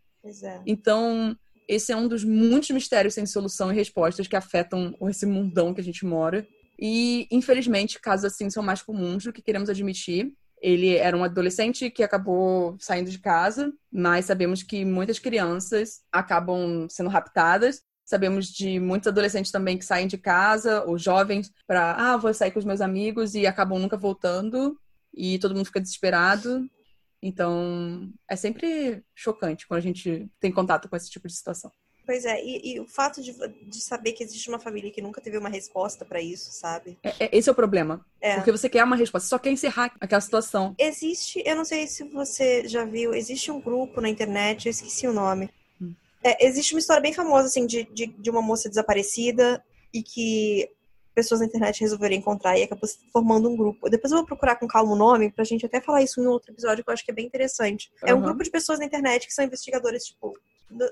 É. 0.43 0.61
Então, 0.65 1.37
esse 1.67 1.91
é 1.91 1.95
um 1.95 2.07
dos 2.07 2.23
muitos 2.23 2.69
mistérios 2.71 3.13
sem 3.13 3.25
solução 3.25 3.71
e 3.71 3.75
respostas 3.75 4.27
que 4.27 4.35
afetam 4.35 4.95
esse 5.03 5.25
mundão 5.25 5.73
que 5.73 5.81
a 5.81 5.83
gente 5.83 6.05
mora. 6.05 6.47
E, 6.79 7.27
infelizmente, 7.31 7.99
casos 7.99 8.25
assim 8.25 8.49
são 8.49 8.63
mais 8.63 8.81
comuns 8.81 9.23
do 9.23 9.33
que 9.33 9.41
queremos 9.41 9.69
admitir. 9.69 10.33
Ele 10.61 10.95
era 10.95 11.15
um 11.15 11.23
adolescente 11.23 11.89
que 11.89 12.03
acabou 12.03 12.75
saindo 12.79 13.09
de 13.09 13.19
casa, 13.19 13.71
mas 13.91 14.25
sabemos 14.25 14.63
que 14.63 14.83
muitas 14.83 15.19
crianças 15.19 16.01
acabam 16.11 16.87
sendo 16.89 17.09
raptadas. 17.09 17.81
Sabemos 18.05 18.47
de 18.47 18.79
muitos 18.79 19.07
adolescentes 19.07 19.51
também 19.51 19.77
que 19.77 19.85
saem 19.85 20.07
de 20.07 20.17
casa, 20.17 20.83
ou 20.83 20.97
jovens, 20.97 21.51
para, 21.67 21.93
ah, 21.93 22.17
vou 22.17 22.33
sair 22.33 22.51
com 22.51 22.59
os 22.59 22.65
meus 22.65 22.81
amigos 22.81 23.35
e 23.35 23.47
acabam 23.47 23.79
nunca 23.79 23.97
voltando, 23.97 24.79
e 25.13 25.39
todo 25.39 25.55
mundo 25.55 25.65
fica 25.65 25.81
desesperado. 25.81 26.69
Então, 27.21 28.11
é 28.29 28.35
sempre 28.35 29.03
chocante 29.15 29.67
quando 29.67 29.79
a 29.79 29.81
gente 29.81 30.29
tem 30.39 30.51
contato 30.51 30.87
com 30.87 30.95
esse 30.95 31.09
tipo 31.09 31.27
de 31.27 31.35
situação. 31.35 31.71
Pois 32.05 32.23
é, 32.23 32.43
e, 32.43 32.73
e 32.73 32.79
o 32.79 32.85
fato 32.85 33.21
de, 33.21 33.33
de, 33.33 33.81
saber 33.81 34.11
que 34.11 34.23
existe 34.23 34.47
uma 34.47 34.59
família 34.59 34.91
que 34.91 35.01
nunca 35.01 35.19
teve 35.19 35.37
uma 35.37 35.49
resposta 35.49 36.05
para 36.05 36.21
isso, 36.21 36.51
sabe? 36.51 36.97
É, 37.03 37.25
é, 37.25 37.29
esse 37.37 37.49
é 37.49 37.51
o 37.51 37.55
problema. 37.55 38.05
É. 38.21 38.35
Porque 38.35 38.51
você 38.51 38.69
quer 38.69 38.83
uma 38.83 38.95
resposta, 38.95 39.27
só 39.27 39.39
quer 39.39 39.51
encerrar 39.51 39.91
aquela 39.99 40.21
situação. 40.21 40.75
Existe, 40.77 41.41
eu 41.43 41.55
não 41.55 41.65
sei 41.65 41.87
se 41.87 42.03
você 42.03 42.67
já 42.67 42.85
viu, 42.85 43.13
existe 43.13 43.51
um 43.51 43.59
grupo 43.59 43.99
na 43.99 44.09
internet, 44.09 44.65
eu 44.65 44.71
esqueci 44.71 45.07
o 45.07 45.13
nome. 45.13 45.49
Hum. 45.81 45.93
É, 46.23 46.45
existe 46.45 46.75
uma 46.75 46.79
história 46.79 47.01
bem 47.01 47.13
famosa, 47.13 47.47
assim, 47.47 47.65
de, 47.65 47.85
de, 47.91 48.05
de 48.05 48.29
uma 48.29 48.41
moça 48.41 48.69
desaparecida 48.69 49.63
e 49.91 50.03
que 50.03 50.69
pessoas 51.15 51.39
na 51.39 51.47
internet 51.47 51.79
resolveram 51.79 52.15
encontrar 52.15 52.57
e 52.59 52.63
acabou 52.63 52.87
se 52.87 52.99
formando 53.11 53.49
um 53.49 53.55
grupo. 53.55 53.89
Depois 53.89 54.11
eu 54.11 54.17
vou 54.17 54.27
procurar 54.27 54.57
com 54.57 54.67
calma 54.67 54.91
o 54.91 54.97
nome 54.97 55.31
pra 55.31 55.45
gente 55.45 55.65
até 55.65 55.81
falar 55.81 56.03
isso 56.03 56.21
em 56.21 56.27
outro 56.27 56.51
episódio 56.51 56.83
que 56.83 56.89
eu 56.89 56.93
acho 56.93 57.05
que 57.05 57.11
é 57.11 57.15
bem 57.15 57.25
interessante. 57.25 57.89
Uhum. 58.03 58.09
É 58.09 58.13
um 58.13 58.21
grupo 58.21 58.43
de 58.43 58.51
pessoas 58.51 58.77
na 58.77 58.85
internet 58.85 59.25
que 59.25 59.33
são 59.33 59.45
investigadores, 59.45 60.03
tipo, 60.03 60.37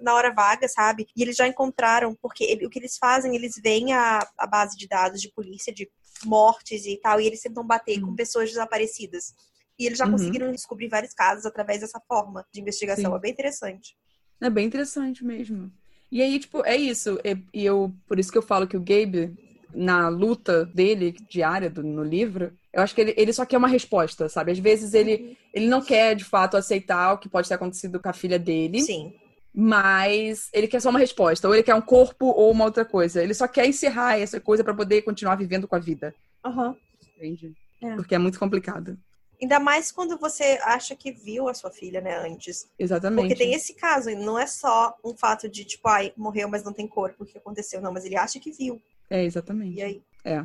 na 0.01 0.13
hora 0.13 0.33
vaga, 0.33 0.67
sabe? 0.67 1.07
E 1.15 1.21
eles 1.21 1.35
já 1.35 1.47
encontraram, 1.47 2.15
porque 2.21 2.43
ele, 2.43 2.65
o 2.65 2.69
que 2.69 2.79
eles 2.79 2.97
fazem, 2.97 3.35
eles 3.35 3.53
veem 3.61 3.93
a, 3.93 4.19
a 4.37 4.47
base 4.47 4.77
de 4.77 4.87
dados 4.87 5.21
de 5.21 5.31
polícia, 5.31 5.73
de 5.73 5.89
mortes 6.25 6.85
e 6.85 6.97
tal, 6.97 7.19
e 7.19 7.27
eles 7.27 7.41
tentam 7.41 7.65
bater 7.65 7.99
uhum. 7.99 8.09
com 8.09 8.15
pessoas 8.15 8.49
desaparecidas. 8.49 9.33
E 9.77 9.85
eles 9.85 9.97
já 9.97 10.05
uhum. 10.05 10.11
conseguiram 10.11 10.51
descobrir 10.51 10.87
vários 10.87 11.13
casos 11.13 11.45
através 11.45 11.81
dessa 11.81 11.99
forma 12.07 12.45
de 12.53 12.61
investigação. 12.61 13.11
Sim. 13.11 13.17
É 13.17 13.19
bem 13.19 13.31
interessante. 13.31 13.97
É 14.41 14.49
bem 14.49 14.67
interessante 14.67 15.25
mesmo. 15.25 15.71
E 16.11 16.21
aí, 16.21 16.39
tipo, 16.39 16.63
é 16.63 16.75
isso. 16.75 17.19
E 17.53 17.65
eu, 17.65 17.91
por 18.07 18.19
isso 18.19 18.31
que 18.31 18.37
eu 18.37 18.43
falo 18.43 18.67
que 18.67 18.77
o 18.77 18.79
Gabe, 18.79 19.35
na 19.73 20.09
luta 20.09 20.65
dele, 20.65 21.15
diária 21.27 21.69
do, 21.69 21.81
no 21.81 22.03
livro, 22.03 22.53
eu 22.71 22.83
acho 22.83 22.93
que 22.93 23.01
ele, 23.01 23.13
ele 23.17 23.33
só 23.33 23.45
quer 23.45 23.57
uma 23.57 23.67
resposta, 23.67 24.29
sabe? 24.29 24.51
Às 24.51 24.59
vezes 24.59 24.93
ele, 24.93 25.15
uhum. 25.15 25.35
ele 25.53 25.67
não 25.67 25.81
quer, 25.81 26.15
de 26.15 26.23
fato, 26.23 26.55
aceitar 26.55 27.13
o 27.13 27.17
que 27.17 27.27
pode 27.27 27.47
ter 27.47 27.55
acontecido 27.55 27.99
com 27.99 28.09
a 28.09 28.13
filha 28.13 28.37
dele. 28.37 28.81
Sim. 28.81 29.13
Mas 29.53 30.49
ele 30.51 30.67
quer 30.67 30.81
só 30.81 30.89
uma 30.89 30.99
resposta. 30.99 31.47
Ou 31.47 31.53
ele 31.53 31.63
quer 31.63 31.75
um 31.75 31.81
corpo 31.81 32.25
ou 32.25 32.51
uma 32.51 32.65
outra 32.65 32.83
coisa. 32.83 33.21
Ele 33.21 33.33
só 33.33 33.47
quer 33.47 33.67
encerrar 33.67 34.17
essa 34.17 34.39
coisa 34.39 34.63
para 34.63 34.73
poder 34.73 35.03
continuar 35.03 35.35
vivendo 35.35 35.67
com 35.67 35.75
a 35.75 35.79
vida. 35.79 36.13
Aham. 36.43 36.69
Uhum. 36.69 36.75
Entende? 37.17 37.53
É. 37.81 37.95
Porque 37.95 38.15
é 38.15 38.17
muito 38.17 38.39
complicado. 38.39 38.97
Ainda 39.41 39.59
mais 39.59 39.91
quando 39.91 40.17
você 40.17 40.57
acha 40.63 40.95
que 40.95 41.11
viu 41.11 41.49
a 41.49 41.53
sua 41.53 41.69
filha, 41.69 41.99
né, 41.99 42.17
antes. 42.25 42.69
Exatamente. 42.79 43.27
Porque 43.27 43.43
tem 43.43 43.53
esse 43.53 43.73
caso, 43.73 44.09
não 44.11 44.39
é 44.39 44.47
só 44.47 44.95
um 45.03 45.15
fato 45.15 45.49
de, 45.49 45.65
tipo, 45.65 45.87
ai, 45.89 46.13
morreu, 46.15 46.47
mas 46.47 46.63
não 46.63 46.71
tem 46.71 46.87
corpo, 46.87 47.23
o 47.23 47.25
que 47.25 47.37
aconteceu? 47.37 47.81
Não, 47.81 47.91
mas 47.91 48.05
ele 48.05 48.15
acha 48.15 48.39
que 48.39 48.51
viu. 48.51 48.81
É, 49.09 49.23
exatamente. 49.23 49.77
E 49.77 49.81
aí? 49.81 50.01
É. 50.23 50.43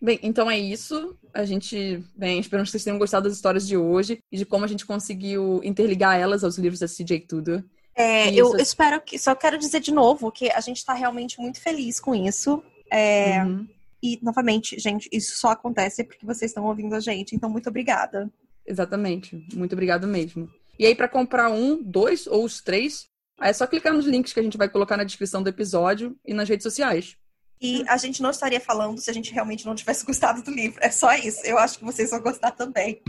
Bem, 0.00 0.18
então 0.22 0.50
é 0.50 0.58
isso. 0.58 1.14
A 1.34 1.44
gente, 1.44 2.02
bem, 2.16 2.40
esperamos 2.40 2.70
que 2.70 2.72
vocês 2.72 2.84
tenham 2.84 2.98
gostado 2.98 3.28
das 3.28 3.36
histórias 3.36 3.68
de 3.68 3.76
hoje 3.76 4.18
e 4.32 4.38
de 4.38 4.46
como 4.46 4.64
a 4.64 4.68
gente 4.68 4.86
conseguiu 4.86 5.60
interligar 5.62 6.18
elas 6.18 6.42
aos 6.42 6.56
livros 6.56 6.80
da 6.80 6.86
CJ 6.86 7.26
Tudor. 7.28 7.62
É, 8.00 8.34
eu 8.34 8.56
espero 8.56 9.00
que. 9.00 9.18
Só 9.18 9.34
quero 9.34 9.58
dizer 9.58 9.80
de 9.80 9.92
novo 9.92 10.30
que 10.32 10.50
a 10.50 10.60
gente 10.60 10.78
está 10.78 10.94
realmente 10.94 11.40
muito 11.40 11.60
feliz 11.60 12.00
com 12.00 12.14
isso. 12.14 12.62
É, 12.90 13.42
uhum. 13.44 13.66
E, 14.02 14.18
novamente, 14.22 14.78
gente, 14.78 15.08
isso 15.12 15.38
só 15.38 15.50
acontece 15.50 16.02
porque 16.04 16.24
vocês 16.24 16.50
estão 16.50 16.64
ouvindo 16.64 16.94
a 16.94 17.00
gente. 17.00 17.34
Então, 17.34 17.50
muito 17.50 17.68
obrigada. 17.68 18.30
Exatamente. 18.66 19.46
Muito 19.54 19.72
obrigado 19.72 20.06
mesmo. 20.06 20.48
E 20.78 20.86
aí, 20.86 20.94
para 20.94 21.08
comprar 21.08 21.50
um, 21.50 21.82
dois 21.82 22.26
ou 22.26 22.44
os 22.44 22.62
três, 22.62 23.08
é 23.40 23.52
só 23.52 23.66
clicar 23.66 23.92
nos 23.92 24.06
links 24.06 24.32
que 24.32 24.40
a 24.40 24.42
gente 24.42 24.56
vai 24.56 24.68
colocar 24.68 24.96
na 24.96 25.04
descrição 25.04 25.42
do 25.42 25.48
episódio 25.48 26.16
e 26.24 26.32
nas 26.32 26.48
redes 26.48 26.64
sociais. 26.64 27.16
E 27.60 27.84
a 27.86 27.98
gente 27.98 28.22
não 28.22 28.30
estaria 28.30 28.60
falando 28.60 28.98
se 28.98 29.10
a 29.10 29.12
gente 29.12 29.32
realmente 29.32 29.66
não 29.66 29.74
tivesse 29.74 30.04
gostado 30.06 30.42
do 30.42 30.50
livro. 30.50 30.78
É 30.82 30.90
só 30.90 31.14
isso. 31.14 31.40
Eu 31.44 31.58
acho 31.58 31.78
que 31.78 31.84
vocês 31.84 32.10
vão 32.10 32.20
gostar 32.20 32.52
também. 32.52 33.02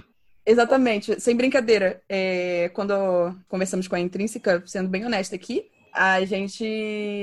Exatamente. 0.45 1.19
Sem 1.19 1.35
brincadeira. 1.35 2.01
É, 2.09 2.69
quando 2.73 2.93
conversamos 3.47 3.87
com 3.87 3.95
a 3.95 3.99
Intrínseca, 3.99 4.63
sendo 4.65 4.89
bem 4.89 5.05
honesta 5.05 5.35
aqui, 5.35 5.69
a 5.93 6.23
gente 6.25 6.63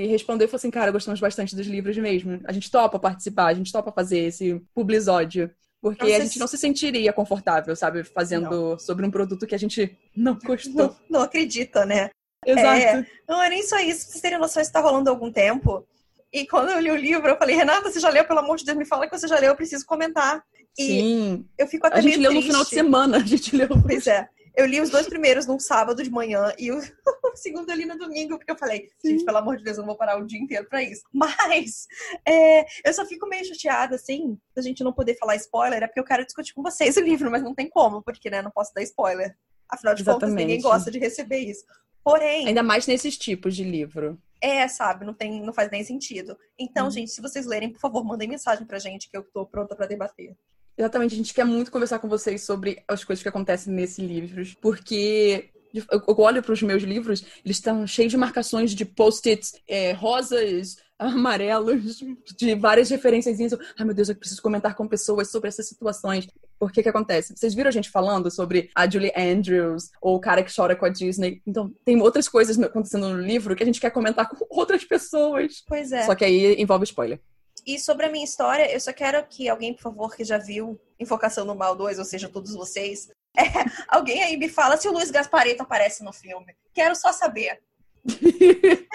respondeu 0.08 0.46
e 0.46 0.48
falou 0.48 0.58
assim, 0.58 0.70
cara, 0.70 0.90
gostamos 0.90 1.20
bastante 1.20 1.56
dos 1.56 1.66
livros 1.66 1.96
mesmo. 1.96 2.40
A 2.44 2.52
gente 2.52 2.70
topa 2.70 2.98
participar, 2.98 3.46
a 3.46 3.54
gente 3.54 3.72
topa 3.72 3.90
fazer 3.92 4.20
esse 4.20 4.62
publisódio. 4.74 5.50
Porque 5.80 6.12
a 6.12 6.20
gente 6.20 6.34
se... 6.34 6.38
não 6.40 6.48
se 6.48 6.58
sentiria 6.58 7.12
confortável, 7.12 7.74
sabe, 7.76 8.02
fazendo 8.02 8.70
não. 8.70 8.78
sobre 8.78 9.06
um 9.06 9.10
produto 9.10 9.46
que 9.46 9.54
a 9.54 9.58
gente 9.58 9.96
não 10.14 10.36
gostou. 10.36 10.88
Não, 10.88 10.96
não 11.08 11.22
acredita, 11.22 11.86
né? 11.86 12.10
Exato. 12.44 12.68
É, 12.68 13.06
não 13.28 13.42
é 13.42 13.48
nem 13.48 13.62
só 13.62 13.78
isso. 13.78 14.04
Pra 14.04 14.10
vocês 14.10 14.20
terem 14.20 14.38
noção, 14.38 14.60
isso 14.60 14.72
tá 14.72 14.80
rolando 14.80 15.08
há 15.08 15.12
algum 15.12 15.30
tempo. 15.30 15.86
E 16.32 16.46
quando 16.46 16.70
eu 16.70 16.80
li 16.80 16.90
o 16.90 16.96
livro, 16.96 17.28
eu 17.28 17.38
falei, 17.38 17.56
Renata, 17.56 17.90
você 17.90 18.00
já 18.00 18.10
leu? 18.10 18.24
Pelo 18.24 18.40
amor 18.40 18.56
de 18.56 18.64
Deus, 18.64 18.76
me 18.76 18.84
fala 18.84 19.08
que 19.08 19.16
você 19.16 19.26
já 19.26 19.38
leu, 19.38 19.50
eu 19.50 19.56
preciso 19.56 19.86
comentar. 19.86 20.42
E 20.78 20.86
Sim. 20.86 21.48
eu 21.58 21.66
fico 21.66 21.86
até 21.86 21.98
A 21.98 22.00
gente 22.00 22.18
leu 22.18 22.30
triste. 22.30 22.46
no 22.46 22.52
final 22.52 22.64
de 22.64 22.70
semana, 22.70 23.16
a 23.16 23.26
gente 23.26 23.56
leu. 23.56 23.68
Pois 23.82 24.06
é. 24.06 24.28
Eu 24.56 24.66
li 24.66 24.80
os 24.80 24.90
dois 24.90 25.08
primeiros 25.08 25.46
num 25.46 25.58
sábado 25.58 26.02
de 26.02 26.10
manhã 26.10 26.52
e 26.58 26.72
o, 26.72 26.78
o 26.78 26.80
segundo 27.36 27.70
eu 27.70 27.76
li 27.76 27.84
no 27.84 27.96
domingo, 27.96 28.36
porque 28.36 28.50
eu 28.50 28.58
falei, 28.58 28.88
Sim. 28.98 29.10
gente, 29.10 29.24
pelo 29.24 29.38
amor 29.38 29.56
de 29.56 29.62
Deus, 29.62 29.76
eu 29.76 29.82
não 29.82 29.88
vou 29.88 29.96
parar 29.96 30.18
o 30.18 30.26
dia 30.26 30.38
inteiro 30.38 30.68
pra 30.68 30.82
isso. 30.82 31.02
Mas 31.14 31.86
é, 32.26 32.64
eu 32.84 32.92
só 32.92 33.06
fico 33.06 33.28
meio 33.28 33.44
chateada, 33.44 33.94
assim, 33.96 34.36
da 34.54 34.62
gente 34.62 34.82
não 34.82 34.92
poder 34.92 35.16
falar 35.16 35.36
spoiler, 35.36 35.82
é 35.82 35.86
porque 35.86 36.00
eu 36.00 36.04
quero 36.04 36.24
discutir 36.24 36.54
com 36.54 36.62
vocês 36.62 36.96
o 36.96 37.00
livro, 37.00 37.30
mas 37.30 37.42
não 37.42 37.54
tem 37.54 37.68
como, 37.68 38.02
porque, 38.02 38.30
né, 38.30 38.42
não 38.42 38.50
posso 38.50 38.72
dar 38.74 38.82
spoiler. 38.82 39.36
Afinal 39.68 39.94
de 39.94 40.02
Exatamente. 40.02 40.30
contas, 40.30 40.34
ninguém 40.34 40.60
gosta 40.60 40.90
de 40.90 40.98
receber 40.98 41.38
isso. 41.38 41.64
Porém. 42.02 42.48
Ainda 42.48 42.62
mais 42.62 42.86
nesses 42.86 43.16
tipos 43.16 43.54
de 43.54 43.62
livro. 43.62 44.18
É, 44.40 44.66
sabe, 44.66 45.04
não, 45.04 45.14
tem, 45.14 45.40
não 45.40 45.52
faz 45.52 45.70
nem 45.70 45.84
sentido. 45.84 46.36
Então, 46.58 46.88
hum. 46.88 46.90
gente, 46.90 47.10
se 47.10 47.20
vocês 47.20 47.46
lerem, 47.46 47.70
por 47.70 47.80
favor, 47.80 48.04
mandem 48.04 48.28
mensagem 48.28 48.66
pra 48.66 48.78
gente 48.78 49.10
que 49.10 49.16
eu 49.16 49.22
tô 49.22 49.46
pronta 49.46 49.76
para 49.76 49.86
debater. 49.86 50.36
Exatamente, 50.78 51.14
a 51.14 51.16
gente 51.16 51.34
quer 51.34 51.44
muito 51.44 51.72
conversar 51.72 51.98
com 51.98 52.08
vocês 52.08 52.42
sobre 52.42 52.82
as 52.86 53.02
coisas 53.02 53.20
que 53.20 53.28
acontecem 53.28 53.72
nesses 53.72 53.98
livros, 53.98 54.56
porque 54.60 55.50
eu 55.74 56.18
olho 56.18 56.42
para 56.42 56.52
os 56.52 56.62
meus 56.62 56.84
livros, 56.84 57.24
eles 57.44 57.56
estão 57.56 57.86
cheios 57.86 58.12
de 58.12 58.16
marcações 58.16 58.72
de 58.72 58.84
post-its 58.84 59.54
é, 59.66 59.92
rosas, 59.92 60.76
amarelos, 60.98 62.02
de 62.36 62.54
várias 62.54 62.90
referências. 62.90 63.38
Ai, 63.76 63.84
meu 63.84 63.94
Deus, 63.94 64.08
eu 64.08 64.16
preciso 64.16 64.40
comentar 64.40 64.74
com 64.74 64.86
pessoas 64.86 65.30
sobre 65.30 65.48
essas 65.48 65.68
situações. 65.68 66.28
Por 66.58 66.72
que 66.72 66.82
que 66.82 66.88
acontece? 66.88 67.36
Vocês 67.36 67.54
viram 67.54 67.68
a 67.68 67.72
gente 67.72 67.90
falando 67.90 68.30
sobre 68.30 68.70
a 68.74 68.88
Julie 68.88 69.12
Andrews, 69.16 69.90
ou 70.00 70.16
o 70.16 70.20
cara 70.20 70.42
que 70.42 70.54
chora 70.54 70.74
com 70.74 70.86
a 70.86 70.88
Disney. 70.88 71.40
Então, 71.46 71.72
tem 71.84 72.00
outras 72.00 72.28
coisas 72.28 72.58
acontecendo 72.58 73.08
no 73.08 73.20
livro 73.20 73.54
que 73.54 73.62
a 73.62 73.66
gente 73.66 73.80
quer 73.80 73.90
comentar 73.90 74.28
com 74.28 74.44
outras 74.48 74.84
pessoas. 74.84 75.62
Pois 75.66 75.92
é. 75.92 76.02
Só 76.04 76.14
que 76.14 76.24
aí 76.24 76.54
envolve 76.60 76.84
spoiler. 76.84 77.20
E 77.68 77.78
sobre 77.78 78.06
a 78.06 78.08
minha 78.08 78.24
história, 78.24 78.72
eu 78.72 78.80
só 78.80 78.94
quero 78.94 79.22
que 79.26 79.46
alguém, 79.46 79.74
por 79.74 79.82
favor, 79.82 80.16
que 80.16 80.24
já 80.24 80.38
viu 80.38 80.80
Invocação 80.98 81.44
no 81.44 81.54
Mal 81.54 81.76
2, 81.76 81.98
ou 81.98 82.04
seja, 82.06 82.26
todos 82.26 82.54
vocês, 82.54 83.10
é, 83.36 83.42
alguém 83.86 84.22
aí 84.22 84.38
me 84.38 84.48
fala 84.48 84.78
se 84.78 84.88
o 84.88 84.92
Luiz 84.92 85.10
Gaspareto 85.10 85.62
aparece 85.62 86.02
no 86.02 86.10
filme. 86.10 86.56
Quero 86.72 86.96
só 86.96 87.12
saber. 87.12 87.60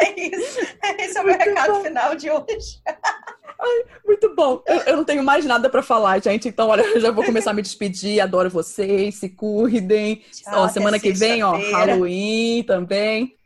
é 0.02 0.20
isso. 0.20 0.60
Esse 0.98 1.20
é 1.20 1.22
o 1.22 1.24
meu 1.24 1.36
muito 1.36 1.50
recado 1.50 1.74
bom. 1.74 1.84
final 1.84 2.16
de 2.16 2.32
hoje. 2.32 2.82
Ai, 2.88 3.86
muito 4.08 4.34
bom. 4.34 4.64
Eu, 4.66 4.78
eu, 4.78 4.98
não 4.98 5.06
tenho 5.06 5.24
mais 5.24 5.46
nada 5.46 5.70
para 5.70 5.84
falar, 5.84 6.20
gente. 6.20 6.48
Então, 6.48 6.68
olha, 6.70 6.82
eu 6.82 7.00
já 7.00 7.12
vou 7.12 7.24
começar 7.24 7.52
a 7.52 7.54
me 7.54 7.62
despedir. 7.62 8.20
Adoro 8.22 8.50
vocês. 8.50 9.20
Se 9.20 9.30
cuidem. 9.30 10.24
Tchau, 10.32 10.64
ó, 10.64 10.68
semana 10.68 11.00
que 11.00 11.12
vem, 11.12 11.44
ó, 11.44 11.52
Halloween 11.52 12.64
também. 12.64 13.38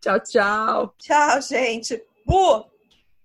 Tchau, 0.00 0.20
tchau. 0.20 0.94
Tchau, 0.96 1.42
gente. 1.42 2.00
Bu! 2.24 2.75